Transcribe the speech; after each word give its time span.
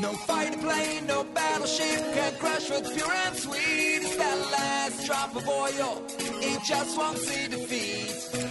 No 0.00 0.12
fighter 0.14 0.56
plane, 0.56 1.06
no 1.06 1.24
battleship 1.24 2.00
can 2.14 2.32
crush 2.36 2.70
with 2.70 2.90
pure 2.94 3.12
and 3.26 3.36
sweet. 3.36 4.00
It's 4.00 4.16
that 4.16 4.38
last 4.50 5.06
drop 5.06 5.36
of 5.36 5.46
oil. 5.46 6.02
It 6.40 6.62
just 6.64 6.96
won't 6.96 7.18
see 7.18 7.48
defeat. 7.48 8.08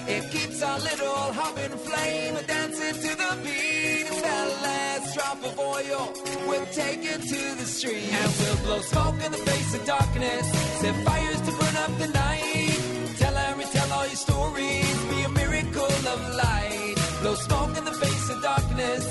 It 0.07 0.30
keeps 0.30 0.62
our 0.62 0.78
little 0.78 1.34
humming 1.34 1.75
flame 1.80 2.38
dancing 2.46 2.94
to 3.01 3.16
the 3.18 3.31
beat. 3.44 4.06
It's 4.12 4.22
that 4.22 4.48
last 4.62 5.16
drop 5.16 5.44
of 5.44 5.57
oil. 5.57 6.13
We'll 6.48 6.68
take 6.68 7.04
it 7.04 7.22
to 7.34 7.42
the 7.57 7.66
street 7.66 8.13
and 8.13 8.31
we'll 8.40 8.57
blow 8.66 8.81
smoke 8.81 9.19
in 9.25 9.31
the 9.31 9.44
face 9.50 9.74
of 9.74 9.84
darkness. 9.88 10.46
Set 10.81 10.96
fires 11.04 11.42
to 11.42 11.51
burn 11.57 11.75
up 11.78 11.98
the 11.98 12.10
night. 12.10 12.80
Tell 13.18 13.36
and 13.36 13.57
retell 13.57 13.92
all 13.92 14.06
your 14.06 14.22
stories. 14.28 14.98
Be 15.10 15.22
a 15.24 15.30
miracle 15.30 15.96
of 16.13 16.19
light. 16.36 16.96
Blow 17.22 17.34
smoke 17.34 17.75
in 17.75 17.86
the 17.86 17.98
face 18.04 18.30
of 18.30 18.40
darkness. 18.44 19.09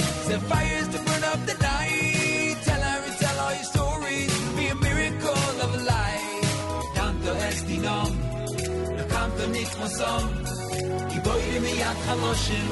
Nicht 9.89 9.99
mehr 9.99 10.09
so 10.09 10.29
Ich 11.09 11.23
beide 11.23 11.61
mir 11.61 11.87
an 11.89 11.97
Chaloshim 12.07 12.69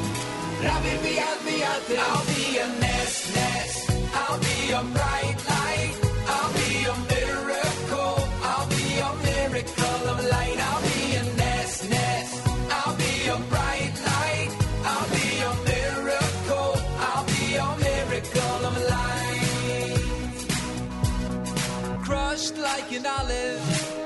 Rabbi 0.62 0.94
biyad 1.02 1.38
biyad 1.46 1.82
I'll 2.08 2.24
be 2.26 2.58
a 2.58 2.68
nest, 2.80 3.34
nest 3.34 3.90
I'll 4.20 4.38
be 4.38 4.72
a 4.72 4.82
bright 4.96 5.38
light? 5.48 5.96
I'll 6.34 6.52
be 6.52 6.70
a 6.84 6.96
miracle? 7.12 8.18
I'll 8.42 8.68
be 8.68 8.84
a 8.98 9.10
miracle 9.28 10.02
of 10.12 10.18
light? 10.34 10.58
I'll 10.68 10.82
be 10.82 11.16
a 11.16 11.22
nest, 11.36 11.90
nest 11.90 12.34
I'll 12.70 12.96
be 12.96 13.14
a 13.28 13.38
bright 13.52 13.96
light? 14.10 14.50
I'll 14.92 15.08
be 15.16 15.28
a 15.50 15.52
miracle? 15.70 16.72
I'll 17.08 17.26
be 17.34 17.44
a 17.56 17.68
miracle 17.86 18.60
of 18.70 18.74
light? 18.94 19.48
Crushed 22.04 22.56
like 22.58 22.90
an 22.92 23.06
olive. 23.06 23.62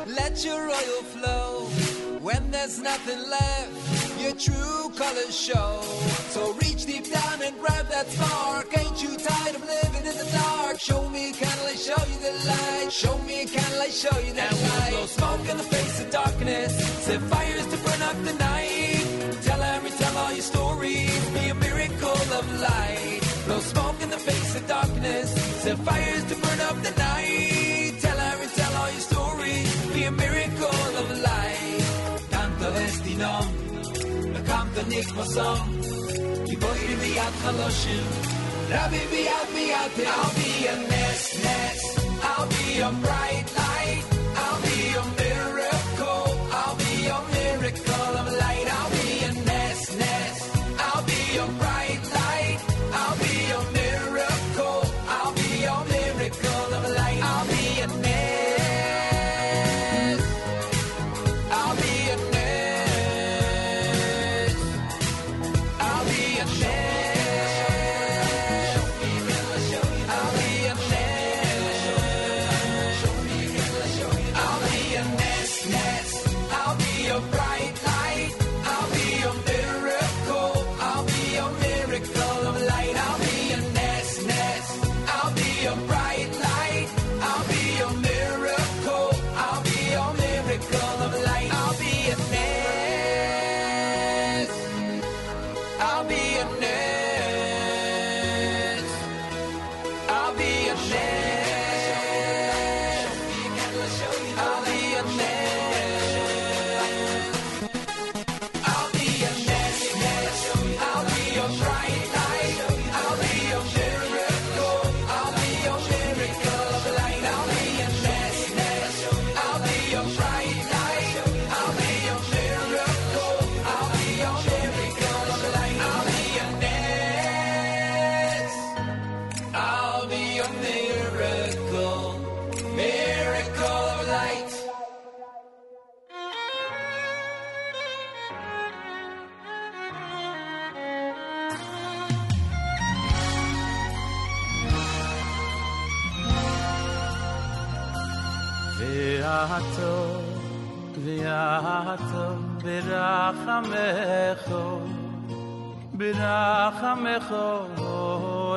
Let 0.06 0.44
your 0.44 0.60
flow 0.68 0.99
when 2.50 2.58
there's 2.58 2.80
nothing 2.80 3.20
left, 3.30 4.20
your 4.20 4.34
true 4.34 4.90
colors 4.96 5.36
show. 5.36 5.80
So 6.34 6.52
reach 6.54 6.84
deep 6.86 7.10
down 7.10 7.42
and 7.42 7.58
grab 7.60 7.86
that 7.88 8.06
spark. 8.08 8.66
Ain't 8.76 9.02
you 9.02 9.16
tired 9.16 9.54
of 9.54 9.62
living 9.62 10.06
in 10.10 10.16
the 10.16 10.28
dark? 10.32 10.80
Show 10.80 11.08
me 11.10 11.30
a 11.30 11.32
candle, 11.32 11.66
I 11.66 11.76
show 11.88 12.02
you 12.10 12.18
the 12.26 12.34
light. 12.50 12.92
Show 12.92 13.18
me 13.18 13.42
a 13.42 13.46
candle, 13.46 13.82
I 13.82 13.88
show 13.88 14.18
you 14.18 14.32
the 14.32 14.42
and 14.42 14.62
light. 14.68 14.90
Blow 14.90 15.06
smoke 15.06 15.48
in 15.48 15.56
the 15.58 15.68
face 15.74 16.00
of 16.00 16.10
darkness. 16.10 16.70
Set 17.06 17.20
fires 17.32 17.66
to 17.72 17.76
burn 17.84 18.02
up 18.02 18.18
the 18.24 18.34
night. 18.34 19.06
Tell 19.46 19.62
and 19.62 19.84
retell 19.84 20.16
all 20.18 20.32
your 20.32 20.48
stories. 20.54 21.20
Be 21.30 21.48
a 21.50 21.54
miracle 21.54 22.26
of 22.38 22.44
light. 22.60 23.20
Blow 23.46 23.60
smoke 23.60 24.02
in 24.02 24.10
the 24.10 24.22
face 24.30 24.56
of 24.56 24.66
darkness. 24.66 25.28
Set 25.62 25.78
fires 25.78 26.24
to 26.24 26.34
burn 26.34 26.60
up 26.68 26.76
the 26.82 26.94
night. 26.98 27.49
Boyr 36.62 36.92
mi 37.00 37.10
at 37.26 37.34
khaloshim 37.42 38.06
rabbi 38.72 39.02
bi 39.12 39.22
at 39.38 39.48
mi 39.56 39.64
at 39.82 39.92
i'll 40.14 40.30
be 40.38 40.50
a 40.72 40.76
nest 40.92 41.28
nest 41.44 41.86
i'll 42.30 42.48
be 42.54 42.68
a 42.88 42.90
bright 43.02 43.46
light 43.56 43.69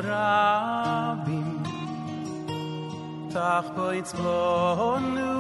rabim 0.08 1.50
tach 3.34 3.68
po 3.76 3.86
itzlonu 4.00 5.34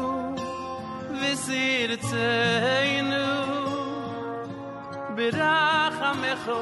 visir 1.20 1.90
tzeinu 2.08 3.28
birachamecho 5.16 6.60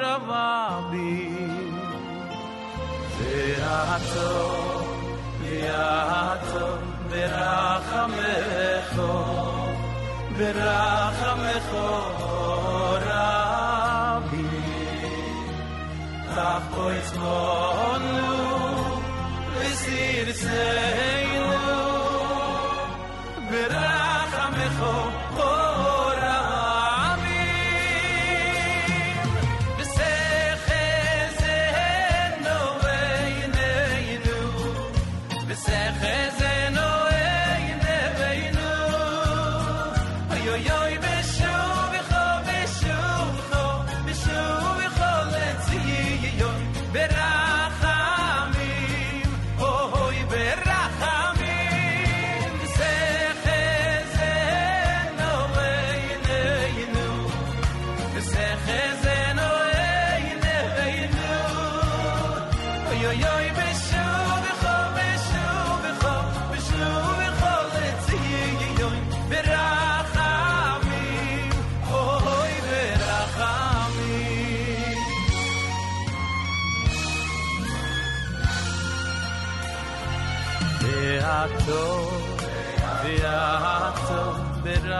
rabim 0.00 1.52
Beato, 3.22 4.32
Beato, 5.40 6.66
Berachamecho, 7.10 9.10
Oh, 16.74 16.88
it's 16.88 17.14
more 17.16 17.98
new, 17.98 19.02
וסיר 19.60 20.28
here. 20.48 21.11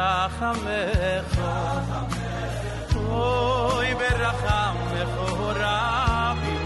Berachamecho. 0.02 1.50
Oy, 3.08 3.88
Berachamecho, 4.00 5.28
Rabbi. 5.62 6.56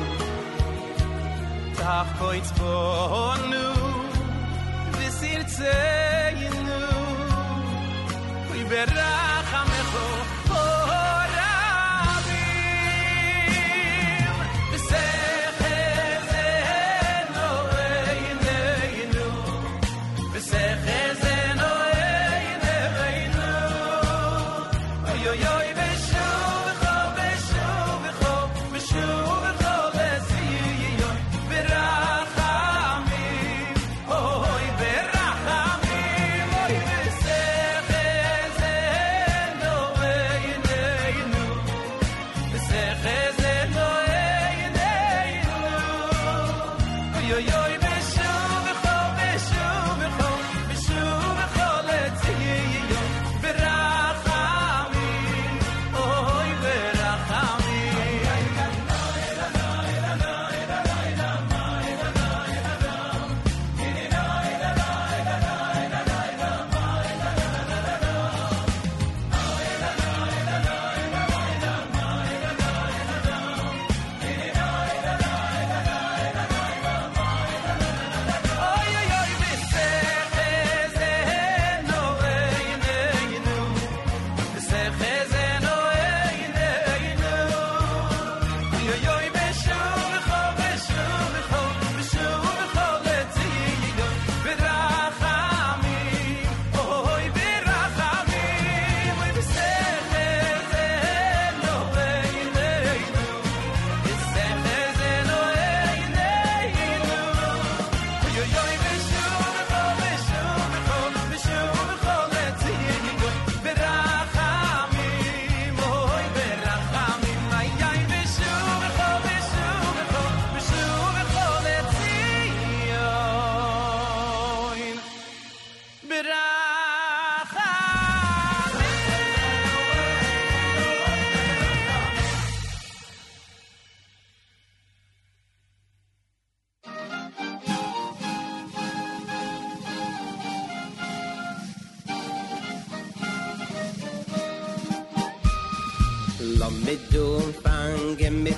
Tach 1.77 2.09
koitz 2.19 2.51
bonu, 2.59 3.69
Visir 4.97 5.43
tzeyinu. 5.53 6.81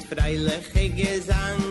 freilich 0.08 0.96
gesang 0.96 1.67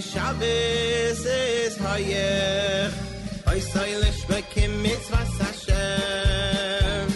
Shabbos 0.00 1.26
is 1.26 1.76
hayach. 1.76 2.92
Oy 3.50 3.60
soilish 3.60 4.22
bekim 4.30 4.72
mitzvahs 4.82 5.34
Hashem. 5.44 7.08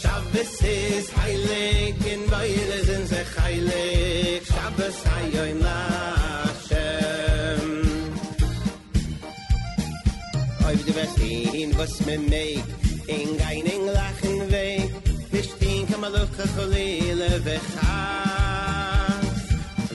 Shabbos 0.00 0.62
is 0.62 1.10
heilig, 1.10 1.96
in 2.06 2.22
beide 2.30 2.78
sind 2.86 3.06
sich 3.08 3.32
heilig. 3.36 4.46
Shabbos 4.46 4.96
hayoim 5.10 5.60
Lashem. 5.66 7.62
Oy 10.66 10.76
du 10.86 10.92
wirst 10.94 11.18
was 11.78 11.94
me 12.06 12.16
meeg, 12.18 12.64
in 13.08 13.36
geining 13.38 13.84
lachen 13.96 14.38
weg. 14.52 14.90
Vishtin 15.32 15.86
kam 15.90 16.04
a 16.04 16.10
lucha 16.10 16.46
cholile 16.54 17.40
vechas. 17.40 18.14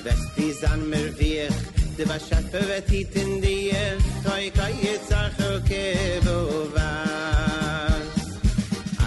West 0.04 0.78
mir 0.90 1.12
vier, 1.14 1.50
de 2.00 2.06
vet 2.06 2.90
hit 2.90 3.16
in 3.16 3.42
jetzt 3.42 5.12
ach 5.12 5.40
okay, 5.56 6.20
wo 6.24 6.70
was. 6.74 8.24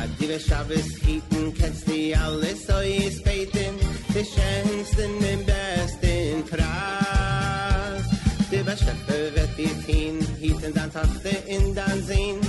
Ad 0.00 0.10
die 0.18 0.38
Shabbos 0.38 0.88
hieten, 1.04 1.54
kennst 1.54 1.86
die 1.86 2.14
alles, 2.14 2.66
so 2.66 2.78
is 2.80 3.22
beten, 3.22 3.74
de 4.12 4.24
schönsten 4.24 5.24
im 5.32 5.44
besten 5.44 6.44
Preis. 6.50 8.04
De 8.50 8.66
was 8.66 8.78
schaffe 8.80 9.32
vet 9.34 9.56
hit 9.56 9.84
hin, 9.86 10.18
hieten 10.38 10.74
dann 10.74 10.92
tachte 10.92 11.30
in 11.46 11.74
dann 11.74 12.02
sehen, 12.06 12.40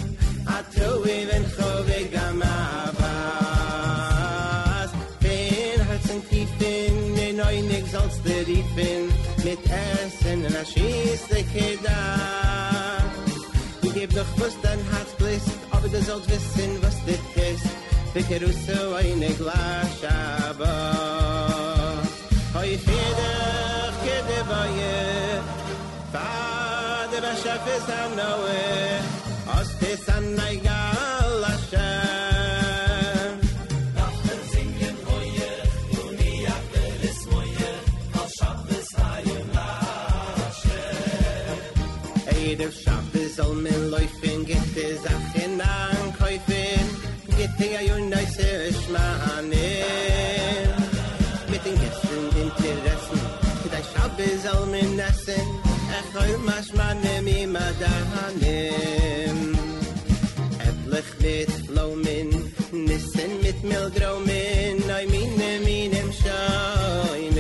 a 0.46 0.62
troi 0.76 1.26
wenn 1.30 1.46
chove 1.56 2.10
gamavas. 2.12 2.92
Bin 5.22 5.80
herzen 5.88 6.22
tief 6.30 6.50
in, 6.60 7.18
in 7.18 7.36
neunig 7.38 7.86
sollst 7.94 8.26
du 8.26 8.34
riefen, 8.46 9.10
mit 9.46 9.60
Essen 9.66 10.03
a 10.46 10.66
schieße 10.66 11.44
Kedar. 11.54 13.04
Ich 13.82 13.94
geb 13.94 14.14
doch 14.14 14.32
was 14.38 14.54
dein 14.62 14.80
Herz 14.92 15.12
blisst, 15.18 15.58
aber 15.72 15.88
du 15.88 16.02
sollst 16.02 16.30
wissen, 16.30 16.72
was 16.82 16.96
dit 17.06 17.26
ist. 17.52 17.68
Bekerusso 18.14 18.96
eine 18.96 19.30
Glas 19.40 19.90
Shabbat. 20.02 20.64
Hoi 22.56 22.78
Friedrich, 22.86 23.98
gede 24.04 24.40
Baye, 24.50 25.42
Vater, 26.12 27.22
was 27.26 27.42
schaff 27.44 27.66
es 27.76 27.88
an 28.02 28.12
Noe, 28.16 28.64
es 29.94 30.08
an 30.10 30.36
der 54.24 54.38
Shabbos 54.40 54.44
soll 54.44 54.66
men 54.68 55.00
essen, 55.00 55.48
echol 55.98 56.38
maschmanem 56.46 57.28
im 57.28 57.56
Adanem. 57.56 59.38
Äpplich 60.60 61.10
mit 61.22 61.68
Blumen, 61.68 62.30
Nissen 62.72 63.32
mit 63.42 63.64
Mildromen, 63.64 64.76
Neu 64.88 65.06
mine, 65.08 65.60
minem 65.66 66.12
Scheunen. 66.20 67.34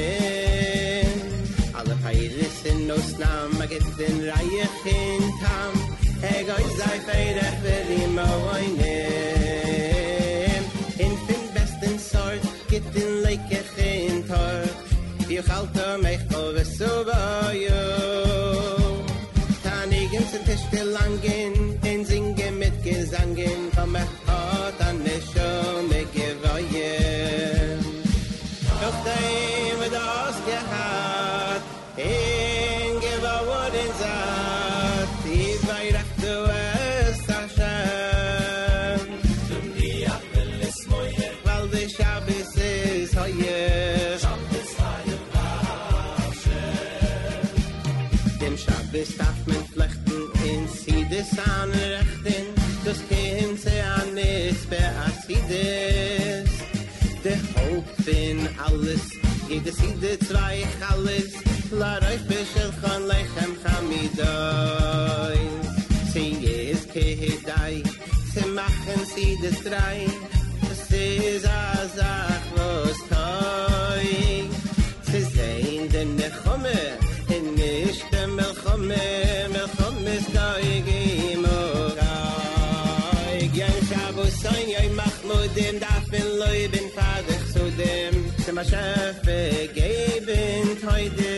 Alle 1.74 1.96
Peirissen 2.04 2.92
aus 2.92 3.18
Nam, 3.18 3.62
a 3.62 3.66
get 3.66 3.88
den 4.00 4.18
Reich 4.30 4.86
in 4.86 5.24
Tam, 5.42 5.74
Eg 6.22 6.48
oi 6.48 6.66
sei 6.78 6.98
feirach 7.08 7.58
ver 7.64 7.86
im 8.04 8.18
Oinem. 8.18 9.04
In 10.98 11.16
fin 11.26 11.46
besten 11.54 11.96
Sort, 12.00 12.46
get 12.70 12.86
den 12.96 13.12
Leikech 13.24 13.78
in 13.78 14.28
Tor, 14.28 14.64
Wie 15.28 15.42
chalto 15.42 15.98
mich 16.02 16.33
in 59.54 59.64
de 59.64 59.74
sinde 59.80 60.18
zwei 60.28 60.66
halles 60.80 61.32
la 61.80 61.98
reif 62.04 62.22
bisel 62.30 62.72
khan 62.82 63.02
lechem 63.12 63.52
khamidoy 63.64 65.42
sing 66.12 66.40
es 66.60 66.82
ke 66.94 67.08
dai 67.50 67.76
se 68.32 68.44
machen 68.58 69.02
si 69.12 69.28
de 69.44 69.52
drei 69.66 70.00
es 70.72 70.84
is 71.02 71.46
a 71.46 71.64
zach 71.98 72.46
was 72.58 73.00
toy 73.12 74.10
se 75.10 75.20
zein 75.36 75.84
de 76.20 76.30
khome 76.40 76.82
in 77.36 77.46
nicht 77.60 78.06
de 78.12 78.24
khome 78.64 79.23
shafe 88.64 89.70
geben 89.74 90.78
heute. 90.90 91.34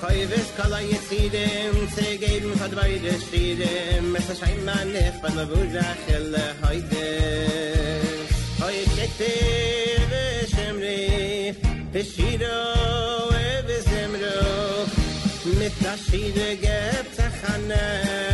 Koyves 0.00 0.48
kala 0.56 0.80
yesidem 0.80 1.74
se 1.94 2.16
geben 2.16 2.52
hat 2.60 2.72
beide 2.78 3.12
stiden 3.24 4.10
mes 4.12 4.28
shaim 4.40 4.60
man 4.64 4.92
nef 4.94 5.20
ban 5.22 5.36
buza 5.50 5.86
khel 6.04 6.34
heute 6.64 7.06
heute 8.62 9.04
teve 9.18 10.24
shemre 10.52 10.98
pesido 11.92 12.56
eve 13.52 13.78
shemro 13.88 14.40
mit 15.58 15.74
tashide 15.84 16.48
gebt 16.64 17.16
khanem 17.40 18.29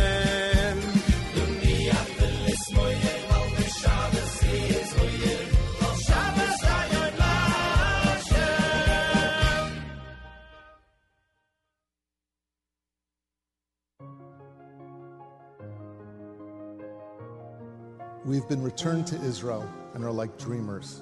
We've 18.27 18.45
been 18.49 18.61
returned 18.61 19.07
to 19.07 19.15
Israel 19.21 19.65
and 19.93 20.03
are 20.03 20.11
like 20.11 20.37
dreamers. 20.37 21.01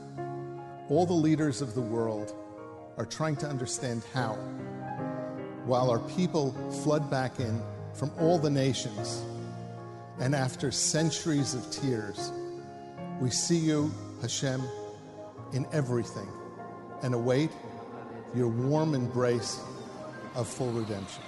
All 0.89 1.07
the 1.07 1.13
leaders 1.13 1.59
of 1.59 1.73
the 1.73 1.81
world 1.81 2.35
are 2.97 3.05
trying 3.07 3.35
to 3.37 3.47
understand 3.47 4.03
how, 4.13 4.35
while 5.65 5.89
our 5.89 5.97
people 6.01 6.51
flood 6.83 7.09
back 7.09 7.39
in 7.39 7.59
from 7.95 8.11
all 8.19 8.37
the 8.37 8.51
nations, 8.51 9.25
and 10.19 10.35
after 10.35 10.69
centuries 10.69 11.55
of 11.55 11.67
tears, 11.71 12.31
we 13.19 13.31
see 13.31 13.57
you, 13.57 13.91
Hashem, 14.21 14.61
in 15.51 15.65
everything 15.71 16.29
and 17.01 17.15
await 17.15 17.49
your 18.35 18.49
warm 18.49 18.93
embrace 18.93 19.61
of 20.35 20.47
full 20.47 20.71
redemption. 20.71 21.23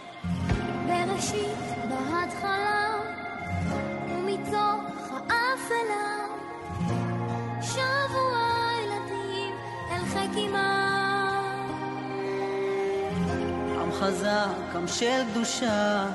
האפלה, 5.51 6.25
שבו 7.61 8.23
הילדים 8.37 9.55
אל 9.91 10.05
אמם. 10.37 11.71
עם 13.81 13.91
חזק, 13.91 14.75
עם 14.75 14.87
של 14.87 15.23
קדושה, 15.31 16.05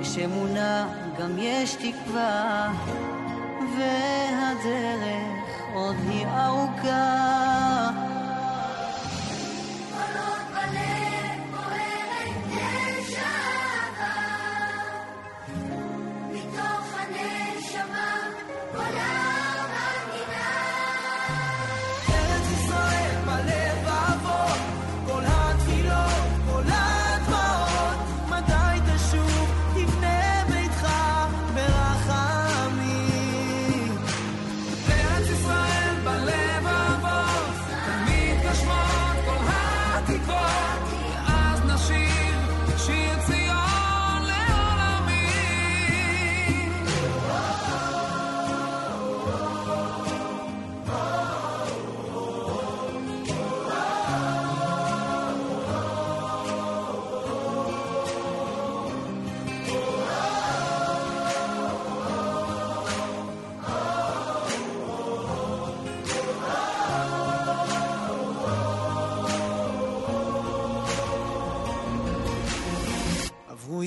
יש 0.00 0.18
אמונה, 0.18 0.88
גם 1.18 1.38
יש 1.38 1.74
תקווה, 1.74 2.72
והדרך 3.78 5.46
עוד 5.74 5.96
היא 6.08 6.26
ארוכה. 6.26 7.90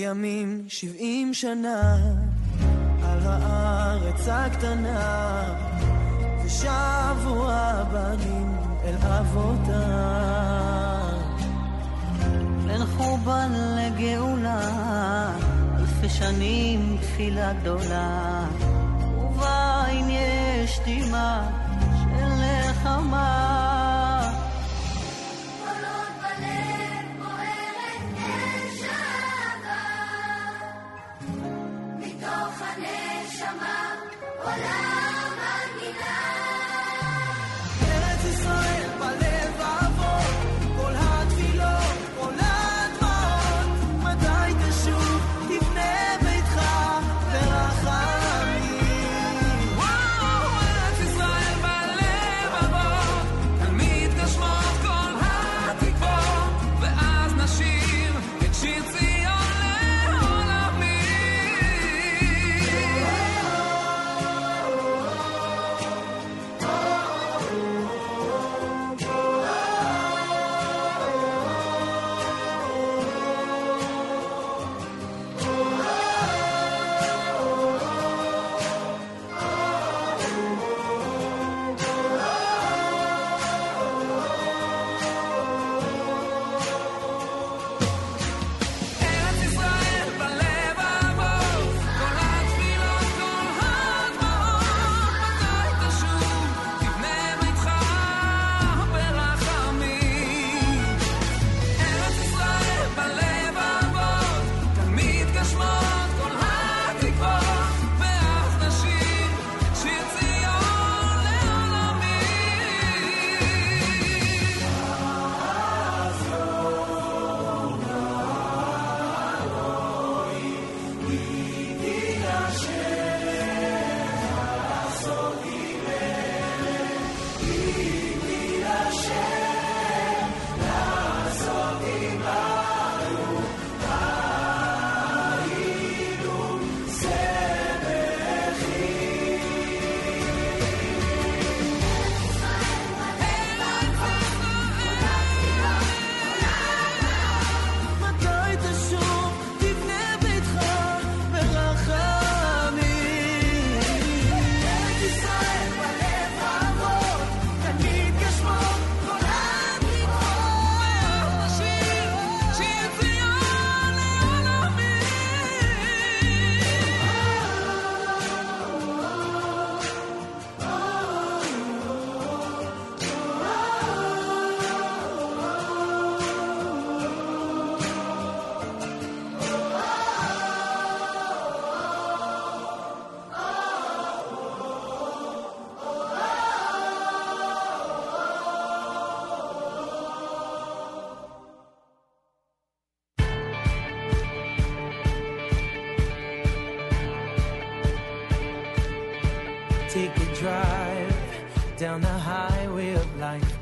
ימים, 0.09 0.63
שבעים 0.67 1.33
שנה, 1.33 1.97
על 3.03 3.19
הארץ 3.23 4.27
הקטנה, 4.27 5.43
ושבו 6.45 7.45
הבנים 7.49 8.55
אל 8.83 8.95
אבותם. 9.01 10.49
בין 12.65 12.85
חורבן 12.85 13.51
לגאולה, 13.77 15.31
אלפי 15.79 16.09
שנים 16.09 16.97
תפילה 17.01 17.53
גדולה, 17.53 18.45
ובעין 19.17 20.09
יש 20.09 20.79
דמעה 20.85 21.49
של 21.93 22.25
נחמה. 22.69 23.78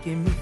Give 0.08 0.20
me 0.20 0.37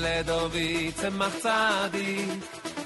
לדורי 0.00 0.92
צמח 0.94 1.32
צעדי, 1.42 2.24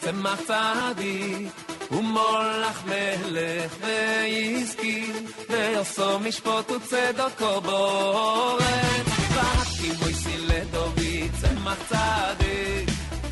צמח 0.00 0.40
צעדי, 0.46 1.46
ומולך 1.90 2.84
מלך 2.86 3.72
ויזקי, 3.80 5.12
ויוסו 5.48 6.18
משפוט 6.18 6.70
וצדוקו 6.70 7.60
בורם. 7.60 9.04
רק 9.34 9.68
אם 9.84 9.92
מויסי 10.02 10.38
לדורי 10.38 11.28
צמח 11.40 11.78
צעדי, 11.88 12.84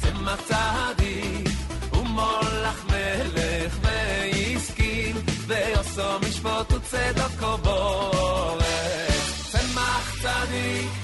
צמח 0.03 0.41
צעדי, 0.49 1.45
ומולך 1.93 2.85
מלך 2.85 3.79
ויזקי, 3.83 5.13
ויוסו 5.47 6.19
משפוט 6.29 6.73
וצדוקו 6.73 7.57
בורם. 7.59 8.59
צמח 9.51 10.15
צדיק 10.23 11.02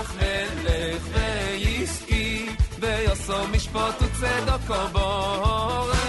מלך 0.00 0.14
מלך 0.16 1.02
ועסקי, 1.12 2.46
ויוסו 2.80 3.46
משפוט 3.52 4.02
וצדוקו 4.02 4.88
בורא. 4.92 5.99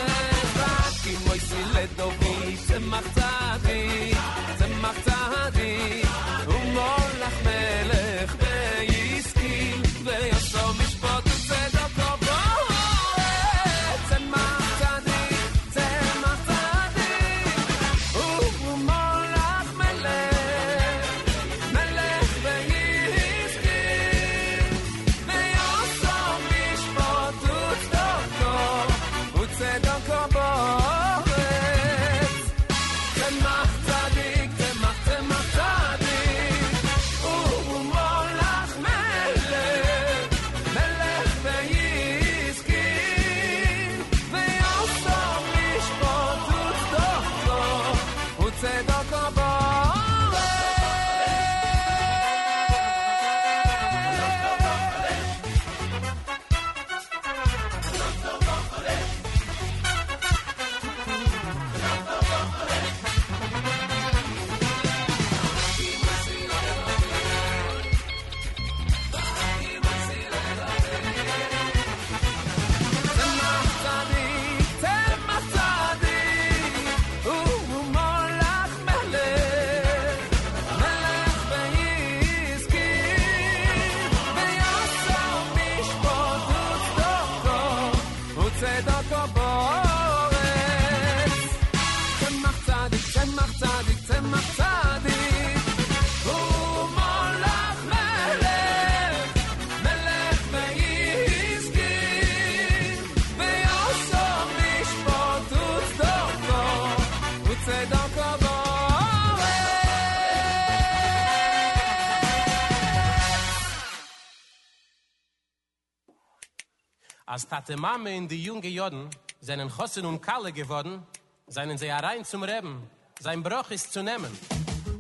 Tate 117.62 117.78
Mame 117.78 118.16
in 118.18 118.28
die 118.28 118.44
junge 118.44 118.68
Joden 118.68 119.08
seinen 119.40 119.70
Chossen 119.70 120.04
und 120.06 120.20
Kalle 120.20 120.52
geworden, 120.52 121.04
seien 121.46 121.78
sie 121.78 121.92
zum 122.24 122.42
Reben, 122.42 122.90
sein 123.20 123.44
Bruch 123.44 123.70
ist 123.70 123.94
zu 123.94 124.02
nehmen. 124.02 124.32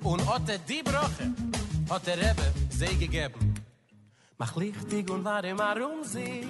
Und 0.03 0.21
otte 0.27 0.59
die 0.69 0.83
Broche 0.83 1.33
hat 1.89 2.05
der 2.05 2.17
Rebbe 2.17 2.53
sie 2.69 2.95
gegeben. 2.99 3.55
Mach 4.37 4.55
lichtig 4.57 5.09
und 5.09 5.23
wahre 5.23 5.55
marum 5.55 6.03
sich, 6.03 6.45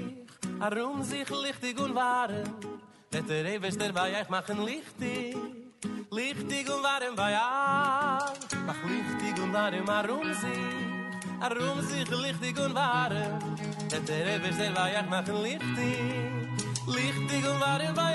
arum 0.59 1.01
sich 1.01 1.29
lichtig 1.29 1.79
und 1.79 1.95
wahre. 1.95 2.43
Et 3.13 3.29
der 3.29 3.45
Rebbe 3.45 3.67
ist 3.67 3.79
der 3.79 3.93
bei 3.93 4.19
euch 4.19 4.29
machen 4.29 4.65
lichtig, 4.65 5.37
lichtig 6.11 6.69
und 6.69 6.83
wahre 6.83 7.13
bei. 7.15 7.37
Mach 8.67 8.83
lichtig 8.83 9.43
und 9.43 9.53
wahre 9.53 9.81
marum 9.81 10.33
sich, 10.33 10.90
arum 11.41 11.81
sich 11.81 12.09
lichtig 12.09 12.59
und 12.59 12.75
warm. 12.75 13.39
Et 13.91 14.07
der 14.07 14.41
wir 14.43 14.75
war 14.75 14.91
ja 14.91 15.03
mach 15.09 15.27
lichtig. 15.27 15.97
Lichtig 16.87 17.43
und 17.49 17.59
warm 17.59 17.95
war 17.95 18.11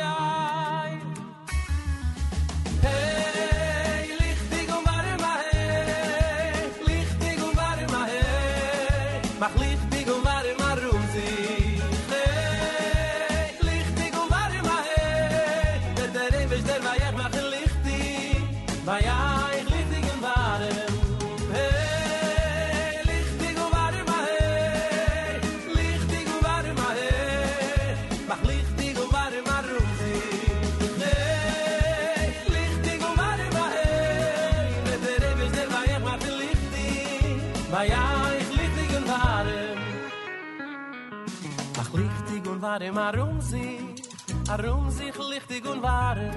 warm, 42.67 42.99
arum 42.99 43.41
sich, 43.41 44.03
arum 44.49 44.91
sich 44.91 45.17
lichtig 45.31 45.63
und 45.73 45.83
warm. 45.83 46.31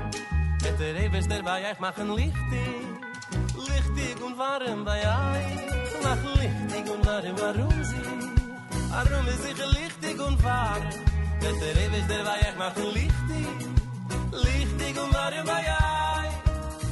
Mit 0.63 0.79
der 0.79 0.95
Ewes 1.03 1.27
der 1.27 1.41
bei 1.43 1.71
euch 1.71 1.79
machen 1.79 2.09
lichtig, 2.15 2.85
lichtig 3.69 4.15
und 4.25 4.37
warm 4.37 4.85
bei 4.85 4.99
euch. 4.99 5.59
Mach 6.05 6.23
lichtig 6.39 6.85
und 6.93 7.03
warm, 7.07 7.37
arum 7.49 7.77
sich, 7.91 8.11
arum 8.99 9.27
sich 9.43 9.59
lichtig 9.77 10.17
und 10.27 10.37
warm. 10.43 10.85
Mit 11.43 11.57
der 11.63 11.75
Ewes 11.83 12.05
der 12.11 12.23
bei 12.29 12.37
euch 12.45 12.57
machen 12.63 12.87
lichtig, 12.97 13.49
lichtig 14.45 14.93
und 15.03 15.11
warm 15.17 15.45
bei 15.51 15.63
euch. 15.81 16.35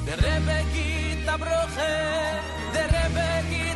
Der 0.08 0.18
Rebbe 0.26 0.58
geht 0.74 1.30
a 1.34 1.38
Bruche, 1.44 1.94
der 2.74 2.88
Rebbe 2.96 3.28
geht 3.52 3.68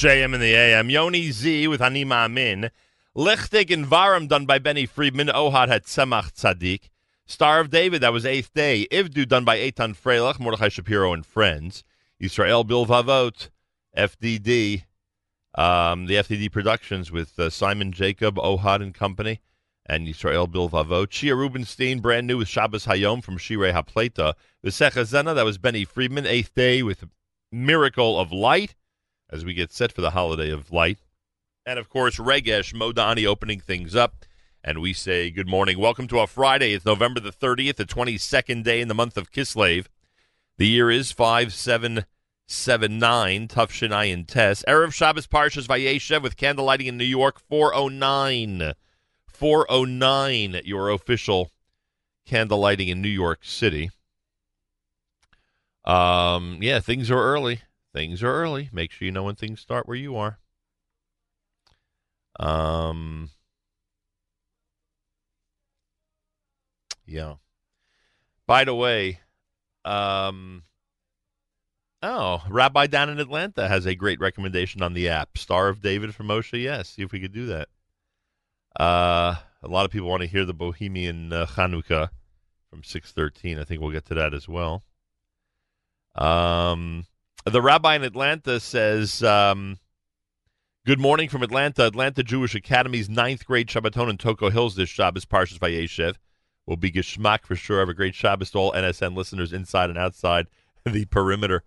JM 0.00 0.32
in 0.32 0.40
the 0.40 0.54
AM. 0.54 0.88
Yoni 0.88 1.30
Z 1.30 1.68
with 1.68 1.82
Anima 1.82 2.26
Ma'amin. 2.26 2.70
Lichtig 3.14 3.70
and 3.70 3.84
Varam 3.84 4.28
done 4.28 4.46
by 4.46 4.58
Benny 4.58 4.86
Friedman. 4.86 5.26
Ohad 5.26 5.68
had 5.68 5.84
Semach 5.84 6.32
Tzaddik. 6.32 6.88
Star 7.26 7.60
of 7.60 7.68
David, 7.68 8.00
that 8.00 8.10
was 8.10 8.24
Eighth 8.24 8.54
Day. 8.54 8.86
Ivdu 8.90 9.28
done 9.28 9.44
by 9.44 9.58
Eitan 9.58 9.94
Freilich, 9.94 10.40
Mordechai 10.40 10.70
Shapiro 10.70 11.12
and 11.12 11.26
Friends. 11.26 11.84
Israel 12.18 12.64
Bilvavot, 12.64 13.50
FDD. 13.94 14.84
Um, 15.54 16.06
the 16.06 16.14
FDD 16.14 16.50
Productions 16.50 17.12
with 17.12 17.38
uh, 17.38 17.50
Simon 17.50 17.92
Jacob, 17.92 18.36
Ohad 18.36 18.82
and 18.82 18.94
Company, 18.94 19.42
and 19.84 20.08
Israel 20.08 20.48
Bilvavot. 20.48 21.08
Shia 21.08 21.36
Rubenstein, 21.36 22.00
brand 22.00 22.26
new 22.26 22.38
with 22.38 22.48
Shabbos 22.48 22.86
Hayom 22.86 23.22
from 23.22 23.36
Shirei 23.36 23.74
Hapleta. 23.74 24.32
Visecha 24.64 25.04
Zena, 25.04 25.34
that 25.34 25.44
was 25.44 25.58
Benny 25.58 25.84
Friedman. 25.84 26.24
Eighth 26.24 26.54
Day 26.54 26.82
with 26.82 27.04
Miracle 27.52 28.18
of 28.18 28.32
Light 28.32 28.76
as 29.30 29.44
we 29.44 29.54
get 29.54 29.72
set 29.72 29.92
for 29.92 30.00
the 30.00 30.10
holiday 30.10 30.50
of 30.50 30.72
light. 30.72 30.98
And 31.64 31.78
of 31.78 31.88
course, 31.88 32.16
Regesh 32.16 32.74
Modani 32.74 33.24
opening 33.26 33.60
things 33.60 33.94
up. 33.94 34.26
And 34.62 34.82
we 34.82 34.92
say 34.92 35.30
good 35.30 35.48
morning. 35.48 35.78
Welcome 35.78 36.06
to 36.08 36.18
our 36.18 36.26
Friday. 36.26 36.74
It's 36.74 36.84
November 36.84 37.20
the 37.20 37.30
30th, 37.30 37.76
the 37.76 37.86
22nd 37.86 38.64
day 38.64 38.80
in 38.80 38.88
the 38.88 38.94
month 38.94 39.16
of 39.16 39.30
Kislev. 39.32 39.86
The 40.58 40.66
year 40.66 40.90
is 40.90 41.12
5779, 41.12 43.48
Tough 43.48 43.72
Shinai 43.72 44.12
and 44.12 44.28
Tess. 44.28 44.62
Erev 44.68 44.92
Shabbos 44.92 45.26
Parshas 45.26 45.66
Vayeshev 45.66 46.22
with 46.22 46.36
candle 46.36 46.66
lighting 46.66 46.88
in 46.88 46.98
New 46.98 47.04
York, 47.04 47.40
409. 47.40 48.74
409, 49.26 50.60
your 50.64 50.90
official 50.90 51.50
candle 52.26 52.58
lighting 52.58 52.88
in 52.88 53.00
New 53.00 53.08
York 53.08 53.38
City. 53.42 53.88
Um, 55.86 56.58
yeah, 56.60 56.80
things 56.80 57.10
are 57.10 57.22
early. 57.22 57.62
Things 57.92 58.22
are 58.22 58.32
early. 58.32 58.68
Make 58.72 58.92
sure 58.92 59.06
you 59.06 59.12
know 59.12 59.24
when 59.24 59.34
things 59.34 59.60
start 59.60 59.88
where 59.88 59.96
you 59.96 60.16
are. 60.16 60.38
Um, 62.38 63.30
yeah. 67.06 67.34
By 68.46 68.64
the 68.64 68.74
way, 68.74 69.20
um, 69.84 70.62
oh, 72.02 72.42
Rabbi 72.48 72.86
down 72.86 73.10
in 73.10 73.18
Atlanta 73.18 73.68
has 73.68 73.86
a 73.86 73.94
great 73.94 74.20
recommendation 74.20 74.82
on 74.82 74.94
the 74.94 75.08
app. 75.08 75.36
Star 75.36 75.68
of 75.68 75.82
David 75.82 76.14
from 76.14 76.28
Moshe. 76.28 76.60
Yes, 76.60 76.90
see 76.90 77.02
if 77.02 77.12
we 77.12 77.20
could 77.20 77.32
do 77.32 77.46
that. 77.46 77.68
Uh, 78.78 79.34
a 79.62 79.68
lot 79.68 79.84
of 79.84 79.90
people 79.90 80.08
want 80.08 80.22
to 80.22 80.28
hear 80.28 80.44
the 80.44 80.54
Bohemian 80.54 81.32
uh, 81.32 81.46
Chanukah 81.46 82.10
from 82.70 82.84
six 82.84 83.12
thirteen. 83.12 83.58
I 83.58 83.64
think 83.64 83.80
we'll 83.80 83.90
get 83.90 84.06
to 84.06 84.14
that 84.14 84.32
as 84.32 84.48
well. 84.48 84.84
Um, 86.14 87.06
the 87.44 87.62
rabbi 87.62 87.96
in 87.96 88.02
Atlanta 88.02 88.60
says, 88.60 89.22
um, 89.22 89.78
Good 90.86 90.98
morning 90.98 91.28
from 91.28 91.42
Atlanta. 91.42 91.86
Atlanta 91.86 92.22
Jewish 92.22 92.54
Academy's 92.54 93.08
ninth 93.08 93.44
grade 93.44 93.68
Shabbaton 93.68 94.08
in 94.08 94.16
Toco 94.16 94.50
Hills 94.50 94.76
this 94.76 94.88
Shabbos, 94.88 95.26
Parshas 95.26 95.58
Vayeshev. 95.58 96.16
Will 96.66 96.76
be 96.76 96.90
geschmack 96.90 97.44
for 97.44 97.54
sure. 97.54 97.80
Have 97.80 97.90
a 97.90 97.94
great 97.94 98.14
Shabbos 98.14 98.50
to 98.52 98.58
all 98.58 98.72
NSN 98.72 99.14
listeners 99.14 99.52
inside 99.52 99.90
and 99.90 99.98
outside 99.98 100.46
the 100.84 101.04
perimeter. 101.04 101.64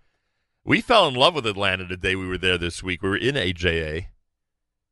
We 0.65 0.81
fell 0.81 1.07
in 1.07 1.13
love 1.13 1.35
with 1.35 1.45
Atlanta 1.45 1.85
the 1.85 1.95
day 1.95 2.15
we 2.15 2.27
were 2.27 2.37
there 2.37 2.57
this 2.57 2.81
week. 2.81 3.03
We 3.03 3.09
were 3.09 3.17
in 3.17 3.35
AJA, 3.35 4.07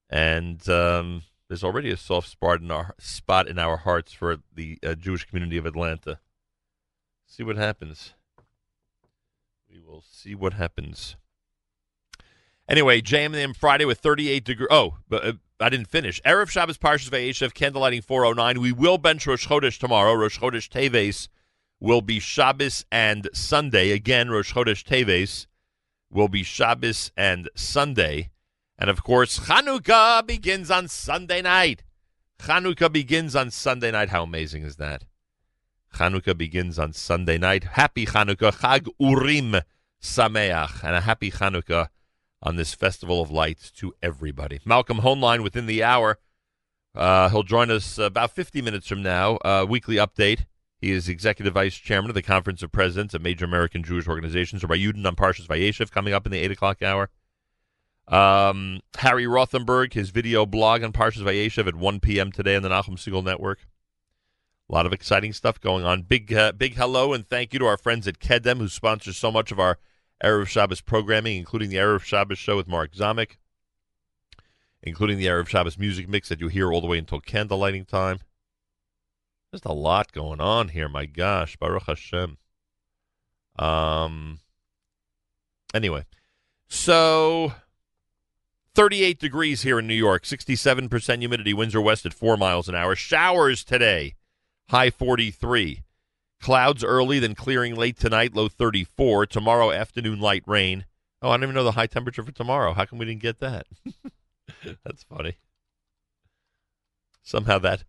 and 0.09 0.69
um, 0.69 1.23
there's 1.47 1.63
already 1.63 1.89
a 1.89 1.97
soft 1.97 2.29
spot 2.29 2.61
in 2.61 2.69
our 2.69 2.93
spot 2.99 3.47
in 3.47 3.57
our 3.57 3.77
hearts 3.77 4.13
for 4.13 4.37
the 4.53 4.77
uh, 4.85 4.93
Jewish 4.95 5.25
community 5.25 5.57
of 5.57 5.65
Atlanta. 5.65 6.19
See 7.25 7.43
what 7.43 7.57
happens. 7.57 8.13
We 9.71 9.79
will 9.79 10.03
see 10.11 10.35
what 10.35 10.53
happens. 10.53 11.15
Anyway, 12.67 12.99
JM 13.01 13.55
Friday 13.55 13.85
with 13.85 13.99
38 13.99 14.43
degrees. 14.43 14.67
Oh, 14.69 14.97
but 15.07 15.25
uh, 15.25 15.33
I 15.61 15.69
didn't 15.69 15.87
finish. 15.87 16.21
Erev 16.23 16.49
Shabbos 16.49 16.77
Parshas 16.77 17.09
Vayeshev, 17.09 17.53
candlelighting 17.53 18.03
409. 18.03 18.59
We 18.59 18.73
will 18.73 18.97
bench 18.97 19.25
Rosh 19.25 19.47
Chodesh 19.47 19.79
tomorrow. 19.79 20.13
Rosh 20.13 20.39
Chodesh 20.39 20.67
Teves 20.67 21.29
will 21.79 22.01
be 22.01 22.19
Shabbos 22.19 22.85
and 22.91 23.29
Sunday. 23.33 23.91
Again, 23.91 24.29
Rosh 24.29 24.53
Chodesh 24.53 24.83
Teves 24.83 25.47
will 26.09 26.27
be 26.27 26.43
Shabbos 26.43 27.13
and 27.15 27.49
Sunday. 27.55 28.31
And 28.77 28.89
of 28.89 29.03
course, 29.03 29.39
Chanukah 29.39 30.27
begins 30.27 30.69
on 30.69 30.89
Sunday 30.89 31.41
night. 31.41 31.83
Chanukah 32.39 32.91
begins 32.91 33.37
on 33.37 33.51
Sunday 33.51 33.91
night. 33.91 34.09
How 34.09 34.23
amazing 34.23 34.63
is 34.63 34.75
that? 34.77 35.05
Chanukah 35.93 36.37
begins 36.37 36.79
on 36.79 36.93
Sunday 36.93 37.37
night. 37.37 37.63
Happy 37.63 38.05
Chanukah, 38.05 38.53
Chag 38.59 38.87
Urim 38.99 39.61
Sameach, 40.01 40.83
and 40.83 40.95
a 40.95 41.01
happy 41.01 41.31
Chanukah 41.31 41.87
on 42.43 42.55
this 42.55 42.73
festival 42.73 43.21
of 43.21 43.29
lights 43.29 43.71
to 43.71 43.93
everybody. 44.01 44.59
Malcolm 44.65 44.99
Hoenlein 44.99 45.43
within 45.43 45.65
the 45.65 45.83
hour. 45.83 46.17
Uh, 46.93 47.29
he'll 47.29 47.43
join 47.43 47.71
us 47.71 47.97
about 47.97 48.31
50 48.31 48.61
minutes 48.61 48.87
from 48.87 49.01
now. 49.01 49.37
Uh, 49.37 49.65
weekly 49.67 49.95
update. 49.95 50.45
He 50.79 50.91
is 50.91 51.07
executive 51.07 51.53
vice 51.53 51.75
chairman 51.75 52.09
of 52.09 52.15
the 52.15 52.23
Conference 52.23 52.63
of 52.63 52.71
Presidents 52.71 53.13
of 53.13 53.21
Major 53.21 53.45
American 53.45 53.83
Jewish 53.83 54.07
Organizations, 54.07 54.63
Rabbi 54.63 54.77
Yudin 54.77 55.05
on 55.05 55.15
Parshas 55.15 55.47
Vayeshev, 55.47 55.91
coming 55.91 56.13
up 56.13 56.25
in 56.25 56.31
the 56.31 56.39
8 56.39 56.51
o'clock 56.51 56.81
hour. 56.81 57.09
Um, 58.07 58.81
Harry 58.97 59.25
Rothenberg, 59.25 59.93
his 59.93 60.09
video 60.09 60.45
blog 60.47 60.83
on 60.83 60.91
Parshas 60.91 61.21
Vayeshev 61.21 61.67
at 61.67 61.75
1 61.75 61.99
p.m. 61.99 62.31
today 62.31 62.55
on 62.55 62.63
the 62.63 62.69
Nachum 62.69 62.97
Segal 62.97 63.23
Network. 63.23 63.67
A 64.71 64.73
lot 64.73 64.85
of 64.85 64.93
exciting 64.93 65.33
stuff 65.33 65.59
going 65.59 65.83
on. 65.83 66.03
Big, 66.03 66.33
uh, 66.33 66.53
big 66.53 66.75
hello 66.75 67.11
and 67.11 67.27
thank 67.27 67.51
you 67.51 67.59
to 67.59 67.65
our 67.65 67.75
friends 67.75 68.07
at 68.07 68.19
Kedem 68.19 68.59
who 68.59 68.69
sponsor 68.69 69.11
so 69.11 69.29
much 69.29 69.51
of 69.51 69.59
our 69.59 69.79
Erev 70.23 70.47
Shabbos 70.47 70.79
programming, 70.79 71.35
including 71.37 71.69
the 71.69 71.75
Erev 71.75 72.03
Shabbos 72.03 72.37
show 72.37 72.55
with 72.55 72.69
Mark 72.69 72.93
Zamek, 72.93 73.31
including 74.81 75.17
the 75.17 75.25
Erev 75.25 75.49
Shabbos 75.49 75.77
music 75.77 76.07
mix 76.07 76.29
that 76.29 76.39
you 76.39 76.47
hear 76.47 76.71
all 76.71 76.79
the 76.79 76.87
way 76.87 76.97
until 76.97 77.19
candlelighting 77.19 77.85
time. 77.85 78.19
There's 79.51 79.61
a 79.65 79.73
lot 79.73 80.13
going 80.13 80.39
on 80.39 80.69
here. 80.69 80.87
My 80.87 81.05
gosh, 81.05 81.57
Baruch 81.57 81.83
Hashem. 81.83 82.37
Um. 83.59 84.39
Anyway, 85.73 86.05
so 86.69 87.53
38 88.73 89.19
degrees 89.19 89.63
here 89.63 89.79
in 89.79 89.87
New 89.87 89.93
York, 89.93 90.23
67% 90.23 91.19
humidity, 91.19 91.53
winds 91.53 91.75
are 91.75 91.81
west 91.81 92.05
at 92.05 92.13
4 92.13 92.37
miles 92.37 92.69
an 92.69 92.75
hour. 92.75 92.95
Showers 92.95 93.63
today, 93.63 94.15
high 94.71 94.89
43. 94.89 95.83
Clouds 96.41 96.83
early, 96.83 97.19
then 97.19 97.35
clearing 97.35 97.75
late 97.75 97.99
tonight, 97.99 98.33
low 98.33 98.47
34. 98.47 99.27
Tomorrow 99.27 99.71
afternoon, 99.71 100.19
light 100.19 100.43
rain. 100.47 100.85
Oh, 101.21 101.29
I 101.29 101.33
don't 101.33 101.43
even 101.43 101.55
know 101.55 101.63
the 101.63 101.73
high 101.73 101.87
temperature 101.87 102.23
for 102.23 102.31
tomorrow. 102.31 102.73
How 102.73 102.85
come 102.85 102.97
we 102.97 103.05
didn't 103.05 103.21
get 103.21 103.39
that? 103.39 103.67
That's 104.83 105.03
funny. 105.03 105.35
Somehow 107.21 107.59
that 107.59 107.83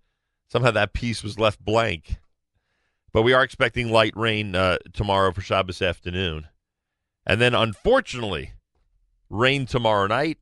somehow 0.48 0.70
that 0.72 0.92
piece 0.92 1.22
was 1.22 1.38
left 1.38 1.64
blank. 1.64 2.16
But 3.12 3.22
we 3.22 3.32
are 3.32 3.42
expecting 3.42 3.90
light 3.90 4.12
rain 4.16 4.54
uh, 4.54 4.78
tomorrow 4.92 5.32
for 5.32 5.40
Shabbos 5.40 5.80
afternoon. 5.80 6.48
And 7.24 7.40
then, 7.40 7.54
unfortunately, 7.54 8.52
rain 9.30 9.66
tomorrow 9.66 10.06
night. 10.08 10.38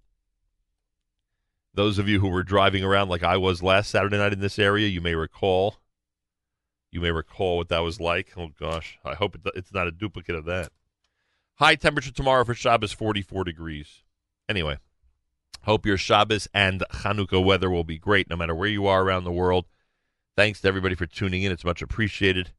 Those 1.74 1.98
of 1.98 2.08
you 2.08 2.20
who 2.20 2.28
were 2.28 2.42
driving 2.42 2.82
around 2.82 3.08
like 3.08 3.22
I 3.22 3.36
was 3.36 3.62
last 3.62 3.90
Saturday 3.90 4.18
night 4.18 4.32
in 4.32 4.40
this 4.40 4.58
area, 4.58 4.88
you 4.88 5.00
may 5.00 5.14
recall. 5.14 5.76
You 6.90 7.00
may 7.00 7.10
recall 7.10 7.58
what 7.58 7.68
that 7.68 7.80
was 7.80 8.00
like. 8.00 8.32
Oh, 8.36 8.50
gosh. 8.58 8.98
I 9.04 9.14
hope 9.14 9.34
it, 9.34 9.40
it's 9.54 9.72
not 9.72 9.86
a 9.86 9.92
duplicate 9.92 10.34
of 10.34 10.44
that. 10.46 10.72
High 11.56 11.76
temperature 11.76 12.10
tomorrow 12.10 12.44
for 12.44 12.54
Shabbos, 12.54 12.92
44 12.92 13.44
degrees. 13.44 14.02
Anyway, 14.48 14.78
hope 15.62 15.86
your 15.86 15.98
Shabbos 15.98 16.48
and 16.52 16.82
Chanukah 16.90 17.44
weather 17.44 17.70
will 17.70 17.84
be 17.84 17.98
great 17.98 18.28
no 18.28 18.36
matter 18.36 18.54
where 18.54 18.68
you 18.68 18.86
are 18.86 19.02
around 19.02 19.24
the 19.24 19.30
world. 19.30 19.66
Thanks 20.36 20.60
to 20.62 20.68
everybody 20.68 20.94
for 20.94 21.06
tuning 21.06 21.42
in. 21.42 21.52
It's 21.52 21.64
much 21.64 21.82
appreciated. 21.82 22.52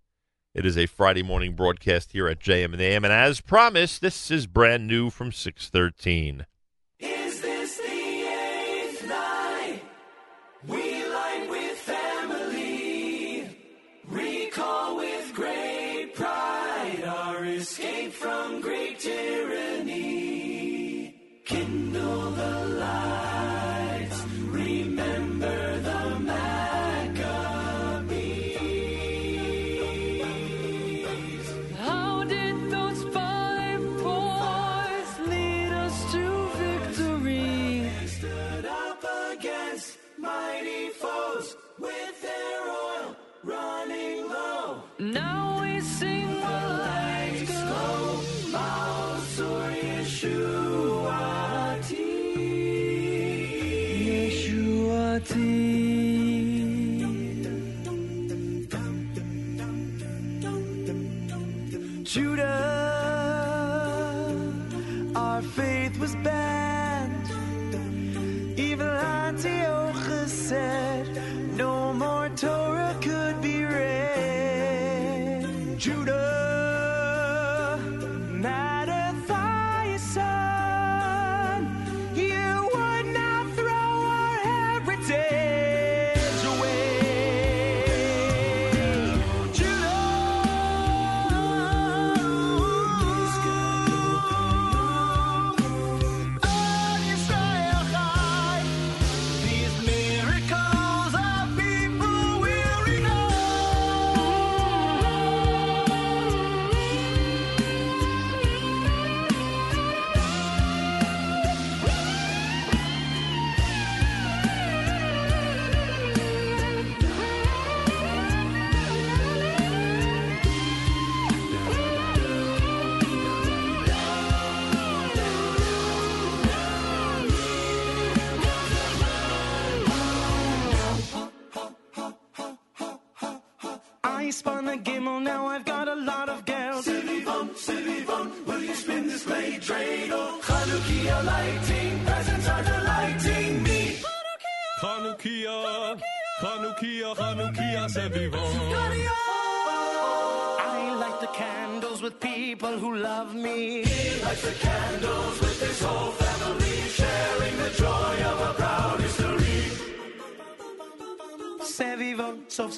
It 0.54 0.66
is 0.66 0.78
a 0.78 0.86
Friday 0.86 1.24
morning 1.24 1.56
broadcast 1.56 2.12
here 2.12 2.28
at 2.28 2.40
JM 2.40 2.74
and 2.74 2.82
AM, 2.82 3.06
and 3.06 3.14
as 3.14 3.42
promised, 3.42 4.02
this 4.02 4.30
is 4.30 4.48
brand 4.48 4.86
new 4.86 5.10
from 5.10 5.32
613. 5.32 6.46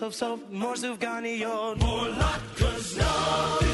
Sof, 0.03 0.15
sof, 0.15 0.39
more 0.51 0.75
sufganiyot. 0.75 1.79
More 1.79 2.09
latkes 2.19 2.97
now, 2.97 3.72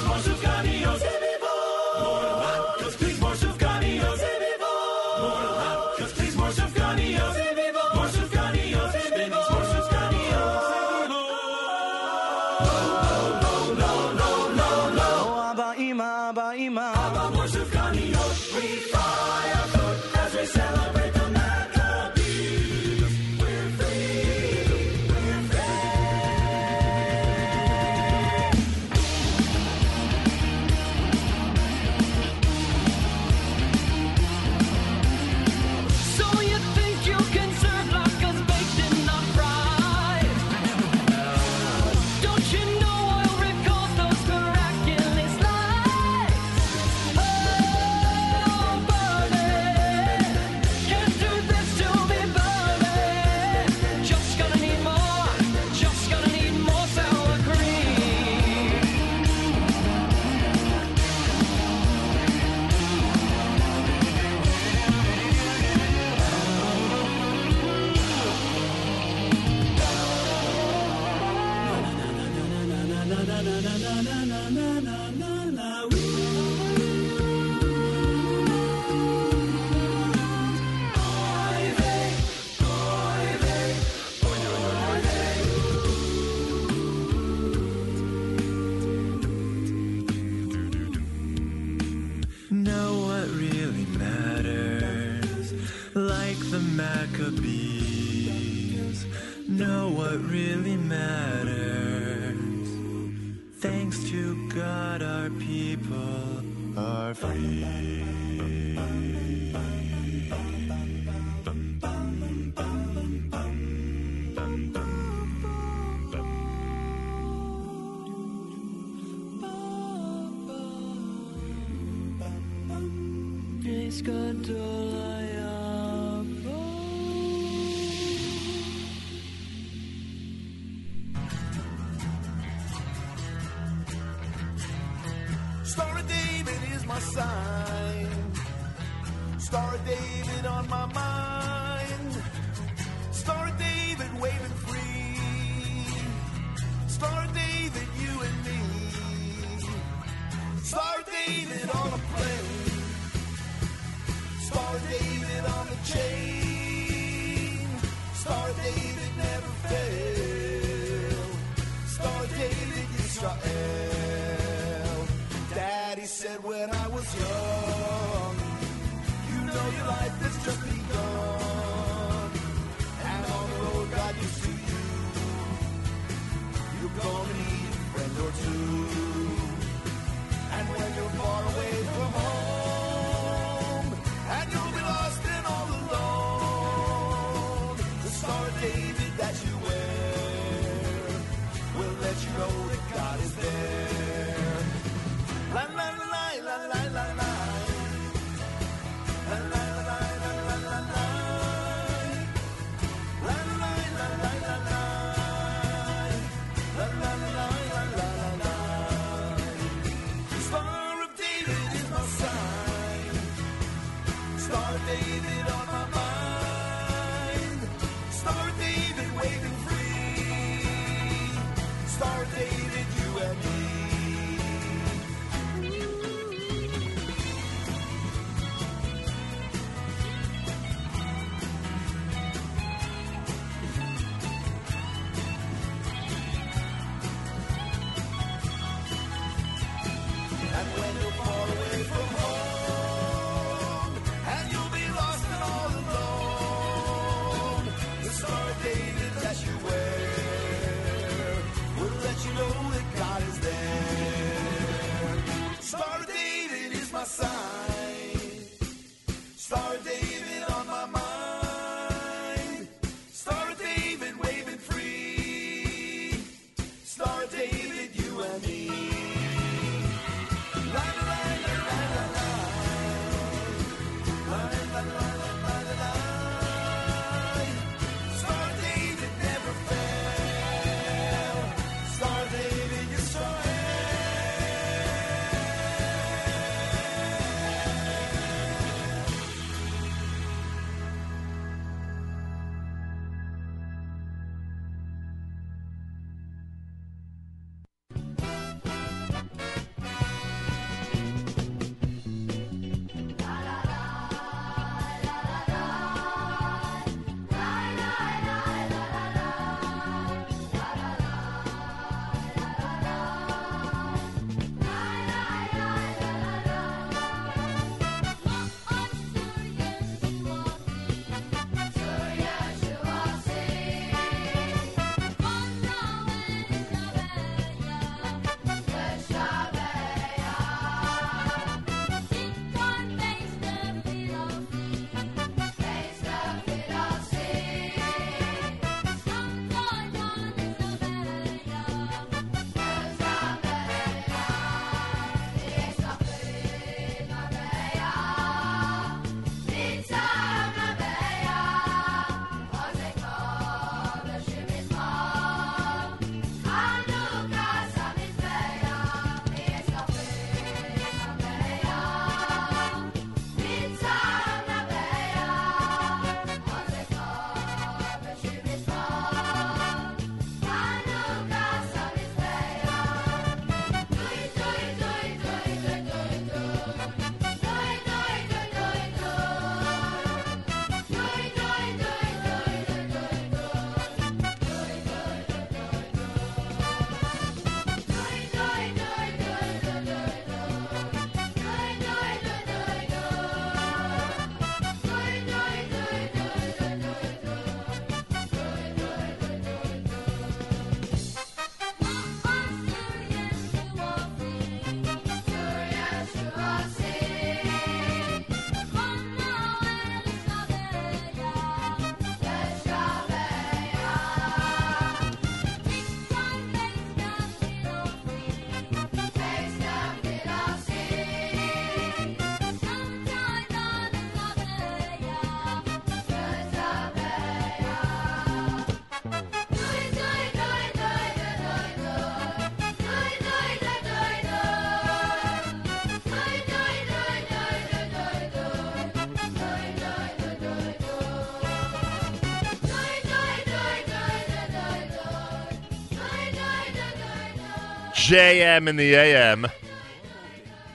JM 448.09 448.67
in 448.67 448.75
the 448.75 448.95
AM. 448.95 449.45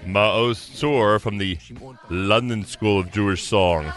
Maoz 0.07 0.71
Tzur 0.71 1.21
from 1.21 1.39
the 1.39 1.59
London 2.09 2.65
School 2.65 3.01
of 3.01 3.11
Jewish 3.11 3.43
Song. 3.43 3.93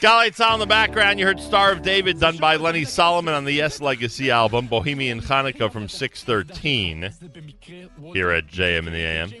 Galay 0.00 0.30
Tzal 0.30 0.54
in 0.54 0.60
the 0.60 0.66
background. 0.66 1.18
You 1.18 1.26
heard 1.26 1.40
Star 1.40 1.72
of 1.72 1.82
David 1.82 2.20
done 2.20 2.36
by 2.36 2.54
Lenny 2.54 2.84
Solomon 2.84 3.34
on 3.34 3.44
the 3.44 3.50
Yes 3.54 3.80
Legacy 3.80 4.30
album, 4.30 4.68
Bohemian 4.68 5.20
Hanukkah 5.20 5.72
from 5.72 5.88
613 5.88 7.10
here 8.12 8.30
at 8.30 8.46
JM 8.46 8.86
in 8.86 8.92
the 8.92 9.00
AM. 9.00 9.32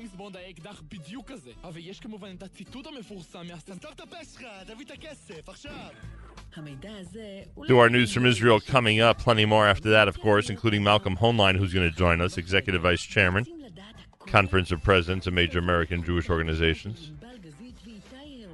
Do 7.66 7.78
our 7.78 7.88
news 7.88 8.12
from 8.12 8.26
Israel 8.26 8.60
coming 8.60 9.00
up. 9.00 9.18
Plenty 9.18 9.44
more 9.46 9.66
after 9.66 9.90
that, 9.90 10.08
of 10.08 10.20
course, 10.20 10.50
including 10.50 10.82
Malcolm 10.82 11.16
Hoenlein, 11.16 11.56
who's 11.56 11.72
going 11.72 11.90
to 11.90 11.96
join 11.96 12.20
us, 12.20 12.36
Executive 12.36 12.82
Vice 12.82 13.02
Chairman, 13.02 13.46
Conference 14.26 14.70
of 14.70 14.82
Presidents 14.82 15.26
of 15.26 15.34
Major 15.34 15.58
American 15.58 16.04
Jewish 16.04 16.28
Organizations. 16.28 17.12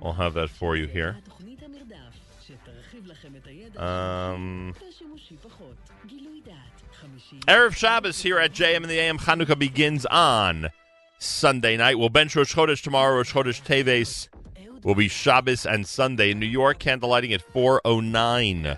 I'll 0.03 0.13
have 0.13 0.35
that 0.35 0.51
for 0.51 0.77
you 0.77 0.87
here. 0.87 1.17
Um, 3.77 4.75
Erev 7.47 7.75
Shabbos 7.75 8.23
here 8.23 8.39
at 8.39 8.53
JM 8.53 8.77
and 8.77 8.87
the 8.87 8.99
AM. 8.99 9.19
Chanukah 9.19 9.59
begins 9.59 10.07
on 10.07 10.71
Sunday 11.19 11.77
night. 11.77 11.99
We'll 11.99 12.09
bench 12.09 12.35
Rosh 12.37 12.55
Chodesh 12.55 12.83
tomorrow, 12.83 13.17
Rosh 13.17 13.33
Chodesh 13.33 13.63
Teves 13.63 14.29
will 14.88 14.96
be 14.96 15.08
Shabbos 15.08 15.66
and 15.66 15.88
Sunday. 15.88 16.32
In 16.32 16.40
New 16.40 16.46
York, 16.46 16.80
candlelighting 16.80 17.34
at 17.34 17.42
4.09. 17.54 18.78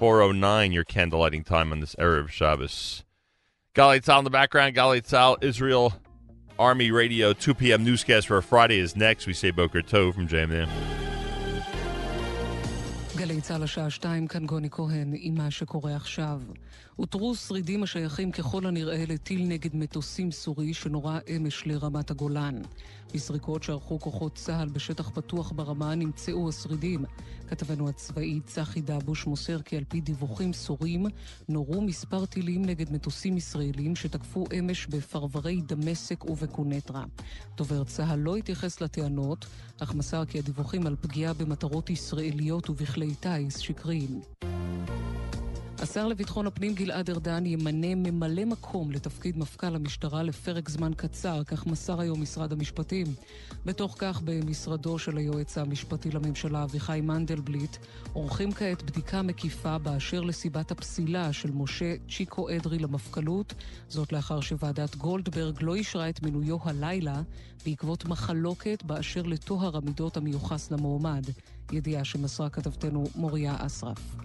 4.09 0.00 0.72
your 0.72 0.84
candlelighting 0.84 1.44
time 1.44 1.72
on 1.72 1.80
this 1.80 1.94
Erev 1.96 2.28
Shabbos. 2.28 3.04
Galei 3.74 4.00
Tzal 4.00 4.18
in 4.18 4.24
the 4.24 4.30
background. 4.30 4.74
Galei 4.74 5.02
Tzal, 5.02 5.42
Israel 5.42 5.94
Army 6.58 6.90
Radio, 6.90 7.32
2 7.32 7.54
p.m. 7.54 7.84
newscast 7.84 8.26
for 8.26 8.40
Friday 8.42 8.78
is 8.78 8.96
next. 8.96 9.26
We 9.26 9.32
say 9.32 9.50
Boker 9.50 9.82
Tov 9.82 10.14
from 10.14 10.28
JM 10.28 10.44
in 10.44 10.50
the 10.50 10.62
AM. 10.62 10.68
גלי 13.16 13.40
צה"ל 13.40 13.62
השעה 13.62 13.90
שתיים, 13.90 14.26
כאן 14.26 14.46
גוני 14.46 14.68
כהן 14.70 15.12
עם 15.16 15.34
מה 15.34 15.50
שקורה 15.50 15.96
עכשיו. 15.96 16.40
אותרו 17.01 17.35
שרידים 17.35 17.83
השייכים 17.83 18.31
ככל 18.31 18.65
הנראה 18.65 19.03
לטיל 19.07 19.47
נגד 19.47 19.75
מטוסים 19.75 20.31
סורי 20.31 20.73
שנורה 20.73 21.19
אמש 21.35 21.67
לרמת 21.67 22.11
הגולן. 22.11 22.61
בזריקות 23.13 23.63
שערכו 23.63 23.99
כוחות 23.99 24.35
צה"ל 24.35 24.69
בשטח 24.69 25.09
פתוח 25.09 25.51
ברמה 25.51 25.95
נמצאו 25.95 26.49
השרידים. 26.49 27.05
כתבנו 27.47 27.89
הצבאי 27.89 28.39
צחי 28.45 28.81
דבוש 28.81 29.27
מוסר 29.27 29.61
כי 29.61 29.77
על 29.77 29.83
פי 29.83 30.01
דיווחים 30.01 30.53
סורים 30.53 31.05
נורו 31.49 31.81
מספר 31.81 32.25
טילים 32.25 32.65
נגד 32.65 32.91
מטוסים 32.91 33.37
ישראלים 33.37 33.95
שתקפו 33.95 34.45
אמש 34.59 34.87
בפרברי 34.87 35.61
דמשק 35.61 36.29
ובקונטרה. 36.29 37.03
דובר 37.57 37.83
צה"ל 37.83 38.19
לא 38.19 38.35
התייחס 38.35 38.81
לטענות, 38.81 39.45
אך 39.79 39.93
מסר 39.93 40.25
כי 40.25 40.39
הדיווחים 40.39 40.87
על 40.87 40.95
פגיעה 41.01 41.33
במטרות 41.33 41.89
ישראליות 41.89 42.69
ובכלי 42.69 43.15
טיס 43.15 43.57
שקריים. 43.57 44.21
השר 45.81 46.07
לביטחון 46.07 46.47
הפנים 46.47 46.73
גלעד 46.73 47.09
ארדן 47.09 47.45
ימנה 47.45 47.95
ממלא 47.95 48.45
מקום 48.45 48.91
לתפקיד 48.91 49.37
מפכ"ל 49.37 49.75
המשטרה 49.75 50.23
לפרק 50.23 50.69
זמן 50.69 50.91
קצר, 50.97 51.43
כך 51.43 51.67
מסר 51.67 52.01
היום 52.01 52.21
משרד 52.21 52.51
המשפטים. 52.53 53.07
בתוך 53.65 53.95
כך, 53.97 54.21
במשרדו 54.25 54.99
של 54.99 55.17
היועץ 55.17 55.57
המשפטי 55.57 56.11
לממשלה 56.11 56.63
אביחי 56.63 57.01
מנדלבליט, 57.03 57.77
עורכים 58.13 58.51
כעת 58.51 58.83
בדיקה 58.83 59.21
מקיפה 59.21 59.77
באשר 59.77 60.21
לסיבת 60.21 60.71
הפסילה 60.71 61.33
של 61.33 61.51
משה 61.51 61.95
צ'יקו 62.09 62.49
אדרי 62.49 62.79
למפכ"לות, 62.79 63.53
זאת 63.87 64.11
לאחר 64.11 64.41
שוועדת 64.41 64.95
גולדברג 64.95 65.57
לא 65.61 65.75
אישרה 65.75 66.09
את 66.09 66.21
מינויו 66.23 66.57
הלילה 66.63 67.21
בעקבות 67.65 68.05
מחלוקת 68.05 68.83
באשר 68.83 69.21
לטוהר 69.21 69.77
המידות 69.77 70.17
המיוחס 70.17 70.71
למועמד, 70.71 71.23
ידיעה 71.71 72.05
שמסרה 72.05 72.49
כתבתנו 72.49 73.03
מוריה 73.15 73.55
אסרף. 73.59 74.15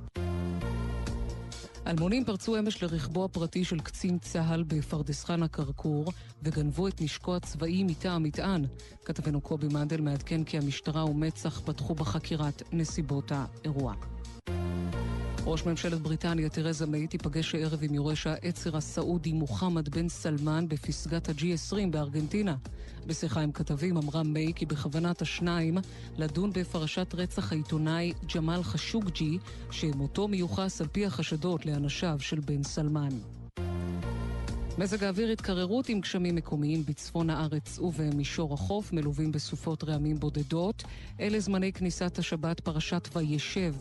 אלמונים 1.86 2.24
פרצו 2.24 2.58
אמש 2.58 2.82
לרכבו 2.82 3.24
הפרטי 3.24 3.64
של 3.64 3.80
קצין 3.80 4.18
צה"ל 4.18 4.62
בפרדס 4.62 5.24
חנה 5.24 5.48
כרכור 5.48 6.12
וגנבו 6.42 6.88
את 6.88 7.00
נשקו 7.00 7.36
הצבאי 7.36 7.84
מתא 7.84 8.08
המטען. 8.08 8.64
כתבנו 9.04 9.40
קובי 9.40 9.68
מנדל 9.72 10.00
מעדכן 10.00 10.44
כי 10.44 10.58
המשטרה 10.58 11.04
ומצ"ח 11.04 11.60
פתחו 11.64 11.94
בחקירת 11.94 12.62
נסיבות 12.72 13.32
האירוע. 13.34 13.94
ראש 15.48 15.66
ממשלת 15.66 16.00
בריטניה 16.00 16.48
תרזה 16.48 16.86
מיי 16.86 17.06
תיפגש 17.06 17.54
הערב 17.54 17.78
עם 17.82 17.94
יורש 17.94 18.26
העצר 18.26 18.76
הסעודי 18.76 19.32
מוחמד 19.32 19.88
בן 19.88 20.08
סלמן 20.08 20.68
בפסגת 20.68 21.28
ה-G20 21.28 21.76
בארגנטינה. 21.90 22.56
בשיחה 23.06 23.40
עם 23.40 23.52
כתבים 23.52 23.96
אמרה 23.96 24.22
מיי 24.22 24.52
כי 24.54 24.66
בכוונת 24.66 25.22
השניים 25.22 25.78
לדון 26.16 26.52
בפרשת 26.52 27.14
רצח 27.14 27.52
העיתונאי 27.52 28.12
ג'מאל 28.34 28.62
חשוקג'י, 28.62 29.38
שמותו 29.70 30.28
מיוחס 30.28 30.80
על 30.80 30.86
פי 30.92 31.06
החשדות 31.06 31.66
לאנשיו 31.66 32.16
של 32.20 32.40
בן 32.40 32.62
סלמן. 32.62 33.35
מזג 34.78 35.04
האוויר 35.04 35.28
התקררות 35.30 35.88
עם 35.88 36.00
גשמים 36.00 36.34
מקומיים 36.34 36.82
בצפון 36.86 37.30
הארץ 37.30 37.78
ובמישור 37.78 38.54
החוף, 38.54 38.92
מלווים 38.92 39.32
בסופות 39.32 39.84
רעמים 39.84 40.20
בודדות. 40.20 40.84
אלה 41.20 41.40
זמני 41.40 41.72
כניסת 41.72 42.18
השבת 42.18 42.60
פרשת 42.60 43.08
וישב. 43.16 43.74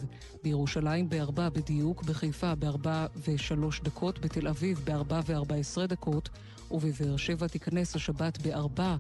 בירושלים 0.43 1.09
בארבע 1.09 1.49
בדיוק, 1.49 2.03
בחיפה 2.03 2.55
בארבע 2.55 3.05
ושלוש 3.27 3.81
דקות, 3.81 4.19
בתל 4.19 4.47
אביב 4.47 4.81
בארבע 4.83 5.19
וארבע 5.25 5.55
עשרה 5.55 5.87
דקות, 5.87 6.29
ובבאר 6.71 7.17
שבע 7.17 7.47
תיכנס 7.47 7.95
השבת 7.95 8.41
בארבע 8.41 8.95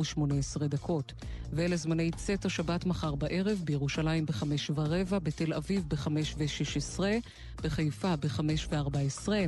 ושמונה 0.00 0.34
עשרה 0.34 0.68
דקות. 0.68 1.12
ואלה 1.52 1.76
זמני 1.76 2.10
צאת 2.10 2.44
השבת 2.44 2.86
מחר 2.86 3.14
בערב, 3.14 3.62
בירושלים 3.64 4.26
בחמש 4.26 4.70
ורבע, 4.74 5.18
בתל 5.18 5.52
אביב 5.52 5.84
בחמש 5.88 6.34
ושש 6.38 6.76
עשרה, 6.76 7.16
בחיפה 7.62 8.16
בחמש 8.16 8.66
וארבע 8.70 9.00
עשרה. 9.00 9.44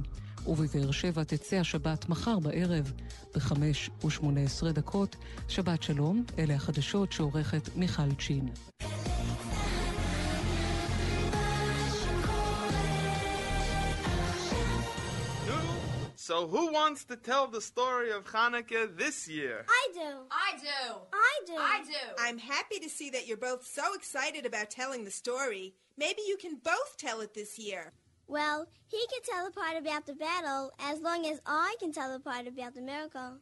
ובבאר 0.47 0.91
שבע 0.91 1.23
תצא 1.23 1.55
השבת 1.55 2.09
מחר 2.09 2.39
בערב 2.39 2.91
בחמש 3.35 3.89
ושמונה 4.05 4.41
עשרה 4.41 4.71
דקות. 4.71 5.15
שבת 5.47 5.83
שלום, 5.83 6.23
אלה 6.39 6.55
החדשות 6.55 7.11
שעורכת 7.11 7.75
מיכל 7.75 8.15
צ'ין. 8.19 8.49
So, 16.29 16.45
who 16.45 16.73
wants 16.73 17.05
to 17.05 17.15
tell 17.15 17.47
the 17.47 17.61
story 17.61 18.11
of 18.11 18.25
Hanukkah 18.25 18.97
this 18.97 19.29
year? 19.29 19.65
I 19.69 19.87
do. 19.93 20.11
I 20.29 20.49
do. 20.69 20.79
I 21.13 21.35
do. 21.45 21.55
I 21.75 21.77
do. 21.93 22.03
I'm 22.25 22.37
happy 22.37 22.79
to 22.79 22.89
see 22.89 23.09
that 23.11 23.27
you're 23.27 23.37
both 23.37 23.65
so 23.65 23.85
excited 23.93 24.45
about 24.45 24.69
telling 24.69 25.05
the 25.05 25.11
story. 25.23 25.73
Maybe 25.97 26.21
you 26.27 26.35
can 26.35 26.55
both 26.61 26.97
tell 26.97 27.21
it 27.21 27.33
this 27.33 27.57
year. 27.57 27.93
Well, 28.26 28.66
he 28.88 29.04
can 29.10 29.22
tell 29.22 29.44
the 29.44 29.52
part 29.52 29.76
about 29.76 30.06
the 30.06 30.14
battle 30.14 30.72
as 30.78 31.00
long 31.00 31.26
as 31.26 31.40
I 31.44 31.76
can 31.80 31.92
tell 31.92 32.12
the 32.12 32.20
part 32.20 32.46
about 32.46 32.74
the 32.74 32.82
miracle. 32.82 33.38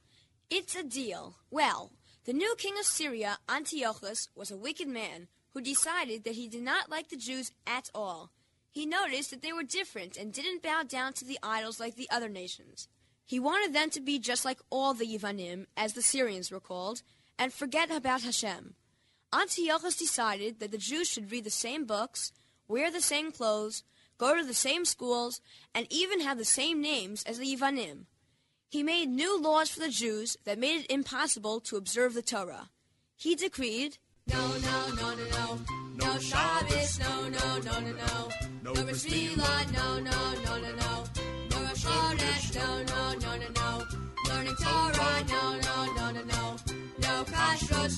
It's 0.51 0.74
a 0.74 0.83
deal. 0.83 1.37
Well, 1.51 1.93
the 2.24 2.33
new 2.33 2.55
king 2.59 2.78
of 2.78 2.85
Syria, 2.85 3.39
Antiochus, 3.49 4.28
was 4.35 4.51
a 4.51 4.57
wicked 4.57 4.89
man 4.89 5.28
who 5.53 5.61
decided 5.61 6.24
that 6.24 6.35
he 6.35 6.49
did 6.49 6.62
not 6.62 6.91
like 6.91 7.09
the 7.09 7.16
Jews 7.16 7.53
at 7.66 7.89
all. 7.95 8.31
He 8.70 8.87
noticed 8.87 9.31
that 9.31 9.43
they 9.43 9.53
were 9.53 9.62
different 9.62 10.16
and 10.16 10.33
didn't 10.33 10.62
bow 10.62 10.83
down 10.83 11.12
to 11.14 11.24
the 11.24 11.39
idols 11.43 11.81
like 11.81 11.97
the 11.97 12.09
other 12.11 12.28
nations. 12.28 12.89
He 13.26 13.41
wanted 13.41 13.72
them 13.72 13.91
to 13.91 14.01
be 14.01 14.18
just 14.18 14.45
like 14.45 14.59
all 14.70 14.95
the 14.95 15.07
Yevanim, 15.07 15.66
as 15.76 15.93
the 15.93 16.03
Syrians 16.03 16.51
were 16.51 16.61
called, 16.61 17.03
and 17.39 17.53
forget 17.53 17.91
about 17.91 18.22
Hashem. 18.22 18.74
Antiochus 19.33 19.97
decided 19.97 20.59
that 20.59 20.72
the 20.72 20.78
Jews 20.78 21.09
should 21.09 21.31
read 21.31 21.45
the 21.45 21.51
same 21.51 21.85
books, 21.85 22.33
wear 22.66 22.91
the 22.91 23.01
same 23.01 23.31
clothes, 23.31 23.85
go 24.21 24.37
to 24.37 24.45
the 24.45 24.53
same 24.68 24.85
schools, 24.85 25.41
and 25.75 25.87
even 25.89 26.21
have 26.21 26.37
the 26.37 26.45
same 26.45 26.83
names 26.83 27.25
as 27.25 27.39
the 27.39 27.57
Yevanim. 27.57 28.05
He 28.68 28.83
made 28.83 29.09
new 29.09 29.41
laws 29.41 29.71
for 29.71 29.81
the 29.81 29.89
Jews 29.89 30.37
that 30.45 30.59
made 30.59 30.83
it 30.83 30.91
impossible 30.93 31.59
to 31.61 31.79
observe 31.79 32.12
the 32.12 32.21
Torah. 32.21 32.68
He 33.16 33.35
decreed, 33.35 33.97
No, 34.27 34.47
no, 34.68 34.79
no, 34.95 35.14
no, 35.14 35.25
no. 35.39 35.47
No 35.95 36.18
Shabbos, 36.18 37.01
no, 37.01 37.29
no, 37.29 37.59
no, 37.66 37.81
no, 37.81 37.93
no. 38.05 38.29
No 38.62 38.73
Rosh 38.75 39.07
no, 39.37 39.45
no, 39.77 40.01
no, 40.01 40.53
no, 40.64 40.73
no. 40.83 41.05
No 41.51 41.59
Rosh 41.62 41.85
Chodesh, 41.85 42.55
no, 42.55 42.68
no, 42.91 43.03
no, 43.25 43.33
no, 43.43 43.49
no. 43.61 43.85
Learning 44.29 44.57
Torah, 44.62 45.25
no, 45.29 45.43
no, 45.66 45.77
no, 45.97 46.11
no, 46.12 46.23
no. 46.35 46.57
No 46.99 47.25
Kashrus. 47.25 47.97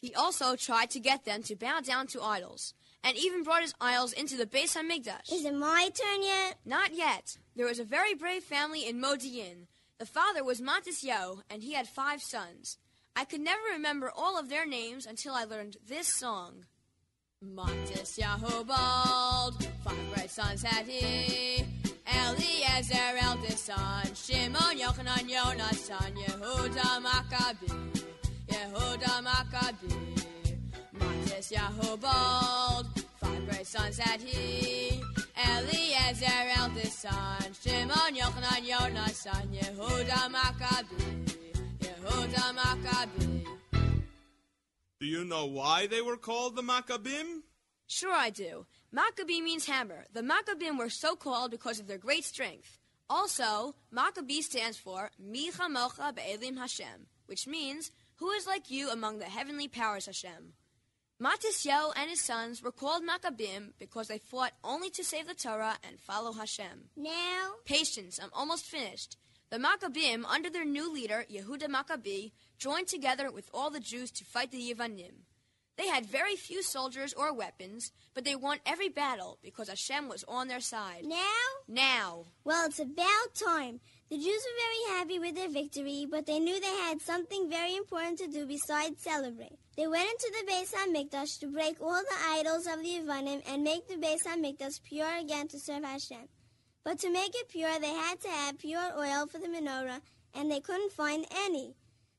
He 0.00 0.14
also 0.14 0.56
tried 0.56 0.90
to 0.90 1.00
get 1.00 1.24
them 1.24 1.42
to 1.44 1.56
bow 1.56 1.80
down 1.80 2.06
to 2.08 2.22
idols, 2.22 2.74
and 3.04 3.16
even 3.16 3.42
brought 3.42 3.62
his 3.62 3.74
idols 3.80 4.12
into 4.12 4.36
the 4.36 4.46
Beis 4.46 4.76
Hamikdash. 4.76 5.32
Is 5.32 5.44
it 5.44 5.54
my 5.54 5.90
turn 5.94 6.22
yet? 6.22 6.56
Not 6.64 6.94
yet. 6.94 7.38
There 7.56 7.66
was 7.66 7.78
a 7.78 7.84
very 7.84 8.14
brave 8.14 8.42
family 8.42 8.86
in 8.86 9.00
Modi'in. 9.00 9.66
The 9.98 10.06
father 10.06 10.44
was 10.44 10.60
Matisyahu, 10.60 11.42
and 11.50 11.62
he 11.62 11.74
had 11.74 11.88
five 11.88 12.22
sons. 12.22 12.78
I 13.16 13.24
could 13.24 13.40
never 13.40 13.62
remember 13.72 14.12
all 14.14 14.38
of 14.38 14.48
their 14.48 14.66
names 14.66 15.06
until 15.06 15.34
I 15.34 15.44
learned 15.44 15.76
this 15.86 16.06
song. 16.06 16.66
Matisyahu 17.44 18.66
bold, 18.66 19.68
five 19.84 20.14
great 20.14 20.30
sons 20.30 20.62
had 20.62 20.86
he. 20.86 21.64
Eliezer, 22.06 23.16
eldest 23.20 23.66
son, 23.66 24.14
Shimon, 24.14 24.78
Yochanan, 24.78 25.28
Jonas, 25.28 25.84
son, 25.84 26.12
Yehuda, 26.16 27.02
Maccabi, 27.02 27.92
Yehuda, 28.48 29.24
Maccabi. 29.24 30.07
Matisyahu 31.38 32.00
bold, 32.00 32.86
five 33.18 33.48
great 33.48 33.64
sons 33.64 33.96
had 33.96 34.20
he. 34.20 35.00
Eliezer, 35.36 36.26
eldest 36.56 36.98
son, 36.98 37.54
Shimon, 37.62 38.16
Yochanan, 38.16 38.66
Jonas, 38.66 39.18
son, 39.18 39.48
Yehuda, 39.52 40.32
Maccabi, 40.34 41.28
Yehuda, 41.78 42.56
Maccabi. 42.56 43.46
Do 45.00 45.06
you 45.06 45.24
know 45.24 45.46
why 45.46 45.86
they 45.86 46.02
were 46.02 46.16
called 46.16 46.56
the 46.56 46.62
Maccabim? 46.62 47.42
Sure, 47.86 48.12
I 48.12 48.30
do. 48.30 48.66
Maccabee 48.90 49.40
means 49.40 49.66
hammer. 49.66 50.06
The 50.12 50.22
Maccabim 50.22 50.76
were 50.76 50.90
so 50.90 51.14
called 51.14 51.52
because 51.52 51.78
of 51.78 51.86
their 51.86 51.98
great 51.98 52.24
strength. 52.24 52.80
Also, 53.08 53.76
Maccabee 53.92 54.42
stands 54.42 54.76
for 54.76 55.12
Mi 55.20 55.52
Chamocha 55.52 56.16
Be'elim 56.16 56.56
Hashem, 56.56 57.06
which 57.26 57.46
means, 57.46 57.92
Who 58.16 58.30
is 58.32 58.44
like 58.44 58.72
you 58.72 58.90
among 58.90 59.20
the 59.20 59.26
heavenly 59.26 59.68
powers, 59.68 60.06
Hashem? 60.06 60.54
Matisyahu 61.20 61.92
and 61.96 62.08
his 62.10 62.20
sons 62.20 62.62
were 62.62 62.70
called 62.70 63.02
Maccabim 63.02 63.72
because 63.76 64.06
they 64.06 64.18
fought 64.18 64.52
only 64.62 64.88
to 64.90 65.02
save 65.02 65.26
the 65.26 65.34
Torah 65.34 65.76
and 65.82 65.98
follow 65.98 66.32
Hashem. 66.32 66.90
Now? 66.96 67.54
Patience, 67.64 68.20
I'm 68.22 68.30
almost 68.32 68.66
finished. 68.66 69.16
The 69.50 69.58
Maccabim, 69.58 70.24
under 70.24 70.48
their 70.48 70.64
new 70.64 70.92
leader, 70.92 71.24
Yehuda 71.28 71.68
Maccabee, 71.68 72.30
joined 72.56 72.86
together 72.86 73.32
with 73.32 73.50
all 73.52 73.70
the 73.70 73.80
Jews 73.80 74.12
to 74.12 74.24
fight 74.24 74.52
the 74.52 74.72
Yevanim. 74.72 75.24
They 75.76 75.88
had 75.88 76.06
very 76.06 76.36
few 76.36 76.62
soldiers 76.62 77.12
or 77.14 77.32
weapons, 77.32 77.90
but 78.14 78.24
they 78.24 78.36
won 78.36 78.58
every 78.64 78.88
battle 78.88 79.38
because 79.42 79.68
Hashem 79.68 80.08
was 80.08 80.24
on 80.28 80.46
their 80.46 80.60
side. 80.60 81.04
Now? 81.04 81.44
Now. 81.66 82.26
Well, 82.44 82.66
it's 82.66 82.78
about 82.78 83.34
time. 83.34 83.80
The 84.08 84.18
Jews 84.18 84.26
were 84.46 84.62
very 84.62 84.98
happy 84.98 85.18
with 85.18 85.34
their 85.34 85.48
victory, 85.48 86.06
but 86.08 86.26
they 86.26 86.38
knew 86.38 86.60
they 86.60 86.66
had 86.66 87.00
something 87.00 87.50
very 87.50 87.74
important 87.76 88.18
to 88.18 88.28
do 88.28 88.46
besides 88.46 89.02
celebrate. 89.02 89.58
They 89.78 89.86
went 89.86 90.10
into 90.10 90.32
the 90.32 90.52
Beis 90.52 90.74
HaMikdash 90.74 91.38
to 91.38 91.46
break 91.46 91.80
all 91.80 92.02
the 92.02 92.30
idols 92.30 92.66
of 92.66 92.82
the 92.82 92.98
Yevanim 92.98 93.42
and 93.48 93.62
make 93.62 93.86
the 93.86 93.94
Beis 93.94 94.24
HaMikdash 94.24 94.82
pure 94.82 95.16
again 95.16 95.46
to 95.46 95.60
serve 95.60 95.84
Hashem. 95.84 96.26
But 96.82 96.98
to 96.98 97.12
make 97.12 97.30
it 97.36 97.48
pure, 97.48 97.78
they 97.78 97.94
had 97.94 98.20
to 98.22 98.28
have 98.28 98.58
pure 98.58 98.90
oil 98.98 99.28
for 99.28 99.38
the 99.38 99.46
menorah, 99.46 100.00
and 100.34 100.50
they 100.50 100.58
couldn't 100.58 100.90
find 100.90 101.26
any. 101.32 101.76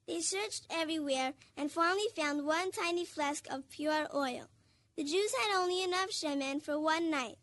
They 0.07 0.21
searched 0.21 0.67
everywhere 0.69 1.33
and 1.57 1.69
finally 1.69 2.07
found 2.15 2.45
one 2.45 2.71
tiny 2.71 3.03
flask 3.03 3.45
of 3.51 3.69
pure 3.69 4.07
oil. 4.15 4.47
The 4.95 5.03
Jews 5.03 5.33
had 5.35 5.59
only 5.59 5.83
enough 5.83 6.11
shemen 6.11 6.61
for 6.61 6.79
one 6.79 7.11
night. 7.11 7.39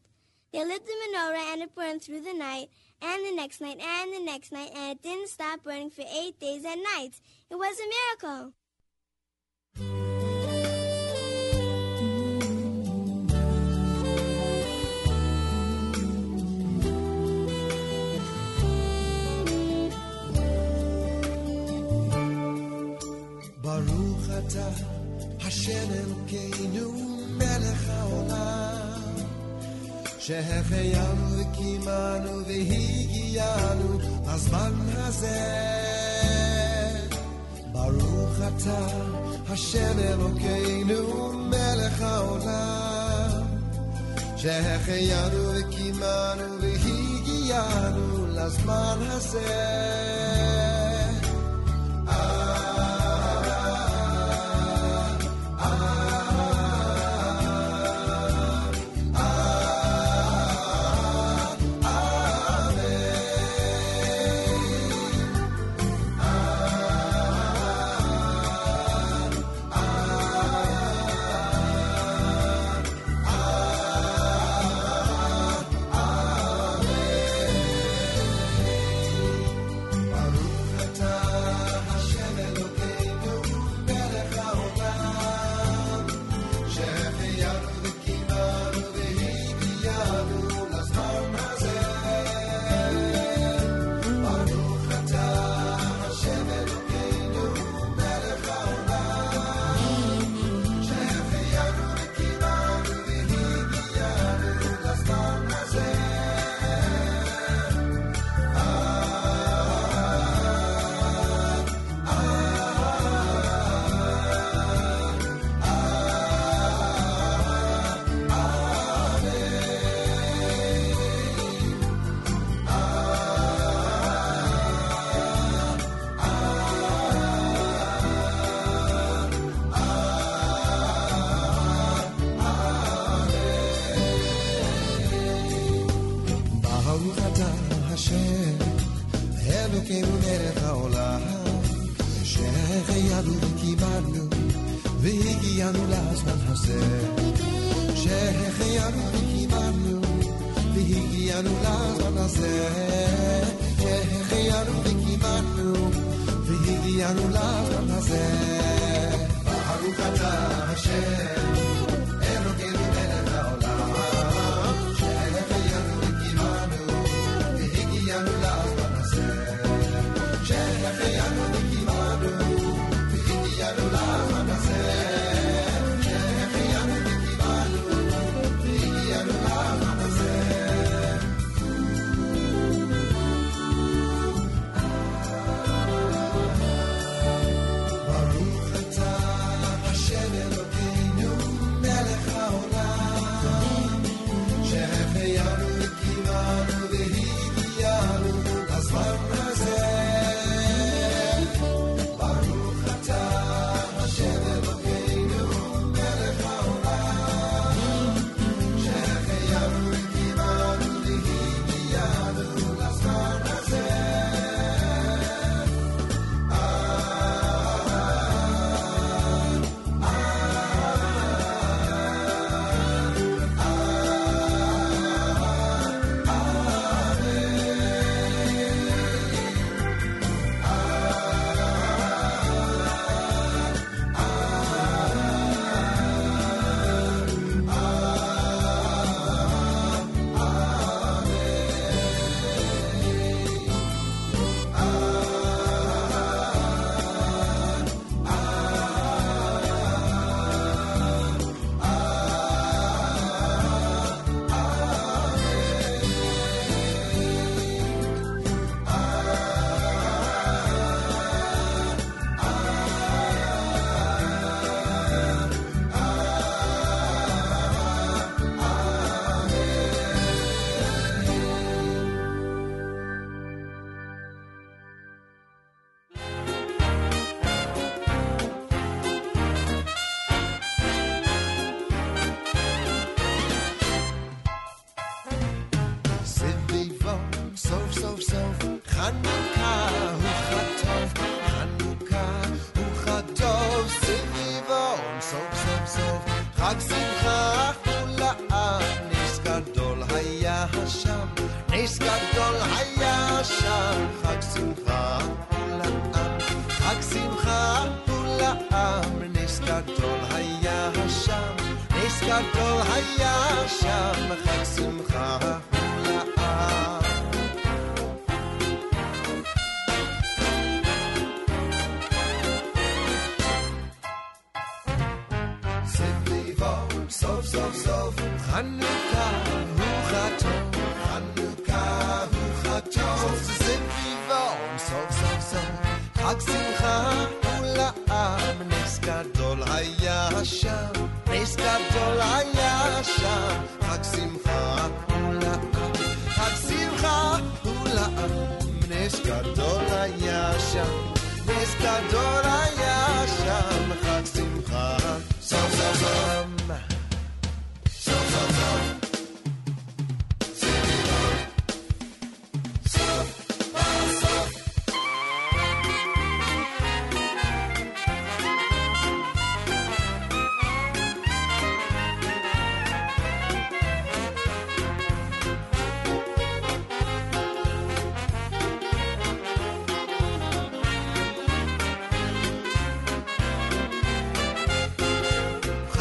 They 0.51 0.65
lit 0.65 0.87
the 0.87 0.93
menorah 0.93 1.53
and 1.53 1.61
it 1.61 1.75
burned 1.75 2.01
through 2.01 2.23
the 2.23 2.33
night, 2.33 2.71
and 3.03 3.27
the 3.27 3.37
next 3.37 3.61
night, 3.61 3.81
and 3.83 4.15
the 4.15 4.25
next 4.25 4.51
night, 4.51 4.71
and 4.75 4.93
it 4.93 5.03
didn't 5.03 5.29
stop 5.29 5.63
burning 5.63 5.91
for 5.91 6.07
eight 6.11 6.41
days 6.41 6.65
and 6.65 6.83
nights. 6.97 7.21
It 7.51 7.57
was 7.57 7.77
a 7.79 8.25
miracle. 8.25 8.55
אתה, 24.46 24.68
השם 25.48 25.88
אלוקינו, 25.92 26.92
מלך 27.30 27.90
העולם, 27.90 29.16
שהחיינו 30.20 31.38
וקיימנו 31.38 32.46
והגיענו 32.48 33.98
לזמן 34.28 34.74
הזה. 34.96 35.72
ברוך 37.72 38.36
אתה, 38.48 38.88
השם 39.50 40.00
אלוקינו, 40.00 41.32
מלך 41.34 42.02
העולם, 42.02 43.42
שהחיינו 44.38 45.38
וקיימנו 45.54 46.62
והגיענו 46.62 48.28
לזמן 48.28 48.98
הזה. 49.02 50.75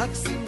Maxim. 0.06 0.45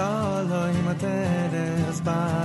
all 0.00 0.46
himateles 0.72 2.02
by. 2.02 2.39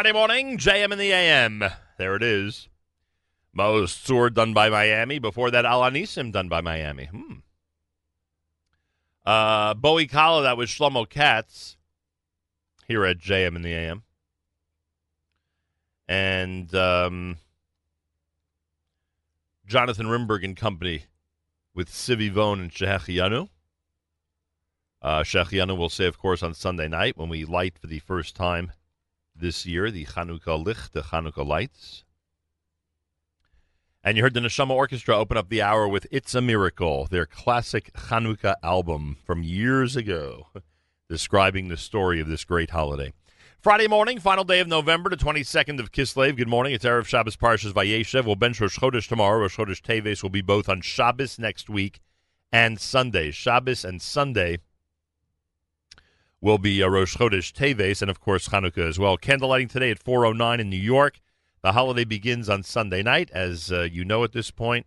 Friday 0.00 0.12
morning, 0.14 0.56
JM 0.56 0.92
in 0.92 0.98
the 0.98 1.12
AM. 1.12 1.62
There 1.98 2.16
it 2.16 2.22
is. 2.22 2.70
Maoz 3.54 3.92
Tzur 4.02 4.32
done 4.32 4.54
by 4.54 4.70
Miami. 4.70 5.18
Before 5.18 5.50
that, 5.50 5.66
Al 5.66 5.82
HaNisim 5.82 6.32
done 6.32 6.48
by 6.48 6.62
Miami. 6.62 7.04
Hmm. 7.04 7.34
Uh, 9.26 9.74
Bowie 9.74 10.06
Kala, 10.06 10.42
that 10.44 10.56
was 10.56 10.70
Shlomo 10.70 11.06
Katz 11.06 11.76
here 12.88 13.04
at 13.04 13.18
JM 13.18 13.56
in 13.56 13.60
the 13.60 13.74
AM. 13.74 14.02
And 16.08 16.74
um, 16.74 17.36
Jonathan 19.66 20.06
Rimberg 20.06 20.42
and 20.42 20.56
Company 20.56 21.02
with 21.74 21.90
Sivi 21.90 22.30
Von 22.30 22.58
and 22.58 22.70
Shehechianu. 22.70 23.50
Uh, 25.02 25.20
Shehechianu 25.24 25.76
will 25.76 25.90
say, 25.90 26.06
of 26.06 26.16
course, 26.16 26.42
on 26.42 26.54
Sunday 26.54 26.88
night 26.88 27.18
when 27.18 27.28
we 27.28 27.44
light 27.44 27.76
for 27.78 27.86
the 27.86 27.98
first 27.98 28.34
time 28.34 28.72
this 29.40 29.66
year 29.66 29.90
the 29.90 30.06
Chanukah 30.06 30.64
Licht, 30.64 30.92
the 30.92 31.02
Chanukah 31.02 31.46
lights. 31.46 32.04
And 34.02 34.16
you 34.16 34.22
heard 34.22 34.34
the 34.34 34.40
Neshama 34.40 34.70
Orchestra 34.70 35.16
open 35.16 35.36
up 35.36 35.50
the 35.50 35.60
hour 35.60 35.86
with 35.86 36.06
It's 36.10 36.34
a 36.34 36.40
Miracle, 36.40 37.06
their 37.10 37.26
classic 37.26 37.92
Chanukah 37.92 38.54
album 38.62 39.18
from 39.24 39.42
years 39.42 39.96
ago, 39.96 40.46
describing 41.08 41.68
the 41.68 41.76
story 41.76 42.20
of 42.20 42.28
this 42.28 42.44
great 42.44 42.70
holiday. 42.70 43.12
Friday 43.60 43.88
morning, 43.88 44.18
final 44.18 44.44
day 44.44 44.60
of 44.60 44.68
November, 44.68 45.10
the 45.10 45.16
22nd 45.18 45.80
of 45.80 45.92
Kislev. 45.92 46.36
Good 46.36 46.48
morning. 46.48 46.72
It's 46.72 46.84
Erev 46.84 47.04
Shabbos 47.04 47.36
Parshas 47.36 47.74
Vayeshev. 47.74 48.24
We'll 48.24 48.36
bench 48.36 48.58
Rosh 48.58 48.78
Chodesh 48.78 49.06
tomorrow. 49.06 49.40
Rosh 49.40 49.58
Chodesh 49.58 49.82
Teves 49.82 50.22
will 50.22 50.30
be 50.30 50.40
both 50.40 50.66
on 50.66 50.80
Shabbos 50.80 51.38
next 51.38 51.68
week 51.68 52.00
and 52.50 52.80
Sunday. 52.80 53.30
Shabbos 53.30 53.84
and 53.84 54.00
Sunday 54.00 54.60
will 56.40 56.58
be 56.58 56.82
uh, 56.82 56.88
Rosh 56.88 57.16
Chodesh 57.16 57.52
Teves 57.52 58.02
and, 58.02 58.10
of 58.10 58.20
course, 58.20 58.48
Hanukkah 58.48 58.88
as 58.88 58.98
well. 58.98 59.18
Candlelighting 59.18 59.70
today 59.70 59.90
at 59.90 60.02
4.09 60.02 60.60
in 60.60 60.70
New 60.70 60.76
York. 60.76 61.20
The 61.62 61.72
holiday 61.72 62.04
begins 62.04 62.48
on 62.48 62.62
Sunday 62.62 63.02
night, 63.02 63.30
as 63.32 63.70
uh, 63.70 63.82
you 63.82 64.04
know 64.04 64.24
at 64.24 64.32
this 64.32 64.50
point. 64.50 64.86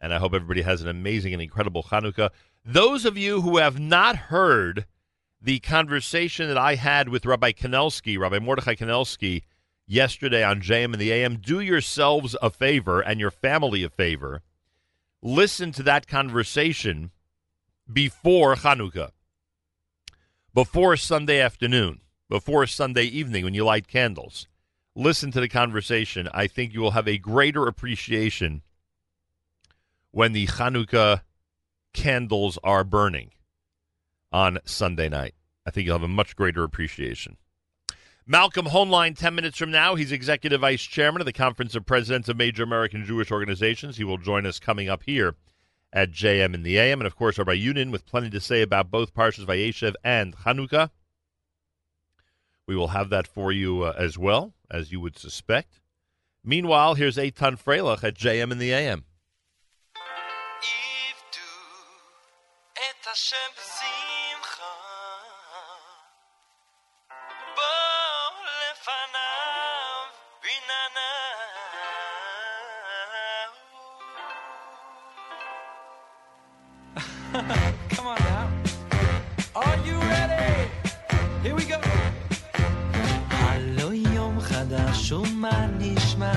and 0.00 0.14
I 0.14 0.18
hope 0.18 0.34
everybody 0.34 0.62
has 0.62 0.82
an 0.82 0.88
amazing 0.88 1.32
and 1.32 1.42
incredible 1.42 1.84
Hanukkah. 1.84 2.30
Those 2.64 3.04
of 3.04 3.16
you 3.16 3.42
who 3.42 3.58
have 3.58 3.78
not 3.78 4.16
heard 4.16 4.86
the 5.40 5.58
conversation 5.60 6.48
that 6.48 6.58
I 6.58 6.74
had 6.74 7.08
with 7.08 7.26
Rabbi 7.26 7.52
Kanelsky, 7.52 8.18
Rabbi 8.18 8.38
Mordechai 8.38 8.74
Kanelsky, 8.74 9.42
yesterday 9.86 10.42
on 10.42 10.60
JM 10.60 10.92
and 10.92 11.00
the 11.00 11.12
AM, 11.12 11.36
do 11.36 11.60
yourselves 11.60 12.36
a 12.42 12.50
favor 12.50 13.00
and 13.00 13.20
your 13.20 13.30
family 13.30 13.84
a 13.84 13.90
favor. 13.90 14.42
Listen 15.22 15.72
to 15.72 15.82
that 15.82 16.06
conversation 16.06 17.10
before 17.90 18.56
Hanukkah, 18.56 19.10
before 20.54 20.96
Sunday 20.96 21.40
afternoon, 21.40 22.00
before 22.28 22.66
Sunday 22.66 23.04
evening 23.04 23.44
when 23.44 23.54
you 23.54 23.64
light 23.64 23.86
candles. 23.86 24.48
Listen 24.96 25.30
to 25.30 25.40
the 25.40 25.48
conversation. 25.48 26.28
I 26.34 26.46
think 26.46 26.74
you 26.74 26.80
will 26.80 26.90
have 26.90 27.06
a 27.06 27.18
greater 27.18 27.66
appreciation 27.66 28.62
when 30.10 30.32
the 30.32 30.46
Hanukkah 30.46 31.22
candles 31.92 32.58
are 32.64 32.84
burning 32.84 33.30
on 34.32 34.58
Sunday 34.64 35.08
night. 35.08 35.34
I 35.64 35.70
think 35.70 35.86
you'll 35.86 35.94
have 35.94 36.02
a 36.02 36.08
much 36.08 36.34
greater 36.34 36.64
appreciation. 36.64 37.36
Malcolm 38.26 38.66
Hoenlein, 38.66 39.16
10 39.16 39.34
minutes 39.34 39.58
from 39.58 39.70
now, 39.70 39.94
he's 39.94 40.12
Executive 40.12 40.60
Vice 40.60 40.82
Chairman 40.82 41.20
of 41.20 41.26
the 41.26 41.32
Conference 41.32 41.74
of 41.74 41.86
Presidents 41.86 42.28
of 42.28 42.36
Major 42.36 42.62
American 42.62 43.04
Jewish 43.04 43.30
Organizations. 43.30 43.96
He 43.96 44.04
will 44.04 44.18
join 44.18 44.46
us 44.46 44.58
coming 44.58 44.88
up 44.88 45.02
here 45.04 45.34
at 45.92 46.10
JM 46.10 46.54
in 46.54 46.62
the 46.62 46.78
AM. 46.78 47.00
And 47.00 47.06
of 47.06 47.16
course, 47.16 47.38
Rabbi 47.38 47.56
Yudin 47.56 47.90
with 47.90 48.06
plenty 48.06 48.30
to 48.30 48.40
say 48.40 48.62
about 48.62 48.90
both 48.90 49.14
Parshas 49.14 49.46
Vayeshev 49.46 49.94
and 50.04 50.36
Hanukkah. 50.36 50.90
We 52.66 52.76
will 52.76 52.88
have 52.88 53.10
that 53.10 53.26
for 53.26 53.50
you 53.50 53.82
uh, 53.82 53.94
as 53.98 54.16
well, 54.16 54.54
as 54.70 54.92
you 54.92 55.00
would 55.00 55.18
suspect. 55.18 55.80
Meanwhile, 56.44 56.94
here's 56.94 57.16
Eitan 57.16 57.62
Freilich 57.62 58.04
at 58.04 58.16
JM 58.16 58.52
in 58.52 58.58
the 58.58 58.72
AM. 58.72 59.04
Come 77.94 78.06
on 78.08 78.18
now. 78.18 78.50
Are 79.54 79.78
you 79.86 79.96
ready? 80.12 80.68
Here 81.44 81.54
we 81.54 81.64
go. 81.64 81.78
הלא 83.30 83.92
יום 84.14 84.40
חדש 84.40 85.12
ומה 85.12 85.66
נשמע? 85.78 86.32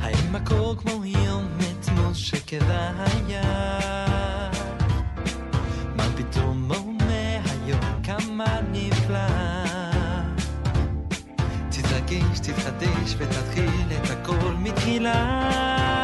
האם 0.00 0.34
הכל 0.34 0.74
כמו 0.78 1.04
יום 1.04 1.48
אתמול 1.80 2.14
שכבהיה? 2.14 3.42
מה 5.96 6.04
פתאום 6.16 6.70
אומר 6.70 7.38
היום 7.44 8.02
כמה 8.02 8.60
נפלא? 8.72 9.28
תתרגש, 11.70 12.38
תתחדש 12.42 13.14
ותתחיל 13.18 13.88
את 14.02 14.10
הכל 14.10 14.54
מתחילה. 14.58 16.03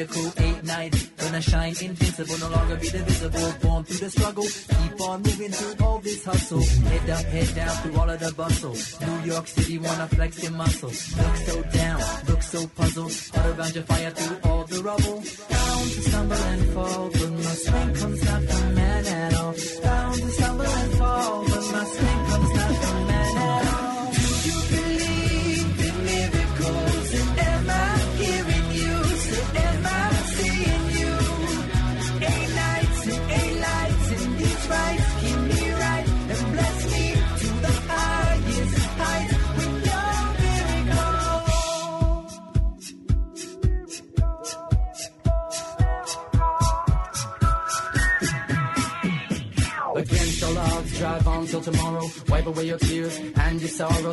Vehicle, 0.00 0.32
eight 0.38 0.64
nights. 0.64 1.10
Gonna 1.18 1.42
shine 1.42 1.74
invincible, 1.82 2.38
no 2.38 2.48
longer 2.48 2.76
be 2.76 2.88
divisible. 2.88 3.52
Born 3.60 3.84
through 3.84 3.98
the 3.98 4.10
struggle, 4.10 4.44
keep 4.44 5.00
on 5.02 5.22
moving 5.22 5.52
through 5.52 5.84
all 5.84 5.98
this 5.98 6.24
hustle. 6.24 6.62
Head 6.88 7.10
up, 7.10 7.24
head 7.26 7.54
down 7.54 7.76
through 7.82 7.96
all 8.00 8.08
of 8.08 8.18
the 8.18 8.32
bustle. 8.32 8.74
New 9.06 9.30
York 9.30 9.46
City 9.46 9.78
wanna 9.78 10.08
flex 10.08 10.42
your 10.42 10.52
muscle. 10.52 10.88
Look 10.88 11.36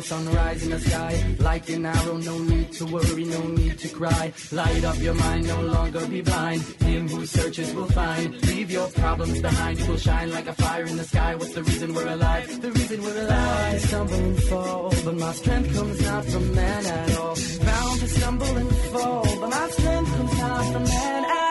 Sunrise 0.00 0.62
in 0.64 0.70
the 0.70 0.80
sky, 0.80 1.36
like 1.38 1.68
an 1.68 1.86
arrow. 1.86 2.16
No 2.16 2.38
need 2.38 2.72
to 2.72 2.84
worry, 2.86 3.24
no 3.24 3.42
need 3.48 3.78
to 3.78 3.88
cry. 3.88 4.32
Light 4.52 4.84
up 4.84 4.98
your 4.98 5.14
mind, 5.14 5.46
no 5.48 5.60
longer 5.62 6.06
be 6.06 6.20
blind. 6.20 6.62
Him 6.62 7.08
who 7.08 7.26
searches 7.26 7.74
will 7.74 7.86
find. 7.86 8.34
Leave 8.46 8.70
your 8.70 8.88
problems 8.88 9.40
behind. 9.40 9.80
You 9.80 9.86
will 9.86 9.96
shine 9.96 10.30
like 10.30 10.46
a 10.46 10.54
fire 10.54 10.84
in 10.84 10.96
the 10.96 11.04
sky. 11.04 11.34
What's 11.34 11.54
the 11.54 11.62
reason 11.62 11.94
we're 11.94 12.08
alive? 12.08 12.60
The 12.60 12.72
reason 12.72 13.02
we're 13.02 13.20
alive. 13.22 13.74
I 13.74 13.78
stumble 13.78 14.14
and 14.14 14.42
fall, 14.44 14.94
but 15.04 15.14
my 15.14 15.32
strength 15.32 15.74
comes 15.74 16.00
not 16.00 16.24
from 16.24 16.54
man 16.54 16.86
at 16.86 17.18
all. 17.18 17.36
Bound 17.64 18.00
to 18.00 18.08
stumble 18.08 18.56
and 18.56 18.76
fall, 18.92 19.24
but 19.40 19.50
my 19.50 19.68
strength 19.70 20.16
comes 20.16 20.38
not 20.38 20.72
from 20.72 20.84
man 20.84 21.24
at 21.24 21.42
all. 21.42 21.47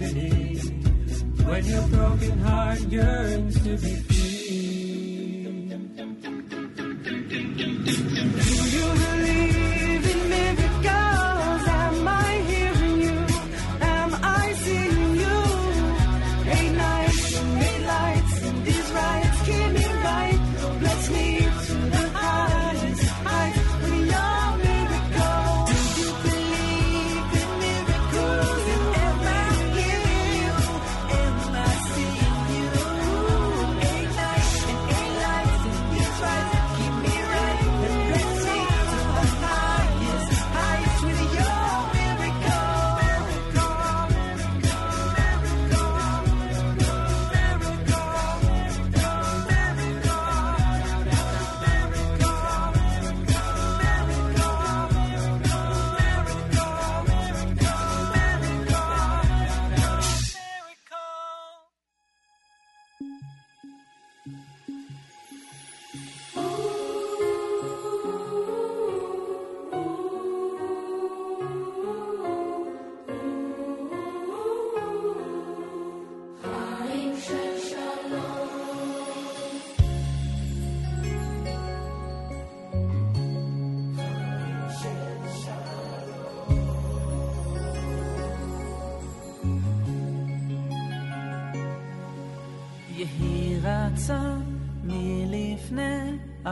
When 0.00 1.64
your 1.66 1.86
broken 1.88 2.38
heart 2.38 2.80
yearns 2.88 3.54
to 3.62 3.76
be 3.76 3.96
free. 3.96 4.89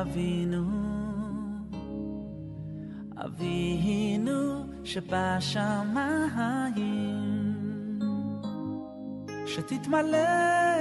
אבינו, 0.00 0.64
אבינו 3.16 4.64
שבשמיים, 4.84 6.38
שתתמלא 9.46 10.18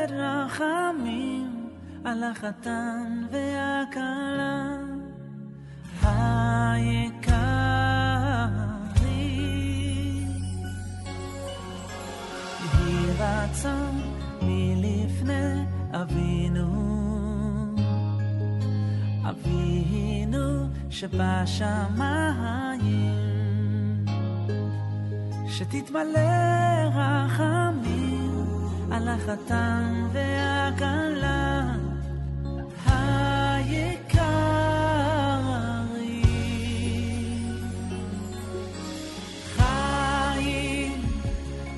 רחמים 0.10 1.69
על 2.03 2.23
החתן 2.23 3.26
והכלה 3.31 4.77
היקרים. 6.02 7.48
יהי 12.64 13.11
רצון 13.19 14.02
מלפני 14.41 15.65
אבינו, 15.91 16.86
אבינו 19.29 20.67
שבשמיים, 20.89 21.25
שתתמלא 25.47 26.19
רחמים 26.95 28.45
על 28.91 29.07
החתן 29.07 30.07
והכלה 30.13 31.75
היקרים. 32.85 34.37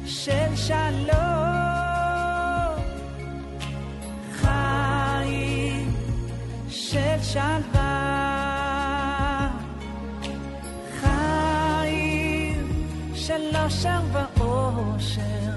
של 0.05 0.55
שלום, 0.55 1.28
של 7.22 7.40
שלווה. 7.40 9.10
חיים 11.02 12.68
שלא 13.14 13.70
שר 13.70 14.02
באושר. 14.38 15.48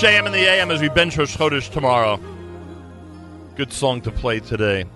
JM 0.00 0.24
and 0.24 0.34
the 0.34 0.38
AM 0.38 0.70
as 0.70 0.80
we 0.80 0.88
bench 0.88 1.18
Rosh 1.18 1.36
Chodesh 1.36 1.70
tomorrow. 1.70 2.18
Good 3.54 3.70
song 3.70 4.00
to 4.00 4.10
play 4.10 4.40
today. 4.40 4.86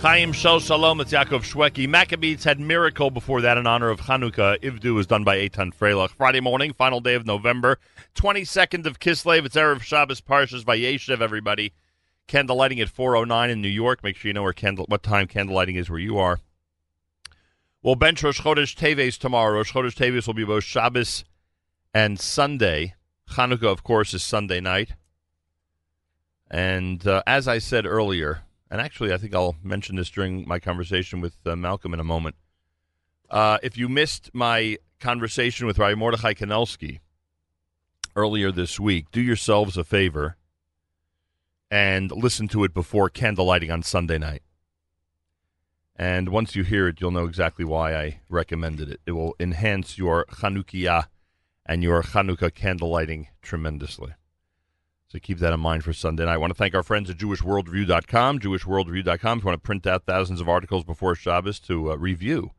Chaim 0.00 0.32
Shel 0.32 0.58
Shalom, 0.58 1.02
it's 1.02 1.12
Yaakov 1.12 1.42
Shweki. 1.42 1.86
Maccabees 1.86 2.44
had 2.44 2.58
Miracle 2.58 3.10
before 3.10 3.42
that 3.42 3.58
in 3.58 3.66
honor 3.66 3.90
of 3.90 4.00
Chanukah. 4.00 4.58
Ivdu 4.60 4.94
was 4.94 5.06
done 5.06 5.22
by 5.22 5.36
Eitan 5.36 5.74
Freilich. 5.74 6.12
Friday 6.12 6.40
morning, 6.40 6.72
final 6.72 7.02
day 7.02 7.12
of 7.12 7.26
November, 7.26 7.78
22nd 8.14 8.86
of 8.86 8.98
Kislev. 8.98 9.44
It's 9.44 9.56
Erev 9.56 9.82
Shabbos 9.82 10.22
Parshas 10.22 10.64
Vayeshev, 10.64 11.20
everybody. 11.20 11.74
Candle 12.26 12.56
lighting 12.56 12.80
at 12.80 12.88
4.09 12.88 13.50
in 13.50 13.60
New 13.60 13.68
York. 13.68 14.02
Make 14.02 14.16
sure 14.16 14.30
you 14.30 14.32
know 14.32 14.44
where 14.44 14.54
candle, 14.54 14.86
what 14.88 15.02
time 15.02 15.26
candle 15.26 15.54
lighting 15.54 15.76
is 15.76 15.90
where 15.90 15.98
you 15.98 16.16
are. 16.16 16.40
We'll 17.82 17.96
bench 17.96 18.22
Rosh 18.22 18.40
Chodesh 18.40 18.74
Teves 18.74 19.18
tomorrow. 19.18 19.56
Rosh 19.56 19.74
Chodesh 19.74 19.94
Teves 19.94 20.26
will 20.26 20.32
be 20.32 20.44
both 20.44 20.64
Shabbos 20.64 21.24
and 21.94 22.18
Sunday. 22.18 22.94
Chanukah, 23.30 23.70
of 23.70 23.82
course, 23.82 24.14
is 24.14 24.22
Sunday 24.22 24.60
night. 24.60 24.92
And 26.50 27.06
uh, 27.06 27.22
as 27.26 27.48
I 27.48 27.58
said 27.58 27.86
earlier, 27.86 28.42
and 28.70 28.80
actually 28.80 29.12
I 29.12 29.16
think 29.16 29.34
I'll 29.34 29.56
mention 29.62 29.96
this 29.96 30.10
during 30.10 30.46
my 30.46 30.58
conversation 30.58 31.20
with 31.20 31.36
uh, 31.46 31.56
Malcolm 31.56 31.94
in 31.94 32.00
a 32.00 32.04
moment. 32.04 32.36
Uh, 33.30 33.58
if 33.62 33.78
you 33.78 33.88
missed 33.88 34.30
my 34.34 34.76
conversation 35.00 35.66
with 35.66 35.78
Rabbi 35.78 35.94
Mordechai 35.94 36.34
Kanelsky 36.34 37.00
earlier 38.14 38.52
this 38.52 38.78
week, 38.78 39.10
do 39.10 39.22
yourselves 39.22 39.78
a 39.78 39.84
favor 39.84 40.36
and 41.70 42.10
listen 42.10 42.48
to 42.48 42.64
it 42.64 42.74
before 42.74 43.08
candlelighting 43.08 43.72
on 43.72 43.82
Sunday 43.82 44.18
night. 44.18 44.42
And 45.96 46.28
once 46.28 46.54
you 46.54 46.64
hear 46.64 46.88
it, 46.88 47.00
you'll 47.00 47.10
know 47.10 47.24
exactly 47.24 47.64
why 47.64 47.94
I 47.94 48.20
recommended 48.28 48.90
it. 48.90 49.00
It 49.06 49.12
will 49.12 49.34
enhance 49.40 49.96
your 49.96 50.26
Chanukiah 50.26 51.06
and 51.66 51.82
your 51.82 52.02
Chanukah 52.02 52.50
candlelighting 52.50 53.28
tremendously. 53.40 54.14
So 55.08 55.18
keep 55.18 55.38
that 55.40 55.52
in 55.52 55.60
mind 55.60 55.84
for 55.84 55.92
Sunday 55.92 56.24
night. 56.24 56.32
I 56.32 56.36
want 56.38 56.52
to 56.52 56.58
thank 56.58 56.74
our 56.74 56.82
friends 56.82 57.10
at 57.10 57.18
JewishWorldReview.com, 57.18 58.38
JewishWorldReview.com. 58.38 59.38
If 59.38 59.44
you 59.44 59.46
want 59.46 59.62
to 59.62 59.66
print 59.66 59.86
out 59.86 60.04
thousands 60.06 60.40
of 60.40 60.48
articles 60.48 60.84
before 60.84 61.14
Shabbos 61.14 61.60
to 61.60 61.92
uh, 61.92 61.96
review 61.96 62.52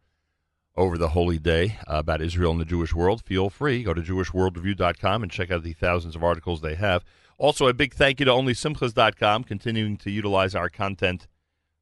over 0.76 0.98
the 0.98 1.10
holy 1.10 1.40
day 1.40 1.80
uh, 1.88 1.98
about 1.98 2.22
Israel 2.22 2.52
and 2.52 2.62
the 2.62 2.66
Jewish 2.66 2.94
world, 2.94 3.24
feel 3.24 3.50
free. 3.50 3.82
Go 3.82 3.96
to 3.96 4.02
JewishWorldReview.com 4.02 5.24
and 5.24 5.32
check 5.32 5.50
out 5.50 5.64
the 5.64 5.74
thousands 5.74 6.16
of 6.16 6.24
articles 6.24 6.62
they 6.62 6.76
have. 6.76 7.04
Also, 7.40 7.68
a 7.68 7.74
big 7.74 7.96
thank 7.96 8.20
you 8.20 8.26
to 8.28 8.32
OnlySimchas.com, 8.32 9.46
continuing 9.46 9.98
to 9.98 10.12
utilize 10.12 10.54
our 10.54 10.70
content 10.70 11.28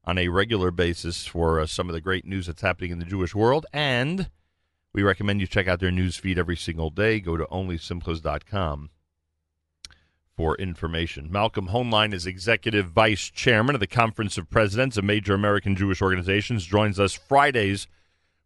on 0.04 0.16
a 0.16 0.28
regular 0.28 0.70
basis 0.70 1.26
for 1.26 1.60
uh, 1.60 1.66
some 1.66 1.90
of 1.90 1.92
the 1.92 2.00
great 2.00 2.24
news 2.24 2.46
that's 2.46 2.62
happening 2.62 2.92
in 2.92 2.98
the 2.98 3.04
Jewish 3.04 3.34
world. 3.34 3.66
And 3.74 4.30
we 4.94 5.02
recommend 5.02 5.40
you 5.40 5.46
check 5.46 5.68
out 5.68 5.80
their 5.80 5.90
news 5.90 6.16
feed 6.16 6.38
every 6.38 6.56
single 6.56 6.90
day. 6.90 7.20
Go 7.20 7.36
to 7.36 7.44
OnlySimchas.com 7.46 8.90
for 10.36 10.56
information. 10.56 11.30
Malcolm 11.30 11.68
Hoenlein 11.68 12.12
is 12.12 12.26
executive 12.26 12.86
vice 12.86 13.30
chairman 13.30 13.74
of 13.74 13.80
the 13.80 13.86
Conference 13.86 14.38
of 14.38 14.50
Presidents 14.50 14.96
of 14.96 15.04
Major 15.04 15.34
American 15.34 15.76
Jewish 15.76 16.02
Organizations. 16.02 16.64
Joins 16.66 16.98
us 16.98 17.12
Fridays 17.12 17.86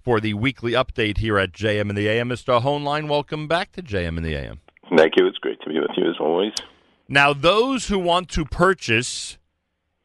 for 0.00 0.20
the 0.20 0.34
weekly 0.34 0.72
update 0.72 1.18
here 1.18 1.38
at 1.38 1.52
JM 1.52 1.88
and 1.88 1.96
the 1.96 2.08
AM. 2.08 2.28
Mr. 2.28 2.60
Hoenlein, 2.62 3.08
welcome 3.08 3.48
back 3.48 3.72
to 3.72 3.82
JM 3.82 4.16
and 4.16 4.24
the 4.24 4.34
AM. 4.34 4.60
Thank 4.96 5.14
you. 5.16 5.26
It's 5.26 5.38
great 5.38 5.60
to 5.62 5.68
be 5.68 5.80
with 5.80 5.90
you 5.96 6.08
as 6.08 6.16
always. 6.20 6.52
Now, 7.08 7.32
those 7.32 7.86
who 7.86 7.98
want 7.98 8.28
to 8.30 8.44
purchase 8.44 9.38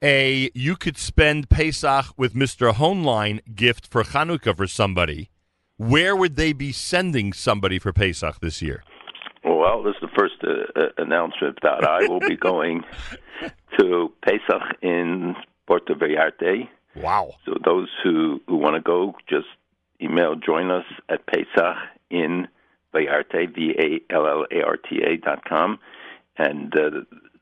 a 0.04 0.52
you 0.54 0.76
could 0.76 0.98
spend 0.98 1.50
Pesach 1.50 2.08
with 2.18 2.34
Mr. 2.34 2.74
Hoenlein 2.74 3.56
gift 3.56 3.88
for 3.88 4.04
Hanukkah 4.04 4.56
for 4.56 4.68
somebody, 4.68 5.31
where 5.90 6.16
would 6.16 6.36
they 6.36 6.54
be 6.54 6.72
sending 6.72 7.34
somebody 7.34 7.80
for 7.80 7.92
Pesach 7.92 8.40
this 8.40 8.62
year? 8.62 8.84
Well, 9.44 9.82
this 9.84 9.96
is 9.96 10.02
the 10.02 10.16
first 10.16 10.36
uh, 10.44 10.80
uh, 10.80 10.90
announcement 10.98 11.58
that 11.64 11.84
I 11.88 12.08
will 12.08 12.20
be 12.20 12.36
going 12.52 12.84
to 13.80 14.12
Pesach 14.24 14.62
in 14.82 15.36
Puerto 15.66 15.96
Vallarta. 15.96 16.68
Wow. 16.96 17.32
So 17.46 17.56
those 17.64 17.90
who, 18.04 18.42
who 18.48 18.58
want 18.58 18.76
to 18.76 18.82
go, 18.82 19.16
just 19.28 19.48
email 20.02 20.36
join 20.36 20.70
us 20.70 20.86
at 21.10 21.26
Pesach 21.26 21.78
in 22.10 22.48
Vallarta, 22.94 23.48
V-A-L-L-A-R-T-A 23.56 25.18
dot 25.18 25.46
com. 25.46 25.80
And 26.38 26.76
uh, 26.76 26.90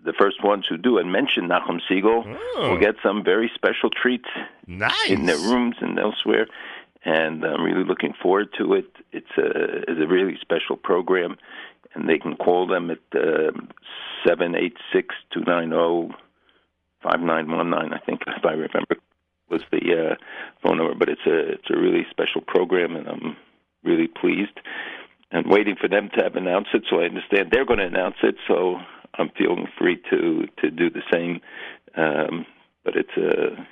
the 0.05 0.13
first 0.17 0.43
ones 0.43 0.65
who 0.69 0.77
do 0.77 0.97
and 0.97 1.11
mention 1.11 1.49
Nachum 1.49 1.79
Segal 1.89 2.23
Oh. 2.55 2.69
will 2.71 2.79
get 2.79 2.95
some 3.03 3.23
very 3.23 3.51
special 3.53 3.89
treats 3.89 4.29
nice. 4.67 5.09
in 5.09 5.25
their 5.25 5.37
rooms 5.37 5.75
and 5.81 5.99
elsewhere. 5.99 6.47
And 7.05 7.43
I'm 7.45 7.63
really 7.63 7.85
looking 7.85 8.13
forward 8.21 8.49
to 8.57 8.73
it. 8.73 8.91
It's 9.11 9.37
a, 9.37 9.89
it's 9.89 10.01
a 10.01 10.07
really 10.07 10.37
special 10.41 10.75
program. 10.75 11.37
And 11.95 12.07
they 12.07 12.17
can 12.17 12.35
call 12.35 12.67
them 12.67 12.91
at 12.91 12.99
um, 13.15 13.69
seven 14.27 14.55
eight 14.55 14.77
six 14.93 15.15
two 15.33 15.41
nine 15.41 15.69
zero 15.69 16.11
five 17.01 17.19
nine 17.21 17.49
one 17.49 17.69
nine. 17.69 17.93
I 17.93 17.99
think, 17.99 18.21
if 18.27 18.45
I 18.45 18.51
remember, 18.51 18.97
was 19.49 19.61
the 19.71 20.11
uh, 20.11 20.15
phone 20.61 20.77
number. 20.77 20.93
But 20.93 21.09
it's 21.09 21.25
a 21.25 21.53
it's 21.53 21.69
a 21.69 21.77
really 21.77 22.05
special 22.11 22.41
program, 22.41 22.95
and 22.95 23.07
I'm 23.07 23.37
really 23.83 24.07
pleased. 24.07 24.59
And 25.31 25.45
waiting 25.47 25.75
for 25.79 25.87
them 25.87 26.09
to 26.15 26.23
have 26.23 26.35
announced 26.35 26.71
it, 26.73 26.83
so 26.89 27.01
I 27.01 27.05
understand 27.05 27.49
they're 27.51 27.65
going 27.65 27.79
to 27.79 27.85
announce 27.85 28.15
it. 28.23 28.35
So 28.47 28.77
I'm 29.15 29.29
feeling 29.37 29.67
free 29.77 30.01
to 30.09 30.47
to 30.61 30.71
do 30.71 30.89
the 30.89 31.03
same. 31.11 31.41
Um, 31.95 32.45
but 32.83 32.95
it's 32.95 33.17
a, 33.17 33.67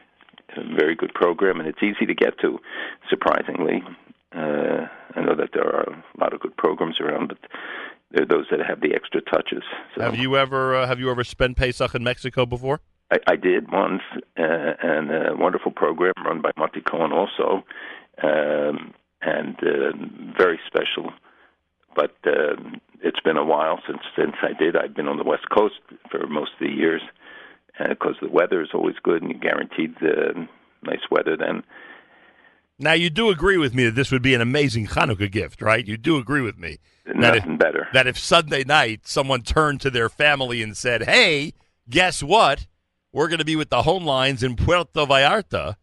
a 0.56 0.76
very 0.76 0.96
good 0.96 1.14
program, 1.14 1.60
and 1.60 1.68
it's 1.68 1.84
easy 1.84 2.06
to 2.06 2.14
get 2.14 2.40
to. 2.40 2.60
Surprisingly, 3.10 3.84
uh, 4.36 4.88
I 5.16 5.22
know 5.22 5.36
that 5.36 5.50
there 5.54 5.66
are 5.66 5.84
a 5.84 6.20
lot 6.20 6.34
of 6.34 6.40
good 6.40 6.56
programs 6.58 7.00
around, 7.00 7.28
but 7.28 7.38
there 8.12 8.24
are 8.24 8.26
those 8.26 8.46
that 8.52 8.60
have 8.66 8.82
the 8.82 8.94
extra 8.94 9.22
touches. 9.22 9.64
So 9.96 10.02
Have 10.02 10.16
you 10.16 10.38
ever 10.38 10.76
uh, 10.76 10.88
have 10.88 11.00
you 11.00 11.10
ever 11.12 11.24
spent 11.24 11.58
Pesach 11.58 11.96
in 11.96 12.04
Mexico 12.04 12.46
before? 12.46 12.82
I, 13.12 13.18
I 13.28 13.36
did 13.36 13.72
once, 13.72 14.02
uh, 14.38 14.74
and 14.84 15.12
a 15.12 15.36
wonderful 15.38 15.72
program 15.72 16.14
run 16.26 16.42
by 16.42 16.52
Monty 16.58 16.82
Cohen 16.82 17.14
also, 17.14 17.64
um, 18.22 18.94
and 19.22 19.56
uh, 19.62 20.36
very 20.38 20.60
special. 20.68 21.12
But 21.96 22.16
uh, 22.26 22.56
it's 23.02 23.20
been 23.22 23.38
a 23.38 23.46
while 23.46 23.80
since 23.88 24.02
since 24.16 24.36
I 24.42 24.54
did. 24.58 24.76
I've 24.76 24.96
been 24.96 25.08
on 25.08 25.18
the 25.18 25.24
West 25.24 25.50
Coast 25.50 25.76
for 26.12 26.28
most 26.28 26.52
of 26.60 26.68
the 26.68 26.74
years, 26.74 27.02
because 27.90 28.16
the 28.22 28.30
weather 28.30 28.62
is 28.62 28.70
always 28.74 28.96
good, 29.04 29.22
and 29.22 29.32
you're 29.32 29.40
guaranteed 29.40 29.96
uh, 30.02 30.40
nice 30.84 31.02
weather 31.12 31.36
then. 31.38 31.64
Now 32.80 32.94
you 32.94 33.10
do 33.10 33.30
agree 33.30 33.58
with 33.58 33.74
me 33.74 33.86
that 33.86 33.96
this 33.96 34.12
would 34.12 34.22
be 34.22 34.36
an 34.36 34.42
amazing 34.42 34.88
Hanukkah 34.88 35.32
gift, 35.32 35.62
right? 35.62 35.86
You 35.86 35.98
do 35.98 36.18
agree 36.18 36.42
with 36.42 36.60
me. 36.60 36.78
that 37.06 37.36
if, 37.36 37.44
Nothing 37.44 37.58
better. 37.58 37.88
That 37.94 38.06
if 38.08 38.20
Sunday 38.20 38.64
night 38.64 39.08
someone 39.08 39.42
turned 39.42 39.82
to 39.82 39.90
their 39.90 40.10
family 40.10 40.62
and 40.62 40.78
said, 40.78 41.04
"Hey, 41.04 41.54
guess 41.90 42.22
what? 42.22 42.68
We're 43.12 43.30
going 43.30 43.40
to 43.40 43.46
be 43.46 43.56
with 43.56 43.70
the 43.70 43.82
Hoenleins 43.82 44.44
in 44.44 44.56
Puerto 44.56 45.06
Vallarta," 45.06 45.76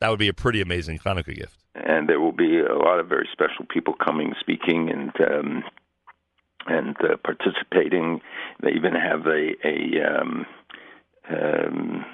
that 0.00 0.08
would 0.08 0.18
be 0.18 0.28
a 0.28 0.32
pretty 0.34 0.60
amazing 0.62 0.98
Hanukkah 0.98 1.36
gift. 1.36 1.58
and 1.74 2.08
there 2.08 2.20
will 2.20 2.32
be 2.32 2.58
a 2.58 2.74
lot 2.74 2.98
of 2.98 3.08
very 3.08 3.28
special 3.32 3.64
people 3.68 3.94
coming, 3.94 4.34
speaking, 4.40 4.90
and 4.90 5.12
um, 5.30 5.62
and 6.66 6.96
uh, 7.02 7.16
participating. 7.22 8.20
They 8.62 8.70
even 8.70 8.94
have 8.94 9.26
a 9.26 9.52
a 9.64 10.20
um, 10.20 10.46
um, 11.30 12.04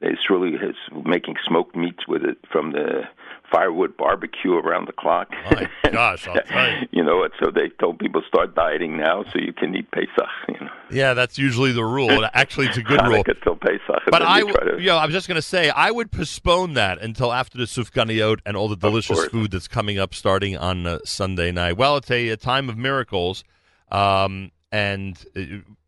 it's 0.00 0.28
really 0.28 0.54
is 0.54 0.76
making 1.04 1.36
smoked 1.46 1.74
meats 1.74 2.06
with 2.06 2.24
it 2.24 2.36
from 2.50 2.72
the 2.72 3.02
firewood 3.50 3.96
barbecue 3.96 4.52
around 4.54 4.86
the 4.86 4.92
clock. 4.92 5.30
My 5.50 5.68
gosh, 5.90 6.26
you. 6.26 6.88
you 6.90 7.04
know, 7.04 7.26
so 7.40 7.50
they 7.50 7.68
told 7.80 7.98
people 7.98 8.22
start 8.26 8.54
dieting 8.54 8.96
now, 8.96 9.24
so 9.24 9.38
you 9.38 9.52
can 9.52 9.74
eat 9.74 9.90
Pesach. 9.92 10.28
You 10.48 10.60
know, 10.60 10.72
Yeah, 10.90 11.14
that's 11.14 11.38
usually 11.38 11.72
the 11.72 11.84
rule. 11.84 12.26
Actually, 12.34 12.66
it's 12.66 12.76
a 12.76 12.82
good 12.82 13.00
rule. 13.06 13.24
Till 13.42 13.56
Pesach. 13.56 14.02
But 14.10 14.22
I, 14.22 14.38
you 14.38 14.52
to- 14.52 14.76
you 14.78 14.86
know, 14.88 14.96
I 14.98 15.06
was 15.06 15.14
just 15.14 15.28
going 15.28 15.36
to 15.36 15.42
say, 15.42 15.70
I 15.70 15.90
would 15.90 16.10
postpone 16.10 16.74
that 16.74 17.00
until 17.00 17.32
after 17.32 17.56
the 17.56 17.64
Sufganiyot 17.64 18.40
and 18.44 18.56
all 18.56 18.68
the 18.68 18.76
delicious 18.76 19.24
food 19.26 19.52
that's 19.52 19.68
coming 19.68 19.98
up 19.98 20.14
starting 20.14 20.56
on 20.56 20.86
uh, 20.86 20.98
Sunday 21.04 21.50
night. 21.52 21.76
Well, 21.76 21.96
it's 21.96 22.10
a, 22.10 22.30
a 22.30 22.36
time 22.36 22.68
of 22.68 22.76
miracles. 22.76 23.44
Um, 23.90 24.50
and 24.72 25.16
uh, 25.36 25.40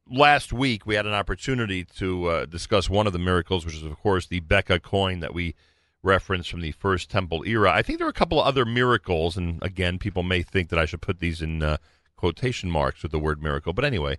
last 0.08 0.52
week 0.52 0.86
we 0.86 0.94
had 0.94 1.06
an 1.06 1.12
opportunity 1.12 1.84
to 1.84 2.26
uh, 2.26 2.46
discuss 2.46 2.88
one 2.88 3.06
of 3.06 3.12
the 3.12 3.18
miracles, 3.18 3.64
which 3.64 3.74
is, 3.74 3.82
of 3.82 3.98
course, 3.98 4.26
the 4.26 4.40
beka 4.40 4.82
coin 4.82 5.20
that 5.20 5.34
we 5.34 5.54
referenced 6.02 6.50
from 6.50 6.60
the 6.60 6.72
First 6.72 7.10
Temple 7.10 7.42
era. 7.46 7.72
I 7.72 7.82
think 7.82 7.98
there 7.98 8.06
are 8.06 8.10
a 8.10 8.14
couple 8.14 8.40
of 8.40 8.46
other 8.46 8.64
miracles, 8.64 9.36
and 9.36 9.62
again, 9.62 9.98
people 9.98 10.22
may 10.22 10.42
think 10.42 10.68
that 10.70 10.78
I 10.78 10.84
should 10.84 11.02
put 11.02 11.20
these 11.20 11.42
in 11.42 11.62
uh, 11.62 11.78
quotation 12.16 12.70
marks 12.70 13.02
with 13.02 13.12
the 13.12 13.18
word 13.18 13.42
miracle. 13.42 13.72
But 13.72 13.84
anyway, 13.84 14.18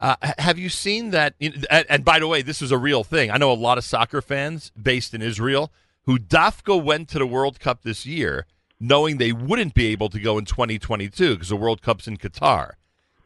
uh, 0.00 0.16
have 0.38 0.58
you 0.58 0.68
seen 0.68 1.10
that? 1.10 1.34
And, 1.40 1.66
and 1.70 2.04
by 2.04 2.18
the 2.18 2.26
way, 2.26 2.42
this 2.42 2.62
is 2.62 2.72
a 2.72 2.78
real 2.78 3.04
thing. 3.04 3.30
I 3.30 3.36
know 3.36 3.52
a 3.52 3.54
lot 3.54 3.78
of 3.78 3.84
soccer 3.84 4.22
fans 4.22 4.72
based 4.80 5.14
in 5.14 5.22
Israel 5.22 5.72
who 6.04 6.18
Dafka 6.18 6.82
went 6.82 7.08
to 7.10 7.18
the 7.18 7.26
World 7.26 7.60
Cup 7.60 7.82
this 7.82 8.06
year 8.06 8.46
knowing 8.78 9.16
they 9.16 9.32
wouldn't 9.32 9.74
be 9.74 9.86
able 9.86 10.08
to 10.10 10.20
go 10.20 10.38
in 10.38 10.44
2022 10.44 11.34
because 11.34 11.48
the 11.48 11.56
World 11.56 11.82
Cup's 11.82 12.06
in 12.06 12.16
Qatar. 12.16 12.72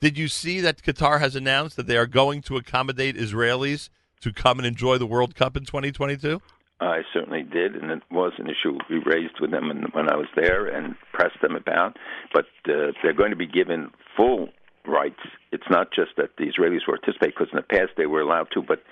Did 0.01 0.17
you 0.17 0.29
see 0.29 0.61
that 0.63 0.83
Qatar 0.83 1.21
has 1.21 1.37
announced 1.37 1.77
that 1.77 1.87
they 1.87 1.99
are 1.99 2.07
going 2.07 2.41
to 2.43 2.57
accommodate 2.57 3.17
Israelis 3.17 3.91
to 4.23 4.33
come 4.33 4.59
and 4.59 4.67
enjoy 4.67 4.97
the 4.97 5.07
World 5.07 5.35
Cup 5.35 5.59
in 5.59 5.67
2022? 5.67 6.41
I 6.81 7.03
certainly 7.13 7.43
did, 7.43 7.77
and 7.77 7.91
it 7.91 8.03
was 8.11 8.33
an 8.39 8.47
issue 8.47 8.79
we 8.89 9.01
raised 9.05 9.39
with 9.43 9.51
them 9.51 9.69
when, 9.93 10.11
I 10.11 10.17
was 10.17 10.29
there 10.35 10.67
and 10.67 10.95
pressed 11.13 11.43
them 11.43 11.55
about. 11.55 11.99
But 12.33 12.47
uh, 12.67 12.93
they're 13.03 13.13
going 13.13 13.29
to 13.29 13.37
be 13.37 13.47
given 13.47 13.91
full 14.17 14.49
rights. 14.87 15.21
It's 15.53 15.69
not 15.69 15.93
just 15.93 16.13
that 16.17 16.31
the 16.39 16.45
Israelis 16.45 16.87
will 16.87 16.97
participate 16.97 17.35
because 17.37 17.53
in 17.53 17.57
the 17.57 17.63
past 17.63 17.91
they 17.99 18.07
were 18.07 18.23
allowed 18.23 18.49
to, 18.55 18.63
but 18.63 18.83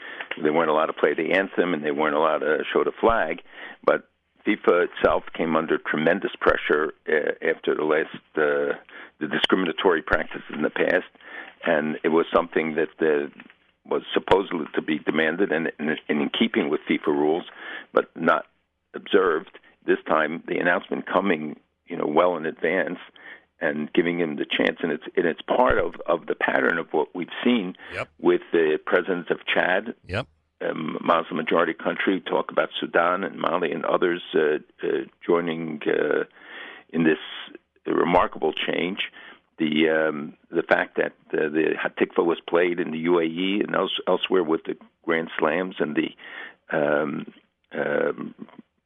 they 0.43 0.51
weren't 0.51 0.69
allowed 0.69 0.87
to 0.87 0.93
play 0.93 1.15
the 1.15 1.33
anthem 1.33 1.73
and 1.73 1.83
they 1.83 1.91
weren't 1.91 2.17
allowed 2.17 2.41
to 2.41 2.59
show 2.71 2.85
the 2.85 2.93
flag. 3.01 3.41
But 3.83 4.07
FIFA 4.49 4.89
itself 4.89 5.25
came 5.35 5.57
under 5.57 5.79
tremendous 5.79 6.31
pressure 6.41 6.95
uh, 7.09 7.33
after 7.47 7.75
the 7.75 7.85
last 7.85 8.15
uh, 8.37 8.77
the 9.21 9.27
discriminatory 9.31 10.01
practices 10.03 10.45
in 10.53 10.63
the 10.63 10.71
past, 10.71 11.07
and 11.67 11.97
it 12.05 12.09
was 12.09 12.25
something 12.35 12.77
that 12.77 12.89
uh, 13.01 13.29
was 13.85 14.03
supposedly 14.15 14.67
to 14.75 14.83
be 14.83 14.99
demanded 15.01 15.51
and, 15.53 15.71
and 15.79 15.99
in 16.09 16.31
keeping 16.39 16.71
with 16.71 16.81
FIFA 16.89 17.09
rules, 17.09 17.45
but 17.93 18.11
not 18.17 18.47
observed. 18.95 19.51
This 19.87 19.99
time, 20.07 20.43
the 20.47 20.59
announcement 20.59 21.07
coming, 21.07 21.57
you 21.87 21.97
know, 21.97 22.07
well 22.07 22.37
in 22.37 22.47
advance 22.47 22.99
and 23.61 23.93
giving 23.93 24.21
him 24.21 24.37
the 24.37 24.45
chance, 24.47 24.79
and 24.83 24.93
it's 24.93 25.05
and 25.17 25.27
it's 25.27 25.43
part 25.43 25.79
of 25.79 25.95
of 26.07 26.27
the 26.27 26.35
pattern 26.35 26.79
of 26.79 26.87
what 26.93 27.15
we've 27.15 27.29
seen 27.45 27.75
Yep. 27.93 28.09
with 28.21 28.43
the 28.53 28.79
presidents 28.87 29.31
of 29.31 29.39
Chad, 29.53 29.95
Yep. 30.07 30.27
Muslim 30.61 31.37
majority 31.37 31.75
country. 31.75 32.21
Talk 32.21 32.51
about 32.51 32.71
Sudan 32.81 33.25
and 33.25 33.39
Mali 33.39 33.73
and 33.73 33.85
others 33.85 34.23
uh, 34.35 34.59
uh, 34.83 34.89
joining 35.27 35.81
uh, 35.87 36.25
in 36.91 37.05
this 37.05 37.19
remarkable 37.87 38.53
change. 38.53 38.99
The 39.59 39.89
um, 39.89 40.35
the 40.51 40.63
fact 40.63 40.97
that 40.97 41.13
uh, 41.33 41.49
the 41.49 41.75
Hatikva 41.83 42.25
was 42.25 42.39
played 42.49 42.79
in 42.79 42.93
the 42.93 43.07
UAE 43.07 43.65
and 43.65 43.75
else, 43.75 43.91
elsewhere 44.07 44.45
with 44.45 44.63
the 44.65 44.77
Grand 45.05 45.31
Slams 45.39 45.77
and 45.81 45.97
the 45.97 46.77
um, 46.77 47.27
um, 47.73 48.35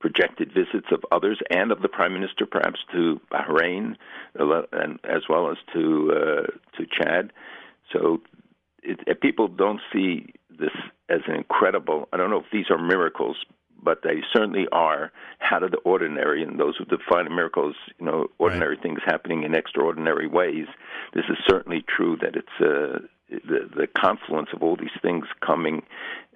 projected 0.01 0.49
visits 0.53 0.89
of 0.91 1.05
others 1.13 1.39
and 1.51 1.73
of 1.73 1.83
the 1.83 1.89
prime 1.89 2.15
minister, 2.15 2.47
perhaps 2.47 2.81
to 2.93 3.21
Bahrain, 3.31 3.97
uh, 4.39 4.63
and 4.73 4.99
as 5.05 5.23
well 5.29 5.51
as 5.51 5.59
to 5.75 6.13
uh, 6.13 6.77
to 6.77 6.87
Chad. 6.87 7.33
So 7.93 8.23
it, 8.83 8.99
if 9.07 9.21
people 9.21 9.49
don't 9.49 9.81
see 9.93 10.33
this 10.63 10.71
as 11.09 11.21
an 11.27 11.35
incredible. 11.35 12.09
I 12.13 12.17
don't 12.17 12.31
know 12.31 12.39
if 12.39 12.51
these 12.53 12.71
are 12.71 12.79
miracles, 12.79 13.37
but 13.83 14.03
they 14.03 14.23
certainly 14.33 14.67
are 14.73 15.11
out 15.51 15.63
of 15.63 15.73
the 15.73 15.79
ordinary. 15.79 16.43
And 16.43 16.59
those 16.59 16.77
who 16.77 16.85
define 16.85 17.27
a 17.27 17.31
miracle 17.31 17.71
as 17.71 17.75
you 17.99 18.07
know 18.07 18.29
ordinary 18.39 18.79
things 18.83 19.01
happening 19.05 19.43
in 19.43 19.55
extraordinary 19.55 20.29
ways. 20.29 20.67
This 21.15 21.25
is 21.29 21.37
certainly 21.49 21.85
true 21.95 22.17
that 22.23 22.37
it's 22.37 22.57
uh, 22.61 23.01
the 23.29 23.69
the 23.77 23.87
confluence 23.87 24.49
of 24.55 24.63
all 24.63 24.77
these 24.77 24.97
things 25.03 25.25
coming 25.45 25.83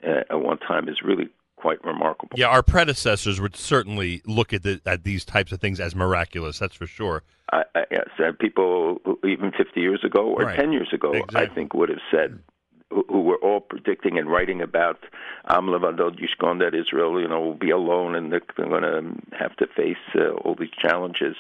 uh, 0.07 0.23
at 0.31 0.41
one 0.41 0.59
time 0.59 0.89
is 0.89 0.97
really 1.05 1.29
quite 1.57 1.83
remarkable. 1.85 2.39
Yeah, 2.39 2.49
our 2.49 2.63
predecessors 2.63 3.41
would 3.41 3.57
certainly 3.57 4.23
look 4.27 4.53
at 4.53 4.63
the, 4.63 4.81
at 4.87 5.05
these 5.05 5.25
types 5.25 5.53
of 5.53 5.61
things 5.61 5.81
as 5.81 5.95
miraculous. 5.95 6.59
That's 6.59 6.77
for 6.77 6.87
sure. 6.87 7.23
I, 7.53 7.63
I, 7.75 7.85
yes, 7.91 8.09
people 8.39 8.99
even 9.25 9.53
50 9.57 9.81
years 9.81 10.05
ago 10.05 10.35
or 10.37 10.45
Right. 10.45 10.57
10 10.57 10.73
years 10.73 10.91
ago, 10.93 11.15
I 11.35 11.47
think 11.47 11.75
would 11.75 11.89
have 11.89 12.01
said, 12.11 12.39
who, 12.91 13.21
were 13.21 13.37
all 13.37 13.61
predicting 13.61 14.19
and 14.19 14.31
writing 14.31 14.63
about 14.63 14.99
Am 15.49 15.67
Levadad 15.67 16.19
Yishkon, 16.21 16.61
that 16.61 16.75
Israel, 16.75 17.21
you 17.21 17.29
know, 17.29 17.41
will 17.41 17.55
be 17.55 17.71
alone 17.71 18.15
and 18.15 18.33
they're, 18.33 18.43
they're 18.57 18.69
going 18.69 18.83
to 18.83 19.37
have 19.37 19.57
to 19.57 19.67
face 19.67 19.97
uh, 20.15 20.31
all 20.45 20.55
these 20.59 20.71
challenges. 20.71 21.37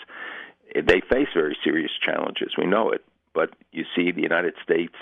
They 0.74 1.00
face 1.08 1.28
very 1.34 1.56
serious 1.62 1.92
challenges. 2.04 2.54
We 2.58 2.66
know 2.66 2.90
it. 2.90 3.04
But 3.34 3.50
you 3.72 3.84
see, 3.94 4.10
the 4.12 4.22
United 4.22 4.54
States 4.62 4.94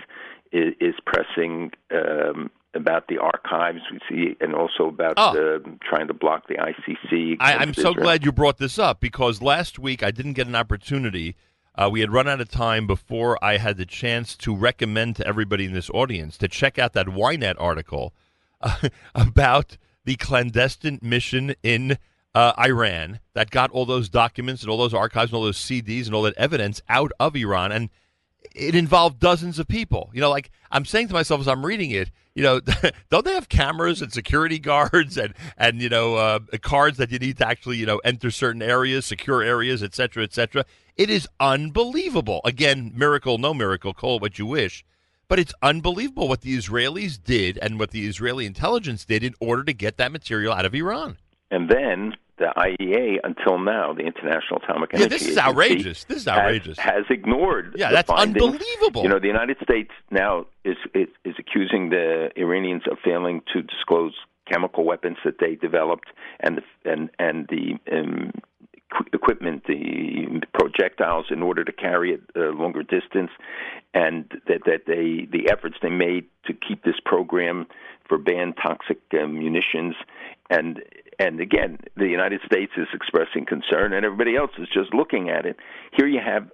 is, 0.53 0.75
is 0.81 0.95
pressing 1.07 1.71
um, 1.93 2.51
about 2.75 3.07
the 3.09 3.19
archives. 3.19 3.81
We 3.91 4.01
see, 4.09 4.37
and 4.41 4.55
also 4.55 4.89
about 4.89 5.17
uh, 5.17 5.61
trying 5.89 6.09
to 6.09 6.15
block 6.15 6.49
the 6.49 6.57
ICC. 6.57 7.37
I, 7.41 7.55
I'm 7.55 7.63
against 7.63 7.81
so 7.81 7.95
glad 7.95 8.25
you 8.25 8.33
brought 8.33 8.59
this 8.59 8.79
up 8.79 9.01
because 9.01 9.41
last 9.41 9.79
week 9.79 10.03
I 10.03 10.11
didn't 10.11 10.33
get 10.35 10.49
an 10.49 10.57
opportunity. 10.57 11.37
Uh, 11.77 11.89
we 11.91 12.01
had 12.01 12.13
run 12.13 12.29
out 12.29 12.41
of 12.41 12.49
time 12.49 12.87
before 12.87 13.43
I 13.43 13.57
had 13.59 13.77
the 13.77 13.87
chance 13.87 14.37
to 14.37 14.55
recommend 14.55 15.17
to 15.17 15.27
everybody 15.27 15.65
in 15.65 15.73
this 15.73 15.91
audience 15.91 16.39
to 16.39 16.49
check 16.49 16.79
out 16.79 16.93
that 16.93 17.07
Ynet 17.07 17.57
article 17.59 18.15
uh, 18.61 18.89
about 19.15 19.77
the 20.05 20.17
clandestine 20.17 21.01
mission 21.03 21.55
in 21.63 21.99
uh, 22.35 22.53
Iran 22.59 23.21
that 23.35 23.51
got 23.51 23.71
all 23.71 23.87
those 23.87 24.09
documents 24.09 24.63
and 24.63 24.71
all 24.71 24.79
those 24.79 24.95
archives 24.95 25.33
and 25.33 25.37
all 25.37 25.45
those 25.45 25.59
CDs 25.59 26.07
and 26.07 26.15
all 26.15 26.23
that 26.23 26.37
evidence 26.37 26.81
out 26.89 27.13
of 27.19 27.35
Iran. 27.35 27.73
And 27.73 27.91
it 28.55 28.75
involved 28.75 29.21
dozens 29.21 29.59
of 29.59 29.69
people. 29.69 30.11
You 30.13 30.21
know, 30.21 30.31
like 30.31 30.51
I'm 30.71 30.85
saying 30.85 31.09
to 31.09 31.15
myself 31.15 31.41
as 31.41 31.49
I'm 31.49 31.65
reading 31.65 31.91
it, 31.91 32.11
you 32.35 32.43
know, 32.43 32.61
don't 33.11 33.25
they 33.25 33.35
have 33.35 33.49
cameras 33.49 34.03
and 34.03 34.13
security 34.13 34.59
guards 34.71 35.17
and 35.17 35.35
and 35.57 35.81
you 35.81 35.89
know 35.89 36.17
uh, 36.17 36.41
cards 36.63 36.99
that 36.99 37.11
you 37.11 37.19
need 37.19 37.39
to 37.39 37.47
actually 37.47 37.77
you 37.77 37.87
know 37.87 37.99
enter 38.05 38.31
certain 38.31 38.63
areas, 38.63 39.07
secure 39.07 39.43
areas, 39.43 39.83
etc., 39.83 39.95
cetera, 39.97 40.23
et 40.25 40.33
cetera. 40.33 40.65
It 40.97 41.11
is 41.11 41.29
unbelievable. 41.41 42.41
Again, 42.45 42.93
miracle, 42.95 43.39
no 43.39 43.53
miracle, 43.53 43.95
call 43.95 44.17
it 44.17 44.23
what 44.23 44.39
you 44.39 44.47
wish, 44.47 44.85
but 45.27 45.39
it's 45.39 45.55
unbelievable 45.63 46.29
what 46.29 46.43
the 46.43 46.57
Israelis 46.57 47.23
did 47.23 47.59
and 47.59 47.79
what 47.79 47.91
the 47.91 48.07
Israeli 48.07 48.47
intelligence 48.47 49.05
did 49.05 49.25
in 49.25 49.35
order 49.41 49.65
to 49.65 49.73
get 49.73 49.97
that 49.97 50.13
material 50.13 50.53
out 50.53 50.65
of 50.65 50.75
Iran. 50.75 51.17
And 51.51 51.69
then 51.69 52.15
the 52.39 52.53
IEA, 52.57 53.19
until 53.23 53.59
now, 53.59 53.93
the 53.93 54.03
International 54.03 54.61
Atomic 54.63 54.93
Yeah, 54.93 55.01
Energy 55.01 55.09
this 55.11 55.23
is 55.23 55.29
Agency, 55.37 55.49
outrageous. 55.49 56.05
This 56.05 56.17
is 56.19 56.25
has- 56.25 56.39
outrageous. 56.39 56.79
Has, 56.79 57.05
ignored. 57.11 57.75
Yeah, 57.79 57.91
that's 57.93 58.11
findings. 58.11 58.43
unbelievable. 58.43 59.03
You 59.03 59.09
know, 59.09 59.19
the 59.21 59.29
United 59.29 59.57
States 59.63 59.91
now 60.11 60.47
is, 60.65 60.77
is 60.95 61.09
is 61.25 61.35
accusing 61.39 61.91
the 61.91 62.31
Iranians 62.37 62.83
of 62.91 62.99
failing 63.05 63.43
to 63.53 63.63
disclose 63.63 64.15
chemical 64.51 64.85
weapons 64.85 65.17
that 65.25 65.39
they 65.39 65.55
developed 65.55 66.09
and 66.41 66.59
the, 66.59 66.91
and 66.91 67.11
and 67.19 67.47
the 67.49 67.79
um, 67.97 68.31
equipment, 69.13 69.65
the 69.67 70.41
projectiles, 70.53 71.27
in 71.31 71.43
order 71.43 71.65
to 71.65 71.73
carry 71.73 72.13
it 72.15 72.23
a 72.37 72.51
longer 72.51 72.83
distance, 72.83 73.31
and 73.95 74.25
that 74.49 74.65
that 74.67 74.83
they 74.87 75.27
the 75.31 75.51
efforts 75.51 75.77
they 75.83 75.89
made 75.91 76.27
to 76.47 76.53
keep 76.53 76.83
this 76.85 76.99
program 77.05 77.67
for 78.09 78.19
banned 78.19 78.55
toxic 78.63 79.01
uh, 79.15 79.27
munitions, 79.27 79.95
and 80.51 80.83
and 81.19 81.41
again, 81.41 81.79
the 81.97 82.07
United 82.07 82.41
States 82.47 82.73
is 82.77 82.89
expressing 82.93 83.47
concern, 83.47 83.93
and 83.93 84.05
everybody 84.05 84.37
else 84.37 84.51
is 84.59 84.69
just 84.73 84.93
looking 84.95 85.31
at 85.31 85.47
it. 85.47 85.57
Here 85.97 86.07
you 86.07 86.21
have 86.25 86.51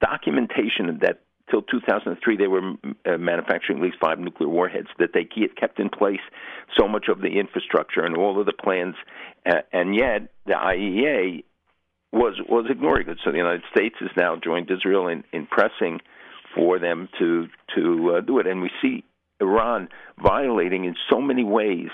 documentation 0.00 0.98
that 1.02 1.20
till 1.50 1.62
2003 1.62 2.36
they 2.36 2.46
were 2.46 2.74
uh, 3.06 3.18
manufacturing 3.18 3.78
at 3.78 3.84
least 3.84 3.96
five 4.02 4.18
nuclear 4.18 4.48
warheads 4.48 4.88
that 4.98 5.10
they 5.12 5.24
kept 5.24 5.80
in 5.80 5.88
place 5.90 6.20
so 6.78 6.86
much 6.86 7.06
of 7.08 7.20
the 7.20 7.38
infrastructure 7.38 8.04
and 8.04 8.16
all 8.16 8.38
of 8.38 8.46
the 8.46 8.52
plans 8.52 8.94
uh, 9.46 9.60
and 9.72 9.94
yet 9.94 10.32
the 10.46 10.52
IEA 10.52 11.44
was 12.12 12.40
was 12.48 12.66
ignoring 12.70 13.08
it 13.08 13.18
so 13.24 13.30
the 13.30 13.36
United 13.36 13.62
States 13.74 13.96
has 14.00 14.10
now 14.16 14.36
joined 14.36 14.70
Israel 14.70 15.08
in, 15.08 15.24
in 15.32 15.46
pressing 15.46 16.00
for 16.54 16.78
them 16.78 17.08
to 17.18 17.46
to 17.74 18.16
uh, 18.16 18.20
do 18.20 18.38
it 18.38 18.46
and 18.46 18.62
we 18.62 18.70
see 18.80 19.04
Iran 19.40 19.88
violating 20.22 20.84
in 20.84 20.94
so 21.10 21.20
many 21.20 21.44
ways 21.44 21.88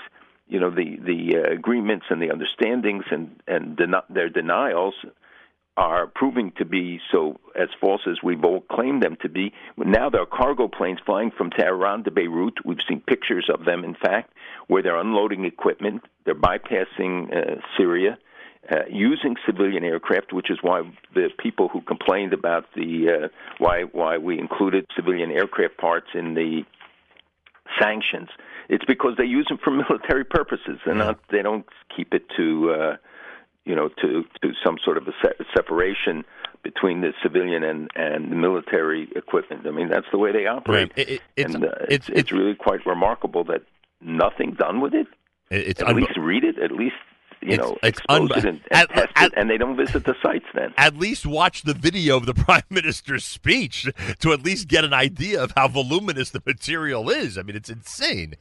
you 0.47 0.59
know 0.59 0.69
the 0.69 0.97
the 0.97 1.37
uh, 1.37 1.53
agreements 1.53 2.05
and 2.09 2.21
the 2.21 2.31
understandings 2.31 3.05
and 3.11 3.41
and 3.47 3.77
den- 3.77 3.93
their 4.09 4.29
denials 4.29 4.95
are 5.77 6.07
proving 6.07 6.51
to 6.57 6.65
be 6.65 6.99
so 7.11 7.39
as 7.55 7.69
false 7.79 8.01
as 8.07 8.17
we've 8.23 8.43
all 8.43 8.61
claimed 8.61 9.03
them 9.03 9.15
to 9.21 9.29
be. 9.29 9.53
Now 9.77 10.09
there 10.09 10.21
are 10.21 10.25
cargo 10.25 10.67
planes 10.67 10.99
flying 11.05 11.29
from 11.29 11.51
Tehran 11.51 12.03
to 12.05 12.11
Beirut. 12.11 12.65
We've 12.65 12.81
seen 12.89 12.99
pictures 13.01 13.47
of 13.53 13.63
them, 13.63 13.83
in 13.83 13.93
fact, 13.93 14.33
where 14.65 14.81
they're 14.81 14.97
unloading 14.97 15.45
equipment. 15.45 16.03
They're 16.25 16.33
bypassing 16.33 17.31
uh, 17.31 17.61
Syria. 17.77 18.17
Uh, 18.69 18.79
using 18.89 19.37
civilian 19.45 19.85
aircraft, 19.85 20.33
which 20.33 20.51
is 20.51 20.57
why 20.61 20.81
the 21.13 21.29
people 21.39 21.69
who 21.69 21.79
complained 21.79 22.33
about 22.33 22.65
the 22.75 23.07
uh, 23.07 23.27
why 23.59 23.83
why 23.83 24.17
we 24.17 24.37
included 24.37 24.85
civilian 24.93 25.31
aircraft 25.31 25.77
parts 25.77 26.07
in 26.13 26.33
the 26.33 26.63
sanctions, 27.79 28.29
it's 28.69 28.85
because 28.85 29.13
they 29.17 29.25
use 29.25 29.45
them 29.47 29.57
for 29.63 29.71
military 29.83 30.23
purposes. 30.23 30.79
They're 30.85 30.95
not 30.95 31.19
they 31.31 31.41
don't 31.41 31.65
keep 31.95 32.13
it 32.13 32.23
to 32.37 32.71
uh, 32.71 32.97
you 33.65 33.75
know 33.75 33.89
to 34.01 34.23
to 34.41 34.51
some 34.63 34.77
sort 34.83 34.97
of 34.97 35.07
a 35.07 35.11
se- 35.21 35.45
separation 35.55 36.23
between 36.63 37.01
the 37.01 37.13
civilian 37.23 37.63
and 37.63 37.89
and 37.95 38.31
the 38.31 38.35
military 38.35 39.07
equipment. 39.15 39.65
I 39.67 39.71
mean 39.71 39.89
that's 39.89 40.07
the 40.11 40.17
way 40.17 40.31
they 40.31 40.47
operate. 40.47 40.91
Right. 40.95 40.97
It- 40.97 41.09
it- 41.09 41.21
it's- 41.35 41.55
and 41.55 41.65
uh, 41.65 41.69
it's, 41.89 42.09
it's 42.09 42.31
really 42.31 42.55
quite 42.55 42.85
remarkable 42.85 43.43
that 43.45 43.63
nothing 44.01 44.51
done 44.53 44.81
with 44.81 44.93
it. 44.93 45.07
It's 45.49 45.81
at 45.81 45.87
unbe- 45.87 46.01
least 46.07 46.17
read 46.17 46.43
it. 46.43 46.59
At 46.59 46.71
least 46.71 46.95
you 47.47 47.53
It's- 47.53 47.67
know 47.69 47.77
it's 47.83 47.99
expose 47.99 48.29
unbe- 48.29 48.37
it 48.37 48.45
and, 48.45 48.61
and 48.71 48.89
test 48.89 49.11
it, 49.17 49.33
and 49.35 49.49
they 49.49 49.57
don't 49.57 49.75
visit 49.77 50.03
the 50.05 50.15
sites 50.21 50.45
then. 50.53 50.73
At 50.77 50.97
least 50.97 51.25
watch 51.25 51.63
the 51.63 51.73
video 51.73 52.17
of 52.17 52.25
the 52.25 52.33
prime 52.45 52.63
minister's 52.69 53.25
speech 53.25 53.87
to 54.19 54.33
at 54.33 54.43
least 54.43 54.67
get 54.67 54.83
an 54.83 54.93
idea 54.93 55.41
of 55.41 55.53
how 55.55 55.67
voluminous 55.67 56.29
the 56.29 56.41
material 56.45 57.09
is. 57.09 57.37
I 57.37 57.41
mean, 57.41 57.55
it's 57.55 57.69
insane. 57.69 58.35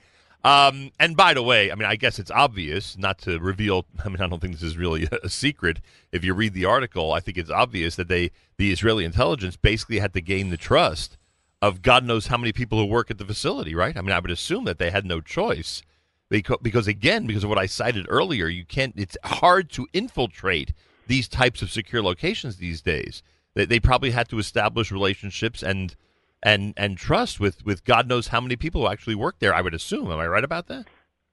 Um, 0.45 0.93
and 1.01 1.17
by 1.17 1.35
the 1.35 1.43
way, 1.43 1.73
I 1.73 1.75
mean, 1.75 1.89
I 1.89 1.97
guess 1.97 2.19
it's 2.21 2.31
obvious 2.31 2.97
not 2.97 3.19
to 3.23 3.39
reveal. 3.41 3.85
I 4.05 4.09
mean, 4.09 4.21
I 4.21 4.29
don't 4.29 4.41
think 4.41 4.53
this 4.55 4.63
is 4.63 4.77
really 4.77 5.09
a, 5.11 5.19
a 5.25 5.29
secret. 5.29 5.81
If 6.13 6.25
you 6.25 6.35
read 6.35 6.55
the 6.55 6.65
article, 6.67 7.13
I 7.13 7.21
think 7.21 7.37
it's 7.39 7.51
obvious 7.51 7.97
that 7.97 8.09
they, 8.09 8.31
the 8.57 8.71
Israeli 8.71 9.05
intelligence, 9.05 9.57
basically 9.57 9.99
had 9.99 10.13
to 10.15 10.21
gain 10.21 10.51
the 10.51 10.57
trust 10.57 11.17
of 11.63 11.83
God 11.83 12.05
knows 12.05 12.27
how 12.29 12.37
many 12.37 12.53
people 12.53 12.79
who 12.79 12.85
work 12.85 13.11
at 13.11 13.19
the 13.19 13.25
facility. 13.25 13.75
Right? 13.75 13.97
I 13.97 14.01
mean, 14.03 14.13
I 14.13 14.19
would 14.21 14.31
assume 14.31 14.65
that 14.67 14.79
they 14.79 14.91
had 14.91 15.05
no 15.05 15.21
choice 15.21 15.83
because, 16.29 16.59
because 16.63 16.87
again, 16.87 17.27
because 17.27 17.45
of 17.45 17.51
what 17.51 17.59
I 17.59 17.67
cited 17.67 18.07
earlier, 18.09 18.49
you 18.49 18.65
can't. 18.65 18.95
It's 18.97 19.17
hard 19.25 19.71
to 19.73 19.87
infiltrate 19.93 20.73
these 21.07 21.29
types 21.29 21.63
of 21.63 21.71
secure 21.71 22.03
locations 22.03 22.57
these 22.57 22.83
days. 22.83 23.23
They, 23.55 23.65
they 23.65 23.81
probably 23.81 24.11
had 24.11 24.29
to 24.31 24.39
establish 24.39 24.91
relationships 24.91 25.63
and 25.63 25.95
and 26.43 26.75
and 26.77 26.99
trust 26.99 27.41
with 27.41 27.65
with 27.65 27.85
God 27.85 28.09
knows 28.09 28.29
how 28.29 28.41
many 28.41 28.57
people 28.57 28.83
who 28.83 28.89
actually 28.89 29.15
work 29.15 29.37
there. 29.39 29.55
I 29.55 29.61
would 29.61 29.75
assume. 29.75 30.11
Am 30.11 30.19
I 30.19 30.27
right 30.27 30.45
about 30.45 30.67
that? 30.69 30.87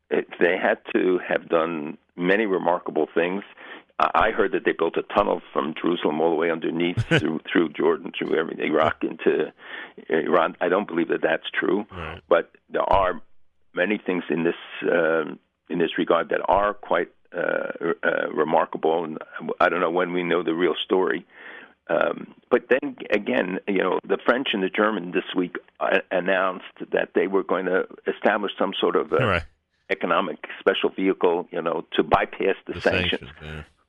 It, 0.09 0.27
they 0.39 0.57
had 0.57 0.79
to 0.93 1.19
have 1.27 1.49
done 1.49 1.97
many 2.15 2.45
remarkable 2.45 3.07
things. 3.13 3.43
I 3.99 4.09
I 4.13 4.31
heard 4.31 4.51
that 4.53 4.65
they 4.65 4.73
built 4.73 4.95
a 4.97 5.03
tunnel 5.13 5.41
from 5.51 5.73
Jerusalem 5.79 6.21
all 6.21 6.29
the 6.29 6.35
way 6.35 6.51
underneath 6.51 7.03
through 7.19 7.41
through 7.51 7.69
Jordan, 7.69 8.11
through 8.17 8.37
every 8.37 8.55
Iraq 8.63 9.03
into 9.03 9.51
Iran. 10.09 10.55
I 10.61 10.69
don't 10.69 10.87
believe 10.87 11.09
that 11.09 11.21
that's 11.21 11.49
true, 11.53 11.85
but 12.29 12.51
there 12.69 12.91
are 12.93 13.21
many 13.73 13.97
things 13.97 14.23
in 14.29 14.43
this 14.43 14.55
um 14.83 15.39
in 15.69 15.79
this 15.79 15.97
regard 15.97 16.29
that 16.29 16.41
are 16.47 16.73
quite 16.73 17.09
uh, 17.35 17.71
uh, 18.03 18.29
remarkable. 18.31 19.03
And 19.03 19.17
I 19.59 19.69
don't 19.69 19.79
know 19.79 19.89
when 19.89 20.13
we 20.13 20.23
know 20.23 20.43
the 20.43 20.53
real 20.53 20.75
story. 20.83 21.25
Um, 21.89 22.35
but 22.49 22.69
then 22.69 22.95
again, 23.09 23.59
you 23.67 23.79
know, 23.79 23.99
the 24.07 24.17
French 24.23 24.49
and 24.53 24.63
the 24.63 24.69
German 24.69 25.11
this 25.11 25.23
week 25.35 25.55
uh, 25.79 25.99
announced 26.11 26.65
that 26.91 27.09
they 27.15 27.27
were 27.27 27.43
going 27.43 27.65
to 27.65 27.87
establish 28.07 28.51
some 28.57 28.73
sort 28.79 28.95
of 28.95 29.11
uh, 29.11 29.39
economic 29.89 30.37
special 30.59 30.89
vehicle, 30.89 31.47
you 31.51 31.61
know, 31.61 31.85
to 31.93 32.03
bypass 32.03 32.55
the, 32.67 32.79
sanctions. 32.79 33.29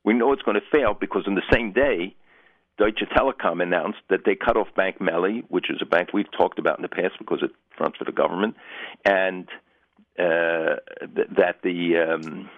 We 0.04 0.14
know 0.14 0.32
it's 0.32 0.42
going 0.42 0.60
to 0.60 0.66
fail 0.72 0.94
because 0.94 1.24
on 1.26 1.34
the 1.34 1.42
same 1.52 1.72
day, 1.72 2.16
Deutsche 2.78 3.04
Telekom 3.16 3.62
announced 3.62 4.00
that 4.10 4.20
they 4.24 4.34
cut 4.34 4.56
off 4.56 4.68
Bank 4.74 4.98
Melli, 4.98 5.44
which 5.48 5.70
is 5.70 5.78
a 5.80 5.86
bank 5.86 6.10
we've 6.12 6.30
talked 6.32 6.58
about 6.58 6.78
in 6.78 6.82
the 6.82 6.88
past 6.88 7.14
because 7.18 7.42
it 7.42 7.50
fronts 7.76 7.98
for 7.98 8.04
the 8.04 8.12
government, 8.12 8.56
and 9.04 9.46
uh, 10.18 10.76
th- 11.14 11.28
that 11.36 11.60
the 11.62 11.96
um, 11.96 12.50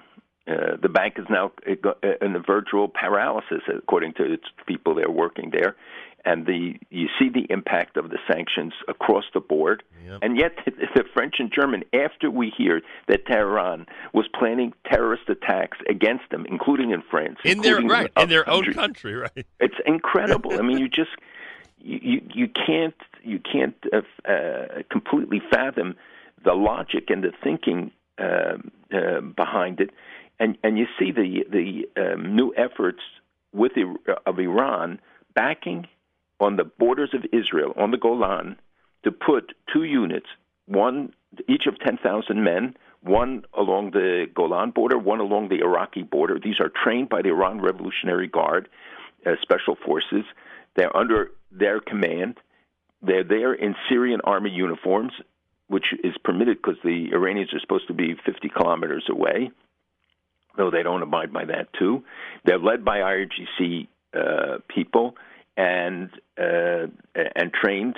uh, 0.49 0.77
the 0.81 0.89
bank 0.89 1.15
is 1.17 1.27
now 1.29 1.51
in 1.67 2.37
a 2.37 2.39
virtual 2.39 2.89
paralysis, 2.89 3.63
according 3.75 4.15
to 4.15 4.33
its 4.33 4.45
people 4.67 4.95
that 4.95 5.05
are 5.05 5.11
working 5.11 5.51
there. 5.51 5.75
And 6.25 6.45
the 6.45 6.75
you 6.91 7.07
see 7.19 7.29
the 7.29 7.47
impact 7.51 7.97
of 7.97 8.11
the 8.11 8.19
sanctions 8.31 8.73
across 8.89 9.25
the 9.33 9.41
board, 9.41 9.85
and 10.23 10.37
yet 10.37 10.53
the 10.67 11.05
French 11.15 11.37
and 11.39 11.53
German, 11.53 11.85
after 11.93 12.31
we 12.31 12.53
hear 12.57 12.83
that 13.09 13.27
Tehran 13.27 13.87
was 14.13 14.27
planning 14.39 14.73
terrorist 14.91 15.29
attacks 15.29 15.79
against 15.89 16.31
them, 16.31 16.45
including 16.49 16.91
in 16.91 17.03
France, 17.09 17.39
In 17.45 17.61
their 17.61 17.81
right, 17.81 18.07
in 18.07 18.13
other 18.17 18.27
their 18.27 18.51
own 18.51 18.73
country, 18.73 19.15
right? 19.15 19.47
It's 19.61 19.79
incredible. 19.87 20.53
I 20.53 20.63
mean, 20.63 20.79
you 20.79 20.89
just 21.01 21.11
you 21.79 22.21
you, 22.35 22.49
can't 22.49 22.95
you 23.23 23.39
can't 23.41 23.77
uh, 23.93 24.31
uh, 24.31 24.83
completely 24.91 25.41
fathom 25.51 25.95
the 26.47 26.55
logic 26.55 27.05
and 27.13 27.23
the 27.27 27.33
thinking 27.47 27.81
uh, 28.27 28.57
uh, 28.99 29.21
behind 29.43 29.77
it, 29.85 29.91
and 30.43 30.51
and 30.65 30.73
you 30.81 30.87
see 30.99 31.11
the 31.21 31.31
the 31.57 31.69
um, 32.03 32.21
new 32.39 32.49
efforts 32.67 33.03
with 33.61 33.73
Ir- 33.77 34.17
of 34.31 34.35
Iran 34.39 34.89
backing 35.35 35.81
on 36.47 36.53
the 36.57 36.65
borders 36.83 37.13
of 37.19 37.23
Israel 37.41 37.73
on 37.83 37.91
the 37.91 38.03
Golan 38.07 38.49
to 39.05 39.11
put 39.29 39.45
two 39.73 39.85
units, 40.05 40.31
one 40.83 40.97
each 41.55 41.67
of 41.71 41.75
ten 41.87 41.97
thousand 42.07 42.39
men. 42.53 42.65
One 43.23 43.45
along 43.63 43.85
the 43.93 44.27
Golan 44.35 44.71
border, 44.79 44.99
one 44.99 45.21
along 45.21 45.45
the 45.49 45.61
Iraqi 45.69 46.03
border. 46.03 46.37
These 46.41 46.61
are 46.65 46.73
trained 46.83 47.09
by 47.15 47.21
the 47.23 47.29
Iran 47.37 47.57
Revolutionary 47.61 48.27
Guard, 48.39 48.69
uh, 49.25 49.37
special 49.47 49.77
forces. 49.87 50.25
They're 50.75 50.97
under 50.97 51.21
their 51.63 51.79
command. 51.91 52.33
They're 53.07 53.29
there 53.37 53.55
in 53.55 53.77
Syrian 53.89 54.21
army 54.25 54.51
uniforms, 54.51 55.13
which 55.69 55.87
is 56.05 56.15
permitted 56.25 56.59
because 56.59 56.79
the 56.85 57.09
Iranians 57.13 57.53
are 57.53 57.61
supposed 57.61 57.89
to 57.89 57.95
be 57.95 58.15
50 58.25 58.49
kilometers 58.49 59.05
away, 59.11 59.51
though 60.57 60.71
they 60.71 60.83
don't 60.83 61.03
abide 61.03 61.33
by 61.33 61.45
that 61.45 61.69
too. 61.79 62.05
They're 62.45 62.59
led 62.59 62.85
by 62.85 62.99
IRGC 62.99 63.89
uh, 64.15 64.59
people 64.69 65.17
and 65.57 66.11
uh, 66.39 66.87
and 67.15 67.53
trained. 67.53 67.97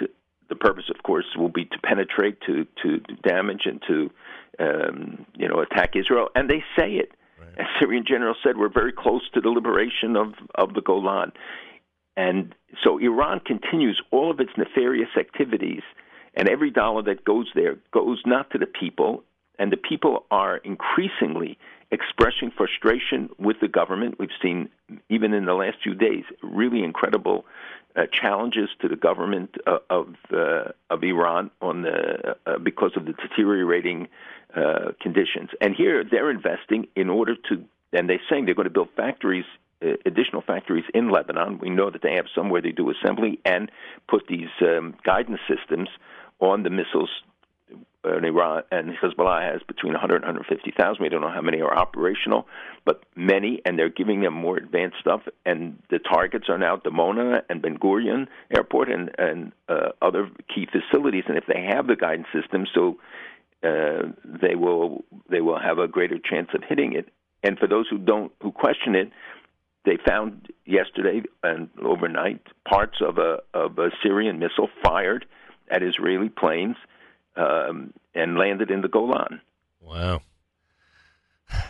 The 0.49 0.57
purpose, 0.57 0.85
of 0.89 1.03
course, 1.03 1.27
will 1.37 1.51
be 1.51 1.67
to 1.67 1.79
penetrate, 1.85 2.41
to 2.47 2.67
to 2.83 3.01
damage, 3.23 3.63
and 3.67 3.83
to 3.87 4.11
um, 4.59 5.27
you 5.37 5.49
know 5.49 5.61
attack 5.61 5.95
Israel. 5.95 6.29
And 6.35 6.49
they 6.49 6.65
say 6.77 6.93
it. 6.93 7.13
As 7.59 7.67
Syrian 7.81 8.05
general 8.07 8.35
said, 8.43 8.57
we're 8.57 8.73
very 8.73 8.93
close 8.93 9.23
to 9.35 9.41
the 9.41 9.49
liberation 9.49 10.17
of 10.17 10.35
of 10.55 10.75
the 10.75 10.81
Golan. 10.81 11.33
And 12.17 12.55
so 12.83 12.99
Iran 12.99 13.41
continues 13.41 14.03
all 14.11 14.31
of 14.31 14.41
its 14.41 14.51
nefarious 14.57 15.11
activities, 15.17 15.83
and 16.35 16.49
every 16.49 16.71
dollar 16.71 17.03
that 17.03 17.25
goes 17.25 17.49
there 17.55 17.77
goes 17.93 18.21
not 18.27 18.51
to 18.51 18.59
the 18.59 18.67
people, 18.67 19.25
and 19.59 19.73
the 19.73 19.77
people 19.77 20.25
are 20.31 20.59
increasingly 20.59 21.59
expressing 21.91 22.51
frustration 22.51 23.31
with 23.39 23.61
the 23.61 23.69
government. 23.69 24.19
We've 24.19 24.29
seen, 24.43 24.69
even 25.09 25.33
in 25.33 25.47
the 25.47 25.55
last 25.55 25.79
few 25.83 25.95
days, 25.95 26.25
really 26.43 26.83
incredible 26.83 27.47
uh, 27.97 28.07
challenges 28.13 28.69
to 28.81 28.89
the 28.89 28.97
government 28.97 29.57
uh, 29.67 29.79
of 29.91 30.15
uh, 30.33 30.73
of 30.91 31.03
Iran 31.03 31.51
on 31.61 31.83
the 31.83 32.37
uh, 32.47 32.59
because 32.59 32.93
of 32.97 33.07
the 33.07 33.13
deteriorating 33.15 34.09
uh, 34.55 34.93
conditions. 35.01 35.51
And 35.61 35.75
here 35.75 36.05
they're 36.05 36.31
investing 36.31 36.87
in 36.95 37.11
order 37.11 37.35
to, 37.49 37.65
and 37.93 38.09
they're 38.09 38.21
saying 38.29 38.45
they're 38.45 38.55
going 38.55 38.65
to 38.65 38.71
build 38.71 38.91
factories 38.97 39.47
additional 40.05 40.43
factories 40.43 40.85
in 40.95 41.11
Lebanon. 41.11 41.59
We 41.61 41.71
know 41.71 41.91
that 41.91 42.03
they 42.03 42.15
have 42.17 42.27
somewhere 42.35 42.61
they 42.61 42.73
do 42.73 42.91
assembly 42.91 43.41
and 43.45 43.71
put 44.09 44.27
these 44.29 44.49
um, 44.63 44.95
guidance 45.05 45.41
systems 45.49 45.89
on 46.41 46.63
the 46.63 46.71
missiles. 46.71 47.11
Uh, 48.05 48.17
in 48.17 48.25
Iran 48.25 48.63
and 48.71 48.91
Hezbollah 48.97 49.53
has 49.53 49.61
between 49.67 49.93
100 49.93 50.23
and 50.23 50.37
150,000. 50.37 51.03
We 51.03 51.09
don't 51.09 51.21
know 51.21 51.33
how 51.33 51.41
many 51.41 51.61
are 51.61 51.77
operational, 51.77 52.47
but 52.85 53.03
many, 53.17 53.61
and 53.65 53.77
they're 53.77 53.89
giving 53.89 54.21
them 54.21 54.35
more 54.35 54.57
advanced 54.57 54.99
stuff. 55.01 55.23
And 55.45 55.83
the 55.91 55.99
targets 55.99 56.49
are 56.49 56.59
now 56.59 56.77
Dimona 56.77 57.43
and 57.51 57.61
Ben 57.61 57.77
Gurion 57.77 58.29
Airport 58.55 58.89
and 58.89 59.11
and 59.19 59.53
uh, 59.69 59.91
other 60.01 60.31
key 60.55 60.69
facilities. 60.71 61.25
And 61.27 61.37
if 61.37 61.45
they 61.47 61.61
have 61.69 61.89
the 61.89 61.97
guidance 61.97 62.29
system, 62.33 62.67
so 62.73 62.99
uh, 63.65 64.13
they 64.25 64.55
will 64.55 65.05
they 65.29 65.41
will 65.41 65.59
have 65.59 65.79
a 65.79 65.89
greater 65.89 66.19
chance 66.19 66.51
of 66.55 66.63
hitting 66.69 66.93
it. 66.93 67.09
And 67.43 67.59
for 67.59 67.67
those 67.67 67.87
who 67.91 67.99
don't 67.99 68.31
who 68.41 68.53
question 68.53 68.95
it, 68.95 69.11
they 69.85 69.99
found 70.07 70.49
yesterday 70.67 71.23
and 71.43 71.69
overnight 71.83 72.43
parts 72.69 72.99
of 73.01 73.19
a 73.19 73.39
of 73.55 73.79
a 73.79 73.91
Syrian 74.03 74.39
missile 74.39 74.69
fired 74.83 75.25
at 75.71 75.83
Israeli 75.83 76.29
planes 76.29 76.77
um, 77.37 77.93
and 78.15 78.37
landed 78.37 78.71
in 78.71 78.83
the 78.83 78.89
Golan. 78.89 79.41
Wow. 79.81 80.23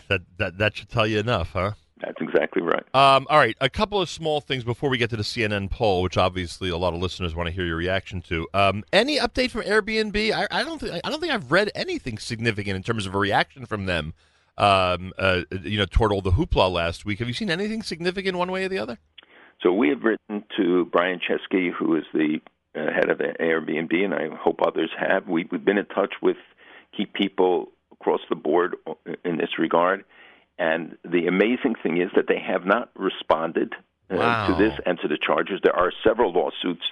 That 0.08 0.22
that 0.38 0.58
that 0.58 0.76
should 0.76 0.88
tell 0.88 1.06
you 1.06 1.18
enough, 1.18 1.52
huh? 1.52 1.72
That's 2.00 2.20
exactly 2.20 2.62
right. 2.62 2.82
Um, 2.94 3.26
all 3.28 3.38
right, 3.38 3.56
a 3.60 3.68
couple 3.68 4.00
of 4.00 4.08
small 4.08 4.40
things 4.40 4.62
before 4.62 4.88
we 4.88 4.98
get 4.98 5.10
to 5.10 5.16
the 5.16 5.22
CNN 5.22 5.70
poll, 5.70 6.02
which 6.02 6.16
obviously 6.16 6.70
a 6.70 6.76
lot 6.76 6.94
of 6.94 7.00
listeners 7.00 7.34
want 7.34 7.48
to 7.48 7.52
hear 7.52 7.64
your 7.64 7.76
reaction 7.76 8.22
to. 8.22 8.46
Um, 8.54 8.84
any 8.92 9.18
update 9.18 9.50
from 9.50 9.62
Airbnb? 9.62 10.32
I, 10.32 10.46
I 10.50 10.64
don't 10.64 10.80
think 10.80 11.00
I 11.04 11.10
don't 11.10 11.20
think 11.20 11.32
I've 11.32 11.50
read 11.50 11.70
anything 11.74 12.18
significant 12.18 12.76
in 12.76 12.82
terms 12.82 13.06
of 13.06 13.14
a 13.14 13.18
reaction 13.18 13.66
from 13.66 13.86
them. 13.86 14.14
Um, 14.58 15.12
uh, 15.16 15.42
you 15.62 15.78
know, 15.78 15.86
toward 15.86 16.10
all 16.12 16.20
the 16.20 16.32
hoopla 16.32 16.68
last 16.70 17.06
week. 17.06 17.20
Have 17.20 17.28
you 17.28 17.34
seen 17.34 17.48
anything 17.48 17.80
significant 17.82 18.36
one 18.36 18.50
way 18.50 18.64
or 18.64 18.68
the 18.68 18.78
other? 18.78 18.98
So 19.62 19.72
we 19.72 19.88
have 19.90 20.02
written 20.02 20.44
to 20.56 20.84
Brian 20.86 21.20
Chesky, 21.20 21.70
who 21.72 21.94
is 21.94 22.02
the 22.12 22.40
uh, 22.74 22.92
head 22.92 23.08
of 23.08 23.18
Airbnb, 23.18 23.94
and 24.04 24.14
I 24.14 24.28
hope 24.34 24.60
others 24.60 24.90
have. 24.98 25.28
We, 25.28 25.46
we've 25.50 25.64
been 25.64 25.78
in 25.78 25.86
touch 25.86 26.14
with 26.20 26.36
key 26.96 27.06
people 27.06 27.68
across 27.92 28.20
the 28.28 28.34
board 28.34 28.74
in 29.24 29.36
this 29.36 29.58
regard, 29.58 30.04
and 30.58 30.96
the 31.04 31.28
amazing 31.28 31.76
thing 31.80 32.00
is 32.00 32.10
that 32.16 32.26
they 32.26 32.40
have 32.40 32.66
not 32.66 32.90
responded 32.96 33.74
uh, 34.10 34.16
Wow. 34.16 34.46
to 34.48 34.54
this 34.64 34.78
and 34.86 34.98
to 35.00 35.08
the 35.08 35.18
charges. 35.18 35.60
There 35.62 35.76
are 35.76 35.92
several 36.02 36.32
lawsuits 36.32 36.82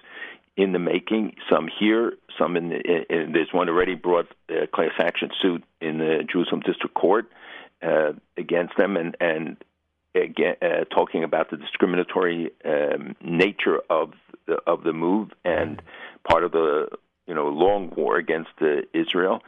in 0.57 0.73
the 0.73 0.79
making. 0.79 1.35
Some 1.51 1.69
here, 1.81 2.13
some 2.39 2.57
in, 2.57 2.69
the, 2.69 2.79
in 3.11 3.33
there's 3.33 3.53
one 3.53 3.69
already 3.69 3.95
brought 3.95 4.29
a 4.49 4.67
class 4.67 4.93
action 4.99 5.31
suit 5.43 5.65
in 5.81 5.99
the 5.99 6.25
Jerusalem 6.31 6.61
District 6.61 6.95
Court 6.95 7.27
uh, 7.87 8.13
against 8.37 8.77
them, 8.77 8.97
and 8.97 9.17
and 9.21 9.57
again 10.15 10.57
uh, 10.63 10.85
talking 10.95 11.25
about 11.25 11.51
the 11.51 11.57
discriminatory 11.57 12.51
um, 12.65 13.15
nature 13.23 13.81
of 13.91 14.13
the, 14.47 14.57
of 14.67 14.83
the 14.85 14.93
move 14.93 15.31
and 15.45 15.83
part 16.29 16.45
of 16.45 16.53
the 16.53 16.89
you 17.27 17.35
know 17.35 17.49
long 17.49 17.93
war 17.97 18.17
against 18.17 18.51
uh, 18.61 18.83
Israel 18.93 19.41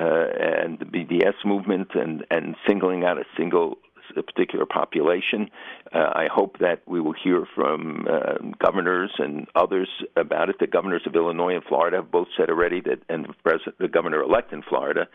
uh, 0.00 0.04
and 0.04 0.78
the 0.78 0.84
BDS 0.84 1.44
movement 1.44 1.88
and 1.94 2.24
and 2.30 2.56
singling 2.66 3.04
out 3.04 3.18
a 3.18 3.24
single 3.36 3.78
a 4.16 4.22
particular 4.22 4.66
population. 4.66 5.50
Uh, 5.94 5.98
I 5.98 6.28
hope 6.32 6.58
that 6.58 6.82
we 6.86 7.00
will 7.00 7.14
hear 7.14 7.46
from 7.54 8.06
uh, 8.10 8.34
governors 8.64 9.10
and 9.18 9.46
others 9.54 9.88
about 10.16 10.48
it. 10.48 10.56
The 10.60 10.66
governors 10.66 11.02
of 11.06 11.14
Illinois 11.14 11.54
and 11.54 11.64
Florida 11.64 11.98
have 11.98 12.10
both 12.10 12.28
said 12.36 12.48
already 12.48 12.80
that, 12.82 13.00
and 13.08 13.26
the, 13.44 13.58
the 13.78 13.88
governor-elect 13.88 14.52
in 14.52 14.62
Florida, 14.62 15.08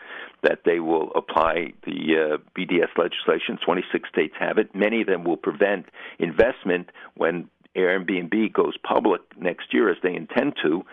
that 0.43 0.59
they 0.65 0.79
will 0.79 1.11
apply 1.15 1.73
the 1.85 2.35
uh, 2.35 2.37
BDS 2.57 2.97
legislation. 2.97 3.57
26 3.63 4.09
states 4.09 4.35
have 4.39 4.57
it. 4.57 4.73
Many 4.75 5.01
of 5.01 5.07
them 5.07 5.23
will 5.23 5.37
prevent 5.37 5.85
investment 6.19 6.89
when 7.15 7.49
Airbnb 7.75 8.53
goes 8.53 8.75
public 8.77 9.21
next 9.39 9.73
year, 9.73 9.89
as 9.89 9.97
they 10.01 10.15
intend 10.15 10.53
to. 10.63 10.83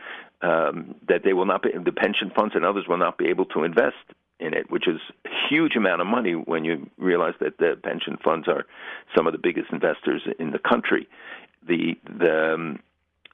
Um, 0.43 0.97
that 1.09 1.23
they 1.25 1.33
will 1.33 1.47
not 1.47 1.63
be, 1.63 1.71
the 1.73 1.93
pension 1.93 2.31
funds 2.37 2.55
and 2.55 2.67
others 2.67 2.85
will 2.87 2.99
not 2.99 3.17
be 3.17 3.29
able 3.29 3.47
to 3.47 3.65
invest 3.65 3.97
in 4.41 4.55
it, 4.55 4.71
which 4.71 4.89
is 4.89 5.01
a 5.25 5.29
huge 5.49 5.77
amount 5.77 6.01
of 6.01 6.07
money 6.07 6.33
when 6.33 6.65
you 6.65 6.91
realize 6.99 7.35
that 7.41 7.59
the 7.59 7.79
pension 7.83 8.17
funds 8.23 8.49
are 8.49 8.67
some 9.17 9.27
of 9.27 9.33
the 9.33 9.39
biggest 9.39 9.71
investors 9.73 10.23
in 10.39 10.51
the 10.51 10.59
country. 10.59 11.09
The 11.67 11.95
the 12.07 12.55
um, 12.55 12.79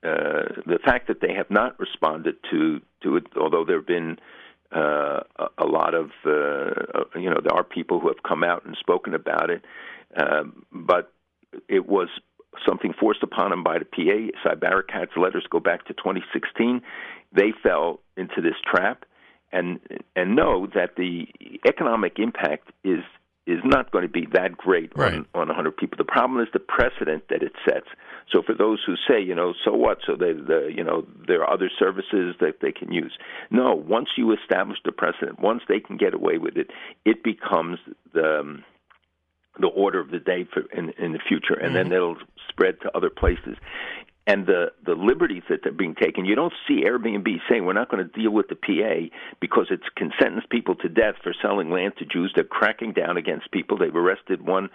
uh, 0.02 0.60
the 0.66 0.78
fact 0.84 1.08
that 1.08 1.20
they 1.20 1.34
have 1.34 1.50
not 1.50 1.78
responded 1.78 2.36
to 2.50 2.80
to 3.02 3.16
it, 3.16 3.26
although 3.38 3.64
there 3.64 3.78
have 3.78 3.86
been 3.86 4.18
uh, 4.74 5.20
a, 5.36 5.46
a 5.58 5.66
lot 5.66 5.94
of 5.94 6.10
uh, 6.24 6.30
uh, 6.30 7.18
you 7.18 7.28
know 7.28 7.40
there 7.42 7.54
are 7.54 7.64
people 7.64 8.00
who 8.00 8.08
have 8.08 8.22
come 8.26 8.44
out 8.44 8.64
and 8.64 8.76
spoken 8.78 9.14
about 9.14 9.50
it, 9.50 9.64
um, 10.16 10.64
but 10.72 11.12
it 11.68 11.88
was 11.88 12.08
something 12.66 12.92
forced 12.98 13.22
upon 13.22 13.50
them 13.50 13.62
by 13.62 13.78
the 13.78 13.84
PA. 13.84 14.48
Saeb 14.48 14.60
Erekat's 14.60 15.16
letters 15.16 15.46
go 15.50 15.60
back 15.60 15.86
to 15.86 15.94
2016. 15.94 16.82
They 17.32 17.52
fell 17.62 18.00
into 18.16 18.40
this 18.40 18.54
trap, 18.64 19.04
and 19.52 19.80
and 20.16 20.36
know 20.36 20.66
that 20.74 20.96
the 20.96 21.26
economic 21.66 22.18
impact 22.18 22.70
is 22.84 23.00
is 23.46 23.58
not 23.64 23.90
going 23.90 24.02
to 24.02 24.08
be 24.08 24.26
that 24.32 24.56
great 24.56 24.92
on, 25.16 25.26
on 25.34 25.48
100 25.48 25.76
people. 25.76 25.96
The 25.96 26.04
problem 26.04 26.40
is 26.40 26.48
the 26.52 26.60
precedent 26.60 27.24
that 27.30 27.42
it 27.42 27.52
sets. 27.64 27.86
So 28.30 28.42
for 28.42 28.54
those 28.54 28.78
who 28.86 28.94
say, 29.08 29.20
you 29.20 29.34
know, 29.34 29.54
so 29.64 29.72
what? 29.74 29.98
So 30.06 30.14
they, 30.14 30.32
the, 30.32 30.70
you 30.72 30.84
know, 30.84 31.04
there 31.26 31.42
are 31.42 31.52
other 31.52 31.70
services 31.76 32.36
that 32.40 32.60
they 32.62 32.70
can 32.70 32.92
use. 32.92 33.12
No, 33.50 33.74
once 33.74 34.10
you 34.16 34.32
establish 34.32 34.78
the 34.84 34.92
precedent, 34.92 35.40
once 35.40 35.62
they 35.68 35.80
can 35.80 35.96
get 35.96 36.14
away 36.14 36.38
with 36.38 36.56
it, 36.56 36.68
it 37.04 37.24
becomes 37.24 37.78
the 38.12 38.40
um, 38.40 38.64
the 39.58 39.66
order 39.66 40.00
of 40.00 40.10
the 40.10 40.20
day 40.20 40.46
for 40.52 40.62
in, 40.72 40.90
in 40.98 41.12
the 41.12 41.18
future, 41.26 41.54
and 41.54 41.74
then 41.74 41.92
it'll 41.92 42.16
spread 42.48 42.80
to 42.82 42.96
other 42.96 43.10
places. 43.10 43.56
And 44.30 44.46
the 44.46 44.66
the 44.86 44.94
liberties 44.94 45.42
that 45.48 45.66
are 45.66 45.72
being 45.72 45.96
taken, 45.96 46.24
you 46.24 46.36
don't 46.36 46.52
see 46.68 46.84
Airbnb 46.84 47.26
saying 47.48 47.64
we're 47.64 47.72
not 47.72 47.90
going 47.90 48.06
to 48.08 48.20
deal 48.20 48.30
with 48.30 48.46
the 48.46 48.54
PA 48.54 49.12
because 49.40 49.66
it 49.70 49.80
can 49.96 50.12
sentence 50.20 50.44
people 50.48 50.76
to 50.76 50.88
death 50.88 51.16
for 51.20 51.34
selling 51.42 51.70
land 51.70 51.94
to 51.98 52.04
Jews. 52.04 52.30
They're 52.32 52.44
cracking 52.44 52.92
down 52.92 53.16
against 53.16 53.50
people. 53.50 53.76
They've 53.76 53.94
arrested 53.94 54.46
one 54.46 54.70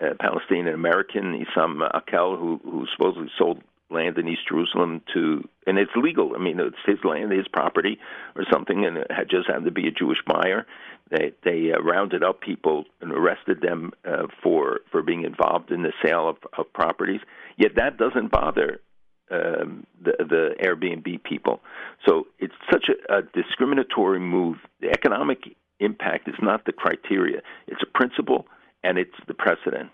uh, 0.00 0.14
Palestinian 0.18 0.68
American, 0.68 1.44
Isam 1.44 1.86
Akel, 1.92 2.38
who 2.38 2.58
who 2.64 2.86
supposedly 2.96 3.28
sold 3.36 3.60
land 3.90 4.16
in 4.18 4.28
East 4.28 4.48
Jerusalem 4.48 5.02
to, 5.14 5.46
and 5.66 5.78
it's 5.78 5.92
legal. 5.94 6.32
I 6.34 6.38
mean, 6.38 6.58
it's 6.58 6.76
his 6.86 6.98
land, 7.04 7.32
his 7.32 7.46
property, 7.48 7.98
or 8.34 8.44
something, 8.50 8.84
and 8.84 8.96
it 8.96 9.10
had 9.10 9.28
just 9.28 9.46
happened 9.46 9.66
to 9.66 9.70
be 9.70 9.86
a 9.88 9.92
Jewish 9.92 10.18
buyer. 10.26 10.66
They 11.10 11.32
they 11.44 11.72
uh, 11.72 11.80
rounded 11.82 12.24
up 12.24 12.40
people 12.40 12.84
and 13.00 13.12
arrested 13.12 13.60
them 13.60 13.92
uh, 14.04 14.26
for 14.42 14.80
for 14.90 15.02
being 15.02 15.24
involved 15.24 15.70
in 15.70 15.82
the 15.82 15.92
sale 16.04 16.28
of, 16.28 16.36
of 16.58 16.72
properties. 16.72 17.20
Yet 17.56 17.76
that 17.76 17.96
doesn't 17.96 18.32
bother 18.32 18.80
um, 19.30 19.86
the 20.02 20.12
the 20.18 20.54
Airbnb 20.62 21.22
people. 21.24 21.60
So 22.06 22.26
it's 22.38 22.54
such 22.70 22.86
a, 22.88 23.18
a 23.18 23.22
discriminatory 23.22 24.20
move. 24.20 24.58
The 24.80 24.90
economic 24.90 25.38
impact 25.80 26.28
is 26.28 26.34
not 26.40 26.64
the 26.64 26.72
criteria; 26.72 27.42
it's 27.66 27.82
a 27.82 27.98
principle 27.98 28.46
and 28.84 28.98
it's 28.98 29.14
the 29.26 29.34
precedent. 29.34 29.90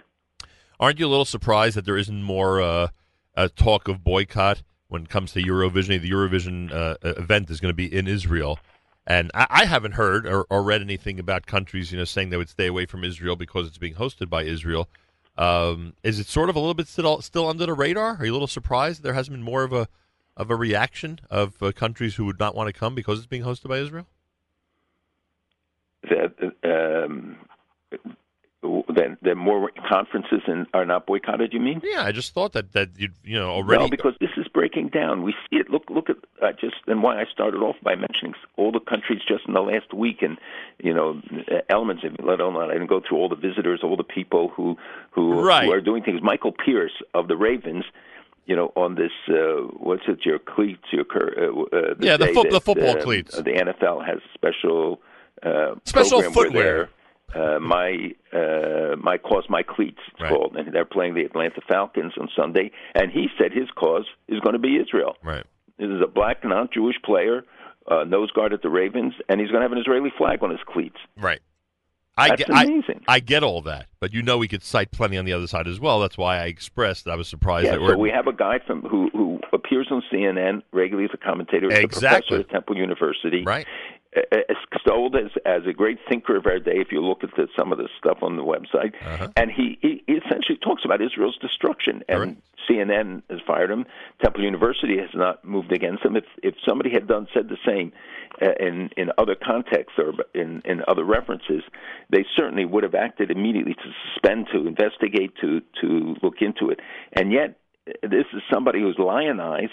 Aren't 0.78 0.98
you 0.98 1.06
a 1.06 1.08
little 1.08 1.24
surprised 1.24 1.76
that 1.76 1.84
there 1.84 1.96
isn't 1.96 2.22
more 2.22 2.60
uh, 2.60 2.88
uh, 3.36 3.48
talk 3.56 3.88
of 3.88 4.04
boycott 4.04 4.62
when 4.88 5.02
it 5.02 5.08
comes 5.08 5.32
to 5.32 5.42
Eurovision? 5.42 6.00
The 6.00 6.10
Eurovision 6.10 6.72
uh, 6.72 6.96
event 7.02 7.50
is 7.50 7.60
going 7.60 7.70
to 7.70 7.76
be 7.76 7.92
in 7.92 8.06
Israel, 8.06 8.58
and 9.06 9.30
I, 9.34 9.46
I 9.48 9.64
haven't 9.64 9.92
heard 9.92 10.26
or, 10.26 10.44
or 10.50 10.62
read 10.62 10.82
anything 10.82 11.18
about 11.18 11.46
countries, 11.46 11.92
you 11.92 11.98
know, 11.98 12.04
saying 12.04 12.30
they 12.30 12.36
would 12.36 12.48
stay 12.48 12.66
away 12.66 12.86
from 12.86 13.04
Israel 13.04 13.36
because 13.36 13.66
it's 13.66 13.78
being 13.78 13.94
hosted 13.94 14.28
by 14.28 14.42
Israel. 14.44 14.88
Um, 15.36 15.94
is 16.02 16.18
it 16.18 16.26
sort 16.26 16.50
of 16.50 16.56
a 16.56 16.58
little 16.58 16.74
bit 16.74 16.88
still 16.88 17.20
still 17.22 17.48
under 17.48 17.66
the 17.66 17.72
radar? 17.72 18.16
Are 18.18 18.24
you 18.24 18.32
a 18.32 18.34
little 18.34 18.46
surprised 18.46 19.02
there 19.02 19.14
hasn't 19.14 19.34
been 19.34 19.42
more 19.42 19.62
of 19.64 19.72
a 19.72 19.88
of 20.36 20.50
a 20.50 20.56
reaction 20.56 21.20
of 21.30 21.62
uh, 21.62 21.72
countries 21.72 22.16
who 22.16 22.24
would 22.26 22.38
not 22.38 22.54
want 22.54 22.68
to 22.68 22.72
come 22.72 22.94
because 22.94 23.18
it's 23.18 23.26
being 23.26 23.42
hosted 23.42 23.68
by 23.68 23.78
Israel? 23.78 24.06
That 26.02 26.34
um, 26.64 27.36
then 28.94 29.16
then 29.22 29.38
more 29.38 29.70
conferences 29.88 30.40
and 30.46 30.66
are 30.74 30.84
not 30.84 31.06
boycotted. 31.06 31.52
You 31.52 31.60
mean? 31.60 31.80
Yeah, 31.82 32.02
I 32.02 32.12
just 32.12 32.34
thought 32.34 32.52
that 32.52 32.72
that 32.72 32.90
you 32.96 33.08
you 33.24 33.38
know 33.38 33.50
already 33.50 33.84
No, 33.84 33.88
because 33.88 34.14
this 34.20 34.30
is 34.30 34.31
breaking 34.52 34.88
down. 34.88 35.22
We 35.22 35.32
see 35.50 35.56
it. 35.56 35.70
Look, 35.70 35.84
look 35.90 36.08
at 36.10 36.16
uh, 36.42 36.52
just 36.60 36.76
and 36.86 37.02
why 37.02 37.20
I 37.20 37.24
started 37.32 37.58
off 37.58 37.76
by 37.82 37.94
mentioning 37.94 38.34
all 38.56 38.72
the 38.72 38.80
countries 38.80 39.20
just 39.26 39.46
in 39.46 39.54
the 39.54 39.60
last 39.60 39.92
week, 39.94 40.22
and 40.22 40.38
you 40.78 40.92
know 40.94 41.20
elements 41.68 42.04
of 42.04 42.14
it. 42.14 42.24
Let 42.24 42.40
alone 42.40 42.56
I 42.70 42.72
didn't 42.72 42.88
go 42.88 43.00
through 43.06 43.18
all 43.18 43.28
the 43.28 43.36
visitors, 43.36 43.80
all 43.82 43.96
the 43.96 44.04
people 44.04 44.48
who 44.48 44.76
who, 45.10 45.40
Right. 45.42 45.64
who 45.64 45.72
are 45.72 45.80
doing 45.80 46.02
things. 46.02 46.20
Michael 46.22 46.52
Pierce 46.52 46.92
of 47.14 47.28
the 47.28 47.36
Ravens. 47.36 47.84
You 48.44 48.56
know, 48.56 48.72
on 48.74 48.96
this, 48.96 49.12
uh, 49.28 49.68
what's 49.78 50.02
it? 50.08 50.26
Your 50.26 50.40
cleats, 50.40 50.82
your 50.90 51.04
uh, 51.12 51.62
uh, 51.76 51.94
Yeah, 52.00 52.16
the 52.16 52.26
fo- 52.34 52.42
the 52.42 52.50
that, 52.50 52.62
football 52.64 52.98
uh, 52.98 53.02
cleats. 53.02 53.36
The 53.36 53.42
NFL 53.52 54.04
has 54.04 54.18
special 54.34 55.00
uh, 55.44 55.76
Special 55.84 56.22
footwear. 56.22 56.88
Uh, 57.34 57.58
my 57.60 58.12
uh, 58.32 58.96
my 58.96 59.18
cause, 59.18 59.44
my 59.48 59.62
cleats. 59.62 59.98
It's 60.12 60.20
Right. 60.20 60.30
called, 60.30 60.56
and 60.56 60.72
they're 60.72 60.84
playing 60.84 61.14
the 61.14 61.22
Atlanta 61.24 61.60
Falcons 61.68 62.12
on 62.20 62.28
Sunday. 62.36 62.70
And 62.94 63.10
he 63.10 63.28
said 63.38 63.52
his 63.52 63.68
cause 63.74 64.06
is 64.28 64.40
going 64.40 64.54
to 64.54 64.58
be 64.58 64.76
Israel. 64.76 65.16
Right. 65.22 65.44
This 65.78 65.88
is 65.88 66.00
a 66.02 66.06
black 66.06 66.44
non-Jewish 66.44 66.96
player, 67.04 67.44
uh, 67.90 68.04
nose 68.04 68.30
guard 68.30 68.52
at 68.52 68.62
the 68.62 68.68
Ravens, 68.70 69.14
and 69.28 69.40
he's 69.40 69.50
going 69.50 69.60
to 69.60 69.64
have 69.64 69.72
an 69.72 69.78
Israeli 69.78 70.12
flag 70.16 70.42
on 70.42 70.50
his 70.50 70.60
cleats. 70.66 70.98
Right. 71.16 71.40
I 72.14 72.28
That's 72.28 72.44
get, 72.44 72.50
I- 72.54 72.64
amazing. 72.64 73.00
I, 73.08 73.20
get 73.20 73.42
all 73.42 73.62
that, 73.62 73.86
but 73.98 74.12
you 74.12 74.20
know 74.22 74.36
we 74.36 74.46
could 74.46 74.62
cite 74.62 74.90
plenty 74.90 75.16
on 75.16 75.24
the 75.24 75.32
other 75.32 75.46
side 75.46 75.66
as 75.66 75.80
well. 75.80 75.98
That's 75.98 76.18
why 76.18 76.36
I 76.36 76.44
expressed 76.44 77.06
that 77.06 77.12
I 77.12 77.16
was 77.16 77.26
surprised 77.26 77.64
Yeah, 77.64 77.72
that 77.72 77.78
so 77.80 77.84
we're 77.86 77.96
we 77.96 78.10
have 78.10 78.26
a 78.26 78.34
guy 78.34 78.58
from 78.66 78.82
who 78.82 79.08
who 79.14 79.40
appears 79.54 79.88
on 79.90 80.02
CNN 80.12 80.62
regularly 80.72 81.06
as 81.06 81.14
a 81.14 81.16
commentator, 81.16 81.72
as 81.72 81.78
a 81.78 81.82
Exactly. 81.82 82.36
professor 82.36 82.40
at 82.40 82.50
Temple 82.50 82.76
University, 82.76 83.42
right? 83.44 83.66
Extolled 84.14 85.16
as 85.16 85.30
as 85.46 85.62
a 85.66 85.72
great 85.72 85.98
thinker 86.08 86.36
of 86.36 86.44
our 86.46 86.58
day. 86.58 86.76
If 86.76 86.92
you 86.92 87.00
look 87.00 87.24
at 87.24 87.30
the, 87.36 87.48
some 87.58 87.72
of 87.72 87.78
the 87.78 87.88
stuff 87.98 88.18
on 88.22 88.36
the 88.36 88.42
website, 88.44 88.92
Uh-huh. 89.04 89.28
and 89.36 89.50
he, 89.50 89.78
he 89.80 90.02
he 90.06 90.14
essentially 90.14 90.58
talks 90.58 90.84
about 90.84 91.00
Israel's 91.00 91.38
destruction. 91.38 92.02
And 92.08 92.18
CNN 92.68 93.22
has 93.30 93.40
fired 93.46 93.70
him. 93.70 93.86
Temple 94.22 94.42
University 94.44 94.98
has 94.98 95.08
not 95.14 95.44
moved 95.44 95.72
against 95.72 96.04
him. 96.04 96.16
If 96.16 96.24
if 96.42 96.54
somebody 96.68 96.90
had 96.90 97.06
done 97.08 97.26
said 97.32 97.48
the 97.48 97.56
same 97.66 97.92
uh, 98.42 98.52
in 98.60 98.90
in 98.98 99.10
other 99.16 99.34
contexts 99.34 99.98
or 99.98 100.12
in 100.34 100.60
in 100.66 100.82
other 100.86 101.04
references, 101.04 101.62
they 102.10 102.24
certainly 102.36 102.66
would 102.66 102.82
have 102.82 102.94
acted 102.94 103.30
immediately 103.30 103.74
to 103.74 103.92
suspend, 104.12 104.48
to 104.52 104.66
investigate, 104.66 105.32
to 105.40 105.62
to 105.80 106.16
look 106.22 106.42
into 106.42 106.68
it. 106.70 106.80
And 107.14 107.32
yet, 107.32 107.56
this 108.02 108.26
is 108.34 108.42
somebody 108.52 108.80
who's 108.80 108.98
lionized 108.98 109.72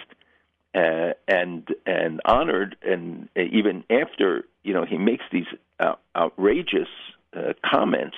uh, 0.79 1.13
and 1.27 1.67
and 1.85 2.21
honored, 2.25 2.75
and 2.81 3.27
uh, 3.37 3.41
even 3.51 3.83
after 3.89 4.45
you 4.63 4.73
know 4.73 4.85
he 4.85 4.97
makes 4.97 5.25
these 5.31 5.47
out, 5.79 5.99
outrageous 6.15 6.87
uh, 7.35 7.53
comments, 7.65 8.15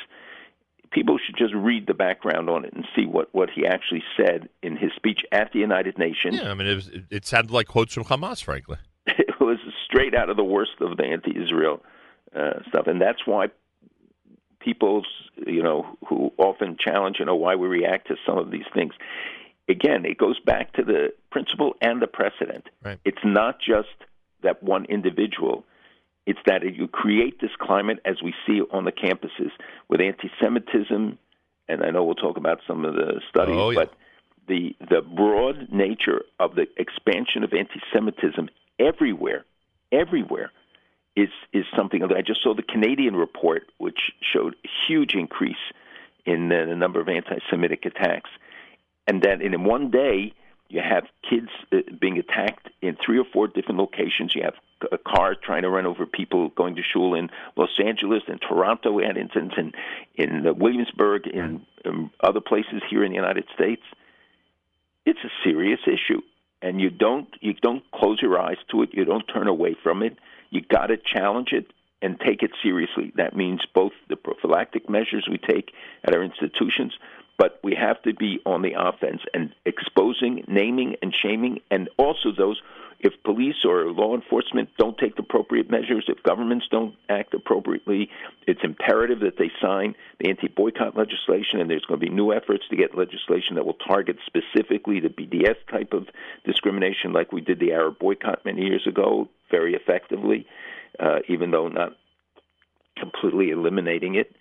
people 0.92 1.18
should 1.18 1.36
just 1.38 1.54
read 1.56 1.88
the 1.88 1.94
background 1.94 2.50
on 2.50 2.66
it 2.66 2.74
and 2.74 2.86
see 2.96 3.06
what 3.06 3.34
what 3.34 3.50
he 3.50 3.66
actually 3.66 4.04
said 4.16 4.48
in 4.62 4.76
his 4.78 4.92
speech 4.96 5.22
at 5.32 5.52
the 5.54 5.60
United 5.60 5.98
Nations. 5.98 6.36
Yeah, 6.36 6.52
I 6.52 6.54
mean, 6.54 6.68
it, 6.68 6.76
was, 6.76 6.88
it, 6.90 7.04
it 7.10 7.26
sounded 7.26 7.52
like 7.52 7.68
quotes 7.68 7.94
from 7.94 8.04
Hamas, 8.06 8.44
frankly. 8.44 8.78
it 9.08 9.40
was 9.40 9.58
straight 9.86 10.14
out 10.14 10.30
of 10.30 10.38
the 10.38 10.44
worst 10.44 10.82
of 10.82 10.98
the 10.98 11.04
anti-Israel 11.04 11.82
uh, 12.36 12.62
stuff, 12.70 12.86
and 12.88 13.02
that's 13.02 13.26
why 13.26 13.48
people, 14.60 15.04
you 15.48 15.64
know, 15.64 15.98
who 16.08 16.32
often 16.38 16.78
challenge, 16.80 17.18
you 17.20 17.26
know, 17.26 17.36
why 17.36 17.56
we 17.56 17.68
react 17.68 18.08
to 18.10 18.16
some 18.26 18.38
of 18.38 18.52
these 18.52 18.66
things. 18.74 18.94
Again, 19.72 20.06
it 20.06 20.18
goes 20.18 20.40
back 20.52 20.74
to 20.74 20.84
the 20.84 21.14
principle 21.32 21.72
and 21.82 22.02
the 22.02 22.08
precedent. 22.08 22.66
Right. 22.84 23.00
It's 23.10 23.24
not 23.24 23.54
just 23.60 23.96
that 24.44 24.62
one 24.62 24.86
individual. 24.86 25.64
It's 26.26 26.40
that 26.46 26.62
you 26.80 26.88
create 26.88 27.40
this 27.42 27.52
climate 27.60 28.00
as 28.06 28.18
we 28.22 28.34
see 28.46 28.62
on 28.72 28.84
the 28.86 28.92
campuses 28.92 29.52
with 29.90 30.00
anti-Semitism, 30.02 31.18
and 31.70 31.84
I 31.86 31.90
know 31.92 32.04
we'll 32.04 32.16
talk 32.28 32.38
about 32.38 32.60
some 32.68 32.86
of 32.86 32.94
the 32.96 33.22
studies, 33.30 33.56
Oh, 33.58 33.70
yeah. 33.72 33.80
but 33.82 33.94
the 34.48 34.76
the 34.94 35.02
broad 35.02 35.58
nature 35.72 36.22
of 36.40 36.56
the 36.56 36.66
expansion 36.78 37.44
of 37.44 37.54
anti-Semitism 37.54 38.50
everywhere, 38.80 39.46
everywhere, 39.92 40.52
is 41.16 41.30
is 41.54 41.66
something 41.78 42.02
that 42.02 42.18
I 42.18 42.22
just 42.22 42.42
saw 42.44 42.54
the 42.54 42.64
Canadian 42.76 43.16
report, 43.16 43.64
which 43.78 44.02
showed 44.32 44.54
a 44.66 44.70
huge 44.88 45.14
increase 45.16 45.64
in 46.26 46.50
the, 46.50 46.66
the 46.68 46.76
number 46.76 47.00
of 47.02 47.08
anti-Semitic 47.10 47.86
attacks, 47.86 48.30
and 49.08 49.22
that 49.24 49.42
in 49.42 49.64
one 49.64 49.92
day 49.92 50.34
you 50.72 50.82
have 50.82 51.04
kids 51.30 51.50
uh, 51.74 51.78
being 52.00 52.18
attacked 52.18 52.70
in 52.82 52.98
three 53.06 53.20
or 53.20 53.26
four 53.34 53.48
different 53.48 53.78
locations. 53.78 54.34
You 54.34 54.44
have 54.44 54.54
a 54.92 54.98
car 54.98 55.36
trying 55.36 55.64
to 55.64 55.70
run 55.70 55.86
over 55.86 56.06
people 56.06 56.50
going 56.50 56.76
to 56.76 56.82
shul 56.82 57.14
in 57.14 57.30
Los 57.58 57.78
Angeles 57.84 58.24
and 58.28 58.40
Toronto. 58.42 59.00
and 59.00 59.18
incidents 59.18 59.56
in 59.58 59.74
in 60.16 60.48
uh, 60.48 60.54
Williamsburg, 60.54 61.28
in 61.28 61.66
um, 61.86 62.12
other 62.22 62.40
places 62.40 62.82
here 62.90 63.04
in 63.04 63.12
the 63.12 63.18
United 63.18 63.46
States. 63.54 63.82
It's 65.06 65.20
a 65.26 65.32
serious 65.44 65.80
issue, 65.86 66.22
and 66.62 66.80
you 66.80 66.90
don't 66.90 67.28
you 67.42 67.54
don't 67.54 67.84
close 67.92 68.20
your 68.22 68.40
eyes 68.40 68.58
to 68.72 68.84
it. 68.84 68.90
You 68.94 69.04
don't 69.04 69.26
turn 69.28 69.48
away 69.48 69.76
from 69.84 70.04
it. 70.04 70.18
You 70.52 70.62
got 70.62 70.88
to 70.88 70.98
challenge 70.98 71.50
it 71.52 71.68
and 72.02 72.20
take 72.20 72.44
it 72.44 72.52
seriously. 72.64 73.12
That 73.16 73.36
means 73.36 73.62
both 73.74 73.92
the 74.10 74.16
prophylactic 74.16 74.90
measures 74.90 75.28
we 75.30 75.38
take 75.38 75.72
at 76.04 76.16
our 76.16 76.24
institutions, 76.24 76.94
But 77.38 77.60
we 77.64 77.76
have 77.76 78.02
to 78.04 78.14
be 78.14 78.40
on 78.46 78.62
the 78.62 78.74
offense 78.78 79.22
and 79.34 79.54
exposing, 79.66 80.44
naming, 80.48 80.96
and 81.02 81.14
shaming, 81.14 81.60
and 81.72 81.90
also 81.98 82.32
those. 82.38 82.62
If 83.04 83.14
police 83.24 83.66
or 83.66 83.92
law 83.92 84.14
enforcement 84.14 84.70
don't 84.78 84.96
take 84.96 85.16
the 85.16 85.24
appropriate 85.24 85.72
measures, 85.72 86.06
if 86.08 86.22
governments 86.22 86.68
don't 86.70 86.94
act 87.10 87.34
appropriately, 87.34 88.10
it's 88.46 88.60
imperative 88.64 89.22
that 89.22 89.40
they 89.40 89.50
sign 89.60 89.96
the 90.20 90.30
anti-boycott 90.30 90.96
legislation, 90.96 91.60
and 91.60 91.68
there's 91.68 91.84
going 91.86 92.00
to 92.00 92.06
be 92.06 92.14
new 92.14 92.32
efforts 92.32 92.64
to 92.70 92.76
get 92.76 92.96
legislation 92.96 93.56
that 93.56 93.66
will 93.66 93.74
target 93.74 94.18
specifically 94.28 95.00
the 95.00 95.10
BDS 95.10 95.56
type 95.72 95.94
of 95.94 96.10
discrimination, 96.46 97.12
like 97.12 97.32
we 97.32 97.42
did 97.42 97.60
the 97.60 97.72
Arab 97.72 97.98
boycott 97.98 98.46
many 98.46 98.62
years 98.62 98.86
ago, 98.86 99.28
very 99.50 99.74
effectively, 99.74 100.46
uh, 101.00 101.20
even 101.28 101.50
though 101.50 101.70
not 101.70 101.94
completely 103.00 103.50
eliminating 103.50 104.14
it. 104.14 104.36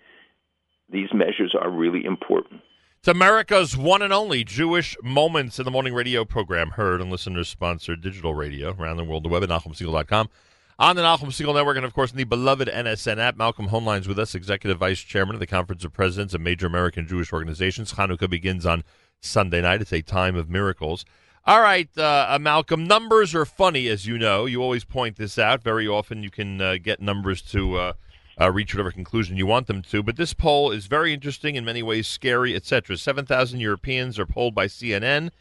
These 0.91 1.09
measures 1.13 1.55
are 1.59 1.69
really 1.69 2.05
important. 2.05 2.61
It's 3.01 3.07
America's 3.07 3.75
one 3.75 4.03
and 4.03 4.13
only 4.13 4.43
Jewish 4.43 4.95
Moments 5.01 5.57
in 5.57 5.65
the 5.65 5.71
Morning 5.71 5.91
radio 5.91 6.23
program, 6.23 6.69
heard 6.69 7.01
on 7.01 7.09
listeners 7.09 7.49
sponsored 7.49 7.99
digital 7.99 8.35
radio 8.35 8.75
around 8.79 8.97
the 8.97 9.03
world, 9.03 9.23
the 9.23 9.27
web 9.27 9.41
at 9.41 9.49
NachumSegal.com. 9.49 10.29
On 10.77 10.95
the 10.95 11.01
Nachum 11.01 11.29
Segal 11.29 11.55
Network, 11.55 11.77
and 11.77 11.85
of 11.87 11.95
course, 11.95 12.11
in 12.11 12.17
the 12.17 12.25
beloved 12.25 12.67
NSN 12.67 13.17
app, 13.17 13.35
Malcolm 13.35 13.69
Hoenlein 13.69 14.05
with 14.05 14.19
us, 14.19 14.35
Executive 14.35 14.77
Vice 14.77 14.99
Chairman 14.99 15.35
of 15.35 15.39
the 15.39 15.47
Conference 15.47 15.83
of 15.83 15.93
Presidents 15.93 16.35
of 16.35 16.41
Major 16.41 16.67
American 16.67 17.07
Jewish 17.07 17.33
Organizations. 17.33 17.93
Hanukkah 17.93 18.29
begins 18.29 18.67
on 18.67 18.83
Sunday 19.19 19.63
night. 19.63 19.81
It's 19.81 19.91
a 19.91 20.03
time 20.03 20.35
of 20.35 20.47
miracles. 20.47 21.03
All 21.43 21.61
right, 21.61 21.89
uh, 21.97 22.37
Malcolm, 22.39 22.83
numbers 22.83 23.33
are 23.33 23.45
funny, 23.45 23.87
as 23.87 24.05
you 24.05 24.19
know. 24.19 24.45
You 24.45 24.61
always 24.61 24.83
point 24.83 25.15
this 25.15 25.39
out. 25.39 25.63
Very 25.63 25.87
often 25.87 26.21
you 26.21 26.29
can 26.29 26.61
uh, 26.61 26.77
get 26.79 27.01
numbers 27.01 27.41
to 27.49 27.77
uh, 27.77 27.93
uh, 28.39 28.51
reach 28.51 28.73
whatever 28.73 28.91
conclusion 28.91 29.37
you 29.37 29.45
want 29.45 29.67
them 29.67 29.81
to. 29.83 30.03
But 30.03 30.15
this 30.15 30.33
poll 30.33 30.71
is 30.71 30.87
very 30.87 31.13
interesting, 31.13 31.55
in 31.55 31.65
many 31.65 31.83
ways 31.83 32.07
scary, 32.07 32.55
etc. 32.55 32.97
7,000 32.97 33.59
Europeans 33.59 34.17
are 34.19 34.25
polled 34.25 34.55
by 34.55 34.67
CNN. 34.67 35.31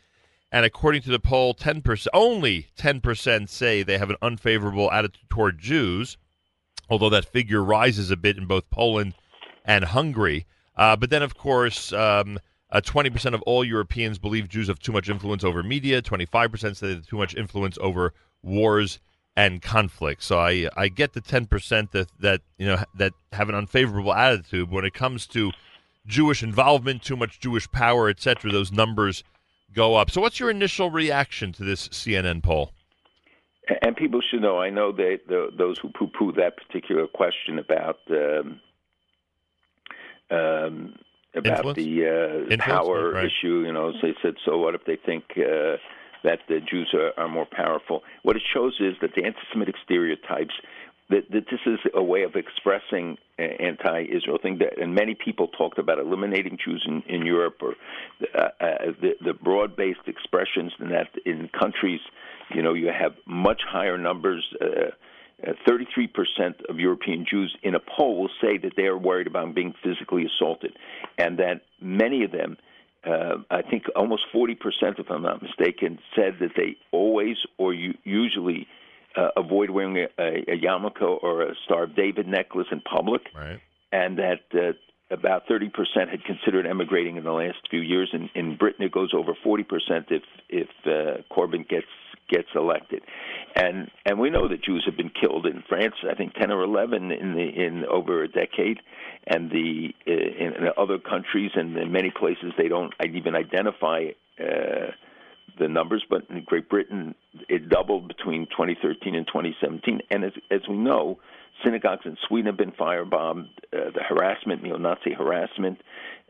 And 0.53 0.65
according 0.65 1.03
to 1.03 1.11
the 1.11 1.21
poll, 1.21 1.55
10%, 1.55 2.07
only 2.12 2.69
10% 2.77 3.49
say 3.49 3.83
they 3.83 3.99
have 3.99 4.11
an 4.11 4.17
unfavorable 4.21 4.91
attitude 4.91 5.31
toward 5.31 5.59
Jews, 5.59 6.17
although 6.89 7.11
that 7.11 7.25
figure 7.25 7.62
rises 7.62 8.11
a 8.11 8.17
bit 8.17 8.37
in 8.37 8.47
both 8.47 8.69
Poland 8.71 9.15
and 9.65 9.85
Hungary. 9.85 10.47
Uh, 10.77 10.97
but 10.97 11.11
then, 11.11 11.23
of 11.23 11.37
course, 11.37 11.93
um, 11.93 12.39
uh, 12.73 12.81
20% 12.81 13.35
of 13.35 13.43
all 13.43 13.65
Europeans 13.65 14.19
believe 14.19 14.49
Jews 14.49 14.69
have 14.69 14.79
too 14.79 14.93
much 14.93 15.09
influence 15.09 15.45
over 15.45 15.62
media. 15.62 16.03
25% 16.03 16.77
say 16.77 16.87
they 16.87 16.95
have 16.95 17.07
too 17.07 17.17
much 17.17 17.37
influence 17.37 17.79
over 17.81 18.12
wars 18.43 18.99
and 19.36 19.62
conflict. 19.62 20.23
So 20.23 20.39
I 20.39 20.69
I 20.77 20.89
get 20.89 21.12
the 21.12 21.20
10% 21.20 21.90
that 21.93 22.09
that 22.20 22.40
you 22.59 22.66
know 22.66 22.82
that 22.97 23.12
have 23.32 23.48
an 23.48 23.55
unfavorable 23.55 24.12
attitude 24.12 24.70
when 24.70 24.85
it 24.85 24.94
comes 24.94 25.27
to 25.28 25.52
Jewish 26.07 26.43
involvement, 26.43 27.02
too 27.02 27.16
much 27.16 27.40
Jewish 27.40 27.70
power, 27.70 28.09
etc. 28.09 28.51
Those 28.51 28.73
numbers 28.73 29.23
go 29.74 29.97
up. 29.97 30.11
So 30.11 30.20
what's 30.20 30.40
your 30.40 30.51
initial 30.51 30.90
reaction 30.90 31.52
to 31.52 31.65
this 31.65 31.89
CNN 31.89 32.43
poll? 32.43 32.73
And 33.82 33.97
people 33.97 34.20
should 34.20 34.43
know. 34.43 34.59
I 34.59 34.70
know 34.70 34.90
that 34.90 35.20
the, 35.28 35.51
those 35.57 35.78
who 35.78 35.90
poo-poo 35.90 36.32
that 36.32 36.57
particular 36.57 37.07
question 37.07 37.59
about 37.59 38.01
um, 38.11 38.61
um, 40.31 40.94
about 41.35 41.59
Influence? 41.59 41.77
the 41.77 42.48
uh, 42.51 42.57
power 42.59 43.12
right. 43.12 43.27
issue. 43.27 43.62
You 43.65 43.73
know, 43.73 43.93
they 44.02 44.15
said, 44.23 44.35
so 44.44 44.59
what 44.59 44.74
if 44.74 44.85
they 44.86 44.97
think 44.97 45.24
uh, 45.36 45.77
that 46.25 46.41
the 46.49 46.61
Jews 46.61 46.95
are, 46.95 47.13
are 47.17 47.29
more 47.29 47.47
powerful? 47.51 48.03
What 48.23 48.37
it 48.37 48.43
shows 48.53 48.77
is 48.81 48.95
that 49.01 49.11
the 49.15 49.25
anti-Semitic 49.25 49.77
stereotypes. 49.85 50.55
That, 51.09 51.29
this 51.33 51.43
is 51.67 51.81
a 51.93 52.03
way 52.05 52.23
of 52.23 52.37
expressing 52.37 53.19
uh, 53.37 53.43
anti-Israel 53.43 54.39
thing 54.41 54.59
that, 54.59 54.81
and 54.81 54.95
many 54.95 55.17
people 55.17 55.49
talked 55.49 55.79
about 55.81 55.99
eliminating 55.99 56.57
Jews 56.65 56.87
in, 56.87 57.03
in 57.13 57.27
Europe 57.27 57.57
or 57.63 57.75
uh, 58.33 58.39
uh, 58.39 58.93
the, 59.01 59.15
the 59.25 59.33
broad-based 59.35 60.07
expressions 60.07 60.73
in 60.79 60.91
that 60.91 61.09
in 61.27 61.49
countries, 61.49 61.99
you 62.55 62.63
know, 62.63 62.75
you 62.75 62.93
have 62.97 63.15
much 63.27 63.61
higher 63.69 63.99
numbers. 63.99 64.47
Uh, 64.61 64.91
uh, 65.47 65.53
33% 65.67 66.09
of 66.69 66.79
European 66.79 67.25
Jews 67.29 67.57
in 67.63 67.75
a 67.75 67.81
poll 67.81 68.21
will 68.21 68.31
say 68.41 68.59
that 68.59 68.73
they 68.77 68.85
are 68.85 68.99
worried 68.99 69.27
about 69.27 69.55
being 69.55 69.75
physically 69.83 70.27
assaulted, 70.27 70.77
and 71.19 71.39
that 71.39 71.63
many 71.81 72.25
of 72.25 72.31
them, 72.31 72.57
uh, 73.07 73.37
I 73.51 73.63
think 73.63 73.85
almost 73.97 74.23
40%, 74.35 74.57
if 74.99 75.11
I'm 75.11 75.23
not 75.23 75.43
mistaken, 75.43 75.99
said 76.15 76.37
that 76.41 76.51
they 76.57 76.77
always 76.93 77.37
or 77.57 77.73
u- 77.73 77.97
usually 78.05 78.67
uh, 79.17 79.29
avoid 79.37 79.71
wearing 79.71 79.97
a, 79.97 80.23
a, 80.23 80.53
a 80.53 80.61
yarmulke 80.61 81.03
or 81.03 81.43
a 81.43 81.55
Star 81.65 81.85
of 81.85 81.97
David 81.97 82.29
necklace 82.29 82.69
in 82.71 82.81
public, 82.81 83.23
right. 83.35 83.61
and 83.93 84.19
that 84.19 84.41
uh, 84.55 84.73
about 85.11 85.47
30% 85.49 85.71
had 86.09 86.25
considered 86.25 86.67
emigrating 86.67 87.17
in 87.17 87.25
the 87.25 87.33
last 87.33 87.59
few 87.69 87.81
years. 87.81 88.11
In, 88.13 88.31
in 88.35 88.57
Britain, 88.57 88.85
it 88.85 88.93
goes 88.93 89.13
over 89.15 89.33
40% 89.45 89.65
if 90.11 90.23
if 90.49 90.69
uh, 90.87 91.23
Corbyn 91.35 91.69
gets 91.69 91.87
gets 92.31 92.48
elected, 92.55 93.02
and 93.55 93.90
and 94.07 94.19
we 94.19 94.31
know 94.31 94.48
that 94.48 94.62
Jews 94.62 94.85
have 94.86 94.97
been 94.97 95.11
killed 95.11 95.47
in 95.47 95.62
France. 95.69 95.94
I 96.09 96.15
think 96.15 96.35
10 96.35 96.51
or 96.51 96.62
11 96.62 97.11
in 97.11 97.35
the 97.35 97.43
in 97.43 97.85
over 97.86 98.23
a 98.23 98.28
decade, 98.28 98.78
and 99.27 99.51
the 99.51 99.94
uh, 100.07 100.12
in, 100.12 100.52
in 100.55 100.70
other 100.78 100.98
countries 100.98 101.51
and 101.55 101.77
in 101.77 101.93
many 101.93 102.11
places 102.11 102.52
they 102.57 102.69
don't 102.69 102.94
even 103.05 103.35
identify. 103.35 104.07
Uh, 104.39 104.93
the 105.59 105.69
numbers, 105.69 106.05
but 106.09 106.23
in 106.31 106.43
Great 106.44 106.69
Britain, 106.70 107.15
it 107.48 107.69
doubled 107.69 108.09
between 108.09 108.47
2013 108.47 109.15
and 109.15 109.27
2017. 109.27 110.01
And 110.11 110.24
as, 110.24 110.32
as 110.51 110.61
we 110.69 110.77
know, 110.77 111.19
synagogues 111.65 112.07
in 112.07 112.16
Sweden 112.27 112.47
have 112.47 112.57
been 112.57 112.73
firebombed, 112.73 113.48
uh, 113.73 113.90
the 113.94 114.02
harassment, 114.09 114.62
neo 114.62 114.77
Nazi 114.77 115.12
harassment, 115.12 115.78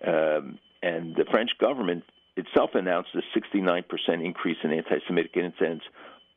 um, 0.06 0.58
and 0.82 1.14
the 1.14 1.24
French 1.30 1.50
government 1.60 2.04
itself 2.36 2.70
announced 2.74 3.10
a 3.14 3.22
69% 3.38 3.84
increase 4.24 4.56
in 4.62 4.72
anti 4.72 4.98
Semitic 5.06 5.36
incidents 5.36 5.84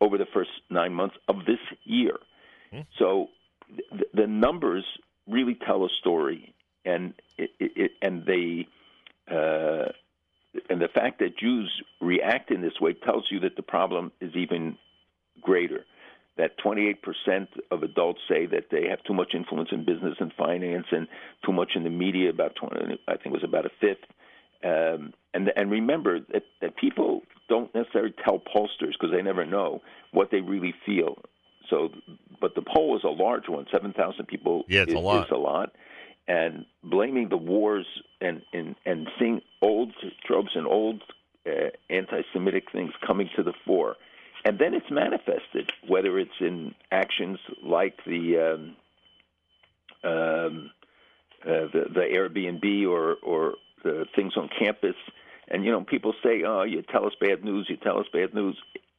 over 0.01 0.17
the 0.17 0.25
first 0.33 0.49
nine 0.69 0.93
months 0.93 1.15
of 1.27 1.45
this 1.45 1.59
year. 1.83 2.17
So 2.97 3.29
th- 3.69 4.09
the 4.13 4.27
numbers 4.27 4.85
really 5.27 5.55
tell 5.55 5.85
a 5.85 5.89
story, 5.99 6.53
and 6.85 7.13
it, 7.37 7.51
it, 7.59 7.71
it 7.75 7.91
and 8.01 8.25
they. 8.25 8.67
Uh, 9.29 9.91
and 10.69 10.79
the 10.79 10.87
fact 10.87 11.19
that 11.19 11.35
Jews 11.37 11.71
react 11.99 12.51
in 12.51 12.61
this 12.61 12.79
way 12.79 12.93
tells 12.93 13.25
you 13.31 13.39
that 13.39 13.55
the 13.55 13.63
problem 13.63 14.11
is 14.21 14.35
even 14.35 14.77
greater. 15.41 15.85
That 16.37 16.59
28% 16.59 17.47
of 17.71 17.81
adults 17.81 18.19
say 18.27 18.45
that 18.47 18.65
they 18.69 18.87
have 18.87 19.03
too 19.03 19.13
much 19.13 19.33
influence 19.33 19.69
in 19.71 19.83
business 19.83 20.15
and 20.19 20.31
finance, 20.33 20.85
and 20.91 21.07
too 21.43 21.53
much 21.53 21.71
in 21.75 21.83
the 21.83 21.89
media. 21.89 22.29
About 22.29 22.55
20, 22.55 22.99
I 23.07 23.11
think 23.13 23.27
it 23.27 23.31
was 23.31 23.43
about 23.43 23.65
a 23.65 23.71
fifth. 23.81 24.05
Um, 24.63 25.13
and 25.33 25.51
and 25.55 25.71
remember 25.71 26.19
that, 26.31 26.43
that 26.61 26.77
people 26.77 27.21
don't 27.49 27.73
necessarily 27.75 28.13
tell 28.23 28.39
pollsters 28.39 28.93
because 28.93 29.11
they 29.11 29.21
never 29.21 29.45
know 29.45 29.81
what 30.11 30.29
they 30.31 30.41
really 30.41 30.73
feel. 30.85 31.17
So, 31.69 31.89
but 32.39 32.55
the 32.55 32.61
poll 32.61 32.95
is 32.97 33.03
a 33.03 33.09
large 33.09 33.47
one. 33.47 33.65
Seven 33.71 33.93
thousand 33.93 34.27
people 34.27 34.63
Yeah, 34.67 34.81
it's 34.81 34.93
a 34.93 34.97
is, 34.97 35.03
lot. 35.03 35.25
is 35.25 35.31
a 35.31 35.37
lot 35.37 35.71
and 36.27 36.65
blaming 36.83 37.29
the 37.29 37.37
wars 37.37 37.85
and 38.21 38.41
and 38.53 38.75
and 38.85 39.09
seeing 39.19 39.41
old 39.61 39.93
tropes 40.25 40.51
and 40.55 40.65
old 40.65 41.03
uh, 41.45 41.69
anti-Semitic 41.89 42.71
things 42.71 42.91
coming 43.05 43.29
to 43.35 43.43
the 43.43 43.53
fore, 43.65 43.95
and 44.45 44.59
then 44.59 44.73
it's 44.73 44.89
manifested 44.89 45.71
whether 45.87 46.17
it's 46.17 46.39
in 46.39 46.73
actions 46.91 47.39
like 47.61 47.97
the 48.05 48.37
um, 48.37 50.09
um, 50.09 50.71
uh, 51.45 51.67
the, 51.73 51.85
the 51.93 52.07
Airbnb 52.13 52.87
or 52.87 53.15
or 53.23 53.55
the 53.83 54.05
things 54.15 54.33
on 54.37 54.49
campus, 54.59 54.95
and 55.49 55.63
you 55.65 55.71
know 55.71 55.83
people 55.83 56.13
say, 56.23 56.43
"Oh, 56.43 56.63
you 56.63 56.81
tell 56.83 57.05
us 57.05 57.13
bad 57.19 57.43
news, 57.43 57.67
you 57.69 57.77
tell 57.77 57.99
us 57.99 58.07
bad 58.13 58.33
news." 58.33 58.57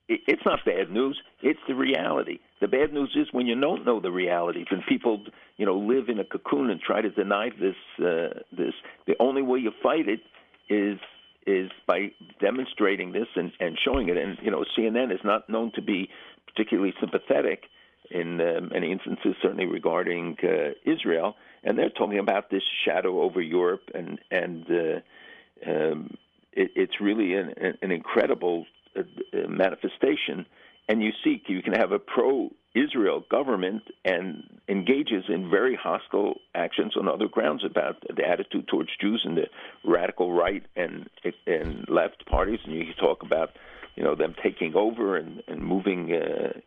It- 0.08 0.22
It's 0.28 0.44
not 0.44 0.64
bad 0.66 0.90
news. 0.90 1.20
It's 1.42 1.60
the 1.66 1.74
reality. 1.74 2.38
The 2.60 2.68
bad 2.68 2.92
news 2.92 3.12
is 3.16 3.28
when 3.32 3.46
you 3.46 3.58
don't 3.58 3.84
know 3.86 4.00
the 4.00 4.12
realities 4.12 4.66
and 4.70 4.84
people, 4.86 5.24
you 5.56 5.66
know, 5.66 5.78
live 5.78 6.08
in 6.10 6.18
a 6.18 6.24
cocoon 6.24 6.70
and 6.70 6.80
try 6.80 7.00
to 7.00 7.10
deny 7.10 7.50
this. 7.50 7.76
Uh, 7.98 8.40
this 8.52 8.74
the 9.06 9.16
only 9.20 9.42
way 9.42 9.58
you 9.60 9.72
fight 9.82 10.08
it 10.08 10.20
is 10.68 10.98
is 11.46 11.70
by 11.86 12.10
demonstrating 12.40 13.12
this 13.12 13.28
and, 13.36 13.52
and 13.60 13.78
showing 13.84 14.08
it. 14.08 14.16
And 14.16 14.38
you 14.42 14.50
know, 14.50 14.64
CNN 14.76 15.12
is 15.12 15.20
not 15.24 15.48
known 15.48 15.72
to 15.74 15.82
be 15.82 16.08
particularly 16.46 16.94
sympathetic 17.00 17.64
in 18.10 18.40
uh, 18.40 18.60
many 18.72 18.92
instances, 18.92 19.34
certainly 19.42 19.66
regarding 19.66 20.36
uh, 20.42 20.72
Israel. 20.84 21.36
And 21.64 21.78
they're 21.78 21.90
talking 21.90 22.18
about 22.18 22.50
this 22.50 22.62
shadow 22.84 23.22
over 23.22 23.40
Europe, 23.40 23.90
and 23.94 24.20
and 24.30 24.66
uh, 24.70 25.70
um, 25.70 26.16
it, 26.52 26.70
it's 26.76 27.00
really 27.00 27.34
an, 27.34 27.54
an 27.80 27.90
incredible 27.90 28.66
uh, 28.96 29.00
uh, 29.00 29.48
manifestation. 29.48 30.46
And 30.88 31.02
you 31.02 31.12
see, 31.22 31.42
you 31.46 31.62
can 31.62 31.72
have 31.72 31.92
a 31.92 31.98
pro-Israel 31.98 33.24
government 33.30 33.84
and 34.04 34.42
engages 34.68 35.24
in 35.28 35.48
very 35.48 35.74
hostile 35.74 36.34
actions 36.54 36.94
on 36.98 37.08
other 37.08 37.26
grounds 37.26 37.64
about 37.64 37.96
the 38.14 38.28
attitude 38.28 38.68
towards 38.68 38.90
Jews 39.00 39.22
and 39.24 39.38
the 39.38 39.46
radical 39.82 40.32
right 40.32 40.62
and 40.76 41.08
and 41.46 41.88
left 41.88 42.26
parties. 42.26 42.60
And 42.64 42.74
you 42.74 42.92
talk 43.00 43.22
about, 43.22 43.56
you 43.96 44.02
know, 44.02 44.14
them 44.14 44.34
taking 44.42 44.74
over 44.74 45.16
and, 45.16 45.42
and 45.46 45.62
moving. 45.62 46.12
Uh, 46.12 46.58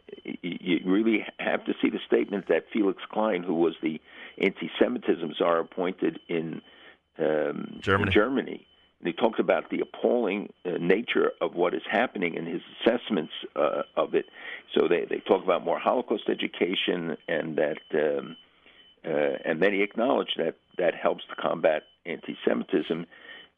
you, 0.41 0.79
really 0.85 1.25
have 1.39 1.65
to 1.65 1.73
see 1.81 1.89
the 1.89 1.99
statement 2.05 2.47
that 2.47 2.65
Felix 2.71 3.01
Klein, 3.11 3.43
who 3.43 3.55
was 3.55 3.75
the 3.81 3.99
anti-Semitism 4.41 5.33
czar 5.37 5.59
appointed 5.59 6.19
in 6.27 6.61
um, 7.19 7.79
Germany. 7.81 8.07
in 8.07 8.13
Germany 8.13 8.67
And 8.99 9.07
he 9.07 9.13
talked 9.13 9.39
about 9.39 9.69
the 9.69 9.81
appalling 9.81 10.53
uh, 10.65 10.71
nature 10.79 11.31
of 11.41 11.55
what 11.55 11.73
is 11.73 11.81
happening 11.89 12.37
and 12.37 12.47
his 12.47 12.61
assessments 12.79 13.33
uh, 13.55 13.83
of 13.95 14.13
it. 14.13 14.25
So 14.73 14.87
they 14.87 15.05
they 15.09 15.19
talk 15.19 15.43
about 15.43 15.65
more 15.65 15.79
Holocaust 15.79 16.29
education 16.29 17.17
and 17.27 17.57
that. 17.57 17.79
Um, 17.93 18.37
uh, 19.05 19.37
and 19.45 19.61
then 19.61 19.73
he 19.73 19.83
acknowledged 19.83 20.35
that 20.37 20.55
that 20.77 20.93
helps 20.93 21.23
to 21.29 21.35
combat 21.41 21.83
anti-Semitism, 22.05 23.05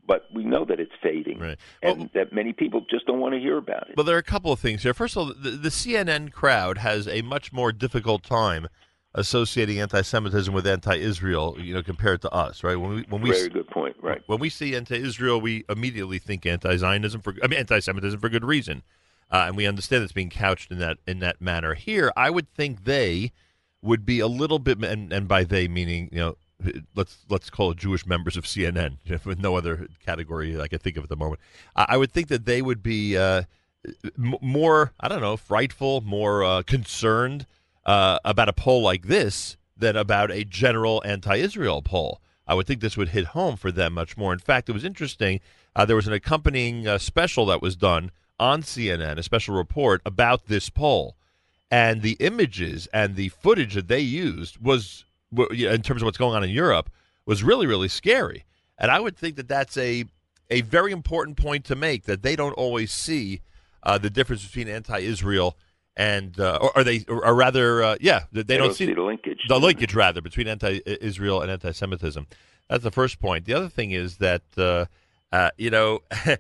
but 0.10 0.26
we 0.34 0.44
know 0.44 0.66
that 0.66 0.80
it's 0.80 0.92
fading, 1.04 1.38
right? 1.38 1.58
and 1.84 2.10
that 2.16 2.34
many 2.34 2.52
people 2.52 2.84
just 2.90 3.06
don't 3.06 3.20
want 3.20 3.36
to 3.36 3.40
hear 3.40 3.58
about 3.58 3.88
it. 3.92 3.96
Well, 3.96 4.04
there 4.04 4.16
are 4.16 4.20
a 4.20 4.24
couple 4.24 4.52
of 4.52 4.60
things 4.60 4.82
here. 4.82 4.96
First 4.96 5.16
of 5.16 5.20
all, 5.20 5.34
the, 5.40 5.52
the 5.52 5.70
CNN 5.70 6.32
crowd 6.32 6.80
has 6.80 7.08
a 7.08 7.22
much 7.22 7.54
more 7.54 7.72
difficult 7.72 8.24
time 8.24 8.68
associating 9.14 9.80
anti-Semitism 9.80 10.52
with 10.52 10.66
anti-Israel, 10.66 11.58
you 11.60 11.76
know, 11.76 11.84
compared 11.84 12.24
to 12.24 12.32
us, 12.32 12.64
right? 12.64 12.76
When 12.76 12.96
we 12.96 13.02
when 13.10 13.22
we 13.22 13.30
Very 13.30 13.50
good 13.50 13.68
point, 13.68 13.98
right? 14.02 14.24
when 14.26 14.40
we 14.40 14.50
see 14.50 14.76
anti-Israel, 14.76 15.40
we 15.40 15.64
immediately 15.70 16.18
think 16.18 16.44
anti-Zionism 16.44 17.22
for 17.22 17.36
I 17.44 17.48
mean 17.48 17.60
anti-Semitism 17.60 18.20
for 18.20 18.30
good 18.30 18.44
reason, 18.46 18.82
uh, 19.30 19.46
and 19.46 19.56
we 19.56 19.68
understand 19.68 20.04
it's 20.04 20.12
being 20.12 20.32
couched 20.32 20.72
in 20.72 20.80
that 20.80 20.98
in 21.06 21.20
that 21.20 21.40
manner. 21.40 21.76
Here, 21.76 22.12
I 22.18 22.32
would 22.32 22.52
think 22.56 22.86
they 22.86 23.32
would 23.84 24.08
be 24.08 24.20
a 24.20 24.28
little 24.28 24.58
bit, 24.58 24.84
and, 24.84 25.14
and 25.14 25.28
by 25.28 25.44
they 25.44 25.68
meaning 25.68 26.10
you 26.12 26.20
know. 26.20 26.38
Let's 26.96 27.20
let's 27.30 27.50
call 27.50 27.72
it 27.72 27.78
Jewish 27.78 28.06
members 28.06 28.36
of 28.36 28.44
CNN, 28.44 28.98
with 29.26 29.40
no 29.40 29.56
other 29.56 29.88
category 30.06 30.60
I 30.60 30.68
can 30.68 30.80
think 30.80 30.98
of 30.98 31.04
at 31.04 31.10
the 31.10 31.16
moment. 31.16 31.40
I, 31.76 31.98
would 31.98 32.12
think 32.12 32.28
that 32.28 32.46
they 32.46 32.62
would 32.62 32.84
be 32.84 33.18
uh, 33.18 33.44
m- 34.18 34.36
more, 34.42 34.92
I 35.00 35.08
don't 35.08 35.22
know, 35.22 35.38
frightful, 35.38 36.02
more 36.02 36.44
uh, 36.44 36.64
concerned 36.64 37.46
uh, 37.86 38.20
about 38.26 38.50
a 38.50 38.54
poll 38.54 38.82
like 38.82 39.08
this 39.08 39.58
than 39.78 39.96
about 39.96 40.32
a 40.32 40.44
general 40.44 41.02
anti-Israel 41.06 41.82
poll. 41.82 42.22
I 42.46 42.54
would 42.56 42.68
think 42.68 42.82
this 42.82 42.98
would 42.98 43.10
hit 43.10 43.28
home 43.28 43.56
for 43.56 43.72
them 43.72 43.94
much 43.94 44.18
more. 44.18 44.34
In 44.34 44.40
fact, 44.40 44.70
it 44.70 44.74
was 44.74 44.84
interesting. 44.84 45.40
Uh, 45.76 45.86
there 45.86 45.96
was 45.96 46.08
an 46.08 46.14
accompanying 46.14 46.88
uh, 46.88 46.98
special 46.98 47.46
that 47.46 47.62
was 47.62 47.76
done 47.76 48.12
on 48.40 48.64
CNN, 48.64 49.18
a 49.18 49.24
special 49.24 49.56
report 49.56 50.02
about 50.06 50.48
this 50.48 50.70
poll, 50.70 51.16
and 51.70 52.02
the 52.02 52.18
images 52.20 52.88
and 52.94 53.16
the 53.16 53.30
footage 53.30 53.76
that 53.76 53.88
they 53.88 54.00
used 54.00 54.58
was, 54.58 55.06
in 55.52 55.82
terms 55.82 56.02
of 56.02 56.06
what's 56.06 56.18
going 56.18 56.36
on 56.36 56.44
in 56.44 56.50
Europe, 56.50 56.90
was 57.26 57.44
really 57.44 57.68
really 57.68 57.88
scary. 57.88 58.46
And 58.78 58.90
I 58.90 59.00
would 59.00 59.18
think 59.18 59.36
that 59.36 59.48
that's 59.48 59.78
a 59.78 60.06
a 60.50 60.62
very 60.62 60.92
important 60.92 61.38
point 61.38 61.66
to 61.66 61.76
make 61.76 62.06
that 62.06 62.24
they 62.24 62.36
don't 62.36 62.54
always 62.54 62.92
see 62.92 63.42
uh, 63.84 63.98
the 63.98 64.10
difference 64.10 64.46
between 64.46 64.68
anti-Israel 64.68 65.56
and 65.96 66.40
uh, 66.40 66.58
or 66.62 66.78
are 66.78 66.84
they 66.84 67.04
or, 67.08 67.26
or 67.26 67.36
rather 67.36 67.84
uh, 67.84 67.96
yeah 68.00 68.24
they, 68.32 68.44
They 68.44 68.58
don't, 68.58 68.68
don't 68.68 68.76
see 68.76 68.92
the 68.94 69.02
linkage. 69.02 69.42
the 69.48 69.60
linkage 69.60 69.94
rather 69.94 70.22
between 70.22 70.48
anti-Israel 70.48 71.42
and 71.42 71.52
anti-Semitism. 71.52 72.26
That's 72.70 72.84
the 72.84 72.92
first 72.92 73.20
point. 73.20 73.46
The 73.46 73.54
other 73.54 73.70
thing 73.70 73.92
is 73.92 74.18
that 74.18 74.44
uh, 74.58 74.86
uh, 75.32 75.52
you 75.58 75.70
know 75.70 76.00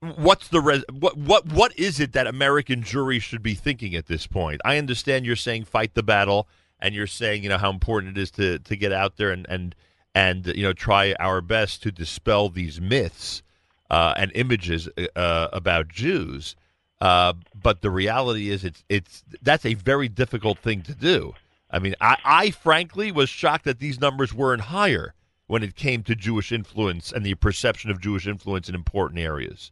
what's 0.00 0.48
the 0.48 0.60
res- 0.60 0.84
what 0.92 1.16
what 1.16 1.46
what 1.46 1.78
is 1.78 2.00
it 2.00 2.12
that 2.12 2.26
American 2.26 2.82
juries 2.82 3.22
should 3.22 3.42
be 3.42 3.54
thinking 3.54 3.94
at 3.94 4.06
this 4.06 4.26
point? 4.26 4.60
I 4.64 4.78
understand 4.78 5.26
you're 5.26 5.36
saying 5.36 5.64
fight 5.64 5.94
the 5.94 6.02
battle, 6.02 6.48
and 6.80 6.94
you're 6.94 7.06
saying 7.06 7.42
you 7.42 7.48
know 7.48 7.58
how 7.58 7.70
important 7.70 8.16
it 8.16 8.20
is 8.20 8.30
to 8.32 8.58
to 8.60 8.76
get 8.76 8.92
out 8.92 9.16
there 9.16 9.30
and 9.30 9.46
and 9.48 9.74
and 10.14 10.46
you 10.46 10.62
know 10.62 10.72
try 10.72 11.14
our 11.18 11.40
best 11.40 11.82
to 11.82 11.92
dispel 11.92 12.48
these 12.48 12.80
myths 12.80 13.42
uh, 13.90 14.14
and 14.16 14.30
images 14.34 14.88
uh, 15.16 15.48
about 15.52 15.88
Jews. 15.88 16.56
Uh, 17.00 17.32
but 17.54 17.80
the 17.80 17.90
reality 17.90 18.50
is, 18.50 18.64
it's 18.64 18.84
it's 18.88 19.24
that's 19.42 19.64
a 19.64 19.74
very 19.74 20.08
difficult 20.08 20.58
thing 20.58 20.82
to 20.82 20.94
do. 20.94 21.34
I 21.70 21.78
mean, 21.78 21.94
I, 22.00 22.16
I 22.24 22.50
frankly 22.50 23.12
was 23.12 23.28
shocked 23.28 23.64
that 23.64 23.78
these 23.78 24.00
numbers 24.00 24.32
weren't 24.32 24.62
higher 24.62 25.14
when 25.48 25.62
it 25.62 25.76
came 25.76 26.02
to 26.04 26.14
Jewish 26.14 26.50
influence 26.50 27.12
and 27.12 27.24
the 27.24 27.34
perception 27.34 27.90
of 27.90 28.00
Jewish 28.00 28.26
influence 28.26 28.68
in 28.68 28.74
important 28.74 29.20
areas. 29.20 29.70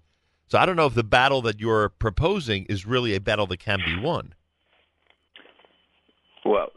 So 0.49 0.59
I 0.59 0.67
don't 0.67 0.77
know 0.77 0.87
if 0.87 0.95
the 0.95 1.05
battle 1.05 1.43
that 1.43 1.61
you're 1.61 1.89
proposing 1.89 2.67
is 2.67 2.87
really 2.87 3.15
a 3.15 3.21
battle 3.21 3.47
that 3.49 3.59
can 3.59 3.81
be 3.85 3.99
won. 3.99 4.35
Well, 6.45 6.69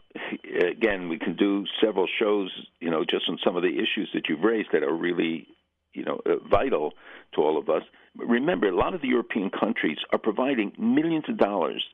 again, 0.68 1.08
we 1.08 1.18
can 1.18 1.36
do 1.36 1.64
several 1.82 2.08
shows, 2.18 2.50
you 2.80 2.90
know, 2.90 3.04
just 3.08 3.28
on 3.28 3.38
some 3.44 3.56
of 3.56 3.62
the 3.62 3.74
issues 3.74 4.10
that 4.14 4.22
you've 4.28 4.42
raised 4.42 4.70
that 4.72 4.82
are 4.82 4.94
really, 4.94 5.46
you 5.92 6.04
know, 6.04 6.20
uh, 6.26 6.36
vital 6.50 6.94
to 7.34 7.42
all 7.42 7.56
of 7.56 7.68
us. 7.68 7.82
Remember, 8.16 8.68
a 8.68 8.74
lot 8.74 8.94
of 8.94 9.02
the 9.02 9.08
European 9.08 9.50
countries 9.50 9.98
are 10.12 10.18
providing 10.18 10.72
millions 10.76 11.24
of 11.28 11.38
dollars 11.38 11.84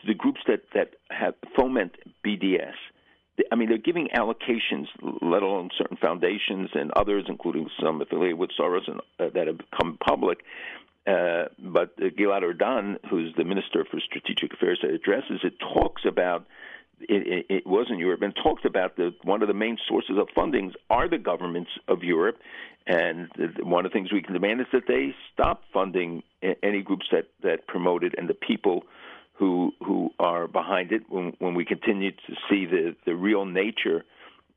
to 0.00 0.06
the 0.06 0.14
groups 0.14 0.40
that 0.46 0.62
that 0.74 0.94
have 1.10 1.34
foment 1.56 1.96
BDS. 2.24 2.74
I 3.50 3.54
mean, 3.56 3.68
they're 3.68 3.78
giving 3.78 4.08
allocations, 4.16 4.86
let 5.20 5.42
alone 5.42 5.70
certain 5.76 5.96
foundations 5.96 6.70
and 6.74 6.90
others, 6.92 7.24
including 7.28 7.68
some 7.82 8.00
affiliated 8.00 8.38
with 8.38 8.50
Soros 8.58 8.88
and 8.88 9.00
uh, 9.18 9.30
that 9.34 9.48
have 9.48 9.58
become 9.58 9.98
public. 9.98 10.38
Uh, 11.06 11.44
but 11.58 11.96
Gilad 11.98 12.42
Erdan, 12.42 12.96
who's 13.08 13.32
the 13.36 13.44
Minister 13.44 13.84
for 13.88 14.00
Strategic 14.00 14.52
Affairs 14.52 14.80
that 14.82 14.90
addresses 14.90 15.40
it, 15.44 15.54
talks 15.60 16.02
about 16.04 16.46
it, 17.00 17.26
it, 17.26 17.46
it 17.48 17.66
was 17.66 17.86
in 17.90 17.98
Europe 17.98 18.22
and 18.22 18.34
talked 18.34 18.64
about 18.64 18.96
the 18.96 19.14
one 19.22 19.42
of 19.42 19.48
the 19.48 19.54
main 19.54 19.78
sources 19.86 20.16
of 20.18 20.28
fundings 20.36 20.72
are 20.90 21.08
the 21.08 21.18
governments 21.18 21.70
of 21.88 22.02
Europe, 22.02 22.38
and 22.86 23.28
one 23.60 23.84
of 23.84 23.92
the 23.92 23.94
things 23.94 24.12
we 24.12 24.22
can 24.22 24.32
demand 24.32 24.60
is 24.60 24.66
that 24.72 24.86
they 24.88 25.14
stop 25.32 25.62
funding 25.72 26.22
any 26.62 26.82
groups 26.82 27.06
that 27.12 27.28
that 27.42 27.66
promote 27.66 28.02
it 28.02 28.14
and 28.16 28.28
the 28.28 28.34
people 28.34 28.84
who 29.34 29.72
who 29.84 30.10
are 30.18 30.48
behind 30.48 30.92
it. 30.92 31.02
When 31.08 31.34
when 31.38 31.54
we 31.54 31.64
continue 31.64 32.12
to 32.12 32.34
see 32.48 32.66
the 32.66 32.96
the 33.04 33.14
real 33.14 33.44
nature 33.44 34.04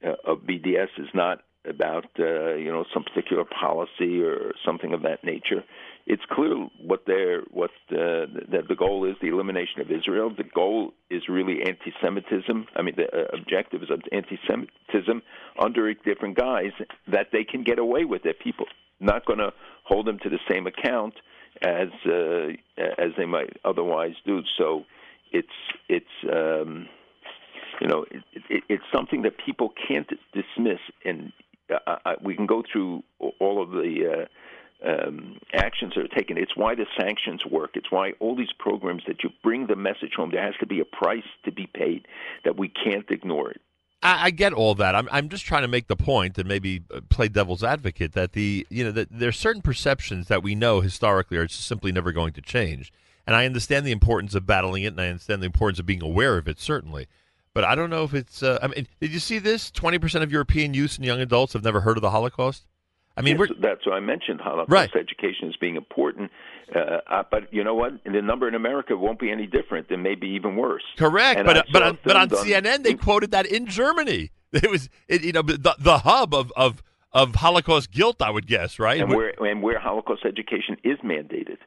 uh, 0.03 0.13
of 0.25 0.39
BDS 0.39 0.89
is 0.97 1.09
not 1.13 1.41
about 1.65 2.05
uh, 2.19 2.53
you 2.53 2.71
know 2.71 2.85
some 2.93 3.03
particular 3.03 3.43
policy 3.43 4.21
or 4.21 4.53
something 4.65 4.93
of 4.93 5.01
that 5.03 5.23
nature. 5.23 5.63
It's 6.11 6.23
clear 6.31 6.55
what 6.81 7.05
their 7.05 7.41
what 7.51 7.69
uh, 7.91 8.25
that 8.53 8.65
the 8.67 8.75
goal 8.75 9.05
is: 9.05 9.15
the 9.21 9.27
elimination 9.27 9.79
of 9.79 9.91
Israel. 9.91 10.31
The 10.35 10.43
goal 10.43 10.91
is 11.11 11.21
really 11.29 11.61
anti-Semitism. 11.61 12.65
I 12.75 12.81
mean, 12.81 12.95
the 12.97 13.07
uh, 13.15 13.37
objective 13.39 13.83
is 13.83 13.89
anti-Semitism 14.11 15.21
under 15.59 15.93
different 15.93 16.35
guise 16.35 16.71
that 17.07 17.27
they 17.31 17.43
can 17.43 17.63
get 17.63 17.77
away 17.77 18.05
with 18.05 18.25
it. 18.25 18.39
People 18.39 18.65
not 18.99 19.25
going 19.27 19.37
to 19.39 19.53
hold 19.83 20.07
them 20.07 20.17
to 20.23 20.29
the 20.29 20.39
same 20.51 20.65
account 20.65 21.13
as 21.61 21.89
uh, 22.07 22.47
as 23.05 23.11
they 23.15 23.25
might 23.25 23.55
otherwise 23.63 24.15
do. 24.25 24.41
So 24.57 24.85
it's 25.31 25.47
it's. 25.87 26.15
Um, 26.33 26.89
you 27.81 27.87
know, 27.87 28.03
it, 28.11 28.23
it, 28.49 28.63
it's 28.67 28.83
something 28.93 29.21
that 29.21 29.33
people 29.45 29.71
can't 29.87 30.09
dismiss, 30.33 30.79
and 31.05 31.31
uh, 31.71 31.95
I, 32.05 32.15
we 32.21 32.35
can 32.35 32.45
go 32.45 32.61
through 32.69 33.03
all 33.39 33.63
of 33.63 33.69
the 33.71 33.91
uh, 34.11 34.25
um, 34.85 35.37
actions 35.53 35.93
that 35.95 36.05
are 36.05 36.07
taken. 36.07 36.37
It's 36.37 36.55
why 36.55 36.75
the 36.75 36.85
sanctions 36.99 37.45
work. 37.45 37.71
It's 37.75 37.91
why 37.91 38.13
all 38.19 38.35
these 38.35 38.53
programs 38.57 39.03
that 39.07 39.23
you 39.23 39.29
bring 39.43 39.67
the 39.67 39.75
message 39.75 40.13
home. 40.15 40.31
There 40.31 40.43
has 40.43 40.55
to 40.59 40.65
be 40.65 40.79
a 40.79 40.85
price 40.85 41.23
to 41.45 41.51
be 41.51 41.67
paid 41.67 42.07
that 42.45 42.57
we 42.57 42.69
can't 42.69 43.09
ignore 43.09 43.51
it. 43.51 43.61
I, 44.01 44.27
I 44.27 44.29
get 44.31 44.53
all 44.53 44.75
that. 44.75 44.95
I'm 44.95 45.09
I'm 45.11 45.29
just 45.29 45.45
trying 45.45 45.63
to 45.63 45.67
make 45.67 45.87
the 45.87 45.95
point 45.95 46.37
and 46.37 46.47
maybe 46.47 46.83
uh, 46.93 47.01
play 47.09 47.27
devil's 47.27 47.63
advocate 47.63 48.13
that 48.13 48.33
the 48.33 48.65
you 48.69 48.83
know 48.83 48.91
that 48.91 49.21
are 49.21 49.31
certain 49.31 49.61
perceptions 49.61 50.27
that 50.27 50.43
we 50.43 50.55
know 50.55 50.81
historically 50.81 51.37
are 51.37 51.47
simply 51.47 51.91
never 51.91 52.11
going 52.11 52.33
to 52.33 52.41
change. 52.41 52.93
And 53.27 53.35
I 53.35 53.45
understand 53.45 53.85
the 53.85 53.91
importance 53.91 54.33
of 54.33 54.47
battling 54.47 54.83
it, 54.83 54.87
and 54.87 55.01
I 55.01 55.09
understand 55.09 55.41
the 55.41 55.45
importance 55.45 55.77
of 55.77 55.85
being 55.85 56.01
aware 56.01 56.37
of 56.37 56.47
it, 56.47 56.59
certainly. 56.59 57.07
But 57.53 57.63
I 57.63 57.75
don't 57.75 57.89
know 57.89 58.03
if 58.03 58.13
it's. 58.13 58.41
Uh, 58.41 58.59
I 58.61 58.67
mean, 58.67 58.87
did 59.01 59.11
you 59.11 59.19
see 59.19 59.39
this? 59.39 59.69
Twenty 59.69 59.99
percent 59.99 60.23
of 60.23 60.31
European 60.31 60.73
youths 60.73 60.95
and 60.95 61.05
young 61.05 61.19
adults 61.19 61.53
have 61.53 61.63
never 61.63 61.81
heard 61.81 61.97
of 61.97 62.01
the 62.01 62.11
Holocaust. 62.11 62.65
I 63.19 63.21
mean, 63.21 63.37
Yes, 63.37 63.49
that's 63.59 63.85
why 63.85 63.97
I 63.97 63.99
mentioned 63.99 64.39
Holocaust 64.41 64.71
Right. 64.71 64.95
education 64.95 65.49
as 65.49 65.55
being 65.57 65.75
important. 65.75 66.31
Uh, 66.73 66.79
uh, 67.07 67.23
but 67.29 67.53
you 67.53 67.63
know 67.63 67.75
what? 67.75 67.91
The 68.05 68.21
number 68.21 68.47
in 68.47 68.55
America 68.55 68.95
won't 68.95 69.19
be 69.19 69.29
any 69.29 69.45
different, 69.47 69.89
and 69.91 70.01
maybe 70.01 70.27
even 70.29 70.55
worse. 70.55 70.83
correct. 70.97 71.37
And 71.39 71.45
but 71.45 71.57
uh, 71.57 71.63
but 71.73 71.83
on, 71.83 71.97
but 72.03 72.15
on 72.15 72.27
done- 72.29 72.45
CNN 72.45 72.83
they 72.83 72.93
quoted 72.95 73.31
that 73.31 73.45
in 73.45 73.65
Germany. 73.67 74.31
It 74.51 74.69
was 74.71 74.89
it, 75.07 75.23
you 75.23 75.31
know 75.31 75.43
the 75.43 75.75
the 75.77 75.99
hub 75.99 76.33
of 76.33 76.51
of 76.55 76.81
of 77.11 77.35
Holocaust 77.35 77.91
guilt. 77.91 78.19
I 78.21 78.31
would 78.31 78.47
guess 78.47 78.79
right. 78.79 78.99
and 78.99 79.09
where 79.13 79.33
and 79.43 79.61
where 79.61 79.77
Holocaust 79.79 80.25
education 80.25 80.75
is 80.83 80.97
mandated. 81.03 81.57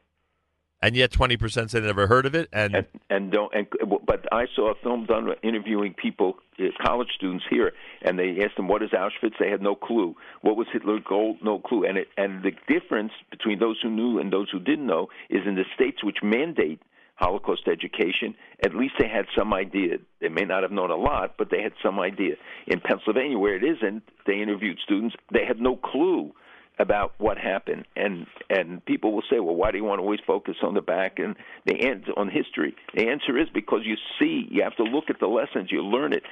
And 0.83 0.97
yet 0.97 1.13
twenty 1.13 1.37
percent 1.37 1.71
say 1.71 1.81
they 1.81 1.87
never 1.87 2.09
heard 2.09 2.27
of 2.27 2.35
it. 2.35 2.49
And, 2.53 2.85
and 3.09 3.31
don't 3.31 3.55
and 3.55 3.67
but 4.05 4.27
I 4.33 4.47
saw 4.55 4.73
a 4.73 4.75
film 4.83 5.07
done 5.07 5.29
interviewing 5.43 5.95
people 5.95 6.35
uh, 6.59 6.65
college 6.85 7.09
students 7.17 7.45
here 7.49 7.73
and 8.03 8.19
they 8.19 8.39
asked 8.45 8.57
them 8.57 8.69
what 8.69 8.83
is 8.83 8.91
Auschwitz? 8.91 9.35
They 9.39 9.49
had 9.49 9.63
no 9.63 9.75
clue. 9.75 10.17
What 10.43 10.57
was 10.57 10.67
Hitler's 10.73 11.03
goal 11.09 11.37
no 11.43 11.61
clue. 11.61 11.85
And 11.85 11.97
it 11.97 12.09
and 12.17 12.43
the 12.43 12.53
difference 12.69 13.13
between 13.31 13.61
those 13.61 13.79
who 13.83 13.91
knew 13.91 14.19
and 14.19 14.33
those 14.33 14.51
who 14.51 14.59
didn't 14.59 14.87
know 14.87 15.09
is 15.31 15.41
in 15.47 15.55
the 15.55 15.65
states 15.75 16.03
which 16.03 16.19
mandate 16.23 16.81
Holocaust 17.15 17.69
education 17.69 18.35
at 18.65 18.75
least 18.75 18.95
they 18.99 19.09
had 19.09 19.27
some 19.37 19.55
idea. 19.55 19.99
They 20.21 20.29
may 20.29 20.45
not 20.45 20.63
have 20.63 20.73
known 20.73 20.91
a 20.91 20.97
lot 20.97 21.37
but 21.39 21.51
they 21.51 21.63
had 21.63 21.73
some 21.83 22.01
idea. 22.01 22.35
In 22.67 22.81
Pennsylvania 22.81 23.39
where 23.39 23.55
it 23.55 23.63
isn't 23.63 24.03
they 24.27 24.41
interviewed 24.41 24.79
students. 24.83 25.15
They 25.33 25.45
had 25.47 25.61
no 25.61 25.77
clue 25.77 26.33
about 26.79 27.13
what 27.19 27.39
happened, 27.39 27.87
and 27.97 28.27
and 28.51 28.85
people 28.85 29.13
will 29.13 29.23
say, 29.31 29.41
well, 29.41 29.55
why 29.55 29.71
do 29.71 29.79
you 29.79 29.85
want 29.85 29.99
to 29.99 30.03
always 30.03 30.21
focus 30.27 30.57
on 30.63 30.75
the 30.75 30.81
back 30.81 31.19
and 31.19 31.37
the 31.67 31.87
answer 31.87 32.13
on 32.17 32.29
history? 32.29 32.75
The 32.95 33.09
answer 33.09 33.39
is 33.39 33.49
because 33.53 33.81
you 33.85 33.97
see, 34.19 34.47
you 34.51 34.63
have 34.63 34.77
to 34.77 34.85
look 34.85 35.05
at 35.09 35.21
the 35.21 35.27
lessons, 35.27 35.71
you 35.71 35.83
learn 35.83 36.13
it. 36.13 36.23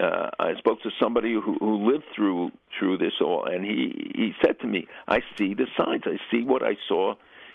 Uh, 0.00 0.30
I 0.38 0.54
spoke 0.58 0.82
to 0.82 0.90
somebody 1.00 1.32
who, 1.32 1.56
who 1.58 1.90
lived 1.90 2.04
through 2.14 2.50
through 2.78 2.98
this 2.98 3.14
all, 3.20 3.44
and 3.46 3.64
he 3.64 4.12
he 4.14 4.32
said 4.44 4.60
to 4.60 4.66
me, 4.66 4.86
I 5.08 5.20
see 5.38 5.54
the 5.54 5.66
signs, 5.76 6.02
I 6.04 6.18
see 6.30 6.42
what 6.42 6.62
I 6.62 6.76
saw 6.88 7.14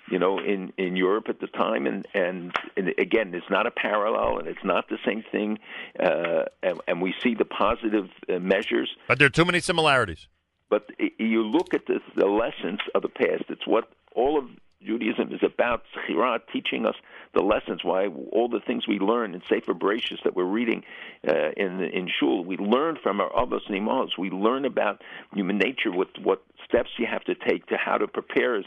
you 0.09 0.19
know, 0.19 0.39
in 0.39 0.73
in 0.77 0.95
Europe 0.95 1.29
at 1.29 1.39
the 1.39 1.47
time, 1.47 1.85
and 1.85 2.05
and, 2.13 2.51
and 2.75 2.93
again, 2.97 3.33
it's 3.33 3.49
not 3.49 3.65
a 3.65 3.71
parallel, 3.71 4.39
and 4.39 4.47
it's 4.47 4.63
not 4.63 4.89
the 4.89 4.97
same 5.05 5.23
thing, 5.31 5.59
uh, 5.99 6.43
and, 6.63 6.81
and 6.87 7.01
we 7.01 7.13
see 7.23 7.35
the 7.35 7.45
positive 7.45 8.09
uh, 8.27 8.39
measures. 8.39 8.89
But 9.07 9.19
there 9.19 9.27
are 9.27 9.29
too 9.29 9.45
many 9.45 9.59
similarities. 9.59 10.27
But 10.71 10.89
you 11.19 11.43
look 11.43 11.73
at 11.73 11.85
the, 11.85 11.99
the 12.15 12.25
lessons 12.25 12.79
of 12.95 13.01
the 13.01 13.09
past. 13.09 13.43
It's 13.49 13.67
what 13.67 13.89
all 14.15 14.39
of 14.39 14.45
Judaism 14.81 15.33
is 15.33 15.41
about. 15.43 15.83
Zechirah 15.93 16.39
teaching 16.51 16.85
us 16.85 16.95
the 17.35 17.41
lessons. 17.41 17.83
Why 17.83 18.07
all 18.31 18.47
the 18.47 18.61
things 18.65 18.87
we 18.87 18.97
learn 18.97 19.35
in 19.35 19.41
Sefer 19.49 19.73
Bereshis 19.73 20.23
that 20.23 20.33
we're 20.33 20.45
reading 20.45 20.83
uh, 21.27 21.51
in 21.57 21.81
in 21.81 22.09
shul, 22.19 22.45
we 22.45 22.55
learn 22.57 22.97
from 23.03 23.19
our 23.19 23.29
Avos 23.31 23.59
and 23.67 23.77
Imahos. 23.77 24.17
We 24.17 24.29
learn 24.29 24.63
about 24.63 25.01
human 25.33 25.57
nature, 25.57 25.91
what 25.91 26.07
what 26.23 26.41
steps 26.65 26.89
you 26.97 27.05
have 27.05 27.25
to 27.25 27.35
take 27.35 27.67
to 27.67 27.75
how 27.77 27.97
to 27.97 28.07
prepare, 28.07 28.55
as 28.55 28.65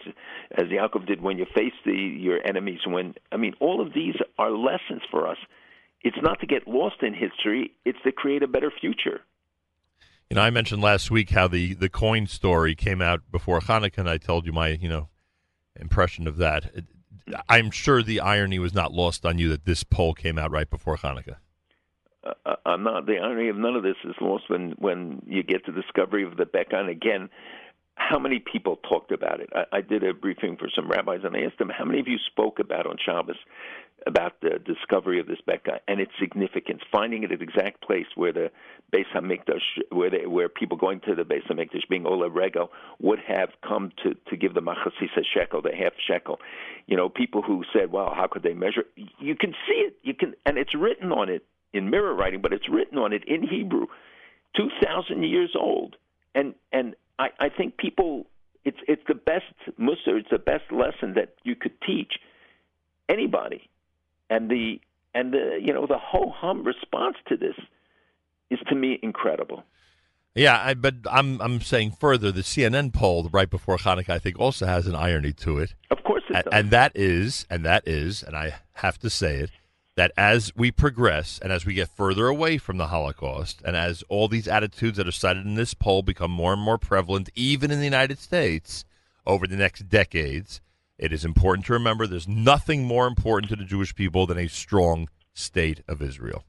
as 0.52 0.66
Yaakov 0.66 1.06
did 1.06 1.22
when 1.22 1.38
you 1.38 1.46
face 1.54 1.72
the 1.86 1.96
your 1.96 2.38
enemies. 2.46 2.80
When 2.86 3.14
I 3.32 3.38
mean, 3.38 3.54
all 3.60 3.80
of 3.80 3.94
these 3.94 4.16
are 4.38 4.50
lessons 4.50 5.02
for 5.10 5.26
us. 5.26 5.38
It's 6.02 6.18
not 6.22 6.38
to 6.40 6.46
get 6.46 6.68
lost 6.68 6.96
in 7.02 7.14
history. 7.14 7.72
It's 7.86 7.98
to 8.04 8.12
create 8.12 8.42
a 8.42 8.46
better 8.46 8.70
future. 8.70 9.22
You 10.30 10.36
know, 10.36 10.42
I 10.42 10.50
mentioned 10.50 10.82
last 10.82 11.10
week 11.10 11.30
how 11.30 11.48
the 11.48 11.74
the 11.74 11.88
coin 11.88 12.26
story 12.26 12.74
came 12.74 13.02
out 13.02 13.20
before 13.30 13.60
Hanukkah, 13.60 13.98
and 13.98 14.08
I 14.08 14.18
told 14.18 14.46
you 14.46 14.52
my 14.52 14.68
you 14.68 14.88
know 14.88 15.08
impression 15.76 16.26
of 16.26 16.38
that. 16.38 16.70
I'm 17.48 17.70
sure 17.70 18.02
the 18.02 18.20
irony 18.20 18.58
was 18.58 18.74
not 18.74 18.92
lost 18.92 19.24
on 19.24 19.38
you 19.38 19.48
that 19.50 19.64
this 19.64 19.84
poll 19.84 20.14
came 20.14 20.38
out 20.38 20.50
right 20.50 20.68
before 20.68 20.96
Hanukkah. 20.96 21.36
uh, 22.24 22.56
I'm 22.66 22.82
not. 22.82 23.06
The 23.06 23.18
irony 23.18 23.48
of 23.48 23.56
none 23.56 23.76
of 23.76 23.82
this 23.82 23.96
is 24.04 24.14
lost 24.20 24.44
when 24.48 24.74
when 24.78 25.22
you 25.26 25.42
get 25.42 25.66
the 25.66 25.72
discovery 25.72 26.24
of 26.24 26.36
the 26.36 26.44
Bekan 26.44 26.90
again. 26.90 27.28
How 27.96 28.18
many 28.18 28.40
people 28.40 28.76
talked 28.88 29.12
about 29.12 29.40
it? 29.40 29.50
I, 29.54 29.76
I 29.76 29.80
did 29.80 30.02
a 30.02 30.12
briefing 30.12 30.56
for 30.56 30.68
some 30.74 30.88
rabbis, 30.88 31.20
and 31.22 31.36
I 31.36 31.42
asked 31.42 31.58
them 31.58 31.70
how 31.70 31.84
many 31.84 32.00
of 32.00 32.08
you 32.08 32.18
spoke 32.26 32.58
about 32.58 32.86
on 32.86 32.96
Shabbos 33.04 33.36
about 34.06 34.40
the 34.40 34.58
discovery 34.58 35.18
of 35.18 35.26
this 35.26 35.38
beka 35.48 35.78
and 35.88 36.00
its 36.00 36.12
significance, 36.20 36.82
finding 36.92 37.22
it 37.22 37.32
at 37.32 37.38
the 37.38 37.44
exact 37.44 37.82
place 37.82 38.06
where 38.14 38.32
the 38.32 38.50
Beis 38.92 39.06
Hamikdash, 39.14 39.62
where 39.90 40.10
they, 40.10 40.26
where 40.26 40.48
people 40.48 40.76
going 40.76 41.00
to 41.00 41.14
the 41.14 41.24
Beis 41.24 41.46
Hamikdash, 41.46 41.88
being 41.88 42.04
Oleh 42.04 42.32
Regel, 42.32 42.70
would 43.00 43.18
have 43.20 43.50
come 43.66 43.90
to 44.02 44.14
to 44.28 44.36
give 44.36 44.54
the 44.54 44.60
Machasis 44.60 45.16
a 45.16 45.22
shekel, 45.24 45.62
the 45.62 45.74
half 45.74 45.94
shekel. 46.06 46.38
You 46.86 46.96
know, 46.96 47.08
people 47.08 47.42
who 47.42 47.64
said, 47.72 47.90
"Well, 47.90 48.12
how 48.14 48.26
could 48.26 48.42
they 48.42 48.54
measure?" 48.54 48.84
You 49.18 49.34
can 49.36 49.52
see 49.66 49.74
it. 49.74 49.96
You 50.02 50.14
can, 50.14 50.34
and 50.44 50.58
it's 50.58 50.74
written 50.74 51.10
on 51.12 51.28
it 51.28 51.44
in 51.72 51.90
mirror 51.90 52.14
writing, 52.14 52.40
but 52.40 52.52
it's 52.52 52.68
written 52.68 52.98
on 52.98 53.12
it 53.12 53.24
in 53.26 53.42
Hebrew, 53.42 53.86
two 54.56 54.68
thousand 54.82 55.24
years 55.24 55.54
old, 55.58 55.96
and 56.34 56.54
and 56.72 56.94
I, 57.18 57.30
I 57.38 57.48
think 57.48 57.76
people, 57.76 58.26
it's 58.64 58.78
it's 58.86 59.02
the 59.08 59.14
best 59.14 59.54
mussar, 59.78 60.18
it's 60.18 60.30
the 60.30 60.38
best 60.38 60.70
lesson 60.70 61.14
that 61.14 61.34
you 61.42 61.56
could 61.56 61.80
teach 61.80 62.14
anybody, 63.08 63.68
and 64.30 64.50
the 64.50 64.80
and 65.14 65.32
the 65.32 65.58
you 65.62 65.72
know 65.72 65.86
the 65.86 65.98
ho 65.98 66.32
hum 66.34 66.64
response 66.64 67.16
to 67.28 67.36
this 67.36 67.56
is 68.50 68.58
to 68.68 68.74
me 68.74 68.98
incredible. 69.02 69.64
Yeah, 70.34 70.60
I, 70.60 70.74
but 70.74 70.94
I'm 71.10 71.40
I'm 71.40 71.60
saying 71.60 71.92
further. 72.00 72.32
The 72.32 72.40
CNN 72.42 72.92
poll 72.92 73.28
right 73.32 73.48
before 73.48 73.76
Hanukkah, 73.76 74.10
I 74.10 74.18
think, 74.18 74.38
also 74.38 74.66
has 74.66 74.86
an 74.86 74.96
irony 74.96 75.32
to 75.34 75.58
it. 75.58 75.74
Of 75.90 76.02
course, 76.02 76.24
it 76.28 76.44
does. 76.44 76.52
and 76.52 76.70
that 76.70 76.92
is, 76.94 77.46
and 77.48 77.64
that 77.64 77.86
is, 77.86 78.22
and 78.22 78.36
I 78.36 78.54
have 78.74 78.98
to 78.98 79.10
say 79.10 79.36
it, 79.36 79.50
that 79.94 80.10
as 80.16 80.52
we 80.56 80.72
progress 80.72 81.38
and 81.40 81.52
as 81.52 81.64
we 81.64 81.74
get 81.74 81.88
further 81.88 82.26
away 82.26 82.58
from 82.58 82.78
the 82.78 82.88
Holocaust, 82.88 83.62
and 83.64 83.76
as 83.76 84.02
all 84.08 84.26
these 84.26 84.48
attitudes 84.48 84.96
that 84.96 85.06
are 85.06 85.12
cited 85.12 85.46
in 85.46 85.54
this 85.54 85.72
poll 85.72 86.02
become 86.02 86.32
more 86.32 86.52
and 86.52 86.62
more 86.62 86.78
prevalent, 86.78 87.30
even 87.36 87.70
in 87.70 87.78
the 87.78 87.84
United 87.84 88.18
States, 88.18 88.84
over 89.26 89.46
the 89.46 89.56
next 89.56 89.88
decades, 89.88 90.60
it 91.04 91.12
is 91.12 91.24
important 91.24 91.66
to 91.66 91.74
remember 91.74 92.06
there's 92.06 92.26
nothing 92.26 92.84
more 92.84 93.06
important 93.06 93.50
to 93.50 93.56
the 93.56 93.64
Jewish 93.64 93.94
people 93.94 94.26
than 94.26 94.38
a 94.38 94.48
strong 94.48 95.10
state 95.34 95.82
of 95.86 96.00
Israel. 96.00 96.44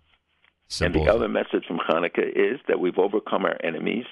Simple 0.69 1.01
And 1.01 1.09
the 1.09 1.13
other 1.13 1.27
message 1.27 1.65
from 1.67 1.77
Hanukkah 1.77 2.29
is 2.33 2.61
that 2.69 2.79
we've 2.79 2.97
overcome 2.97 3.43
our 3.43 3.57
enemies, 3.61 4.05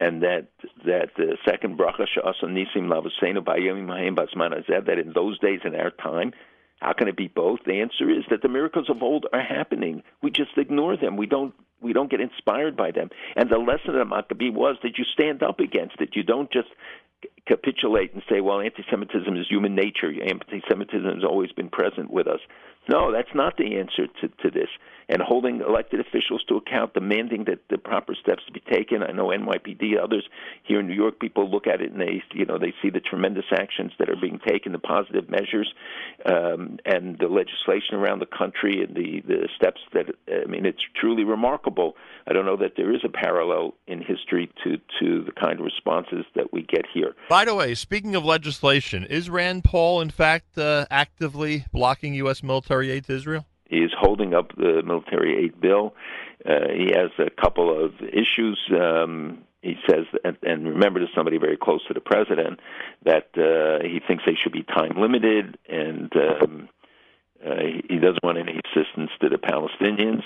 and 0.00 0.22
that 0.22 0.48
that 0.86 1.10
the 1.18 1.36
second 1.44 1.78
bracha 1.78 2.06
she'asa 2.06 2.46
nisim 2.46 2.88
lavusenu 2.88 3.44
b'ayomim 3.44 4.16
b'zman 4.16 4.58
hazeh, 4.58 4.86
that 4.86 4.98
in 4.98 5.12
those 5.12 5.38
days 5.38 5.60
in 5.64 5.74
our 5.74 5.90
time, 5.90 6.32
how 6.80 6.94
can 6.94 7.06
it 7.06 7.16
be 7.16 7.28
both? 7.28 7.60
The 7.66 7.80
answer 7.80 8.08
is 8.08 8.24
that 8.30 8.40
the 8.40 8.48
miracles 8.48 8.88
of 8.88 9.02
old 9.02 9.26
are 9.34 9.42
happening. 9.42 10.02
We 10.22 10.30
just 10.30 10.56
ignore 10.56 10.96
them. 10.96 11.18
We 11.18 11.26
don't 11.26 11.54
we 11.80 11.92
don't 11.92 12.10
get 12.10 12.20
inspired 12.22 12.74
by 12.76 12.90
them. 12.90 13.10
And 13.36 13.50
the 13.50 13.58
lesson 13.58 13.96
of 13.96 14.08
Maccabee 14.08 14.50
was 14.50 14.76
that 14.82 14.96
you 14.96 15.04
stand 15.04 15.42
up 15.42 15.60
against 15.60 16.00
it. 16.00 16.16
You 16.16 16.22
don't 16.22 16.50
just 16.50 16.68
capitulate 17.48 18.12
and 18.12 18.22
say, 18.28 18.40
well, 18.40 18.60
anti-Semitism 18.60 19.36
is 19.36 19.46
human 19.48 19.74
nature. 19.74 20.12
Anti-Semitism 20.22 21.14
has 21.14 21.24
always 21.24 21.50
been 21.52 21.70
present 21.70 22.10
with 22.10 22.28
us. 22.28 22.40
No, 22.88 23.12
that's 23.12 23.34
not 23.34 23.56
the 23.58 23.76
answer 23.76 24.06
to, 24.20 24.28
to 24.28 24.50
this. 24.50 24.68
And 25.10 25.22
holding 25.22 25.60
elected 25.60 26.00
officials 26.00 26.42
to 26.48 26.56
account, 26.56 26.92
demanding 26.92 27.44
that 27.44 27.60
the 27.70 27.78
proper 27.78 28.14
steps 28.14 28.42
be 28.52 28.60
taken. 28.60 29.02
I 29.02 29.12
know 29.12 29.28
NYPD, 29.28 30.02
others 30.02 30.26
here 30.64 30.80
in 30.80 30.86
New 30.86 30.94
York, 30.94 31.18
people 31.18 31.50
look 31.50 31.66
at 31.66 31.80
it 31.80 31.92
and 31.92 32.00
they, 32.00 32.22
you 32.32 32.44
know, 32.44 32.58
they 32.58 32.74
see 32.82 32.90
the 32.90 33.00
tremendous 33.00 33.46
actions 33.52 33.92
that 33.98 34.10
are 34.10 34.16
being 34.20 34.38
taken, 34.46 34.72
the 34.72 34.78
positive 34.78 35.30
measures, 35.30 35.72
um, 36.26 36.78
and 36.84 37.18
the 37.18 37.28
legislation 37.28 37.94
around 37.94 38.18
the 38.18 38.26
country, 38.26 38.82
and 38.82 38.94
the 38.94 39.22
the 39.26 39.48
steps 39.56 39.80
that. 39.94 40.06
I 40.30 40.46
mean, 40.46 40.66
it's 40.66 40.82
truly 40.94 41.24
remarkable. 41.24 41.96
I 42.26 42.32
don't 42.34 42.44
know 42.44 42.56
that 42.56 42.74
there 42.76 42.94
is 42.94 43.00
a 43.02 43.08
parallel 43.08 43.74
in 43.86 44.02
history 44.02 44.50
to 44.64 44.76
to 45.00 45.24
the 45.24 45.32
kind 45.32 45.58
of 45.58 45.64
responses 45.64 46.26
that 46.34 46.52
we 46.52 46.62
get 46.62 46.84
here. 46.92 47.14
By 47.38 47.44
the 47.44 47.54
way, 47.54 47.76
speaking 47.76 48.16
of 48.16 48.24
legislation, 48.24 49.04
is 49.04 49.30
Rand 49.30 49.62
Paul 49.62 50.00
in 50.00 50.10
fact 50.10 50.58
uh, 50.58 50.86
actively 50.90 51.66
blocking 51.72 52.12
U.S. 52.14 52.42
military 52.42 52.90
aid 52.90 53.04
to 53.04 53.14
Israel? 53.14 53.46
He 53.70 53.76
is 53.76 53.92
holding 53.96 54.34
up 54.34 54.56
the 54.56 54.82
military 54.84 55.44
aid 55.44 55.60
bill. 55.60 55.94
Uh, 56.44 56.66
he 56.74 56.90
has 56.96 57.12
a 57.20 57.30
couple 57.30 57.70
of 57.70 57.92
issues. 58.02 58.58
Um, 58.72 59.44
he 59.62 59.76
says, 59.88 60.06
and, 60.24 60.36
and 60.42 60.66
remember, 60.66 60.98
to 60.98 61.06
somebody 61.14 61.38
very 61.38 61.56
close 61.56 61.80
to 61.86 61.94
the 61.94 62.00
president, 62.00 62.58
that 63.04 63.28
uh, 63.38 63.86
he 63.86 64.00
thinks 64.04 64.24
they 64.26 64.34
should 64.34 64.50
be 64.52 64.64
time 64.64 65.00
limited, 65.00 65.58
and 65.68 66.12
um, 66.16 66.68
uh, 67.46 67.54
he- 67.60 67.84
he 67.88 67.98
doesn't 68.00 68.24
want 68.24 68.38
any 68.38 68.58
assistance 68.66 69.12
to 69.20 69.28
the 69.28 69.38
Palestinians. 69.38 70.24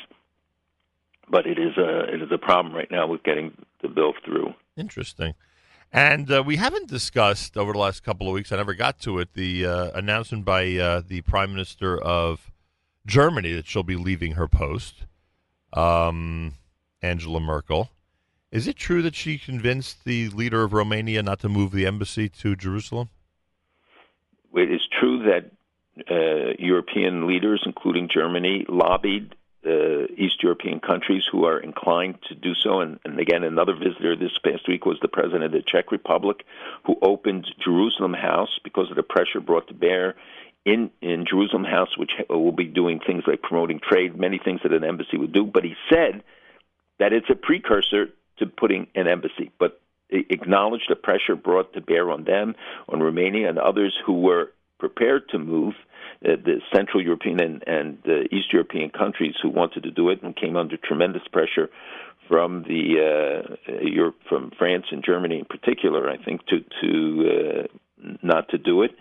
But 1.28 1.46
it 1.46 1.58
is 1.58 1.76
a 1.76 2.04
it 2.14 2.22
is 2.22 2.32
a 2.32 2.38
problem 2.38 2.74
right 2.74 2.90
now 2.90 3.06
with 3.06 3.22
getting 3.22 3.52
the 3.82 3.88
bill 3.88 4.14
through. 4.24 4.54
Interesting. 4.78 5.34
And 5.92 6.32
uh, 6.32 6.42
we 6.44 6.56
haven't 6.56 6.88
discussed 6.88 7.56
over 7.56 7.72
the 7.72 7.78
last 7.78 8.02
couple 8.02 8.26
of 8.26 8.32
weeks. 8.32 8.50
I 8.50 8.56
never 8.56 8.72
got 8.72 8.98
to 9.00 9.18
it. 9.18 9.34
The 9.34 9.66
uh, 9.66 9.90
announcement 9.94 10.44
by 10.44 10.74
uh, 10.76 11.02
the 11.06 11.20
Prime 11.20 11.52
Minister 11.52 12.00
of 12.00 12.50
Germany 13.04 13.52
that 13.52 13.66
she'll 13.66 13.82
be 13.82 13.96
leaving 13.96 14.32
her 14.32 14.48
post, 14.48 15.04
um, 15.74 16.54
Angela 17.02 17.40
Merkel. 17.40 17.90
Is 18.50 18.66
it 18.66 18.76
true 18.76 19.02
that 19.02 19.14
she 19.14 19.36
convinced 19.36 20.04
the 20.04 20.28
leader 20.28 20.62
of 20.62 20.72
Romania 20.72 21.22
not 21.22 21.40
to 21.40 21.48
move 21.48 21.72
the 21.72 21.86
embassy 21.86 22.28
to 22.28 22.56
Jerusalem? 22.56 23.10
It 24.54 24.70
is 24.70 24.82
true 24.98 25.24
that 25.24 25.50
uh, 26.10 26.54
European 26.58 27.26
leaders, 27.26 27.62
including 27.66 28.08
Germany, 28.12 28.64
lobbied 28.68 29.34
uh, 29.66 30.06
East 30.16 30.42
European 30.42 30.80
countries 30.80 31.24
who 31.30 31.44
are 31.44 31.58
inclined 31.58 32.18
to 32.28 32.34
do 32.34 32.54
so. 32.54 32.80
And, 32.80 32.98
and 33.04 33.18
again, 33.18 33.44
another 33.44 33.74
visitor 33.74 34.16
this 34.16 34.36
past 34.44 34.68
week 34.68 34.84
was 34.86 34.98
the 35.00 35.08
president 35.08 35.44
of 35.44 35.52
the 35.52 35.62
Czech 35.62 35.92
Republic, 35.92 36.44
who 36.86 36.96
opened 37.02 37.46
Jerusalem 37.62 38.14
House 38.14 38.58
because 38.64 38.90
of 38.90 38.96
the 38.96 39.02
pressure 39.02 39.40
brought 39.40 39.68
to 39.68 39.74
bear 39.74 40.16
in 40.64 40.90
in 41.00 41.24
Jerusalem 41.28 41.64
House, 41.64 41.96
which 41.96 42.12
will 42.28 42.52
be 42.52 42.64
doing 42.64 43.00
things 43.00 43.24
like 43.26 43.42
promoting 43.42 43.80
trade, 43.80 44.16
many 44.16 44.38
things 44.38 44.60
that 44.62 44.72
an 44.72 44.84
embassy 44.84 45.16
would 45.16 45.32
do. 45.32 45.44
But 45.44 45.64
he 45.64 45.74
said 45.90 46.22
that 46.98 47.12
it's 47.12 47.30
a 47.30 47.34
precursor 47.34 48.10
to 48.38 48.46
putting 48.46 48.86
an 48.94 49.08
embassy, 49.08 49.50
but 49.58 49.80
acknowledged 50.10 50.86
the 50.88 50.96
pressure 50.96 51.36
brought 51.36 51.72
to 51.72 51.80
bear 51.80 52.10
on 52.10 52.24
them, 52.24 52.54
on 52.88 53.00
Romania, 53.00 53.48
and 53.48 53.58
others 53.58 53.96
who 54.04 54.20
were 54.20 54.52
prepared 54.78 55.28
to 55.30 55.38
move. 55.38 55.74
Uh, 56.24 56.36
the 56.44 56.60
Central 56.72 57.02
European 57.02 57.40
and, 57.40 57.64
and 57.66 57.98
uh, 58.06 58.22
East 58.30 58.52
European 58.52 58.90
countries 58.90 59.34
who 59.42 59.48
wanted 59.48 59.82
to 59.82 59.90
do 59.90 60.08
it 60.08 60.22
and 60.22 60.36
came 60.36 60.56
under 60.56 60.76
tremendous 60.76 61.26
pressure 61.32 61.68
from 62.28 62.62
the 62.62 63.56
uh, 63.68 63.72
Europe, 63.82 64.16
from 64.28 64.52
France 64.56 64.86
and 64.92 65.04
Germany 65.04 65.40
in 65.40 65.44
particular, 65.44 66.08
I 66.08 66.22
think, 66.22 66.46
to 66.46 66.64
to 66.80 67.28
uh, 67.28 68.06
not 68.22 68.48
to 68.50 68.58
do 68.58 68.82
it. 68.82 68.92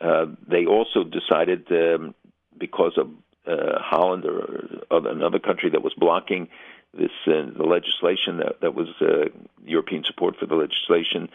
Uh, 0.00 0.26
they 0.46 0.66
also 0.66 1.02
decided 1.02 1.66
um, 1.70 2.14
because 2.58 2.98
of 2.98 3.08
uh, 3.46 3.78
Holland 3.80 4.24
or 4.26 4.84
other, 4.90 5.10
another 5.10 5.38
country 5.38 5.70
that 5.70 5.82
was 5.82 5.94
blocking 5.94 6.48
this 6.92 7.10
uh, 7.26 7.46
the 7.56 7.64
legislation 7.64 8.38
that 8.38 8.60
that 8.60 8.74
was 8.74 8.88
uh, 9.00 9.30
European 9.64 10.04
support 10.04 10.36
for 10.38 10.46
the 10.46 10.54
legislation. 10.54 11.30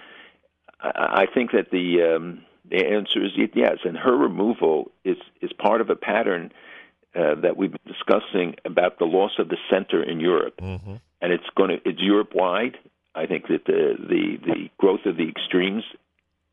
I, 0.80 1.24
I 1.24 1.26
think 1.34 1.52
that 1.52 1.72
the 1.72 2.16
um, 2.16 2.46
the 2.70 2.86
answer 2.86 3.24
is 3.24 3.32
yes, 3.54 3.78
and 3.84 3.98
her 3.98 4.16
removal 4.16 4.92
is 5.04 5.18
is 5.42 5.52
part 5.54 5.82
of 5.82 5.90
a 5.90 5.96
pattern 5.96 6.52
uh, 7.16 7.36
that 7.36 7.58
we've 7.58 7.72
been 7.72 7.94
discussing 7.94 8.56
about 8.66 9.00
the 9.00 9.06
loss 9.06 9.32
of 9.40 9.50
the 9.50 9.58
center 9.70 10.02
in 10.04 10.20
Europe, 10.20 10.58
Mm-hmm. 10.62 10.96
and 11.22 11.34
it's 11.34 11.50
going 11.56 11.70
to 11.70 11.90
it's 11.90 12.02
Europe 12.02 12.32
wide. 12.34 12.78
I 13.16 13.26
think 13.26 13.48
that 13.48 13.66
the 13.66 13.96
the 14.00 14.38
the 14.46 14.70
growth 14.78 15.06
of 15.06 15.18
the 15.18 15.28
extremes, 15.28 15.84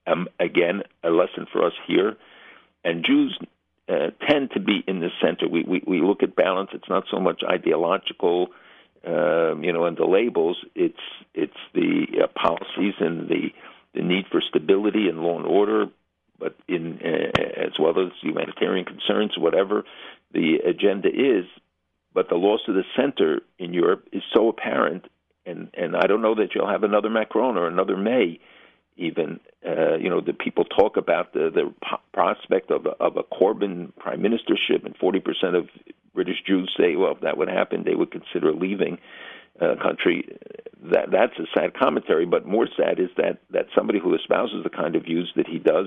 um, 0.06 0.28
again, 0.40 0.82
a 1.04 1.10
lesson 1.10 1.46
for 1.52 1.64
us 1.64 1.74
here, 1.86 2.16
and 2.84 3.04
Jews 3.04 3.38
uh, 3.88 4.10
tend 4.28 4.50
to 4.52 4.60
be 4.60 4.82
in 4.86 5.00
the 5.00 5.10
center. 5.22 5.48
We, 5.48 5.62
we 5.62 5.82
we 5.86 6.00
look 6.00 6.22
at 6.22 6.34
balance. 6.34 6.70
It's 6.72 6.88
not 6.88 7.04
so 7.10 7.20
much 7.20 7.42
ideological, 7.48 8.48
um, 9.06 9.62
you 9.62 9.72
know, 9.72 9.84
and 9.84 9.96
the 9.96 10.06
labels. 10.06 10.56
It's 10.74 10.96
it's 11.34 11.56
the 11.74 12.06
uh, 12.24 12.26
policies 12.34 12.94
and 12.98 13.28
the 13.28 13.52
the 13.94 14.02
need 14.02 14.26
for 14.30 14.40
stability 14.40 15.08
and 15.08 15.20
law 15.20 15.38
and 15.38 15.46
order, 15.46 15.86
but 16.38 16.56
in 16.68 17.00
uh, 17.04 17.40
as 17.66 17.72
well 17.78 17.98
as 18.00 18.12
humanitarian 18.22 18.84
concerns, 18.84 19.32
whatever 19.36 19.84
the 20.32 20.56
agenda 20.64 21.08
is. 21.08 21.44
But 22.14 22.28
the 22.28 22.36
loss 22.36 22.60
of 22.68 22.74
the 22.74 22.84
center 22.96 23.40
in 23.58 23.72
Europe 23.72 24.08
is 24.12 24.22
so 24.34 24.48
apparent, 24.48 25.04
and 25.46 25.68
and 25.74 25.96
I 25.96 26.06
don't 26.06 26.22
know 26.22 26.34
that 26.36 26.54
you'll 26.54 26.68
have 26.68 26.84
another 26.84 27.10
Macron 27.10 27.56
or 27.56 27.66
another 27.66 27.96
May. 27.96 28.40
Even 28.96 29.38
uh, 29.66 29.96
you 29.96 30.10
know 30.10 30.20
the 30.20 30.32
people 30.32 30.64
talk 30.64 30.96
about 30.96 31.32
the 31.32 31.50
the 31.50 31.72
prospect 32.12 32.70
of 32.70 32.86
a, 32.86 32.90
of 33.00 33.16
a 33.16 33.22
Corbyn 33.22 33.94
prime 33.96 34.20
ministership, 34.20 34.84
and 34.84 34.96
forty 34.96 35.20
percent 35.20 35.54
of 35.54 35.68
British 36.14 36.42
Jews 36.46 36.74
say, 36.76 36.96
well, 36.96 37.12
if 37.12 37.20
that 37.20 37.36
would 37.36 37.48
happen, 37.48 37.84
they 37.84 37.94
would 37.94 38.10
consider 38.10 38.52
leaving 38.52 38.98
uh, 39.60 39.76
country. 39.80 40.28
That 40.90 41.10
that's 41.12 41.38
a 41.38 41.46
sad 41.56 41.74
commentary, 41.78 42.26
but 42.26 42.46
more 42.46 42.66
sad 42.76 42.98
is 42.98 43.10
that 43.16 43.38
that 43.50 43.66
somebody 43.76 44.00
who 44.00 44.14
espouses 44.14 44.64
the 44.64 44.70
kind 44.70 44.96
of 44.96 45.04
views 45.04 45.32
that 45.36 45.46
he 45.46 45.58
does 45.58 45.86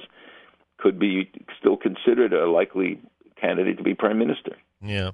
could 0.82 1.00
be 1.00 1.32
still 1.60 1.78
considered 1.78 2.34
a 2.34 2.50
likely 2.50 3.00
candidate 3.40 3.78
to 3.78 3.84
be 3.84 3.94
prime 3.94 4.20
minister. 4.20 4.56
Yeah. 4.82 5.12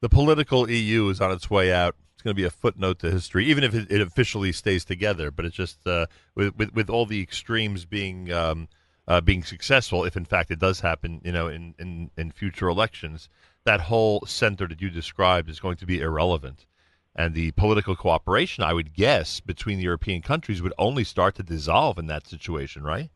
The 0.00 0.08
political 0.08 0.68
EU 0.70 1.08
is 1.08 1.20
on 1.20 1.30
its 1.30 1.48
way 1.48 1.72
out. 1.72 1.94
It's 2.14 2.22
going 2.22 2.34
to 2.34 2.40
be 2.40 2.46
a 2.46 2.50
footnote 2.50 2.98
to 3.00 3.10
history, 3.10 3.46
even 3.46 3.64
if 3.64 3.74
it, 3.74 4.00
officially 4.00 4.52
stays 4.52 4.84
together. 4.84 5.30
But 5.30 5.44
it's 5.44 5.56
just 5.56 5.86
uh, 5.86 6.06
with, 6.34 6.56
with 6.56 6.74
with 6.74 6.90
all 6.90 7.06
the 7.06 7.20
extremes 7.22 7.84
being 7.84 8.32
um, 8.32 8.68
uh, 9.08 9.20
being 9.20 9.42
successful, 9.42 10.04
if 10.04 10.16
in 10.16 10.24
fact 10.24 10.50
it 10.50 10.58
does 10.58 10.80
happen, 10.80 11.20
you 11.24 11.32
know, 11.32 11.48
in, 11.48 11.74
in, 11.78 12.10
in 12.16 12.30
future 12.30 12.68
elections, 12.68 13.28
that 13.64 13.80
whole 13.80 14.24
center 14.26 14.66
that 14.68 14.80
you 14.80 14.90
described 14.90 15.48
is 15.50 15.60
going 15.60 15.76
to 15.76 15.86
be 15.86 16.00
irrelevant. 16.00 16.66
And 17.14 17.34
the 17.34 17.50
political 17.52 17.94
cooperation, 17.94 18.64
I 18.64 18.72
would 18.72 18.94
guess, 18.94 19.40
between 19.40 19.78
the 19.78 19.84
European 19.84 20.22
countries 20.22 20.62
would 20.62 20.72
only 20.78 21.04
start 21.04 21.34
to 21.36 21.42
dissolve 21.42 21.98
in 21.98 22.06
that 22.06 22.26
situation, 22.26 22.82
right? 22.82 23.10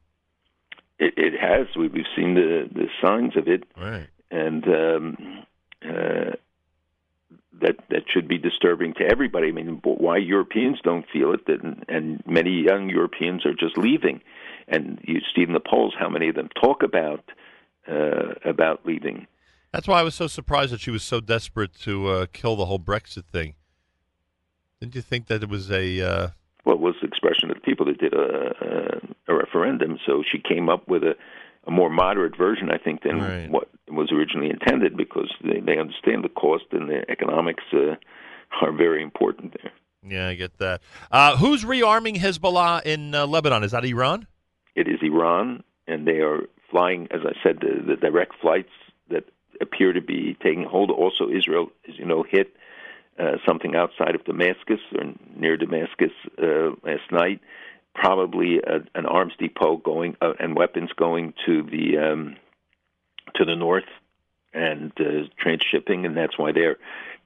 It, 0.98 1.14
it 1.16 1.32
has. 1.40 1.66
We- 1.76 1.88
We've 1.88 2.04
seen 2.16 2.34
the 2.34 2.68
the 2.72 2.86
signs 3.02 3.36
of 3.36 3.48
it, 3.48 3.64
Right. 3.76 4.08
and 4.30 4.64
um, 4.66 5.16
uh, 5.84 6.32
that 7.60 7.76
that 7.90 8.02
should 8.12 8.28
be 8.28 8.38
disturbing 8.38 8.94
to 8.94 9.04
everybody. 9.04 9.48
I 9.48 9.52
mean, 9.52 9.80
why 9.84 10.18
Europeans 10.18 10.78
don't 10.82 11.06
feel 11.12 11.32
it, 11.32 11.40
and, 11.48 11.84
and 11.88 12.22
many 12.26 12.62
young 12.62 12.88
Europeans 12.90 13.44
are 13.46 13.54
just 13.54 13.76
leaving. 13.78 14.20
And 14.68 14.98
you 15.04 15.20
see 15.34 15.42
in 15.42 15.52
the 15.52 15.60
polls 15.60 15.94
how 15.98 16.08
many 16.08 16.28
of 16.28 16.34
them 16.34 16.48
talk 16.60 16.82
about 16.82 17.24
uh, 17.90 18.34
about 18.44 18.84
leaving. 18.84 19.26
That's 19.72 19.86
why 19.86 20.00
I 20.00 20.02
was 20.02 20.14
so 20.14 20.26
surprised 20.26 20.72
that 20.72 20.80
she 20.80 20.90
was 20.90 21.02
so 21.02 21.20
desperate 21.20 21.74
to 21.80 22.08
uh, 22.08 22.26
kill 22.32 22.56
the 22.56 22.66
whole 22.66 22.78
Brexit 22.80 23.26
thing. 23.26 23.54
Didn't 24.80 24.94
you 24.94 25.02
think 25.02 25.26
that 25.26 25.42
it 25.42 25.48
was 25.48 25.70
a 25.70 26.00
uh, 26.00 26.28
Well, 26.66 26.74
it 26.74 26.80
was 26.80 26.96
the 27.00 27.06
expression 27.06 27.48
of 27.50 27.54
the 27.54 27.60
people 27.62 27.86
that 27.86 27.98
did 27.98 28.12
a, 28.12 29.00
a, 29.28 29.32
a 29.32 29.34
referendum. 29.36 29.98
So 30.04 30.22
she 30.30 30.38
came 30.38 30.68
up 30.68 30.88
with 30.88 31.02
a, 31.04 31.14
a 31.66 31.70
more 31.70 31.88
moderate 31.88 32.36
version, 32.36 32.70
I 32.70 32.78
think, 32.78 33.02
than 33.04 33.20
Right. 33.20 33.48
what 33.48 33.70
was 33.88 34.10
originally 34.10 34.50
intended, 34.50 34.96
because 34.96 35.32
they, 35.44 35.60
they 35.60 35.78
understand 35.78 36.24
the 36.24 36.28
cost 36.28 36.64
and 36.72 36.90
the 36.90 37.08
economics 37.08 37.62
uh, 37.72 37.94
are 38.60 38.72
very 38.72 39.00
important 39.02 39.54
there. 39.62 39.72
Yeah, 40.08 40.28
I 40.28 40.34
get 40.34 40.58
that. 40.58 40.82
Uh, 41.10 41.36
who's 41.36 41.64
rearming 41.64 42.16
Hezbollah 42.16 42.84
in 42.84 43.14
uh, 43.14 43.26
Lebanon? 43.26 43.62
Is 43.64 43.70
that 43.70 43.84
Iran? 43.84 44.26
It 44.74 44.88
is 44.88 44.98
Iran, 45.02 45.62
and 45.86 46.06
they 46.06 46.18
are 46.18 46.40
flying, 46.70 47.08
as 47.12 47.20
I 47.24 47.34
said, 47.42 47.60
the, 47.60 47.82
the 47.86 47.96
direct 47.96 48.34
flights 48.40 48.70
that 49.10 49.24
appear 49.60 49.92
to 49.92 50.00
be 50.00 50.36
taking 50.42 50.64
hold. 50.64 50.90
Also, 50.90 51.28
Israel, 51.30 51.70
as 51.88 51.96
you 51.96 52.04
know, 52.04 52.24
hit 52.28 52.54
uh, 53.18 53.36
something 53.46 53.74
outside 53.74 54.14
of 54.14 54.24
Damascus 54.24 54.80
or 54.96 55.04
near 55.36 55.56
Damascus 55.56 56.12
uh, 56.42 56.70
last 56.82 57.10
night. 57.10 57.40
Probably 57.94 58.58
a, 58.58 58.80
an 58.94 59.06
arms 59.06 59.32
depot 59.38 59.78
going 59.78 60.16
uh, 60.20 60.34
and 60.38 60.54
weapons 60.54 60.90
going 60.96 61.32
to 61.46 61.62
the 61.62 61.98
um, 61.98 62.36
to 63.36 63.44
the 63.44 63.56
north 63.56 63.84
and 64.52 64.92
uh, 64.98 65.28
transshipping, 65.42 66.06
and 66.06 66.16
that's 66.16 66.38
why 66.38 66.52
they're 66.52 66.76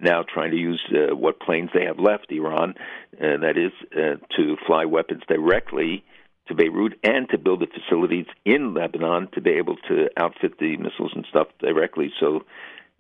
now 0.01 0.23
trying 0.23 0.51
to 0.51 0.57
use 0.57 0.83
uh, 0.91 1.15
what 1.15 1.41
planes 1.41 1.71
they 1.75 1.85
have 1.85 1.99
left, 1.99 2.33
Iran, 2.33 2.75
uh, 3.15 3.37
that 3.39 3.57
is, 3.57 3.73
uh, 3.93 4.17
to 4.37 4.57
fly 4.67 4.85
weapons 4.85 5.23
directly 5.29 6.05
to 6.49 6.55
Beirut 6.55 6.99
and 7.05 7.29
to 7.31 7.39
build 7.39 7.61
the 7.61 7.67
facilities 7.67 8.27
in 8.45 8.75
Lebanon 8.75 9.29
to 9.35 9.41
be 9.41 9.51
able 9.51 9.77
to 9.89 10.09
outfit 10.17 10.59
the 10.59 10.77
missiles 10.77 11.13
and 11.15 11.25
stuff 11.29 11.49
directly, 11.61 12.13
so 12.19 12.45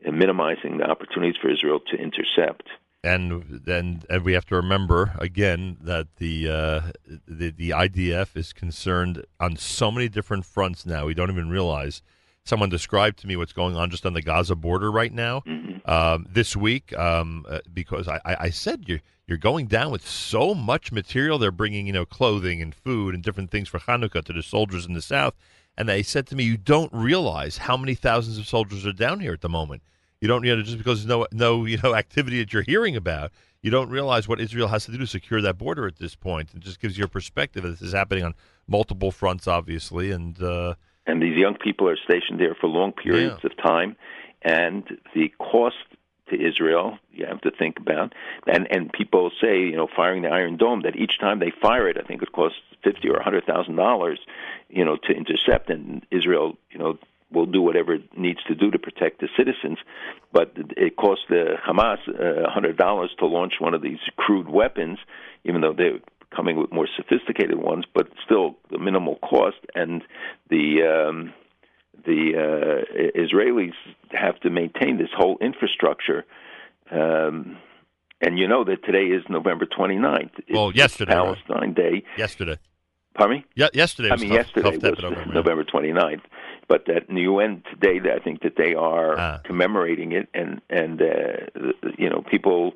uh, 0.06 0.10
minimizing 0.10 0.78
the 0.78 0.84
opportunities 0.84 1.36
for 1.40 1.50
Israel 1.50 1.80
to 1.90 1.96
intercept. 1.96 2.68
And 3.02 3.60
then 3.64 4.02
and 4.10 4.24
we 4.24 4.34
have 4.34 4.44
to 4.46 4.56
remember 4.56 5.14
again 5.18 5.78
that 5.80 6.16
the, 6.16 6.48
uh, 6.50 6.80
the 7.26 7.50
the 7.50 7.70
IDF 7.70 8.36
is 8.36 8.52
concerned 8.52 9.24
on 9.38 9.56
so 9.56 9.90
many 9.90 10.08
different 10.08 10.44
fronts 10.44 10.84
now. 10.84 11.06
We 11.06 11.14
don't 11.14 11.30
even 11.30 11.48
realize. 11.48 12.02
Someone 12.42 12.70
described 12.70 13.18
to 13.18 13.26
me 13.26 13.36
what's 13.36 13.52
going 13.52 13.76
on 13.76 13.90
just 13.90 14.06
on 14.06 14.14
the 14.14 14.22
Gaza 14.22 14.56
border 14.56 14.90
right 14.90 15.12
now 15.12 15.42
um, 15.84 16.26
this 16.28 16.56
week 16.56 16.96
um, 16.98 17.44
uh, 17.48 17.60
because 17.72 18.08
I, 18.08 18.16
I, 18.24 18.36
I 18.40 18.50
said 18.50 18.84
you're 18.86 19.00
you're 19.26 19.38
going 19.38 19.66
down 19.66 19.92
with 19.92 20.06
so 20.06 20.54
much 20.54 20.90
material. 20.90 21.38
They're 21.38 21.52
bringing 21.52 21.86
you 21.86 21.92
know 21.92 22.04
clothing 22.04 22.60
and 22.60 22.74
food 22.74 23.14
and 23.14 23.22
different 23.22 23.50
things 23.50 23.68
for 23.68 23.78
Hanukkah 23.78 24.24
to 24.24 24.32
the 24.32 24.42
soldiers 24.42 24.86
in 24.86 24.94
the 24.94 25.02
south. 25.02 25.34
And 25.80 25.88
they 25.88 26.02
said 26.02 26.26
to 26.26 26.36
me, 26.36 26.44
you 26.44 26.58
don't 26.58 26.92
realize 26.92 27.56
how 27.56 27.74
many 27.74 27.94
thousands 27.94 28.36
of 28.36 28.46
soldiers 28.46 28.84
are 28.84 28.92
down 28.92 29.18
here 29.18 29.32
at 29.32 29.40
the 29.40 29.48
moment. 29.48 29.80
You 30.20 30.28
don't, 30.28 30.44
you 30.44 30.54
know, 30.54 30.60
just 30.60 30.76
because 30.76 31.06
there's 31.06 31.08
no, 31.08 31.26
no, 31.32 31.64
you 31.64 31.78
know, 31.82 31.94
activity 32.04 32.38
that 32.38 32.52
you're 32.52 32.60
hearing 32.60 32.96
about, 32.96 33.32
you 33.62 33.70
don't 33.70 33.88
realize 33.88 34.28
what 34.28 34.42
Israel 34.42 34.68
has 34.68 34.84
to 34.84 34.92
do 34.92 34.98
to 34.98 35.06
secure 35.06 35.40
that 35.40 35.56
border 35.56 35.86
at 35.86 35.96
this 35.96 36.14
point. 36.14 36.50
It 36.54 36.60
just 36.60 36.82
gives 36.82 36.98
you 36.98 37.04
a 37.04 37.08
perspective. 37.08 37.62
that 37.62 37.70
This 37.70 37.80
is 37.80 37.94
happening 37.94 38.24
on 38.24 38.34
multiple 38.68 39.10
fronts, 39.10 39.48
obviously, 39.48 40.10
and 40.10 40.42
uh, 40.42 40.74
and 41.06 41.22
these 41.22 41.38
young 41.38 41.56
people 41.56 41.88
are 41.88 41.96
stationed 41.96 42.38
there 42.38 42.54
for 42.60 42.66
long 42.66 42.92
periods 42.92 43.42
of 43.42 43.56
time, 43.56 43.96
and 44.42 44.84
the 45.14 45.32
cost 45.38 45.76
to 46.30 46.48
Israel 46.48 46.98
you 47.12 47.26
have 47.26 47.40
to 47.42 47.50
think 47.50 47.78
about, 47.78 48.14
and 48.46 48.66
and 48.70 48.92
people 48.92 49.30
say 49.40 49.60
you 49.60 49.76
know 49.76 49.88
firing 49.94 50.22
the 50.22 50.28
Iron 50.28 50.56
Dome 50.56 50.82
that 50.82 50.96
each 50.96 51.18
time 51.18 51.38
they 51.38 51.52
fire 51.62 51.88
it, 51.88 51.96
I 51.98 52.06
think 52.06 52.22
it 52.22 52.32
costs 52.32 52.58
fifty 52.82 53.08
or 53.08 53.16
a 53.16 53.22
hundred 53.22 53.44
thousand 53.44 53.76
dollars, 53.76 54.18
you 54.68 54.84
know, 54.84 54.96
to 54.96 55.12
intercept, 55.12 55.70
and 55.70 56.04
Israel 56.10 56.56
you 56.70 56.78
know 56.78 56.98
will 57.32 57.46
do 57.46 57.62
whatever 57.62 57.94
it 57.94 58.18
needs 58.18 58.42
to 58.44 58.54
do 58.54 58.70
to 58.70 58.78
protect 58.78 59.20
the 59.20 59.28
citizens, 59.36 59.78
but 60.32 60.52
it 60.76 60.96
costs 60.96 61.24
the 61.28 61.54
Hamas 61.64 61.98
uh, 62.08 62.46
a 62.46 62.50
hundred 62.50 62.76
dollars 62.76 63.10
to 63.18 63.26
launch 63.26 63.54
one 63.60 63.74
of 63.74 63.82
these 63.82 64.00
crude 64.16 64.48
weapons, 64.48 64.98
even 65.44 65.60
though 65.60 65.72
they're 65.72 66.00
coming 66.34 66.56
with 66.56 66.72
more 66.72 66.88
sophisticated 66.96 67.58
ones, 67.58 67.84
but 67.94 68.08
still 68.24 68.56
the 68.70 68.78
minimal 68.78 69.16
cost. 69.16 69.58
And 69.74 70.02
the 70.48 70.82
um, 71.08 71.34
the 72.04 72.32
uh, 72.36 73.18
Israelis 73.18 73.72
have 74.12 74.38
to 74.40 74.50
maintain 74.50 74.98
this 74.98 75.10
whole 75.16 75.38
infrastructure. 75.40 76.24
Um, 76.90 77.56
and 78.20 78.38
you 78.38 78.46
know 78.48 78.64
that 78.64 78.84
today 78.84 79.04
is 79.06 79.22
November 79.28 79.66
29th. 79.66 80.30
It's 80.38 80.50
well, 80.52 80.72
yesterday, 80.72 81.14
right? 81.14 81.36
Palestine 81.46 81.74
Day. 81.74 82.02
yesterday. 82.18 82.56
Pardon 83.14 83.38
me? 83.38 83.44
Yeah, 83.54 83.68
yesterday. 83.74 84.10
I 84.10 84.12
was 84.12 84.20
mean, 84.22 84.30
tough- 84.30 84.38
yesterday 84.54 84.70
tough 84.78 84.96
was 84.96 85.04
over. 85.04 85.26
November 85.32 85.64
29th, 85.64 86.20
but 86.68 86.84
that 86.86 87.08
in 87.08 87.14
the 87.16 87.22
UN 87.22 87.62
today, 87.70 87.98
I 88.14 88.18
think 88.20 88.42
that 88.42 88.54
they 88.56 88.74
are 88.74 89.18
Ah. 89.18 89.40
commemorating 89.44 90.12
it, 90.12 90.28
and 90.34 90.60
and 90.70 91.00
uh, 91.02 91.72
you 91.98 92.08
know, 92.08 92.22
people. 92.30 92.72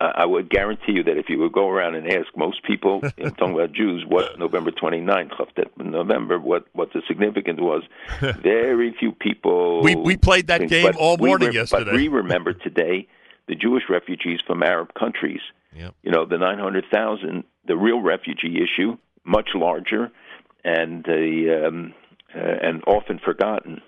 I 0.00 0.24
would 0.24 0.48
guarantee 0.50 0.92
you 0.92 1.02
that 1.04 1.16
if 1.16 1.28
you 1.28 1.38
would 1.40 1.52
go 1.52 1.68
around 1.68 1.94
and 1.94 2.06
ask 2.10 2.28
most 2.36 2.62
people, 2.64 3.00
you 3.16 3.24
know, 3.24 3.30
talking 3.30 3.54
about 3.54 3.72
Jews, 3.72 4.04
what 4.06 4.38
November 4.38 4.70
29th, 4.70 5.36
Chaf 5.36 5.48
Tet 5.54 5.66
November, 5.78 6.38
what 6.38 6.66
what 6.72 6.92
the 6.92 7.02
significance 7.08 7.60
was, 7.60 7.82
very 8.42 8.94
few 8.98 9.12
people. 9.12 9.82
We- 9.82 9.96
we 9.96 10.16
played 10.16 10.46
that 10.48 10.58
think- 10.60 10.70
game 10.70 10.92
all 10.98 11.16
we 11.16 11.28
morning 11.28 11.52
But 11.70 11.92
we 11.92 12.08
remember 12.08 12.52
today 12.52 13.08
the 13.48 13.54
Jewish 13.54 13.84
refugees 13.90 14.40
from 14.46 14.62
Arab 14.62 14.94
countries. 14.94 15.40
Yep. 15.74 15.94
You 16.02 16.12
know, 16.12 16.24
the 16.24 16.38
900,000, 16.38 17.42
the 17.66 17.76
real 17.76 18.00
refugee 18.00 18.62
issue, 18.62 18.96
much 19.24 19.50
larger, 19.54 20.10
and 20.64 21.04
the 21.04 21.66
um, 21.66 21.94
uh, 22.34 22.38
and 22.38 22.82
often 22.86 23.18
forgotten. 23.18 23.80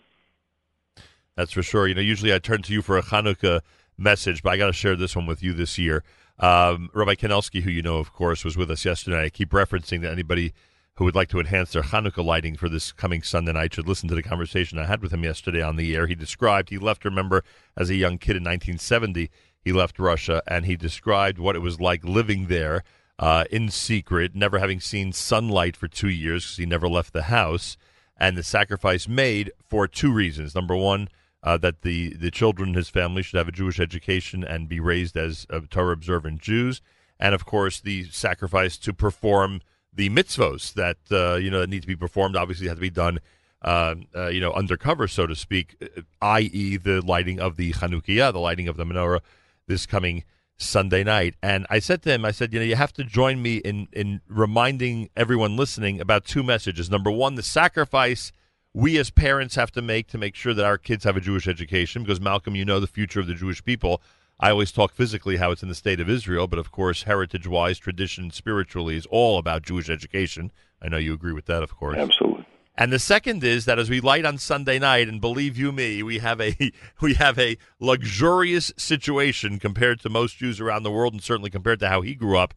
That's 1.36 1.52
for 1.52 1.62
sure. 1.62 1.86
You 1.86 1.94
know, 1.94 2.00
usually 2.00 2.34
I 2.34 2.38
turn 2.38 2.62
to 2.62 2.72
you 2.72 2.82
for 2.82 2.96
a 2.98 3.02
Hanukkah 3.02 3.60
message, 3.98 4.42
but 4.42 4.50
I 4.50 4.56
got 4.56 4.66
to 4.66 4.72
share 4.72 4.96
this 4.96 5.16
one 5.16 5.26
with 5.26 5.42
you 5.42 5.52
this 5.52 5.78
year. 5.78 6.04
Um, 6.38 6.90
Rabbi 6.92 7.14
Kanelsky, 7.14 7.62
who 7.62 7.70
you 7.70 7.82
know, 7.82 7.98
of 7.98 8.12
course, 8.12 8.44
was 8.44 8.56
with 8.56 8.70
us 8.70 8.84
yesterday. 8.84 9.24
I 9.24 9.30
keep 9.30 9.50
referencing 9.50 10.02
that 10.02 10.12
anybody 10.12 10.52
who 10.96 11.04
would 11.04 11.14
like 11.14 11.28
to 11.28 11.40
enhance 11.40 11.72
their 11.72 11.82
Hanukkah 11.82 12.24
lighting 12.24 12.56
for 12.56 12.68
this 12.68 12.92
coming 12.92 13.22
Sunday 13.22 13.52
night 13.52 13.74
should 13.74 13.88
listen 13.88 14.08
to 14.08 14.14
the 14.14 14.22
conversation 14.22 14.78
I 14.78 14.86
had 14.86 15.02
with 15.02 15.12
him 15.12 15.24
yesterday 15.24 15.62
on 15.62 15.76
the 15.76 15.94
air. 15.94 16.06
He 16.06 16.14
described 16.14 16.70
he 16.70 16.78
left, 16.78 17.04
remember, 17.04 17.44
as 17.76 17.90
a 17.90 17.94
young 17.94 18.18
kid 18.18 18.36
in 18.36 18.44
1970. 18.44 19.30
He 19.60 19.72
left 19.72 19.98
Russia, 19.98 20.42
and 20.46 20.64
he 20.64 20.76
described 20.76 21.38
what 21.38 21.56
it 21.56 21.60
was 21.60 21.80
like 21.80 22.04
living 22.04 22.46
there 22.46 22.82
uh, 23.18 23.44
in 23.50 23.68
secret, 23.70 24.34
never 24.34 24.58
having 24.58 24.80
seen 24.80 25.12
sunlight 25.12 25.76
for 25.76 25.88
two 25.88 26.08
years 26.08 26.44
because 26.44 26.56
he 26.58 26.66
never 26.66 26.88
left 26.88 27.12
the 27.12 27.24
house, 27.24 27.76
and 28.16 28.36
the 28.36 28.42
sacrifice 28.42 29.08
made 29.08 29.50
for 29.68 29.86
two 29.86 30.12
reasons. 30.12 30.54
Number 30.54 30.76
one, 30.76 31.08
uh, 31.46 31.56
that 31.56 31.82
the, 31.82 32.12
the 32.14 32.30
children 32.30 32.74
his 32.74 32.88
family 32.88 33.22
should 33.22 33.38
have 33.38 33.46
a 33.46 33.52
Jewish 33.52 33.78
education 33.78 34.42
and 34.42 34.68
be 34.68 34.80
raised 34.80 35.16
as 35.16 35.46
uh, 35.48 35.60
Torah 35.70 35.92
observant 35.92 36.42
Jews, 36.42 36.82
and 37.20 37.36
of 37.36 37.46
course 37.46 37.80
the 37.80 38.04
sacrifice 38.10 38.76
to 38.78 38.92
perform 38.92 39.60
the 39.94 40.10
mitzvos 40.10 40.74
that 40.74 40.98
uh, 41.12 41.36
you 41.36 41.48
know 41.48 41.60
that 41.60 41.70
need 41.70 41.82
to 41.82 41.88
be 41.88 41.94
performed. 41.94 42.34
Obviously, 42.34 42.66
have 42.66 42.78
to 42.78 42.80
be 42.80 42.90
done, 42.90 43.20
uh, 43.62 43.94
uh, 44.14 44.26
you 44.26 44.40
know, 44.40 44.52
undercover, 44.52 45.06
so 45.06 45.24
to 45.24 45.36
speak, 45.36 45.76
uh, 45.80 46.02
i.e., 46.20 46.76
the 46.76 47.00
lighting 47.00 47.38
of 47.38 47.56
the 47.56 47.72
Chanukiah, 47.72 48.32
the 48.32 48.40
lighting 48.40 48.66
of 48.66 48.76
the 48.76 48.84
menorah, 48.84 49.20
this 49.68 49.86
coming 49.86 50.24
Sunday 50.56 51.04
night. 51.04 51.36
And 51.44 51.64
I 51.70 51.78
said 51.78 52.02
to 52.02 52.10
him, 52.12 52.24
I 52.24 52.32
said, 52.32 52.52
you 52.52 52.58
know, 52.58 52.66
you 52.66 52.74
have 52.74 52.92
to 52.94 53.04
join 53.04 53.40
me 53.40 53.58
in 53.58 53.86
in 53.92 54.20
reminding 54.28 55.10
everyone 55.16 55.56
listening 55.56 56.00
about 56.00 56.24
two 56.24 56.42
messages. 56.42 56.90
Number 56.90 57.12
one, 57.12 57.36
the 57.36 57.44
sacrifice 57.44 58.32
we 58.76 58.98
as 58.98 59.08
parents 59.08 59.54
have 59.54 59.72
to 59.72 59.80
make 59.80 60.06
to 60.08 60.18
make 60.18 60.34
sure 60.34 60.52
that 60.52 60.66
our 60.66 60.76
kids 60.76 61.04
have 61.04 61.16
a 61.16 61.20
Jewish 61.20 61.48
education, 61.48 62.02
because 62.02 62.20
Malcolm, 62.20 62.54
you 62.54 62.62
know 62.62 62.78
the 62.78 62.86
future 62.86 63.20
of 63.20 63.26
the 63.26 63.32
Jewish 63.32 63.64
people. 63.64 64.02
I 64.38 64.50
always 64.50 64.70
talk 64.70 64.92
physically 64.92 65.38
how 65.38 65.50
it's 65.50 65.62
in 65.62 65.70
the 65.70 65.74
state 65.74 65.98
of 65.98 66.10
Israel, 66.10 66.46
but 66.46 66.58
of 66.58 66.70
course, 66.70 67.04
heritage 67.04 67.46
wise, 67.46 67.78
tradition, 67.78 68.30
spiritually 68.30 68.94
is 68.94 69.06
all 69.06 69.38
about 69.38 69.62
Jewish 69.62 69.88
education. 69.88 70.52
I 70.82 70.90
know 70.90 70.98
you 70.98 71.14
agree 71.14 71.32
with 71.32 71.46
that, 71.46 71.62
of 71.62 71.74
course. 71.74 71.96
Absolutely. 71.96 72.44
And 72.76 72.92
the 72.92 72.98
second 72.98 73.42
is 73.42 73.64
that 73.64 73.78
as 73.78 73.88
we 73.88 74.02
light 74.02 74.26
on 74.26 74.36
Sunday 74.36 74.78
night, 74.78 75.08
and 75.08 75.22
believe 75.22 75.56
you 75.56 75.72
me, 75.72 76.02
we 76.02 76.18
have 76.18 76.38
a 76.38 76.54
we 77.00 77.14
have 77.14 77.38
a 77.38 77.56
luxurious 77.80 78.74
situation 78.76 79.58
compared 79.58 80.00
to 80.00 80.10
most 80.10 80.36
Jews 80.36 80.60
around 80.60 80.82
the 80.82 80.92
world, 80.92 81.14
and 81.14 81.22
certainly 81.22 81.48
compared 81.48 81.80
to 81.80 81.88
how 81.88 82.02
he 82.02 82.14
grew 82.14 82.36
up 82.36 82.52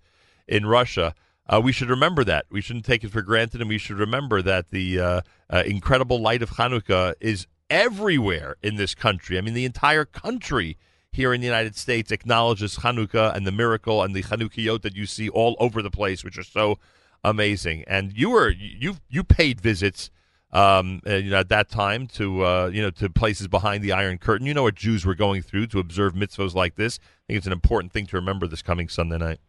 in 0.49 0.65
Russia. 0.65 1.15
Uh, 1.49 1.59
we 1.59 1.71
should 1.71 1.89
remember 1.89 2.23
that. 2.23 2.45
We 2.51 2.61
shouldn't 2.61 2.85
take 2.85 3.03
it 3.03 3.11
for 3.11 3.23
granted, 3.23 3.59
and 3.59 3.69
we 3.69 3.79
should 3.79 3.97
remember 3.97 4.43
that 4.43 4.69
the 4.69 4.99
uh, 4.99 5.21
uh, 5.49 5.63
incredible 5.65 6.21
light 6.21 6.43
of 6.43 6.51
Hanukkah 6.51 7.15
is 7.19 7.47
everywhere 7.71 8.57
in 8.61 8.75
this 8.75 8.93
country. 8.93 9.37
I 9.37 9.41
mean, 9.41 9.55
the 9.55 9.65
entire 9.65 10.05
country 10.05 10.77
here 11.11 11.33
in 11.33 11.41
the 11.41 11.47
United 11.47 11.75
States 11.75 12.11
acknowledges 12.11 12.77
Hanukkah 12.77 13.35
and 13.35 13.47
the 13.47 13.51
miracle 13.51 14.03
and 14.03 14.15
the 14.15 14.21
Hanukkahot 14.21 14.83
that 14.83 14.95
you 14.95 15.07
see 15.07 15.27
all 15.27 15.55
over 15.59 15.81
the 15.81 15.89
place, 15.89 16.23
which 16.23 16.37
are 16.37 16.43
so 16.43 16.77
amazing. 17.23 17.83
And 17.87 18.13
you 18.15 18.29
were 18.29 18.49
you 18.49 18.97
you 19.09 19.23
paid 19.23 19.59
visits, 19.59 20.11
um, 20.51 21.01
uh, 21.07 21.15
you 21.15 21.31
know, 21.31 21.39
at 21.39 21.49
that 21.49 21.69
time 21.69 22.05
to 22.09 22.45
uh, 22.45 22.69
you 22.71 22.83
know 22.83 22.91
to 22.91 23.09
places 23.09 23.47
behind 23.47 23.83
the 23.83 23.91
Iron 23.91 24.19
Curtain. 24.19 24.45
You 24.45 24.53
know 24.53 24.63
what 24.63 24.75
Jews 24.75 25.03
were 25.03 25.15
going 25.15 25.41
through 25.41 25.67
to 25.67 25.79
observe 25.79 26.13
mitzvos 26.13 26.53
like 26.53 26.75
this. 26.75 26.99
I 27.01 27.33
think 27.33 27.37
it's 27.37 27.47
an 27.47 27.53
important 27.53 27.91
thing 27.91 28.05
to 28.07 28.17
remember 28.17 28.45
this 28.45 28.61
coming 28.61 28.87
Sunday 28.87 29.17
night. 29.17 29.39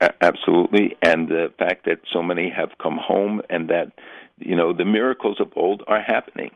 Absolutely, 0.00 0.96
and 1.02 1.28
the 1.28 1.52
fact 1.58 1.84
that 1.86 1.98
so 2.12 2.22
many 2.22 2.48
have 2.50 2.70
come 2.80 2.98
home, 2.98 3.42
and 3.50 3.68
that 3.68 3.90
you 4.38 4.54
know 4.54 4.72
the 4.72 4.84
miracles 4.84 5.40
of 5.40 5.52
old 5.56 5.82
are 5.88 6.00
happening. 6.00 6.52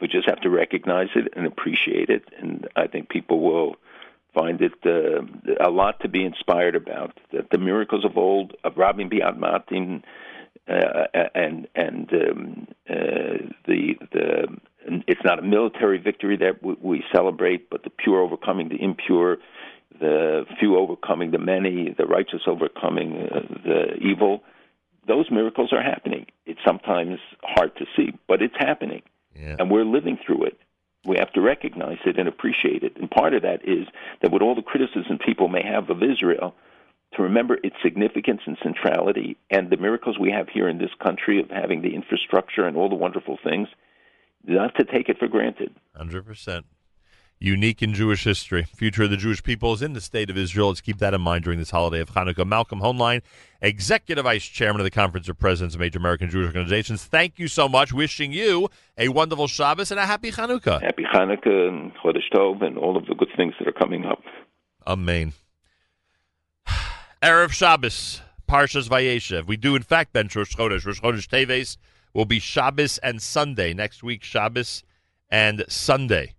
We 0.00 0.08
just 0.08 0.26
have 0.28 0.40
to 0.42 0.50
recognize 0.50 1.08
it 1.14 1.32
and 1.36 1.46
appreciate 1.46 2.08
it, 2.08 2.24
and 2.38 2.66
I 2.74 2.86
think 2.86 3.10
people 3.10 3.40
will 3.40 3.76
find 4.32 4.62
it 4.62 4.72
uh, 4.86 5.22
a 5.60 5.68
lot 5.68 6.00
to 6.00 6.08
be 6.08 6.24
inspired 6.24 6.74
about. 6.74 7.18
That 7.32 7.50
the 7.50 7.58
miracles 7.58 8.04
of 8.06 8.16
old, 8.16 8.54
of 8.64 8.76
Rabim 8.76 9.12
B'yad 9.12 9.36
Me'atim, 9.38 10.02
uh, 10.66 11.26
and 11.34 11.68
and 11.74 12.10
um, 12.14 12.68
uh, 12.88 12.94
the 13.66 13.96
the 14.10 14.56
it's 15.06 15.24
not 15.24 15.38
a 15.38 15.42
military 15.42 15.98
victory 15.98 16.36
that 16.38 16.62
we, 16.62 16.76
we 16.80 17.04
celebrate, 17.12 17.68
but 17.68 17.82
the 17.82 17.90
pure 17.90 18.20
overcoming 18.20 18.70
the 18.70 18.82
impure, 18.82 19.36
the 20.00 20.44
few 20.58 20.76
overcoming 20.76 21.30
the 21.30 21.38
many, 21.38 21.94
the 21.96 22.06
righteous 22.06 22.42
overcoming 22.46 23.28
uh, 23.32 23.40
the 23.64 23.94
evil. 24.00 24.42
Those 25.06 25.30
miracles 25.30 25.72
are 25.72 25.82
happening. 25.82 26.26
It's 26.46 26.60
sometimes 26.66 27.18
hard 27.42 27.76
to 27.76 27.86
see, 27.96 28.12
but 28.26 28.42
it's 28.42 28.56
happening, 28.58 29.02
and 29.58 29.70
we're 29.70 29.84
living 29.84 30.18
through 30.24 30.44
it. 30.44 30.58
We 31.04 31.16
have 31.18 31.32
to 31.34 31.40
recognize 31.40 31.98
it 32.04 32.18
and 32.18 32.26
appreciate 32.28 32.82
it. 32.82 32.96
And 32.96 33.08
part 33.08 33.32
of 33.32 33.42
that 33.42 33.60
is 33.68 33.86
that 34.22 34.32
with 34.32 34.42
all 34.42 34.56
the 34.56 34.62
criticism 34.62 35.18
people 35.24 35.46
may 35.46 35.62
have 35.62 35.88
of 35.90 36.02
Israel, 36.02 36.54
to 37.14 37.22
remember 37.22 37.56
its 37.62 37.76
significance 37.82 38.40
and 38.46 38.58
centrality 38.62 39.36
and 39.50 39.70
the 39.70 39.76
miracles 39.76 40.18
we 40.18 40.30
have 40.30 40.48
here 40.48 40.68
in 40.68 40.78
this 40.78 40.90
country 41.02 41.40
of 41.40 41.50
having 41.50 41.82
the 41.82 41.94
infrastructure 41.94 42.66
and 42.66 42.76
all 42.76 42.88
the 42.88 42.94
wonderful 42.94 43.38
things, 43.42 43.68
not 44.44 44.74
to 44.76 44.84
take 44.84 45.08
it 45.08 45.18
for 45.18 45.28
granted. 45.28 45.74
Hundred 45.96 46.26
percent. 46.26 46.66
Unique 47.38 47.82
in 47.82 47.92
Jewish 47.92 48.24
history. 48.24 48.62
Future 48.62 49.02
of 49.02 49.10
the 49.10 49.16
Jewish 49.16 49.42
people 49.42 49.74
is 49.74 49.82
in 49.82 49.92
the 49.92 50.00
state 50.00 50.30
of 50.30 50.38
Israel. 50.38 50.68
Let's 50.68 50.80
keep 50.80 50.98
that 50.98 51.12
in 51.12 51.20
mind 51.20 51.44
during 51.44 51.58
this 51.58 51.70
holiday 51.70 52.00
of 52.00 52.10
Hanukkah. 52.10 52.46
Malcolm 52.46 52.80
Hoenlein, 52.80 53.20
Executive 53.60 54.24
Vice 54.24 54.46
Chairman 54.46 54.80
of 54.80 54.84
the 54.84 54.90
Conference 54.90 55.28
of 55.28 55.38
Presidents 55.38 55.74
of 55.74 55.80
Major 55.80 55.98
American 55.98 56.30
Jewish 56.30 56.46
Organizations. 56.46 57.04
Thank 57.04 57.38
you 57.38 57.46
so 57.46 57.68
much. 57.68 57.92
Wishing 57.92 58.32
you 58.32 58.70
a 58.96 59.08
wonderful 59.08 59.48
Shabbos 59.48 59.90
and 59.90 60.00
a 60.00 60.06
happy 60.06 60.32
Hanukkah. 60.32 60.80
Happy 60.80 61.04
Hanukkah 61.04 61.68
and 61.68 61.92
Chodesh 61.96 62.30
Tov 62.34 62.64
and 62.64 62.78
all 62.78 62.96
of 62.96 63.04
the 63.06 63.14
good 63.14 63.28
things 63.36 63.52
that 63.58 63.68
are 63.68 63.72
coming 63.72 64.06
up. 64.06 64.22
Amen. 64.86 65.34
Erev 67.22 67.50
Shabbos, 67.50 68.22
Parshas 68.48 68.88
Vayeshev. 68.88 69.46
We 69.46 69.58
do, 69.58 69.76
in 69.76 69.82
fact, 69.82 70.14
bench 70.14 70.34
Rosh 70.34 70.56
Chodesh. 70.56 70.86
Rosh 70.86 71.02
Chodesh 71.02 71.28
Teves 71.28 71.76
will 72.14 72.24
be 72.24 72.38
Shabbos 72.38 72.96
and 72.98 73.20
Sunday. 73.20 73.74
Next 73.74 74.02
week, 74.02 74.24
Shabbos 74.24 74.84
and 75.28 75.66
Sunday. 75.68 76.35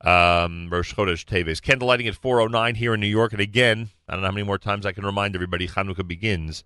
Um, 0.00 0.68
Rosh 0.70 0.94
Chodesh 0.94 1.24
Teves. 1.24 1.60
Candlelighting 1.60 2.06
at 2.06 2.20
4.09 2.20 2.76
here 2.76 2.94
in 2.94 3.00
New 3.00 3.08
York. 3.08 3.32
And 3.32 3.40
again, 3.40 3.88
I 4.08 4.12
don't 4.12 4.22
know 4.22 4.28
how 4.28 4.32
many 4.32 4.46
more 4.46 4.58
times 4.58 4.86
I 4.86 4.92
can 4.92 5.04
remind 5.04 5.34
everybody, 5.34 5.66
Hanukkah 5.66 6.06
begins 6.06 6.64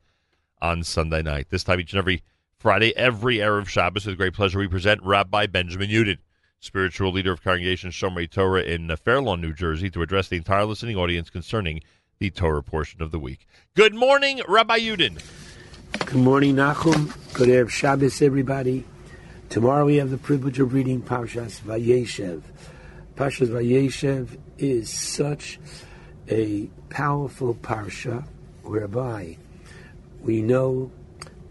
on 0.60 0.84
Sunday 0.84 1.22
night. 1.22 1.48
This 1.50 1.64
time 1.64 1.80
each 1.80 1.92
and 1.92 1.98
every 1.98 2.22
Friday, 2.56 2.96
every 2.96 3.38
Erev 3.38 3.66
Shabbos, 3.68 4.06
with 4.06 4.16
great 4.16 4.34
pleasure, 4.34 4.58
we 4.58 4.68
present 4.68 5.02
Rabbi 5.02 5.46
Benjamin 5.46 5.90
Yudin, 5.90 6.18
spiritual 6.60 7.10
leader 7.10 7.32
of 7.32 7.42
Congregation 7.42 7.90
Shomrei 7.90 8.30
Torah 8.30 8.62
in 8.62 8.90
uh, 8.90 8.96
Fair 8.96 9.20
Lawn, 9.20 9.40
New 9.40 9.52
Jersey, 9.52 9.90
to 9.90 10.02
address 10.02 10.28
the 10.28 10.36
entire 10.36 10.64
listening 10.64 10.96
audience 10.96 11.28
concerning 11.28 11.80
the 12.20 12.30
Torah 12.30 12.62
portion 12.62 13.02
of 13.02 13.10
the 13.10 13.18
week. 13.18 13.48
Good 13.74 13.94
morning, 13.94 14.40
Rabbi 14.46 14.78
Yudin. 14.78 15.20
Good 15.98 16.14
morning, 16.14 16.54
Nachum. 16.54 17.12
Good 17.34 17.48
Erev 17.48 17.70
Shabbos, 17.70 18.22
everybody. 18.22 18.84
Tomorrow 19.48 19.86
we 19.86 19.96
have 19.96 20.10
the 20.10 20.18
privilege 20.18 20.60
of 20.60 20.72
reading 20.72 21.02
Parshas 21.02 21.60
Vayeshev. 21.60 22.42
Parshas 23.16 23.48
Vayeshev 23.48 24.38
is 24.58 24.88
such 24.88 25.60
a 26.28 26.70
powerful 26.88 27.54
parsha 27.54 28.26
whereby 28.62 29.36
we 30.22 30.40
know 30.40 30.90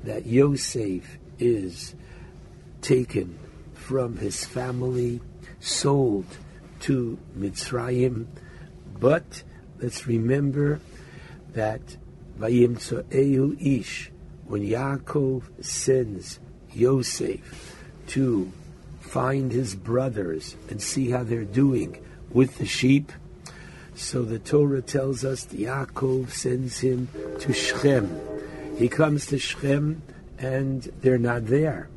that 0.03 0.25
Yosef 0.25 1.19
is 1.37 1.93
taken 2.81 3.37
from 3.75 4.17
his 4.17 4.43
family, 4.43 5.21
sold 5.59 6.25
to 6.79 7.19
Mitzrayim, 7.37 8.25
but 8.99 9.43
let's 9.79 10.07
remember 10.07 10.79
that 11.53 11.81
Vayimtzoehu 12.39 13.79
Ish, 13.79 14.11
when 14.45 14.63
Yaakov 14.63 15.43
sends 15.63 16.39
Yosef 16.73 17.75
to 18.07 18.51
find 19.11 19.51
his 19.51 19.75
brothers 19.75 20.55
and 20.69 20.81
see 20.81 21.09
how 21.09 21.21
they're 21.21 21.43
doing 21.43 22.01
with 22.31 22.57
the 22.59 22.65
sheep, 22.65 23.11
so 23.93 24.21
the 24.23 24.39
Torah 24.39 24.81
tells 24.81 25.25
us 25.25 25.43
that 25.43 25.59
Yaakov 25.59 26.29
sends 26.29 26.79
him 26.79 27.09
to 27.39 27.51
Shechem. 27.51 28.09
He 28.77 28.87
comes 28.87 29.25
to 29.25 29.37
Shechem 29.37 30.01
and 30.39 30.83
they're 31.01 31.17
not 31.17 31.47
there. 31.47 31.89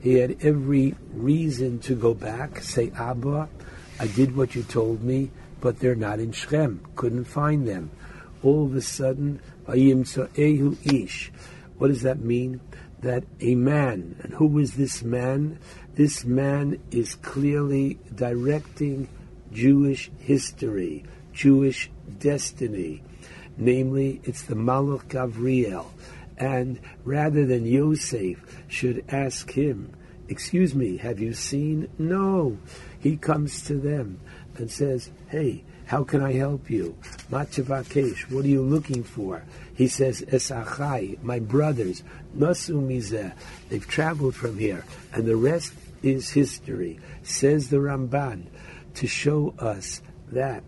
He 0.00 0.14
had 0.14 0.38
every 0.42 0.96
reason 1.14 1.78
to 1.80 1.94
go 1.94 2.14
back, 2.14 2.60
say, 2.62 2.90
Abba, 2.98 3.48
I 4.00 4.06
did 4.08 4.36
what 4.36 4.56
you 4.56 4.64
told 4.64 5.04
me, 5.04 5.30
but 5.60 5.78
they're 5.78 5.94
not 5.94 6.18
in 6.18 6.32
Shechem. 6.32 6.84
Couldn't 6.96 7.26
find 7.26 7.66
them. 7.66 7.92
All 8.42 8.66
of 8.66 8.74
a 8.74 8.82
sudden, 8.82 9.40
Vayimtzoehu 9.68 10.92
Ish. 10.92 11.30
What 11.78 11.88
does 11.88 12.02
that 12.02 12.18
mean? 12.18 12.60
That 13.02 13.22
a 13.40 13.54
man, 13.54 14.16
and 14.24 14.34
who 14.34 14.48
was 14.48 14.72
this 14.72 15.04
man? 15.04 15.58
This 15.96 16.26
man 16.26 16.78
is 16.90 17.14
clearly 17.14 17.98
directing 18.14 19.08
Jewish 19.50 20.10
history, 20.18 21.04
Jewish 21.32 21.90
destiny. 22.18 23.02
Namely, 23.56 24.20
it's 24.22 24.42
the 24.42 24.56
Malach 24.56 25.08
Gavriel. 25.08 25.86
And 26.36 26.78
rather 27.02 27.46
than 27.46 27.64
Yosef 27.64 28.36
should 28.68 29.06
ask 29.08 29.50
him, 29.50 29.94
Excuse 30.28 30.74
me, 30.74 30.98
have 30.98 31.18
you 31.18 31.32
seen? 31.32 31.88
No. 31.98 32.58
He 33.00 33.16
comes 33.16 33.62
to 33.62 33.76
them 33.76 34.20
and 34.58 34.70
says, 34.70 35.10
Hey, 35.28 35.64
How 35.86 36.04
can 36.04 36.20
I 36.20 36.32
help 36.32 36.68
you? 36.68 36.96
Matavakesh, 37.30 38.30
what 38.30 38.44
are 38.44 38.48
you 38.48 38.60
looking 38.60 39.04
for? 39.04 39.44
He 39.74 39.86
says, 39.86 40.20
Esachai, 40.20 41.22
my 41.22 41.38
brothers, 41.38 42.02
Nasu 42.36 42.82
Mizeh, 42.82 43.32
they've 43.68 43.86
traveled 43.86 44.34
from 44.34 44.58
here, 44.58 44.84
and 45.12 45.24
the 45.24 45.36
rest 45.36 45.72
is 46.06 46.30
history. 46.30 46.98
Says 47.22 47.68
the 47.68 47.78
Ramban, 47.78 48.46
to 48.94 49.06
show 49.06 49.54
us 49.58 50.00
that 50.32 50.62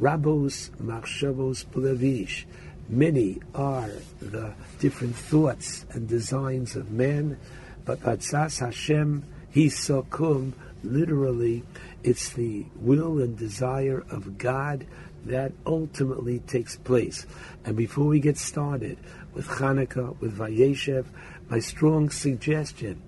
Rabos 0.00 0.70
Machshavos 0.80 1.66
Pulavish, 1.66 2.44
many 2.88 3.40
are 3.54 3.90
the 4.20 4.54
different 4.78 5.16
thoughts 5.16 5.84
and 5.90 6.08
designs 6.08 6.76
of 6.76 6.90
man, 6.90 7.38
but 7.84 8.00
Atzas 8.00 8.60
Hashem, 8.60 9.24
Hisokum, 9.54 10.52
literally, 10.82 11.64
it's 12.02 12.30
the 12.30 12.66
will 12.76 13.20
and 13.20 13.36
desire 13.36 14.04
of 14.10 14.38
God 14.38 14.86
that 15.26 15.52
ultimately 15.66 16.40
takes 16.40 16.76
place. 16.76 17.26
And 17.64 17.76
before 17.76 18.06
we 18.06 18.20
get 18.20 18.36
started 18.36 18.98
with 19.32 19.46
Hanukkah, 19.46 20.18
with 20.20 20.36
Vayeshev, 20.36 21.06
my 21.48 21.58
strong 21.58 22.10
suggestion, 22.10 23.02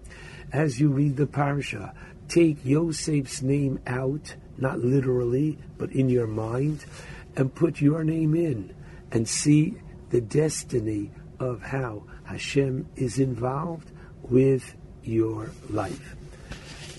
as 0.56 0.80
you 0.80 0.88
read 0.88 1.16
the 1.16 1.26
parsha, 1.26 1.94
take 2.28 2.64
Yosef's 2.64 3.42
name 3.42 3.78
out, 3.86 4.34
not 4.56 4.78
literally, 4.78 5.58
but 5.76 5.92
in 5.92 6.08
your 6.08 6.26
mind, 6.26 6.86
and 7.36 7.54
put 7.54 7.82
your 7.82 8.02
name 8.02 8.34
in, 8.34 8.74
and 9.12 9.28
see 9.28 9.76
the 10.08 10.20
destiny 10.22 11.10
of 11.38 11.60
how 11.60 12.02
Hashem 12.24 12.88
is 12.96 13.18
involved 13.18 13.90
with 14.22 14.74
your 15.04 15.50
life. 15.68 16.16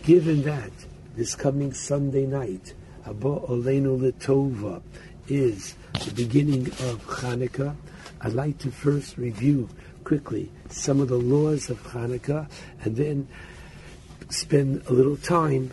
Given 0.04 0.44
that 0.44 0.72
this 1.16 1.34
coming 1.34 1.74
Sunday 1.74 2.28
night, 2.28 2.76
Haba 3.08 3.50
Olenu 3.50 4.00
Letova, 4.00 4.84
is 5.28 5.74
the 6.06 6.12
beginning 6.12 6.68
of 6.68 7.04
Hanukkah, 7.08 7.76
I'd 8.22 8.34
like 8.34 8.60
to 8.60 8.70
first 8.70 9.18
review 9.18 9.68
quickly 10.04 10.52
some 10.72 11.00
of 11.00 11.08
the 11.08 11.18
laws 11.18 11.70
of 11.70 11.82
Hanukkah 11.84 12.50
and 12.84 12.96
then 12.96 13.28
spend 14.30 14.84
a 14.88 14.94
little 14.94 15.18
time 15.18 15.72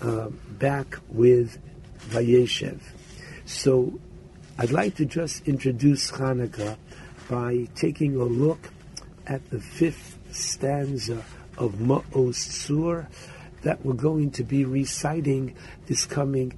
uh, 0.00 0.28
back 0.58 0.98
with 1.08 1.58
Vayeshev. 2.08 2.80
So 3.44 3.98
I'd 4.58 4.70
like 4.70 4.96
to 4.96 5.04
just 5.04 5.46
introduce 5.46 6.10
Hanukkah 6.10 6.76
by 7.28 7.68
taking 7.74 8.16
a 8.16 8.24
look 8.24 8.70
at 9.26 9.50
the 9.50 9.60
fifth 9.60 10.18
stanza 10.30 11.24
of 11.58 11.74
Maoz 11.74 12.36
Tzur 12.36 13.06
that 13.62 13.84
we're 13.84 13.94
going 13.94 14.30
to 14.32 14.44
be 14.44 14.64
reciting 14.64 15.54
this 15.86 16.04
coming 16.04 16.56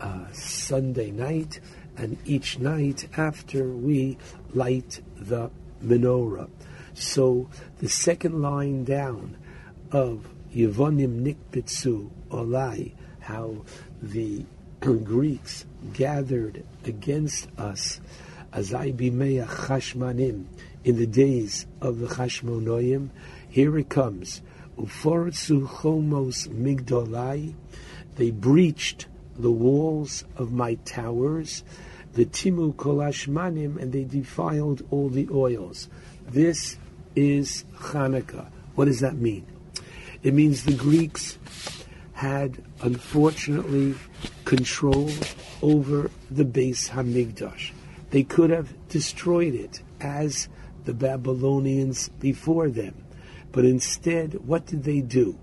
uh, 0.00 0.30
Sunday 0.32 1.10
night 1.10 1.60
and 1.96 2.18
each 2.24 2.58
night 2.58 3.08
after 3.16 3.68
we 3.68 4.18
light 4.52 5.00
the 5.16 5.50
menorah. 5.82 6.50
So 6.94 7.50
the 7.78 7.88
second 7.88 8.40
line 8.40 8.84
down 8.84 9.36
of 9.90 10.28
Yevonim 10.54 11.22
Nikbitsu 11.22 12.10
Olai, 12.30 12.92
how 13.20 13.64
the 14.00 14.44
Greeks 14.80 15.66
gathered 15.92 16.64
against 16.84 17.48
us, 17.58 18.00
Azai 18.52 18.94
Bimeya 18.94 19.46
Chashmanim, 19.46 20.44
in 20.84 20.96
the 20.96 21.06
days 21.06 21.66
of 21.80 21.98
the 21.98 22.06
Chashmonoim, 22.06 23.08
here 23.48 23.76
it 23.78 23.88
comes. 23.88 24.42
Ufortsu 24.78 25.66
Chomos 25.66 26.46
Migdolai, 26.48 27.54
they 28.16 28.30
breached 28.30 29.06
the 29.36 29.50
walls 29.50 30.24
of 30.36 30.52
my 30.52 30.74
towers, 30.84 31.64
the 32.12 32.26
Timu 32.26 32.74
Kolashmanim, 32.74 33.80
and 33.80 33.92
they 33.92 34.04
defiled 34.04 34.82
all 34.90 35.08
the 35.08 35.28
oils. 35.32 35.88
This 36.28 36.76
is 37.14 37.64
Hanukkah. 37.76 38.46
What 38.74 38.86
does 38.86 39.00
that 39.00 39.16
mean? 39.16 39.46
It 40.22 40.34
means 40.34 40.64
the 40.64 40.74
Greeks 40.74 41.38
had 42.14 42.62
unfortunately 42.80 43.94
control 44.44 45.10
over 45.62 46.10
the 46.30 46.44
Beis 46.44 46.90
Hamikdash. 46.90 47.72
They 48.10 48.22
could 48.22 48.50
have 48.50 48.72
destroyed 48.88 49.54
it 49.54 49.82
as 50.00 50.48
the 50.84 50.94
Babylonians 50.94 52.08
before 52.08 52.68
them. 52.68 52.94
But 53.52 53.64
instead, 53.64 54.46
what 54.46 54.66
did 54.66 54.84
they 54.84 55.00
do? 55.00 55.38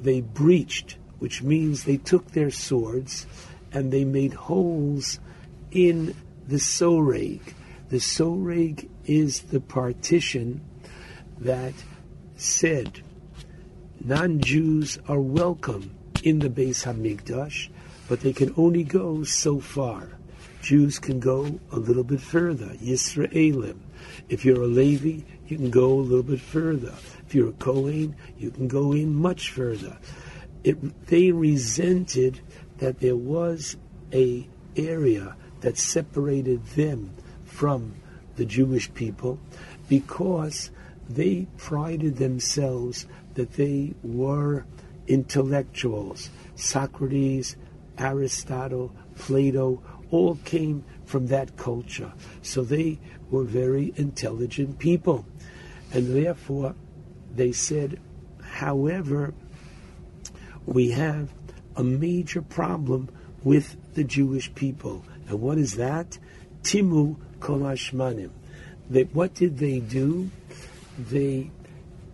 They 0.00 0.20
breached, 0.20 0.96
which 1.18 1.42
means 1.42 1.84
they 1.84 1.96
took 1.96 2.30
their 2.30 2.50
swords 2.50 3.26
and 3.72 3.92
they 3.92 4.04
made 4.04 4.34
holes 4.34 5.20
in 5.70 6.14
the 6.46 6.56
soreg. 6.56 7.40
The 7.88 7.98
soreg 7.98 8.88
is 9.04 9.40
the 9.42 9.60
partition 9.60 10.60
that 11.40 11.74
said 12.36 13.02
non-Jews 14.04 14.98
are 15.08 15.20
welcome 15.20 15.96
in 16.22 16.38
the 16.38 16.50
Beis 16.50 16.84
Hamikdash, 16.84 17.70
but 18.08 18.20
they 18.20 18.32
can 18.32 18.54
only 18.56 18.84
go 18.84 19.24
so 19.24 19.60
far. 19.60 20.10
Jews 20.62 20.98
can 20.98 21.20
go 21.20 21.58
a 21.72 21.78
little 21.78 22.04
bit 22.04 22.20
further. 22.20 22.66
Yisraelim. 22.82 23.78
If 24.28 24.44
you're 24.44 24.62
a 24.62 24.66
Levi, 24.66 25.24
you 25.48 25.56
can 25.56 25.70
go 25.70 25.92
a 25.92 26.02
little 26.02 26.22
bit 26.22 26.40
further. 26.40 26.94
If 27.26 27.34
you're 27.34 27.50
a 27.50 27.52
Kohen, 27.52 28.16
you 28.38 28.50
can 28.50 28.68
go 28.68 28.92
in 28.92 29.14
much 29.14 29.50
further. 29.50 29.96
It, 30.64 31.06
they 31.06 31.32
resented 31.32 32.40
that 32.78 33.00
there 33.00 33.16
was 33.16 33.76
a 34.12 34.46
area 34.76 35.36
that 35.60 35.78
separated 35.78 36.64
them 36.68 37.14
from 37.44 37.94
the 38.36 38.44
Jewish 38.44 38.92
people 38.94 39.38
because 39.88 40.70
they 41.10 41.46
prided 41.56 42.16
themselves 42.16 43.06
that 43.34 43.52
they 43.54 43.94
were 44.02 44.64
intellectuals. 45.06 46.30
Socrates, 46.54 47.56
Aristotle, 47.98 48.94
Plato 49.16 49.82
all 50.10 50.36
came 50.44 50.84
from 51.04 51.26
that 51.26 51.56
culture. 51.56 52.12
So 52.42 52.62
they 52.62 53.00
were 53.30 53.44
very 53.44 53.92
intelligent 53.96 54.78
people. 54.78 55.26
And 55.92 56.14
therefore, 56.14 56.74
they 57.34 57.52
said, 57.52 58.00
however, 58.42 59.34
we 60.66 60.90
have 60.90 61.30
a 61.76 61.82
major 61.82 62.42
problem 62.42 63.08
with 63.42 63.76
the 63.94 64.04
Jewish 64.04 64.54
people. 64.54 65.04
And 65.28 65.40
what 65.40 65.58
is 65.58 65.74
that? 65.74 66.18
Timu 66.62 67.16
kolashmanim. 67.40 68.30
They, 68.88 69.04
what 69.04 69.34
did 69.34 69.58
they 69.58 69.80
do? 69.80 70.30
They 70.98 71.50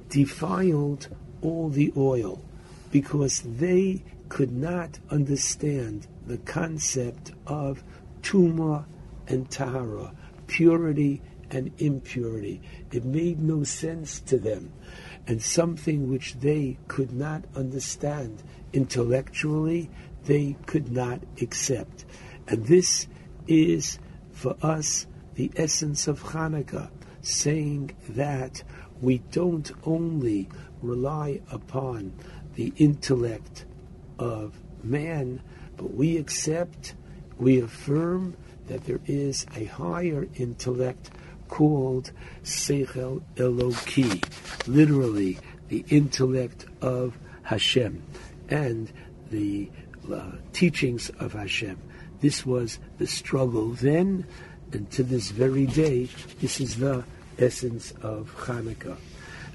defiled 0.09 1.09
all 1.43 1.69
the 1.69 1.93
oil 1.97 2.43
because 2.91 3.43
they 3.43 4.05
could 4.29 4.53
not 4.53 4.99
understand 5.11 6.07
the 6.27 6.39
concept 6.39 7.33
of 7.47 7.83
tuma 8.23 8.85
and 9.29 9.51
tahara, 9.51 10.15
purity 10.47 11.23
and 11.51 11.73
impurity. 11.79 12.61
It 12.93 13.05
made 13.05 13.41
no 13.41 13.65
sense 13.65 14.21
to 14.21 14.39
them. 14.39 14.73
And 15.27 15.43
something 15.43 16.11
which 16.11 16.35
they 16.35 16.79
could 16.89 17.13
not 17.13 17.45
understand 17.55 18.43
intellectually, 18.73 19.91
they 20.25 20.57
could 20.67 20.91
not 20.91 21.21
accept. 21.41 22.05
And 22.49 22.67
this 22.67 23.07
is 23.47 23.99
for 24.33 24.57
us 24.63 25.07
the 25.35 25.51
essence 25.57 26.09
of 26.09 26.23
Hanukkah, 26.23 26.91
saying 27.27 27.91
that 28.09 28.63
we 29.01 29.19
don't 29.31 29.71
only 29.85 30.49
rely 30.81 31.41
upon 31.51 32.13
the 32.55 32.73
intellect 32.77 33.65
of 34.19 34.55
man, 34.83 35.41
but 35.77 35.93
we 35.95 36.17
accept, 36.17 36.95
we 37.39 37.61
affirm 37.61 38.37
that 38.69 38.85
there 38.85 39.01
is 39.07 39.45
a 39.57 39.65
higher 39.65 40.29
intellect 40.37 41.11
called 41.49 42.13
Seichel 42.43 43.23
Eloki, 43.37 44.23
literally 44.67 45.39
the 45.69 45.85
intellect 45.89 46.67
of 46.81 47.19
Hashem 47.43 48.03
and 48.49 48.91
the 49.31 49.69
uh, 50.13 50.33
teachings 50.53 51.11
of 51.21 51.33
Hashem. 51.33 51.79
This 52.21 52.47
was 52.47 52.79
the 52.99 53.07
struggle 53.07 53.71
then, 53.71 54.27
and 54.73 54.91
to 54.93 55.03
this 55.03 55.31
very 55.31 55.67
day, 55.67 56.09
this 56.41 56.61
is 56.61 56.77
the 56.77 57.05
essence 57.39 57.93
of 58.03 58.35
Hanukkah. 58.37 58.97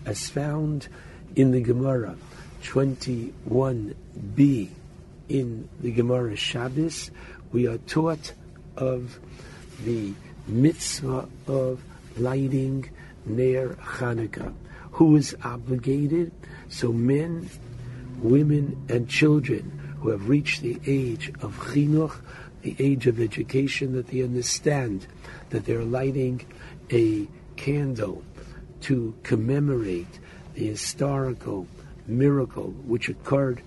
As 0.05 0.29
found 0.29 0.87
in 1.35 1.51
the 1.51 1.61
Gemara 1.61 2.15
21b 2.63 4.69
in 5.29 5.69
the 5.79 5.91
Gemara 5.91 6.35
Shabbos, 6.35 7.11
we 7.51 7.67
are 7.67 7.77
taught 7.79 8.33
of 8.77 9.19
the 9.83 10.13
mitzvah 10.47 11.27
of 11.47 11.81
lighting 12.17 12.89
Ner 13.25 13.69
Hanukkah. 13.75 14.53
Who 14.93 15.15
is 15.15 15.35
obligated? 15.43 16.31
So 16.69 16.91
men, 16.91 17.49
women, 18.21 18.85
and 18.89 19.07
children 19.07 19.95
who 19.99 20.09
have 20.09 20.27
reached 20.27 20.61
the 20.61 20.79
age 20.85 21.29
of 21.41 21.57
chinuch, 21.57 22.19
the 22.61 22.75
age 22.79 23.07
of 23.07 23.19
education, 23.19 23.93
that 23.93 24.07
they 24.07 24.21
understand 24.21 25.07
that 25.51 25.65
they're 25.65 25.83
lighting 25.83 26.45
a 26.91 27.27
candle 27.61 28.23
to 28.81 29.13
commemorate 29.21 30.19
the 30.55 30.65
historical 30.65 31.67
miracle 32.07 32.71
which 32.87 33.07
occurred 33.07 33.61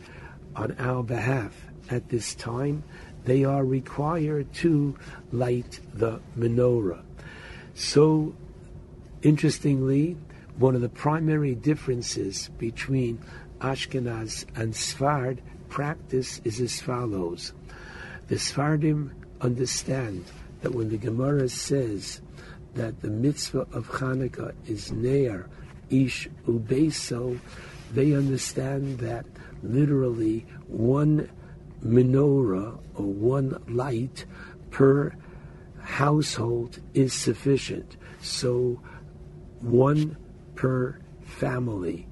on 0.57 0.75
our 0.81 1.05
behalf 1.05 1.67
at 1.91 2.09
this 2.09 2.35
time, 2.35 2.83
they 3.25 3.45
are 3.45 3.65
required 3.65 4.53
to 4.53 4.97
light 5.31 5.79
the 5.95 6.21
menorah. 6.37 7.03
So, 7.75 8.35
interestingly, 9.23 10.17
one 10.59 10.75
of 10.75 10.81
the 10.81 10.89
primary 10.89 11.55
differences 11.55 12.51
between 12.59 13.23
Ashkenaz 13.61 14.45
and 14.57 14.75
Sfard 14.75 15.39
practice 15.69 16.41
is 16.43 16.61
as 16.61 16.81
follows. 16.81 17.53
The 18.27 18.37
Sfardim 18.37 19.13
understand 19.41 20.25
that 20.63 20.75
when 20.75 20.89
the 20.89 20.99
Gemara 20.99 21.49
says 21.49 22.21
that 22.75 23.01
the 23.01 23.11
mitzvah 23.11 23.67
of 23.73 23.89
Hanukkah 23.89 24.53
is 24.67 24.93
Ner, 24.93 25.49
Ish 25.91 26.29
Ubeso, 26.47 27.39
they 27.93 28.13
understand 28.13 28.99
that 28.99 29.27
literally 29.63 30.47
one 30.67 31.31
menorah 31.85 32.79
or 32.95 33.05
one 33.05 33.63
light 33.69 34.25
per 34.71 35.15
household 35.81 36.81
is 36.95 37.13
sufficient. 37.13 37.97
So 38.21 38.81
one 39.61 40.17
per 40.55 40.99
family, 41.23 42.07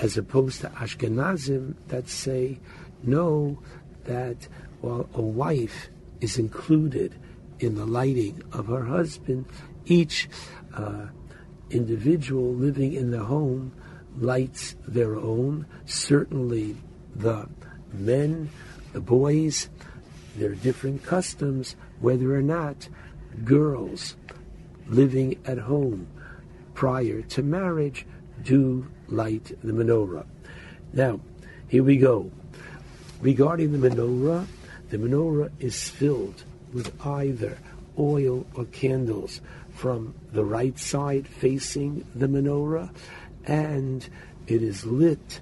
as 0.00 0.16
opposed 0.16 0.62
to 0.62 0.68
Ashkenazim 0.70 1.74
that 1.88 2.08
say 2.08 2.58
no, 3.02 3.62
that 4.04 4.48
while 4.80 5.08
a 5.14 5.22
wife 5.22 5.88
is 6.20 6.38
included 6.38 7.14
in 7.60 7.74
the 7.76 7.86
lighting 7.86 8.42
of 8.52 8.66
her 8.66 8.84
husband, 8.84 9.46
each 9.86 10.28
uh, 10.74 11.06
individual 11.70 12.54
living 12.54 12.92
in 12.92 13.10
the 13.10 13.24
home 13.24 13.72
lights 14.18 14.76
their 14.86 15.16
own. 15.16 15.66
Certainly, 15.86 16.76
the 17.14 17.48
men, 17.92 18.50
the 18.92 19.00
boys, 19.00 19.68
there 20.36 20.50
are 20.50 20.54
different 20.54 21.02
customs, 21.02 21.76
whether 22.00 22.34
or 22.34 22.42
not 22.42 22.88
girls 23.44 24.16
living 24.86 25.38
at 25.44 25.58
home 25.58 26.06
prior 26.74 27.22
to 27.22 27.42
marriage 27.42 28.06
do 28.42 28.86
light 29.08 29.56
the 29.62 29.72
menorah. 29.72 30.26
Now, 30.92 31.20
here 31.68 31.82
we 31.82 31.96
go. 31.96 32.30
Regarding 33.20 33.72
the 33.72 33.88
menorah, 33.88 34.46
the 34.90 34.98
menorah 34.98 35.50
is 35.60 35.88
filled 35.88 36.44
with 36.72 36.94
either 37.06 37.56
oil 37.98 38.46
or 38.54 38.64
candles 38.66 39.40
from 39.82 40.14
the 40.30 40.44
right 40.44 40.78
side 40.78 41.26
facing 41.26 42.06
the 42.14 42.28
menorah, 42.28 42.88
and 43.46 44.08
it 44.46 44.62
is 44.62 44.86
lit 44.86 45.40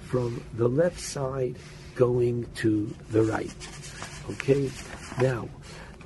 from 0.00 0.44
the 0.52 0.68
left 0.68 1.00
side 1.00 1.56
going 1.94 2.46
to 2.54 2.94
the 3.08 3.22
right. 3.22 3.68
Okay? 4.28 4.70
Now, 5.18 5.48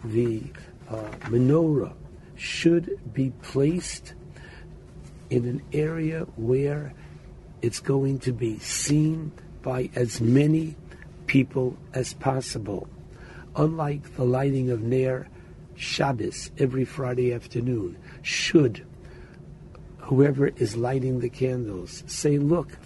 the 0.04 0.44
uh, 0.88 1.02
menorah 1.22 1.94
should 2.36 2.96
be 3.12 3.32
placed 3.42 4.14
in 5.28 5.44
an 5.44 5.60
area 5.72 6.28
where 6.36 6.94
it's 7.60 7.80
going 7.80 8.20
to 8.20 8.32
be 8.32 8.60
seen 8.60 9.32
by 9.62 9.90
as 9.96 10.20
many 10.20 10.76
people 11.26 11.76
as 11.92 12.14
possible. 12.14 12.88
Unlike 13.56 14.14
the 14.14 14.24
lighting 14.24 14.70
of 14.70 14.80
Ner 14.80 15.26
Shabbos 15.78 16.50
every 16.58 16.84
Friday 16.84 17.32
afternoon, 17.32 17.96
should 18.20 18.84
whoever 19.98 20.48
is 20.48 20.76
lighting 20.76 21.20
the 21.20 21.28
candles 21.28 22.02
say, 22.06 22.36
Look, 22.38 22.76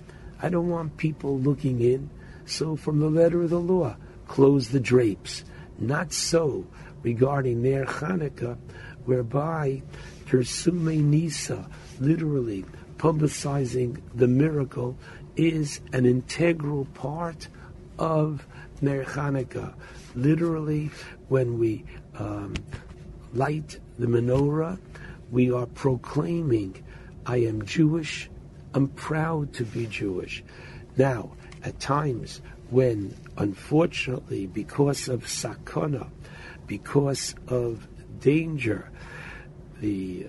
I 0.43 0.51
don't 0.51 0.69
want 0.69 0.99
people 0.99 1.39
looking 1.39 1.81
in, 1.81 2.11
so 2.45 2.77
from 2.77 3.01
the 3.01 3.09
letter 3.09 3.43
of 3.43 3.51
the 3.51 3.61
law, 3.61 3.97
close 4.29 4.69
the 4.69 4.81
drapes. 4.81 5.43
Not 5.79 6.13
so 6.13 6.67
regarding 7.03 7.63
Ner 7.63 7.87
Chanukah, 7.87 8.59
whereby 9.07 9.83
Persume 10.27 11.11
Nisa, 11.11 11.67
literally 11.99 12.65
publicizing 12.99 14.03
the 14.15 14.29
miracle, 14.29 14.99
is 15.35 15.81
an 15.93 16.05
integral 16.05 16.85
part 16.93 17.49
of 17.99 18.47
Ner 18.83 19.05
Chanukah. 19.05 19.73
Literally, 20.15 20.91
when 21.29 21.59
we 21.59 21.85
um, 22.19 22.55
light 23.33 23.79
the 23.99 24.07
menorah, 24.07 24.79
we 25.31 25.51
are 25.51 25.67
proclaiming, 25.67 26.83
I 27.27 27.39
am 27.39 27.65
Jewish, 27.65 28.29
I'm 28.75 28.89
proud 28.89 29.53
to 29.55 29.65
be 29.65 29.87
Jewish. 29.87 30.43
Now, 30.97 31.33
at 31.63 31.79
times 31.81 32.41
when, 32.71 33.17
unfortunately, 33.37 34.47
because 34.47 35.09
of 35.09 35.25
sakana, 35.25 36.09
because 36.67 37.35
of 37.49 37.87
danger, 38.21 38.91
the 39.81 40.27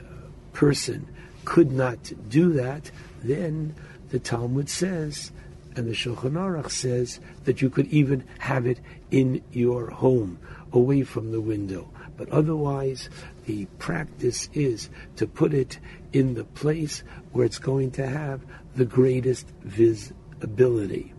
person 0.51 1.07
could 1.45 1.71
not 1.71 2.11
do 2.29 2.53
that, 2.53 2.91
then 3.23 3.75
the 4.09 4.19
Talmud 4.19 4.69
says, 4.69 5.31
and 5.75 5.87
the 5.87 5.93
Shulchan 5.93 6.33
Aruch 6.33 6.69
says, 6.69 7.19
that 7.45 7.61
you 7.61 7.69
could 7.69 7.87
even 7.87 8.23
have 8.39 8.65
it 8.67 8.79
in 9.09 9.41
your 9.51 9.89
home, 9.89 10.39
away 10.73 11.03
from 11.03 11.31
the 11.31 11.41
window. 11.41 11.89
But 12.17 12.29
otherwise, 12.29 13.09
the 13.45 13.65
practice 13.79 14.49
is 14.53 14.89
to 15.15 15.27
put 15.27 15.53
it 15.53 15.79
in 16.11 16.33
the 16.33 16.43
place 16.43 17.03
where 17.31 17.45
it's 17.45 17.59
going 17.59 17.91
to 17.91 18.05
have 18.05 18.41
the 18.75 18.85
greatest 18.85 19.47
visibility. 19.63 21.13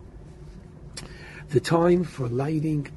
The 1.49 1.59
time 1.59 2.03
for 2.03 2.27
lighting 2.27 2.87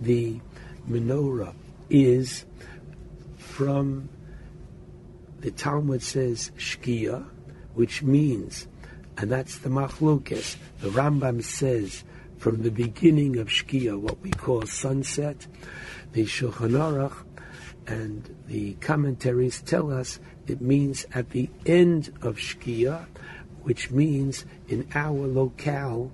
the 0.00 0.40
menorah 0.88 1.54
is 1.90 2.44
from 3.36 4.08
the 5.40 5.50
Talmud 5.50 6.02
says 6.02 6.50
Shkia, 6.56 7.26
which 7.74 8.02
means, 8.02 8.66
and 9.16 9.30
that's 9.30 9.58
the 9.58 9.68
Machlokes. 9.68 10.56
The 10.80 10.88
Rambam 10.88 11.42
says 11.42 12.02
from 12.38 12.62
the 12.62 12.70
beginning 12.70 13.36
of 13.38 13.48
Shkia, 13.48 13.98
what 13.98 14.20
we 14.20 14.30
call 14.30 14.62
sunset. 14.62 15.46
The 16.12 16.24
Shulchan 16.24 16.72
Aruch 16.72 17.24
and 17.86 18.34
the 18.46 18.74
commentaries 18.74 19.60
tell 19.60 19.92
us 19.92 20.18
it 20.46 20.60
means 20.60 21.06
at 21.12 21.30
the 21.30 21.50
end 21.66 22.12
of 22.22 22.36
Shkia, 22.36 23.06
which 23.62 23.90
means 23.90 24.44
in 24.68 24.88
our 24.94 25.26
locale, 25.26 26.10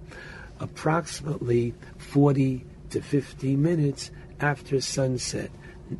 approximately 0.60 1.74
40 1.98 2.64
to 2.90 3.00
50 3.00 3.56
minutes 3.56 4.10
after 4.40 4.80
sunset. 4.80 5.50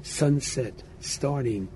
Sunset 0.02 0.82
starting 1.00 1.68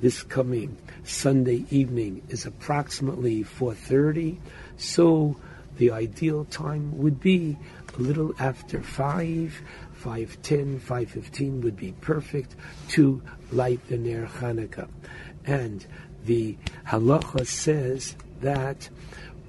this 0.00 0.22
coming 0.22 0.76
Sunday 1.04 1.64
evening 1.70 2.22
is 2.28 2.44
approximately 2.44 3.42
4:30, 3.42 4.38
so 4.76 5.36
the 5.78 5.90
ideal 5.90 6.44
time 6.44 6.98
would 6.98 7.20
be 7.20 7.56
a 7.96 8.02
little 8.02 8.34
after 8.38 8.82
5, 8.82 9.62
5:10, 10.04 10.78
5:15 10.78 11.62
would 11.62 11.76
be 11.76 11.92
perfect 12.02 12.54
to 12.88 13.22
light 13.50 13.80
the 13.88 13.96
Ner 13.96 14.26
Hanukkah. 14.26 14.88
And 15.46 15.86
the 16.26 16.56
halacha 16.88 17.46
says 17.46 18.14
that 18.42 18.90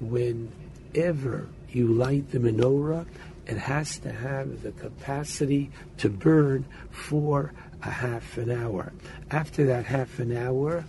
whenever 0.00 1.48
you 1.70 1.88
light 1.88 2.30
the 2.30 2.38
menorah, 2.38 3.04
it 3.46 3.58
has 3.58 3.98
to 3.98 4.10
have 4.10 4.62
the 4.62 4.72
capacity 4.72 5.70
to 5.98 6.08
burn 6.08 6.64
for 6.90 7.52
a 7.82 7.90
half 7.90 8.38
an 8.38 8.50
hour. 8.50 8.92
After 9.30 9.66
that 9.66 9.84
half 9.84 10.18
an 10.18 10.34
hour, 10.34 10.84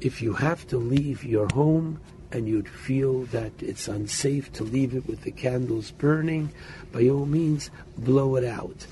if 0.00 0.22
you 0.22 0.34
have 0.34 0.66
to 0.68 0.78
leave 0.78 1.24
your 1.24 1.48
home 1.52 2.00
and 2.32 2.48
you'd 2.48 2.68
feel 2.68 3.24
that 3.26 3.52
it's 3.60 3.86
unsafe 3.86 4.52
to 4.52 4.64
leave 4.64 4.94
it 4.94 5.06
with 5.06 5.22
the 5.22 5.30
candles 5.30 5.90
burning, 5.90 6.50
by 6.94 7.08
all 7.08 7.26
means, 7.26 7.70
blow 7.98 8.36
it 8.36 8.44
out 8.44 8.86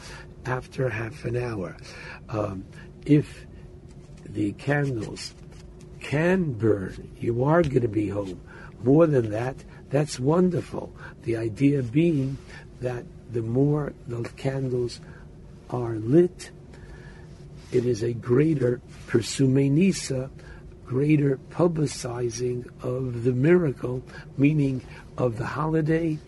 after 0.45 0.89
half 0.89 1.25
an 1.25 1.37
hour. 1.37 1.77
Um, 2.29 2.65
if 3.07 3.47
the 4.29 4.53
candles 4.53 5.35
can 6.01 6.53
burn, 6.53 7.11
you 7.21 7.45
are 7.45 7.63
going 7.63 7.83
to 7.83 7.89
be 7.89 8.09
home. 8.09 8.41
More 8.83 9.07
than 9.07 9.31
that, 9.31 9.55
that's 9.91 10.19
wonderful. 10.19 10.93
The 11.23 11.37
idea 11.37 11.83
being 11.83 12.39
that 12.81 13.05
the 13.31 13.43
more 13.43 13.93
the 14.09 14.29
candles 14.37 15.01
are 15.71 15.95
lit, 15.95 16.51
it 17.71 17.87
is 17.87 18.03
a 18.03 18.13
greater 18.13 18.81
persumenisa, 19.07 20.29
greater 20.85 21.39
publicizing 21.51 22.69
of 22.83 23.23
the 23.23 23.33
miracle, 23.33 24.03
meaning 24.37 24.83
of 25.17 25.39
the 25.39 25.47
holiday, 25.47 26.19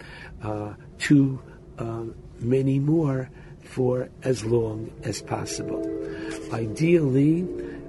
uh, 0.43 0.75
to 1.01 1.41
uh, 1.79 2.05
many 2.41 2.79
more 2.79 3.31
for 3.63 4.09
as 4.23 4.45
long 4.45 4.93
as 5.03 5.23
possible. 5.23 5.83
Ideally, 6.53 7.41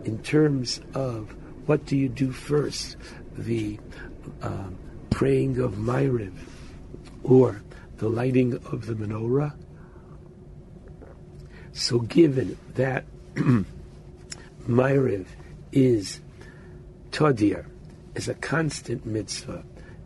in 0.06 0.20
terms 0.24 0.82
of 0.94 1.36
what 1.68 1.86
do 1.86 1.98
you 1.98 2.10
do 2.10 2.32
first, 2.32 2.96
the 3.38 3.80
um, 4.42 4.78
praying 5.10 5.60
of 5.60 5.74
Myriv 5.74 6.34
or 7.24 7.62
the 7.98 8.10
lighting 8.10 8.54
of 8.72 8.86
the 8.86 8.94
menorah. 8.94 9.54
So, 11.74 12.00
given 12.00 12.58
that 12.76 13.06
Myriv 14.68 15.26
is 15.72 16.22
Todir, 17.12 17.66
is 18.16 18.28
a 18.30 18.34
constant 18.34 19.06
mitzvah, 19.06 19.64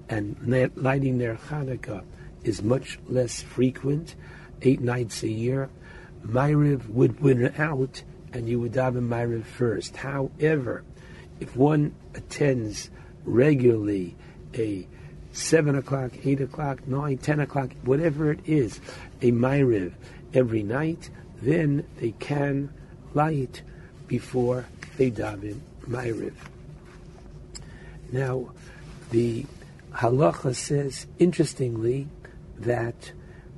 and 0.09 0.35
lighting 0.75 1.19
their 1.19 1.35
Hanukkah 1.35 2.03
is 2.43 2.61
much 2.61 2.99
less 3.07 3.41
frequent, 3.41 4.15
eight 4.61 4.81
nights 4.81 5.23
a 5.23 5.29
year, 5.29 5.69
Myriv 6.25 6.89
would 6.89 7.19
win 7.21 7.53
out, 7.57 8.03
and 8.33 8.47
you 8.47 8.59
would 8.59 8.73
daven 8.73 9.07
Myriv 9.07 9.45
first. 9.45 9.95
However, 9.97 10.83
if 11.39 11.55
one 11.55 11.93
attends 12.13 12.89
regularly 13.23 14.15
a 14.53 14.87
seven 15.31 15.75
o'clock, 15.75 16.11
eight 16.25 16.41
o'clock, 16.41 16.87
nine, 16.87 17.17
ten 17.17 17.39
o'clock, 17.39 17.71
whatever 17.83 18.31
it 18.31 18.39
is, 18.45 18.79
a 19.21 19.31
Myriv 19.31 19.93
every 20.33 20.63
night, 20.63 21.09
then 21.41 21.85
they 21.99 22.11
can 22.11 22.73
light 23.13 23.61
before 24.07 24.65
they 24.97 25.11
daven 25.11 25.59
Myriv. 25.87 26.33
Now, 28.11 28.51
the 29.11 29.45
halacha 29.93 30.55
says, 30.55 31.07
interestingly, 31.17 32.07
that 32.61 33.11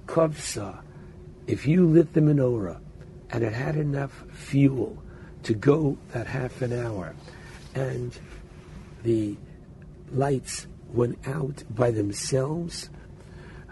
kovsa, 0.05 0.81
if 1.47 1.65
you 1.65 1.87
lit 1.87 2.13
the 2.13 2.21
menorah 2.21 2.79
and 3.29 3.43
it 3.43 3.53
had 3.53 3.75
enough 3.75 4.25
fuel 4.31 5.01
to 5.43 5.53
go 5.53 5.97
that 6.13 6.27
half 6.27 6.61
an 6.61 6.73
hour, 6.73 7.15
and 7.73 8.17
the 9.03 9.35
lights 10.11 10.67
went 10.93 11.17
out 11.27 11.63
by 11.69 11.89
themselves, 11.91 12.89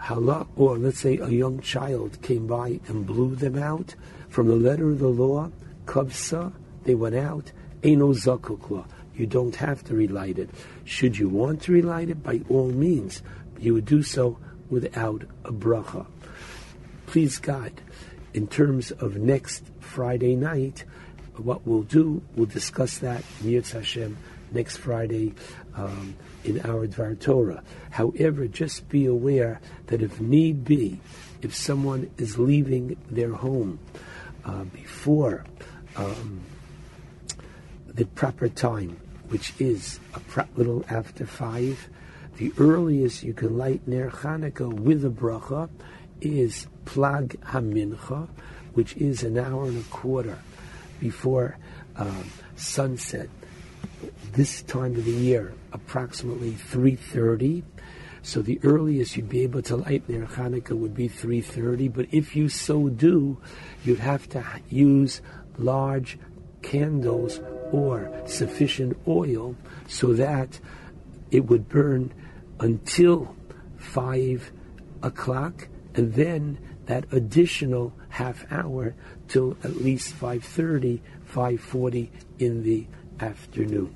halak, 0.00 0.48
or 0.56 0.78
let's 0.78 0.98
say 1.00 1.18
a 1.18 1.28
young 1.28 1.60
child 1.60 2.20
came 2.22 2.46
by 2.46 2.80
and 2.88 3.06
blew 3.06 3.36
them 3.36 3.56
out, 3.58 3.94
from 4.28 4.48
the 4.48 4.56
letter 4.56 4.90
of 4.90 4.98
the 4.98 5.08
law, 5.08 5.50
kovsa, 5.84 6.52
they 6.84 6.94
went 6.94 7.14
out, 7.14 7.52
eno 7.82 8.12
zakukla. 8.12 8.86
You 9.14 9.26
don't 9.26 9.56
have 9.56 9.84
to 9.84 9.94
relight 9.94 10.38
it. 10.38 10.48
Should 10.84 11.18
you 11.18 11.28
want 11.28 11.62
to 11.62 11.72
relight 11.72 12.08
it, 12.08 12.22
by 12.22 12.40
all 12.48 12.70
means, 12.70 13.22
you 13.58 13.74
would 13.74 13.84
do 13.84 14.02
so 14.02 14.38
without 14.70 15.22
a 15.44 15.52
bracha. 15.52 16.06
Please 17.06 17.38
God, 17.38 17.72
in 18.32 18.46
terms 18.46 18.92
of 18.92 19.16
next 19.16 19.64
Friday 19.80 20.36
night, 20.36 20.84
what 21.36 21.66
we'll 21.66 21.82
do, 21.82 22.22
we'll 22.36 22.46
discuss 22.46 22.98
that, 22.98 23.22
Mirz 23.42 23.72
Hashem, 23.72 24.16
next 24.52 24.78
Friday 24.78 25.34
um, 25.74 26.14
in 26.44 26.60
our 26.60 26.86
Dvar 26.86 27.18
Torah. 27.18 27.62
However, 27.90 28.46
just 28.46 28.88
be 28.88 29.06
aware 29.06 29.60
that 29.86 30.02
if 30.02 30.20
need 30.20 30.64
be, 30.64 31.00
if 31.42 31.54
someone 31.54 32.10
is 32.18 32.38
leaving 32.38 32.96
their 33.10 33.32
home 33.32 33.78
uh, 34.44 34.64
before 34.64 35.44
um, 35.96 36.40
the 37.86 38.04
proper 38.06 38.48
time, 38.48 38.96
which 39.28 39.54
is 39.58 40.00
a 40.14 40.46
little 40.56 40.84
after 40.88 41.26
five, 41.26 41.88
the 42.40 42.54
earliest 42.56 43.22
you 43.22 43.34
can 43.34 43.58
light 43.58 43.86
Ner 43.86 44.08
Chanukah 44.08 44.72
with 44.72 45.04
a 45.04 45.10
bracha 45.10 45.68
is 46.22 46.66
Plag 46.86 47.36
Hamincha, 47.40 48.30
which 48.72 48.96
is 48.96 49.22
an 49.22 49.36
hour 49.36 49.66
and 49.66 49.78
a 49.78 49.88
quarter 49.90 50.38
before 51.00 51.58
um, 51.96 52.30
sunset. 52.56 53.28
This 54.32 54.62
time 54.62 54.96
of 54.96 55.04
the 55.04 55.10
year, 55.10 55.52
approximately 55.74 56.52
3.30. 56.52 57.62
So 58.22 58.40
the 58.40 58.58
earliest 58.62 59.18
you'd 59.18 59.28
be 59.28 59.42
able 59.42 59.60
to 59.60 59.76
light 59.76 60.08
Ner 60.08 60.24
Chanukah 60.24 60.78
would 60.78 60.94
be 60.94 61.10
3.30, 61.10 61.92
but 61.92 62.06
if 62.10 62.34
you 62.34 62.48
so 62.48 62.88
do, 62.88 63.36
you'd 63.84 63.98
have 63.98 64.26
to 64.30 64.42
use 64.70 65.20
large 65.58 66.18
candles 66.62 67.38
or 67.70 68.10
sufficient 68.24 68.96
oil 69.06 69.56
so 69.86 70.14
that 70.14 70.58
it 71.30 71.44
would 71.44 71.68
burn 71.68 72.14
until 72.60 73.34
5 73.78 74.52
o'clock 75.02 75.68
and 75.94 76.14
then 76.14 76.58
that 76.86 77.12
additional 77.12 77.92
half 78.10 78.44
hour 78.52 78.94
till 79.28 79.56
at 79.64 79.76
least 79.76 80.14
5.30 80.18 81.00
5.40 81.32 82.08
in 82.38 82.62
the 82.62 82.86
afternoon 83.20 83.94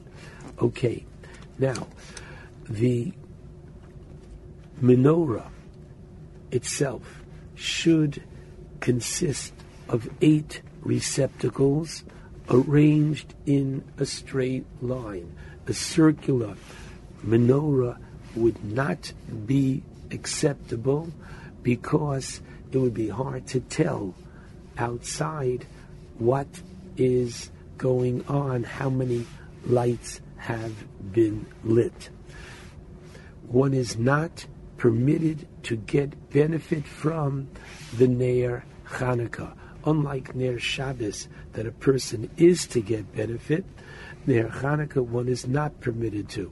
okay 0.60 1.04
now 1.58 1.86
the 2.68 3.12
menorah 4.82 5.50
itself 6.50 7.22
should 7.54 8.22
consist 8.80 9.52
of 9.88 10.08
eight 10.20 10.62
receptacles 10.82 12.04
arranged 12.50 13.34
in 13.46 13.82
a 13.98 14.06
straight 14.06 14.66
line. 14.82 15.34
A 15.66 15.72
circular 15.72 16.56
menorah 17.24 17.98
would 18.36 18.64
not 18.64 19.12
be 19.46 19.82
acceptable 20.10 21.12
because 21.62 22.40
it 22.72 22.78
would 22.78 22.94
be 22.94 23.08
hard 23.08 23.46
to 23.48 23.60
tell 23.60 24.14
outside 24.78 25.66
what 26.18 26.46
is 26.96 27.50
going 27.78 28.24
on, 28.26 28.62
how 28.62 28.90
many 28.90 29.26
lights 29.66 30.20
have 30.36 30.72
been 31.12 31.46
lit. 31.62 32.10
One 33.48 33.74
is 33.74 33.96
not 33.96 34.46
permitted 34.76 35.46
to 35.64 35.76
get 35.76 36.30
benefit 36.30 36.84
from 36.84 37.48
the 37.96 38.08
Ner 38.08 38.64
Chanukah. 38.86 39.56
Unlike 39.86 40.34
Ner 40.34 40.58
Shabbos, 40.58 41.28
that 41.52 41.66
a 41.66 41.72
person 41.72 42.30
is 42.36 42.66
to 42.68 42.80
get 42.80 43.14
benefit, 43.14 43.64
Ner 44.26 44.48
Chanukah 44.48 45.04
one 45.06 45.28
is 45.28 45.46
not 45.46 45.80
permitted 45.80 46.28
to. 46.30 46.50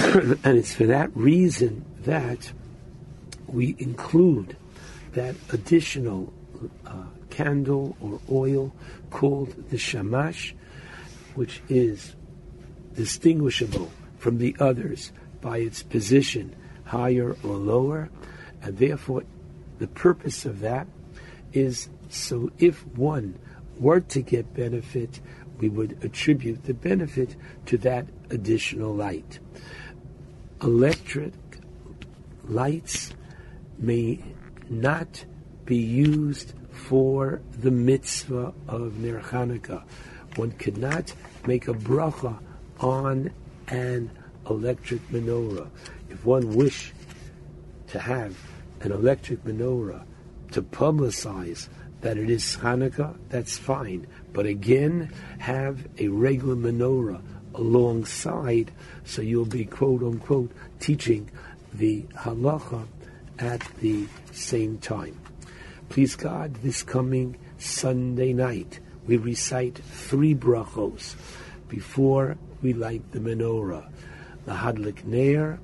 and 0.44 0.58
it's 0.58 0.74
for 0.74 0.88
that 0.88 1.16
reason 1.16 1.86
that 2.02 2.52
we 3.48 3.76
include 3.78 4.56
that 5.14 5.36
additional 5.52 6.34
uh, 6.86 7.04
candle 7.30 7.96
or 8.02 8.20
oil 8.32 8.74
called 9.12 9.70
the 9.70 9.78
shamash, 9.78 10.56
which 11.36 11.62
is 11.70 12.16
distinguishable 12.96 13.92
from 14.18 14.38
the 14.40 14.56
others 14.60 15.12
by 15.40 15.58
its 15.58 15.84
position, 15.84 16.56
higher 16.86 17.36
or 17.44 17.56
lower, 17.56 18.10
and 18.64 18.78
therefore 18.78 19.24
the 19.80 19.88
purpose 19.88 20.46
of 20.46 20.62
that 20.62 20.88
is 21.54 21.90
so 22.10 22.52
if 22.58 22.86
one 22.88 23.38
were 23.78 24.00
to 24.00 24.22
get 24.22 24.54
benefit, 24.54 25.20
we 25.60 25.70
would 25.70 26.04
attribute 26.04 26.64
the 26.64 26.74
benefit 26.74 27.36
to 27.68 27.78
that 27.80 28.08
additional 28.30 28.94
light. 28.94 29.40
Electric 30.64 31.34
lights 32.44 33.14
may 33.80 34.24
not 34.70 35.26
be 35.66 35.78
used 35.78 36.54
for 36.70 37.42
the 37.58 37.72
mitzvah 37.72 38.54
of 38.68 39.00
Ner 39.00 39.22
Chanukah. 39.22 39.82
One 40.36 40.52
could 40.52 40.78
not 40.78 41.14
make 41.48 41.68
a 41.68 41.74
bracha 41.74 42.38
on 42.80 43.32
an 43.70 44.12
electric 44.48 45.02
menorah. 45.10 45.68
If 46.12 46.26
one 46.26 46.54
wish 46.54 46.94
to 47.88 48.00
have 48.00 48.38
an 48.82 48.92
electric 48.92 49.44
menorah 49.44 50.06
to 50.52 50.62
publicize 50.62 51.70
that 52.02 52.18
it 52.18 52.30
is 52.30 52.58
Hanukkah, 52.58 53.18
that's 53.30 53.58
fine. 53.58 54.06
But 54.32 54.46
again, 54.46 55.12
have 55.40 55.88
a 55.98 56.08
regular 56.10 56.56
menorah 56.56 57.22
alongside, 57.62 58.72
so 59.06 59.22
you'll 59.22 59.46
be 59.46 59.66
quote 59.66 60.02
unquote 60.02 60.52
teaching 60.80 61.30
the 61.74 62.02
halacha 62.16 62.86
at 63.40 63.62
the 63.80 64.08
same 64.32 64.78
time. 64.80 65.18
Please 65.90 66.16
God, 66.16 66.56
this 66.56 66.84
coming 66.84 67.38
Sunday 67.58 68.34
night, 68.34 68.80
we 69.06 69.18
recite 69.18 69.78
three 69.78 70.34
brachos 70.34 71.16
before 71.70 72.38
we 72.62 72.74
light 72.74 73.12
the 73.12 73.20
menorah. 73.20 73.90
The 74.46 74.54
Hadlik 74.54 75.06
Ner, 75.06 75.60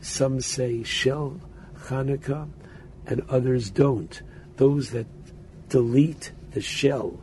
some 0.00 0.40
say 0.40 0.82
Shel 0.82 1.40
Hanukkah, 1.86 2.48
and 3.06 3.22
others 3.30 3.70
don't. 3.70 4.20
Those 4.56 4.90
that 4.90 5.06
delete 5.68 6.32
the 6.50 6.60
shell 6.60 7.18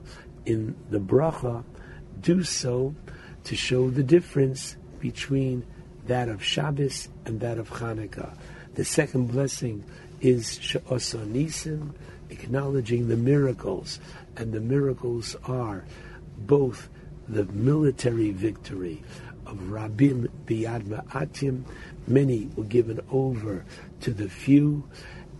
in 0.46 0.76
the 0.90 1.00
bracha 1.00 1.64
do 2.20 2.44
so 2.44 2.96
to 3.46 3.56
show 3.56 3.90
the 3.90 4.04
difference 4.04 4.76
between 5.00 5.66
that 6.08 6.30
of 6.30 6.44
Shabbos 6.44 7.10
and 7.26 7.40
that 7.40 7.58
of 7.58 7.70
Hanukkah. 7.70 8.36
The 8.76 8.86
second 8.86 9.28
blessing 9.32 9.84
is 10.22 10.60
She'asa 10.62 11.18
Nisim, 11.20 11.94
acknowledging 12.30 13.08
the 13.08 13.18
miracles. 13.18 14.00
And 14.38 14.54
the 14.54 14.62
miracles 14.62 15.36
are 15.46 15.86
both 16.38 16.90
the 17.28 17.46
military 17.46 18.32
victory 18.32 19.04
of 19.46 19.58
Rabim 19.58 20.30
B'yad 20.46 20.86
Me'atim, 20.86 21.66
many 22.08 22.50
were 22.56 22.64
given 22.64 23.00
over 23.12 23.66
to 24.02 24.12
the 24.12 24.30
few, 24.30 24.88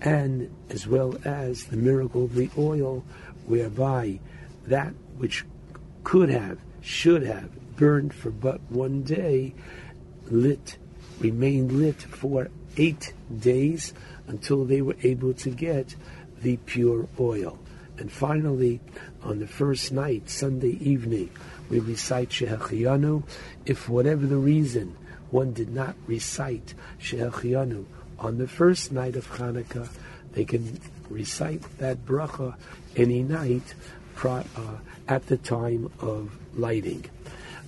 and 0.02 0.50
as 0.70 0.88
well 0.88 1.16
as 1.24 1.66
the 1.66 1.78
miracle 1.78 2.26
of 2.26 2.36
the 2.36 2.50
oil, 2.58 3.04
whereby 3.46 4.20
that 4.66 4.94
which 5.18 5.46
could 6.04 6.30
have, 6.30 6.58
should 6.82 7.24
have 7.24 7.50
burned 7.82 8.14
for 8.14 8.30
but 8.30 8.62
one 8.70 9.02
day, 9.02 9.56
lit, 10.30 10.78
remained 11.18 11.72
lit 11.72 12.00
for 12.00 12.48
eight 12.78 13.12
days 13.40 13.92
until 14.28 14.66
they 14.66 14.84
were 14.84 14.96
able 15.02 15.34
to 15.34 15.50
get 15.50 15.96
the 16.44 16.58
pure 16.58 17.08
oil. 17.20 17.58
And 17.98 18.12
finally, 18.12 18.82
on 19.24 19.40
the 19.40 19.48
first 19.48 19.92
night, 19.92 20.30
Sunday 20.30 20.78
evening, 20.80 21.32
we 21.72 21.80
recite 21.80 22.30
Shehechianu. 22.30 23.24
If 23.66 23.90
whatever 23.90 24.28
the 24.28 24.38
reason 24.38 24.96
one 25.32 25.52
did 25.52 25.74
not 25.74 25.96
recite 26.06 26.76
Shehechianu 27.00 27.86
on 28.20 28.38
the 28.38 28.48
first 28.48 28.92
night 28.92 29.16
of 29.16 29.28
Hanukkah, 29.28 29.90
they 30.34 30.46
can 30.46 30.80
recite 31.10 31.64
that 31.80 32.06
bracha 32.06 32.54
any 32.96 33.24
night 33.24 33.74
uh, 34.24 34.40
at 35.08 35.26
the 35.26 35.38
time 35.38 35.92
of 36.00 36.38
lighting. 36.54 37.10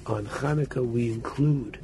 On 0.05 0.25
Hanukkah, 0.25 0.85
we 0.85 1.11
include 1.13 1.79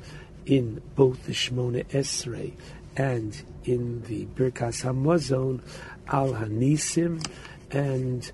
in 0.45 0.81
both 0.95 1.25
the 1.25 1.31
Shemona 1.31 1.85
Esrei 1.85 2.53
and 2.97 3.41
in 3.63 4.01
the 4.03 4.25
Birkas 4.25 4.83
Hamazon 4.83 5.61
Al 6.09 6.33
Hanisim 6.33 7.25
and 7.71 8.29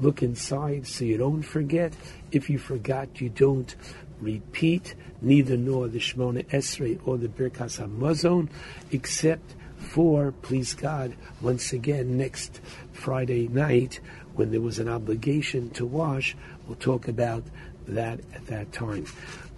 look 0.00 0.22
inside 0.24 0.88
so 0.88 1.04
you 1.04 1.18
don't 1.18 1.42
forget. 1.42 1.92
If 2.32 2.50
you 2.50 2.58
forgot, 2.58 3.20
you 3.20 3.28
don't 3.28 3.76
repeat 4.20 4.96
neither 5.22 5.56
nor 5.56 5.86
the 5.86 6.00
Shemona 6.00 6.44
Esrei 6.46 6.98
or 7.06 7.16
the 7.16 7.28
Birkas 7.28 7.80
Hamazon, 7.80 8.48
except 8.90 9.54
for, 9.76 10.32
please 10.42 10.74
God, 10.74 11.14
once 11.40 11.72
again 11.72 12.16
next 12.16 12.60
Friday 12.92 13.46
night 13.46 14.00
when 14.34 14.50
there 14.50 14.60
was 14.60 14.80
an 14.80 14.88
obligation 14.88 15.70
to 15.70 15.86
wash. 15.86 16.36
We'll 16.66 16.76
talk 16.76 17.06
about 17.06 17.44
that 17.88 18.20
at 18.34 18.46
that 18.46 18.72
time. 18.72 19.04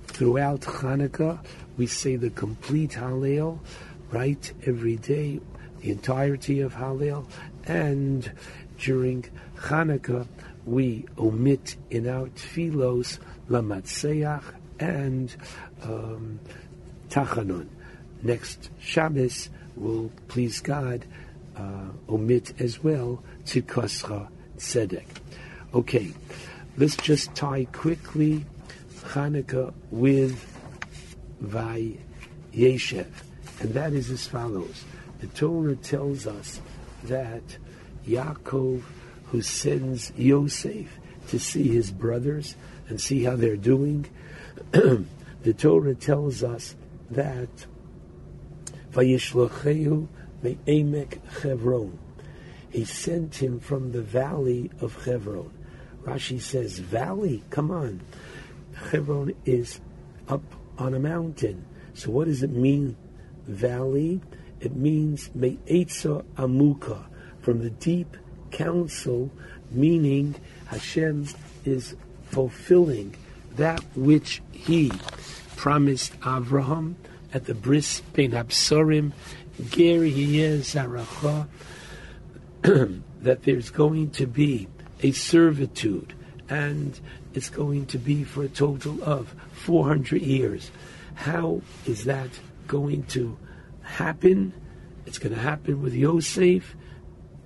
Throughout 0.06 0.62
Hanukkah, 0.62 1.38
we 1.76 1.86
say 1.86 2.16
the 2.16 2.30
complete 2.30 2.92
Hallel, 2.92 3.58
right, 4.10 4.52
every 4.66 4.96
day, 4.96 5.40
the 5.80 5.90
entirety 5.90 6.60
of 6.60 6.74
Hallel, 6.74 7.26
and 7.64 8.30
during 8.78 9.24
Hanukkah, 9.56 10.26
we 10.66 11.06
omit 11.18 11.76
in 11.90 12.08
our 12.08 12.26
tefillos 12.28 13.18
Lamatseach 13.48 14.44
and 14.78 15.34
um, 15.82 16.40
Tachanun. 17.08 17.68
Next 18.22 18.70
Shabbos, 18.80 19.48
will 19.76 20.10
please 20.28 20.60
God 20.60 21.04
uh, 21.56 21.88
omit 22.08 22.60
as 22.60 22.82
well 22.82 23.22
to 23.46 23.62
Koscha 23.62 24.28
Tzedek. 24.58 25.06
Okay, 25.72 26.12
let's 26.80 26.96
just 26.96 27.34
tie 27.34 27.66
quickly 27.72 28.42
Hanukkah 29.02 29.74
with 29.90 30.42
Vayeshev, 31.44 33.06
and 33.60 33.74
that 33.74 33.92
is 33.92 34.10
as 34.10 34.26
follows. 34.26 34.84
The 35.20 35.26
Torah 35.26 35.76
tells 35.76 36.26
us 36.26 36.62
that 37.04 37.42
Yaakov, 38.06 38.80
who 39.26 39.42
sends 39.42 40.10
Yosef 40.16 40.86
to 41.28 41.38
see 41.38 41.68
his 41.68 41.90
brothers 41.90 42.56
and 42.88 42.98
see 42.98 43.24
how 43.24 43.36
they're 43.36 43.56
doing, 43.56 44.06
the 44.70 45.54
Torah 45.58 45.94
tells 45.94 46.42
us 46.42 46.76
that 47.10 47.66
Vayishlacheu 48.92 50.08
me'emek 50.42 51.18
Chevron. 51.42 51.98
He 52.70 52.86
sent 52.86 53.42
him 53.42 53.60
from 53.60 53.92
the 53.92 54.00
valley 54.00 54.70
of 54.80 54.98
Chevron. 55.04 55.59
Rashi 56.04 56.40
says, 56.40 56.78
valley, 56.78 57.42
come 57.50 57.70
on. 57.70 58.00
Hebron 58.74 59.34
is 59.44 59.80
up 60.28 60.42
on 60.78 60.94
a 60.94 60.98
mountain. 60.98 61.64
So 61.94 62.10
what 62.10 62.26
does 62.26 62.42
it 62.42 62.50
mean, 62.50 62.96
valley? 63.46 64.20
It 64.60 64.74
means 64.74 65.30
me'etza 65.34 66.24
amuka, 66.36 67.04
from 67.40 67.62
the 67.62 67.70
deep 67.70 68.16
council, 68.50 69.30
meaning 69.70 70.34
Hashem 70.66 71.26
is 71.64 71.96
fulfilling 72.24 73.14
that 73.56 73.82
which 73.94 74.42
he 74.52 74.92
promised 75.56 76.18
Avraham 76.20 76.94
at 77.32 77.44
the 77.44 77.54
bris 77.54 78.00
ben 78.12 78.32
Absorim, 78.32 79.12
Yeh 79.58 80.58
Zaracha, 80.62 81.46
that 83.22 83.42
there's 83.42 83.70
going 83.70 84.10
to 84.10 84.26
be 84.26 84.68
a 85.02 85.12
servitude 85.12 86.14
and 86.48 86.98
it's 87.32 87.48
going 87.48 87.86
to 87.86 87.98
be 87.98 88.24
for 88.24 88.42
a 88.42 88.48
total 88.48 89.02
of 89.04 89.34
400 89.52 90.20
years. 90.20 90.70
How 91.14 91.62
is 91.86 92.04
that 92.04 92.28
going 92.66 93.04
to 93.04 93.38
happen? 93.82 94.52
It's 95.06 95.18
going 95.18 95.34
to 95.34 95.40
happen 95.40 95.80
with 95.80 95.94
Yosef 95.94 96.74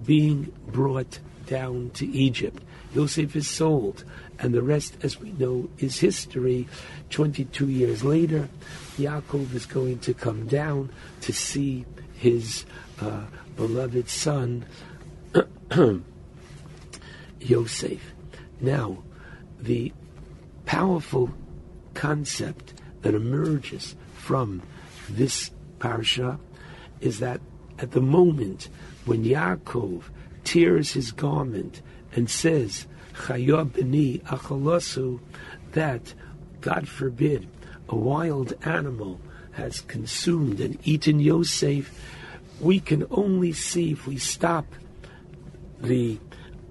being 0.05 0.53
brought 0.67 1.19
down 1.47 1.91
to 1.95 2.07
Egypt. 2.07 2.63
Yosef 2.95 3.37
is 3.37 3.49
sold, 3.49 4.05
and 4.39 4.55
the 4.55 4.63
rest, 4.63 4.97
as 5.03 5.21
we 5.21 5.33
know, 5.33 5.69
is 5.79 5.99
history. 5.99 6.69
22 7.11 7.69
years 7.69 8.05
later, 8.05 8.49
Yaakov 8.97 9.53
is 9.55 9.67
going 9.67 9.99
to 10.01 10.15
come 10.15 10.47
down 10.47 10.91
to 11.23 11.33
see 11.33 11.85
his 12.15 12.65
uh, 13.01 13.25
beloved 13.57 14.09
son, 14.09 14.65
Yosef. 17.45 18.01
Now, 18.61 19.03
the 19.61 19.93
powerful 20.67 21.31
concept 21.95 22.75
that 23.03 23.15
emerges 23.15 23.95
from 24.15 24.63
this 25.09 25.51
parsha 25.79 26.39
is 27.01 27.19
that 27.21 27.41
at 27.79 27.93
the 27.93 28.01
moment 28.01 28.69
when 29.05 29.25
Yaakov 29.25 30.05
tears 30.45 30.93
his 30.93 31.13
garment 31.13 31.83
and 32.15 32.31
says, 32.31 32.87
Chaya 33.15 33.69
b'ni 33.69 34.23
achalasu, 34.23 35.21
that, 35.73 36.15
God 36.61 36.89
forbid, 36.89 37.49
a 37.89 37.97
wild 37.97 38.55
animal 38.65 39.21
has 39.53 39.81
consumed 39.83 40.61
and 40.61 40.79
eaten 40.85 41.21
Yosef, 41.21 41.93
we 42.61 42.81
can 42.81 43.07
only 43.11 43.53
see 43.53 43.93
if 43.93 44.07
we 44.07 44.17
stop 44.17 44.67
the 45.81 46.19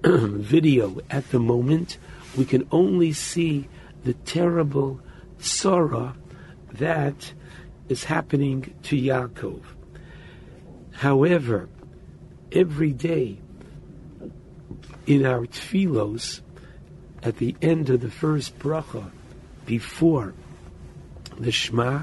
video 0.06 1.00
at 1.08 1.30
the 1.30 1.38
moment, 1.38 1.96
we 2.36 2.44
can 2.44 2.68
only 2.70 3.10
see 3.10 3.66
the 4.04 4.12
terrible 4.12 5.00
sorrow 5.38 6.12
that 6.72 7.32
is 7.88 8.04
happening 8.04 8.74
to 8.82 8.96
Yaakov. 8.96 9.62
However, 10.92 11.70
every 12.52 12.92
day 12.92 13.38
in 15.06 15.24
our 15.24 15.46
tefillos, 15.46 16.42
at 17.22 17.38
the 17.38 17.56
end 17.62 17.88
of 17.88 18.02
the 18.02 18.10
first 18.10 18.58
bracha, 18.58 19.10
before 19.64 20.34
the 21.38 21.50
Shema, 21.50 22.02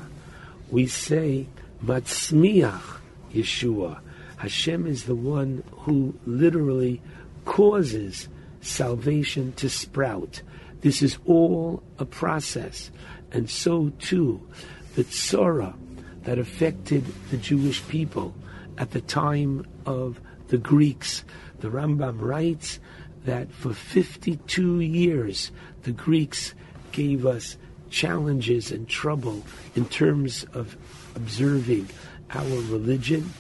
we 0.72 0.88
say, 0.88 1.46
Matzmiach 1.86 2.98
Yeshua. 3.32 4.00
Hashem 4.38 4.88
is 4.88 5.04
the 5.04 5.14
one 5.14 5.64
who 5.82 6.16
literally 6.26 7.00
causes 7.46 8.30
salvation 8.62 9.54
to 9.54 9.70
sprout. 9.70 10.42
This 10.82 11.02
is 11.02 11.18
all 11.26 11.84
a 12.00 12.06
process. 12.06 12.92
And 13.32 13.50
so 13.50 13.90
too, 14.00 14.48
the 14.96 15.04
tzara 15.04 15.76
that 16.24 16.38
affected 16.38 17.06
the 17.30 17.38
Jewish 17.38 17.86
people 17.88 18.34
at 18.78 18.92
the 18.92 19.02
time 19.02 19.66
of 19.86 20.20
the 20.48 20.58
Greeks. 20.58 21.24
The 21.60 21.70
Rambam 21.70 22.20
writes 22.20 22.80
that 23.26 23.52
for 23.52 23.74
52 23.74 24.80
years, 24.82 25.52
the 25.84 25.92
Greeks 25.92 26.54
gave 26.92 27.26
us 27.26 27.58
challenges 27.90 28.72
and 28.72 28.88
trouble 28.88 29.44
in 29.76 29.86
terms 29.86 30.46
of 30.54 30.76
observing 31.16 31.90
our 32.32 32.46
religion. 32.46 33.32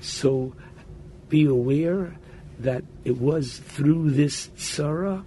So 0.00 0.54
be 1.28 1.44
aware 1.44 2.16
that 2.60 2.84
it 3.04 3.18
was 3.18 3.58
through 3.58 4.10
this 4.10 4.48
tzara 4.56 5.24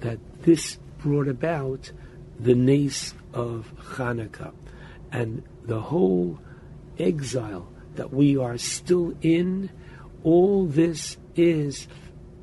that 0.00 0.18
this 0.42 0.78
brought 0.98 1.28
about 1.28 1.92
the 2.38 2.54
nace 2.54 3.14
of 3.32 3.72
Hanukkah. 3.78 4.52
And 5.10 5.42
the 5.64 5.80
whole 5.80 6.38
exile 6.98 7.68
that 7.96 8.12
we 8.12 8.36
are 8.36 8.58
still 8.58 9.14
in 9.20 9.70
all 10.24 10.66
this 10.66 11.16
is 11.36 11.88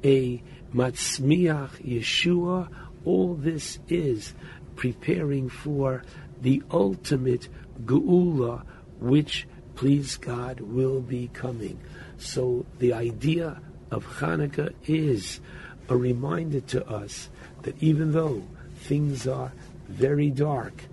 a 0.04 0.42
matzmiach 0.74 1.84
Yeshua. 1.84 2.70
All 3.06 3.36
this 3.36 3.80
is 3.88 4.34
preparing 4.76 5.50
for 5.50 6.04
the 6.42 6.62
ultimate 6.72 7.48
geula, 7.86 8.64
which, 9.00 9.48
please 9.76 10.18
God, 10.18 10.60
will 10.60 11.02
be 11.02 11.30
coming. 11.34 11.80
So 12.18 12.66
the 12.78 12.94
idea 12.94 13.62
of 13.92 14.06
Hanukkah 14.20 14.74
is 14.86 15.40
a 15.88 15.98
reminder 15.98 16.62
to 16.62 16.88
us 16.88 17.30
that 17.64 17.82
even 17.82 18.12
though 18.12 18.44
things 18.76 19.28
are 19.28 19.52
very 19.88 20.30
dark 20.30 20.84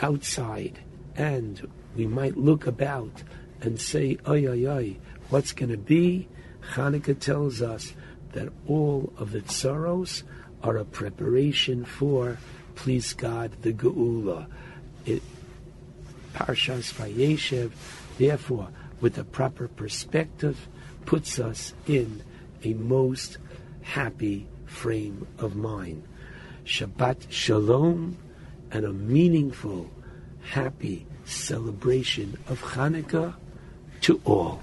outside 0.00 0.78
and 1.16 1.68
we 1.96 2.06
might 2.06 2.36
look 2.36 2.66
about 2.66 3.22
and 3.60 3.80
say, 3.80 4.18
oy, 4.28 4.46
oy, 4.46 4.66
oy, 4.66 4.96
what's 5.30 5.52
going 5.52 5.70
to 5.70 5.76
be? 5.76 6.28
Hanukkah 6.74 7.18
tells 7.18 7.60
us 7.60 7.92
that 8.32 8.48
all 8.66 9.12
of 9.16 9.34
its 9.34 9.56
sorrows 9.56 10.22
are 10.62 10.76
a 10.76 10.84
preparation 10.84 11.84
for, 11.84 12.38
please 12.74 13.14
God, 13.14 13.52
the 13.62 13.72
Geula. 13.72 14.46
It, 15.04 15.22
Parshas 16.34 16.92
Vayeshev, 16.92 17.72
therefore, 18.18 18.68
with 19.00 19.18
a 19.18 19.24
proper 19.24 19.66
perspective, 19.66 20.68
puts 21.04 21.38
us 21.38 21.74
in 21.86 22.22
a 22.64 22.74
most 22.74 23.38
happy 23.82 24.46
frame 24.66 25.26
of 25.38 25.56
mind. 25.56 26.02
Shabbat 26.64 27.30
Shalom 27.30 28.16
and 28.70 28.84
a 28.84 28.92
meaningful, 28.92 29.90
happy 30.42 31.06
celebration 31.24 32.38
of 32.48 32.60
Hanukkah 32.60 33.34
to 34.02 34.20
all. 34.24 34.60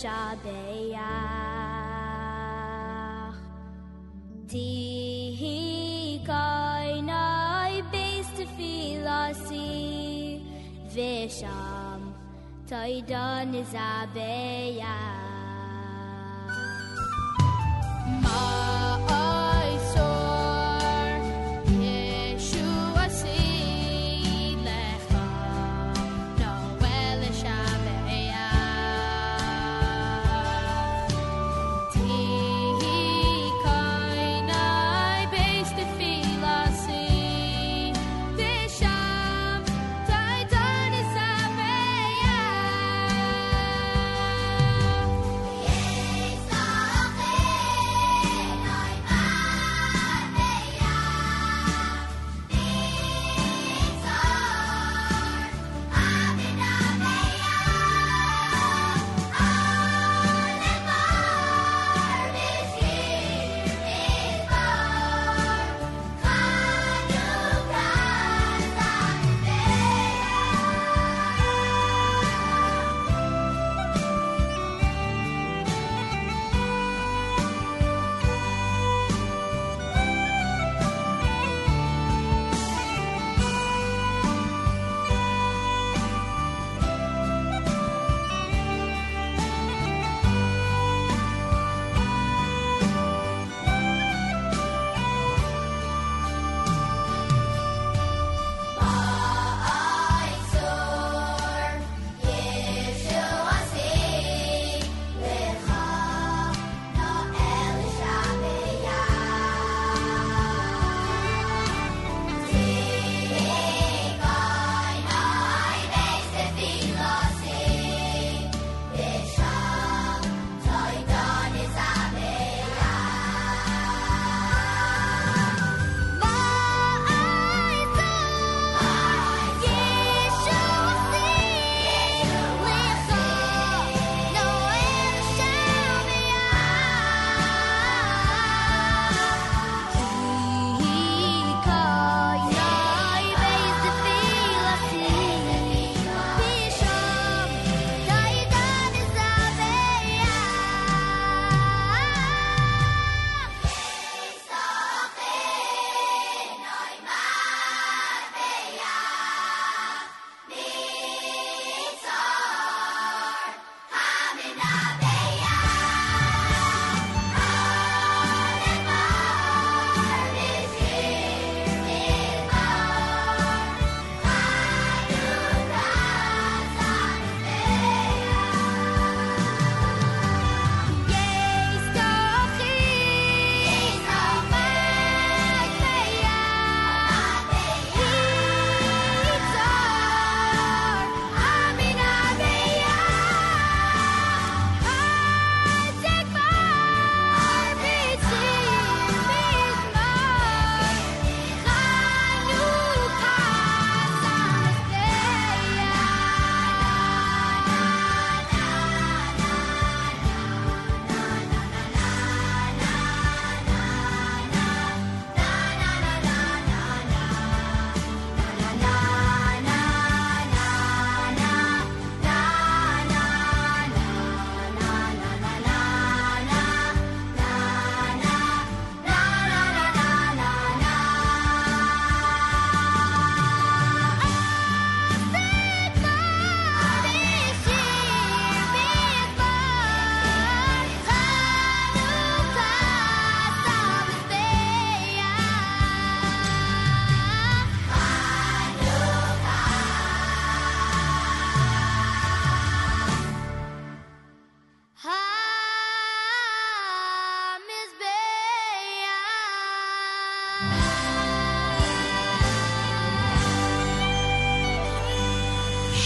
Shabeach. 0.00 1.00
Tihi 4.52 5.58
kainai 6.28 7.76
beis 7.92 8.28
tefilasi 8.38 9.70
Visham 10.94 12.00
Taidan 12.68 13.52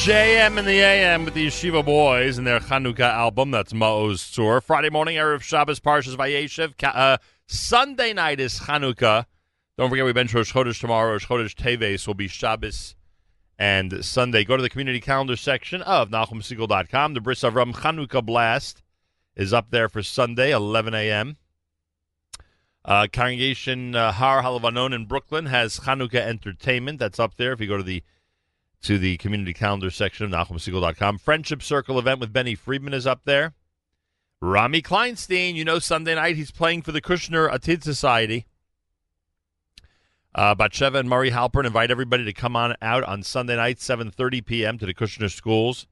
JM 0.06 0.56
in 0.56 0.64
the 0.64 0.78
AM 0.78 1.24
with 1.24 1.34
the 1.34 1.48
Yeshiva 1.48 1.84
Boys 1.84 2.38
and 2.38 2.46
their 2.46 2.60
Chanukah 2.60 3.00
album. 3.00 3.50
That's 3.50 3.72
Maoz 3.72 4.18
Tzur. 4.18 4.62
Friday 4.62 4.88
morning, 4.88 5.16
Erev 5.16 5.42
Shabbos, 5.42 5.80
Parshas 5.80 6.14
Vayeshev. 6.14 6.74
Uh, 6.80 7.18
Sunday 7.48 8.12
night 8.12 8.38
is 8.38 8.60
Chanukah. 8.60 9.26
Don't 9.76 9.90
forget, 9.90 10.04
we 10.04 10.12
bench 10.12 10.32
Rosh 10.32 10.52
Chodesh 10.52 10.80
tomorrow. 10.80 11.10
Rosh 11.10 11.26
Chodesh 11.26 11.56
Teves 11.56 12.06
will 12.06 12.14
be 12.14 12.28
Shabbos 12.28 12.94
and 13.58 14.04
Sunday. 14.04 14.44
Go 14.44 14.56
to 14.56 14.62
the 14.62 14.70
community 14.70 15.00
calendar 15.00 15.34
section 15.34 15.82
of 15.82 16.10
NachumSegal.com. 16.10 17.14
The 17.14 17.20
Bris 17.20 17.40
Avram 17.40 17.74
Chanukah 17.74 18.24
Blast 18.24 18.84
is 19.34 19.52
up 19.52 19.72
there 19.72 19.88
for 19.88 20.04
Sunday, 20.04 20.52
11 20.52 20.94
a.m. 20.94 21.36
Uh, 22.84 23.08
Congregation 23.12 23.96
uh, 23.96 24.12
Har 24.12 24.44
Halavanon 24.44 24.94
in 24.94 25.06
Brooklyn 25.06 25.46
has 25.46 25.80
Chanukah 25.80 26.14
Entertainment. 26.14 27.00
That's 27.00 27.18
up 27.18 27.36
there 27.38 27.52
if 27.52 27.60
you 27.60 27.66
go 27.66 27.78
to 27.78 27.82
the 27.82 28.04
to 28.82 28.98
the 28.98 29.16
community 29.16 29.52
calendar 29.52 29.90
section 29.90 30.26
of 30.26 30.32
NachumSegal.com. 30.32 31.18
Friendship 31.18 31.62
Circle 31.62 31.98
event 31.98 32.20
with 32.20 32.32
Benny 32.32 32.54
Friedman 32.54 32.94
is 32.94 33.06
up 33.06 33.22
there. 33.24 33.54
Rami 34.40 34.82
Kleinstein, 34.82 35.54
you 35.54 35.64
know, 35.64 35.78
Sunday 35.78 36.14
night 36.14 36.36
he's 36.36 36.50
playing 36.50 36.82
for 36.82 36.92
the 36.92 37.00
Kushner 37.00 37.50
Atid 37.50 37.82
Society. 37.82 38.46
Uh, 40.34 40.54
Batsheva 40.54 40.96
and 40.96 41.08
Murray 41.08 41.30
Halpern 41.30 41.64
invite 41.64 41.90
everybody 41.90 42.24
to 42.24 42.32
come 42.32 42.54
on 42.54 42.76
out 42.82 43.02
on 43.04 43.22
Sunday 43.22 43.56
night, 43.56 43.78
7.30 43.78 44.44
p.m. 44.44 44.76
to 44.78 44.84
the 44.84 44.92
Kushner 44.92 45.30
Schools 45.30 45.86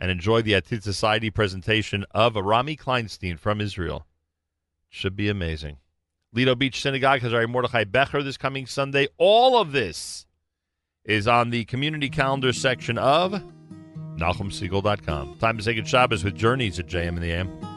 and 0.00 0.10
enjoy 0.10 0.42
the 0.42 0.52
Atid 0.52 0.82
Society 0.82 1.30
presentation 1.30 2.04
of 2.10 2.34
Rami 2.34 2.76
Kleinstein 2.76 3.38
from 3.38 3.60
Israel. 3.60 4.06
Should 4.88 5.14
be 5.14 5.28
amazing. 5.28 5.76
Lido 6.32 6.54
Beach 6.54 6.80
Synagogue 6.80 7.20
has 7.20 7.32
our 7.32 7.46
Mordechai 7.46 7.84
Becher 7.84 8.22
this 8.22 8.36
coming 8.36 8.66
Sunday. 8.66 9.08
All 9.18 9.60
of 9.60 9.72
this 9.72 10.26
is 11.04 11.26
on 11.26 11.50
the 11.50 11.64
community 11.64 12.08
calendar 12.08 12.52
section 12.52 12.98
of 12.98 13.42
NachumSegal.com. 14.16 15.38
Time 15.38 15.56
to 15.56 15.62
say 15.62 15.74
good 15.74 15.88
Shabbos 15.88 16.24
with 16.24 16.34
Journeys 16.36 16.78
at 16.78 16.86
JM 16.86 17.16
in 17.16 17.20
the 17.20 17.32
AM. 17.32 17.69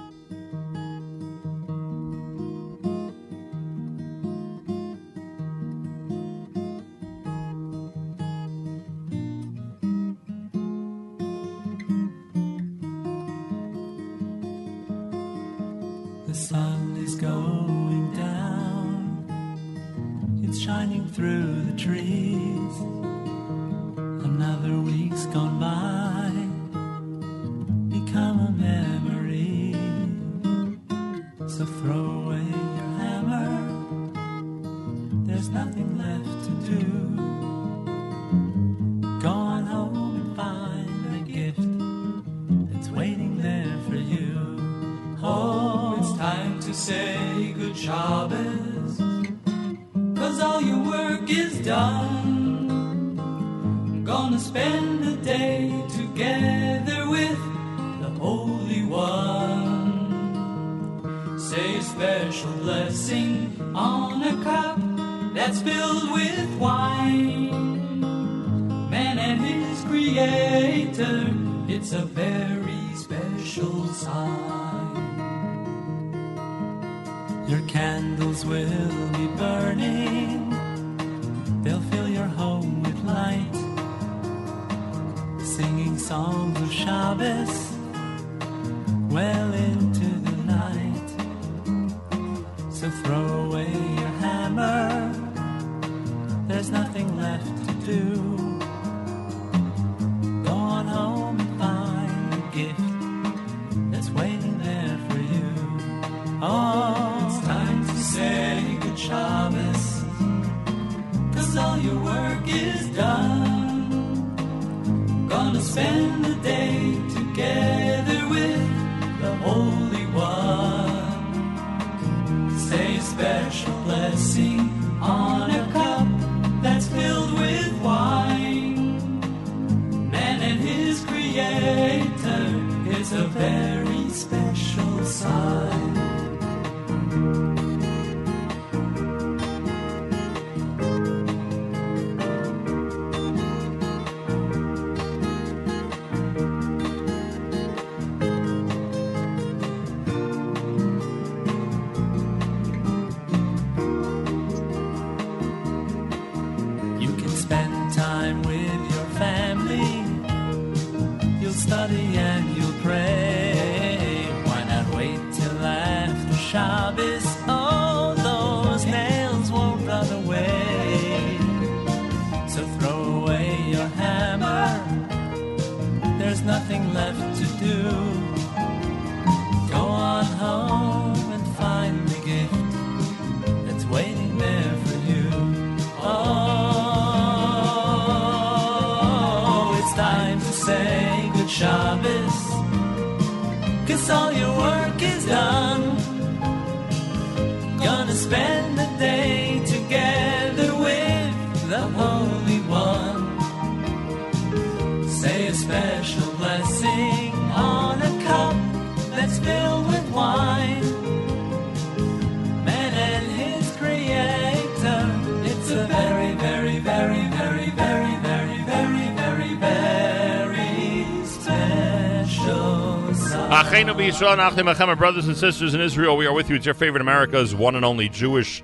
Achenu 224.14 224.38
b'Yisrael, 224.38 224.76
Nachem 224.76 224.98
brothers 224.98 225.28
and 225.28 225.36
sisters 225.36 225.74
in 225.74 225.82
Israel. 225.82 226.16
We 226.16 226.28
are 226.28 226.34
with 226.34 226.48
you. 226.48 226.56
It's 226.56 226.66
your 226.66 226.76
favorite 226.76 227.02
America's 227.02 227.56
one 227.56 227.76
and 227.76 227.84
only 227.84 228.10
Jewish 228.10 228.64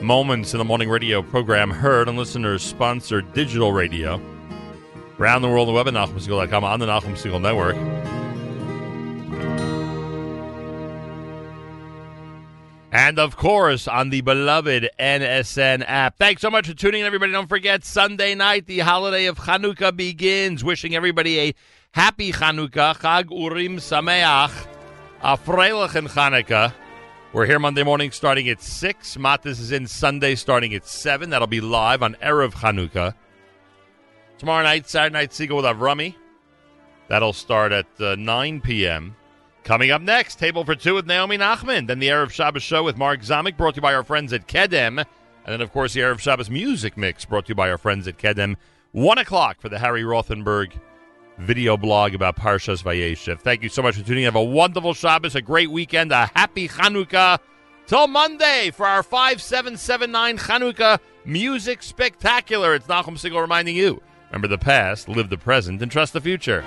Moments 0.00 0.54
in 0.54 0.58
the 0.58 0.64
Morning 0.64 0.88
radio 0.88 1.22
program, 1.22 1.70
heard 1.70 2.08
on 2.08 2.16
listeners 2.16 2.62
sponsored 2.62 3.32
digital 3.32 3.72
radio. 3.72 4.20
Around 5.18 5.42
the 5.42 5.48
world 5.48 5.66
the 5.66 5.72
web 5.72 5.88
at 5.88 5.94
NachumSegal.com 5.94 6.62
on 6.62 6.78
the 6.78 6.86
Nachum 6.86 7.14
Segal 7.14 7.40
Network. 7.40 7.74
And 12.92 13.18
of 13.18 13.36
course, 13.36 13.88
on 13.88 14.10
the 14.10 14.20
beloved 14.20 14.88
NSN 15.00 15.84
app. 15.86 16.16
Thanks 16.16 16.42
so 16.42 16.50
much 16.50 16.68
for 16.68 16.74
tuning 16.74 17.00
in, 17.00 17.06
everybody. 17.06 17.32
Don't 17.32 17.48
forget, 17.48 17.84
Sunday 17.84 18.36
night, 18.36 18.66
the 18.66 18.78
holiday 18.78 19.26
of 19.26 19.38
Chanukah 19.38 19.96
begins. 19.96 20.62
Wishing 20.62 20.94
everybody 20.94 21.40
a 21.40 21.54
happy 21.90 22.30
Chanukah, 22.30 22.96
Chag 22.98 23.30
Urim 23.30 23.78
Sameach, 23.78 24.75
Freilich 25.34 25.96
in 25.96 26.06
Chanukah. 26.06 26.72
We're 27.32 27.46
here 27.46 27.58
Monday 27.58 27.82
morning 27.82 28.12
starting 28.12 28.48
at 28.48 28.62
6. 28.62 29.16
Matis 29.16 29.58
is 29.58 29.72
in 29.72 29.88
Sunday 29.88 30.36
starting 30.36 30.72
at 30.72 30.86
7. 30.86 31.30
That'll 31.30 31.48
be 31.48 31.60
live 31.60 32.04
on 32.04 32.14
Erev 32.22 32.52
Chanukah. 32.52 33.12
Tomorrow 34.38 34.62
night, 34.62 34.88
Saturday 34.88 35.14
night, 35.14 35.32
Siegel 35.32 35.56
with 35.56 35.66
Avrami. 35.66 36.14
That'll 37.08 37.32
start 37.32 37.72
at 37.72 37.88
uh, 37.98 38.14
9 38.14 38.60
p.m. 38.60 39.16
Coming 39.64 39.90
up 39.90 40.00
next, 40.00 40.38
Table 40.38 40.64
for 40.64 40.76
Two 40.76 40.94
with 40.94 41.06
Naomi 41.06 41.36
Nachman. 41.36 41.88
Then 41.88 41.98
the 41.98 42.08
Erev 42.08 42.30
Shabbos 42.30 42.62
show 42.62 42.84
with 42.84 42.96
Mark 42.96 43.22
Zamek, 43.22 43.56
brought 43.56 43.74
to 43.74 43.78
you 43.78 43.82
by 43.82 43.94
our 43.94 44.04
friends 44.04 44.32
at 44.32 44.46
Kedem. 44.46 44.98
And 44.98 45.06
then, 45.44 45.60
of 45.60 45.72
course, 45.72 45.94
the 45.94 46.00
Erev 46.00 46.20
Shabbos 46.20 46.50
music 46.50 46.96
mix, 46.96 47.24
brought 47.24 47.46
to 47.46 47.48
you 47.50 47.56
by 47.56 47.68
our 47.68 47.78
friends 47.78 48.06
at 48.06 48.16
Kedem. 48.16 48.54
1 48.92 49.18
o'clock 49.18 49.60
for 49.60 49.68
the 49.68 49.80
Harry 49.80 50.04
Rothenberg 50.04 50.72
video 51.38 51.76
blog 51.76 52.14
about 52.14 52.36
Parshas 52.36 52.82
Vayeshev. 52.82 53.40
Thank 53.40 53.62
you 53.62 53.68
so 53.68 53.82
much 53.82 53.96
for 53.96 54.04
tuning 54.04 54.24
in. 54.24 54.26
Have 54.26 54.36
a 54.36 54.42
wonderful 54.42 54.94
Shabbos, 54.94 55.34
a 55.34 55.42
great 55.42 55.70
weekend, 55.70 56.12
a 56.12 56.26
happy 56.34 56.68
Chanukah. 56.68 57.38
Till 57.86 58.08
Monday 58.08 58.72
for 58.74 58.84
our 58.84 59.02
5779 59.02 60.38
Chanukah 60.38 60.98
Music 61.24 61.82
Spectacular. 61.82 62.74
It's 62.74 62.86
Nachum 62.86 63.16
Segal 63.16 63.40
reminding 63.40 63.76
you 63.76 64.02
remember 64.30 64.48
the 64.48 64.58
past, 64.58 65.08
live 65.08 65.30
the 65.30 65.38
present, 65.38 65.80
and 65.82 65.90
trust 65.90 66.12
the 66.12 66.20
future. 66.20 66.64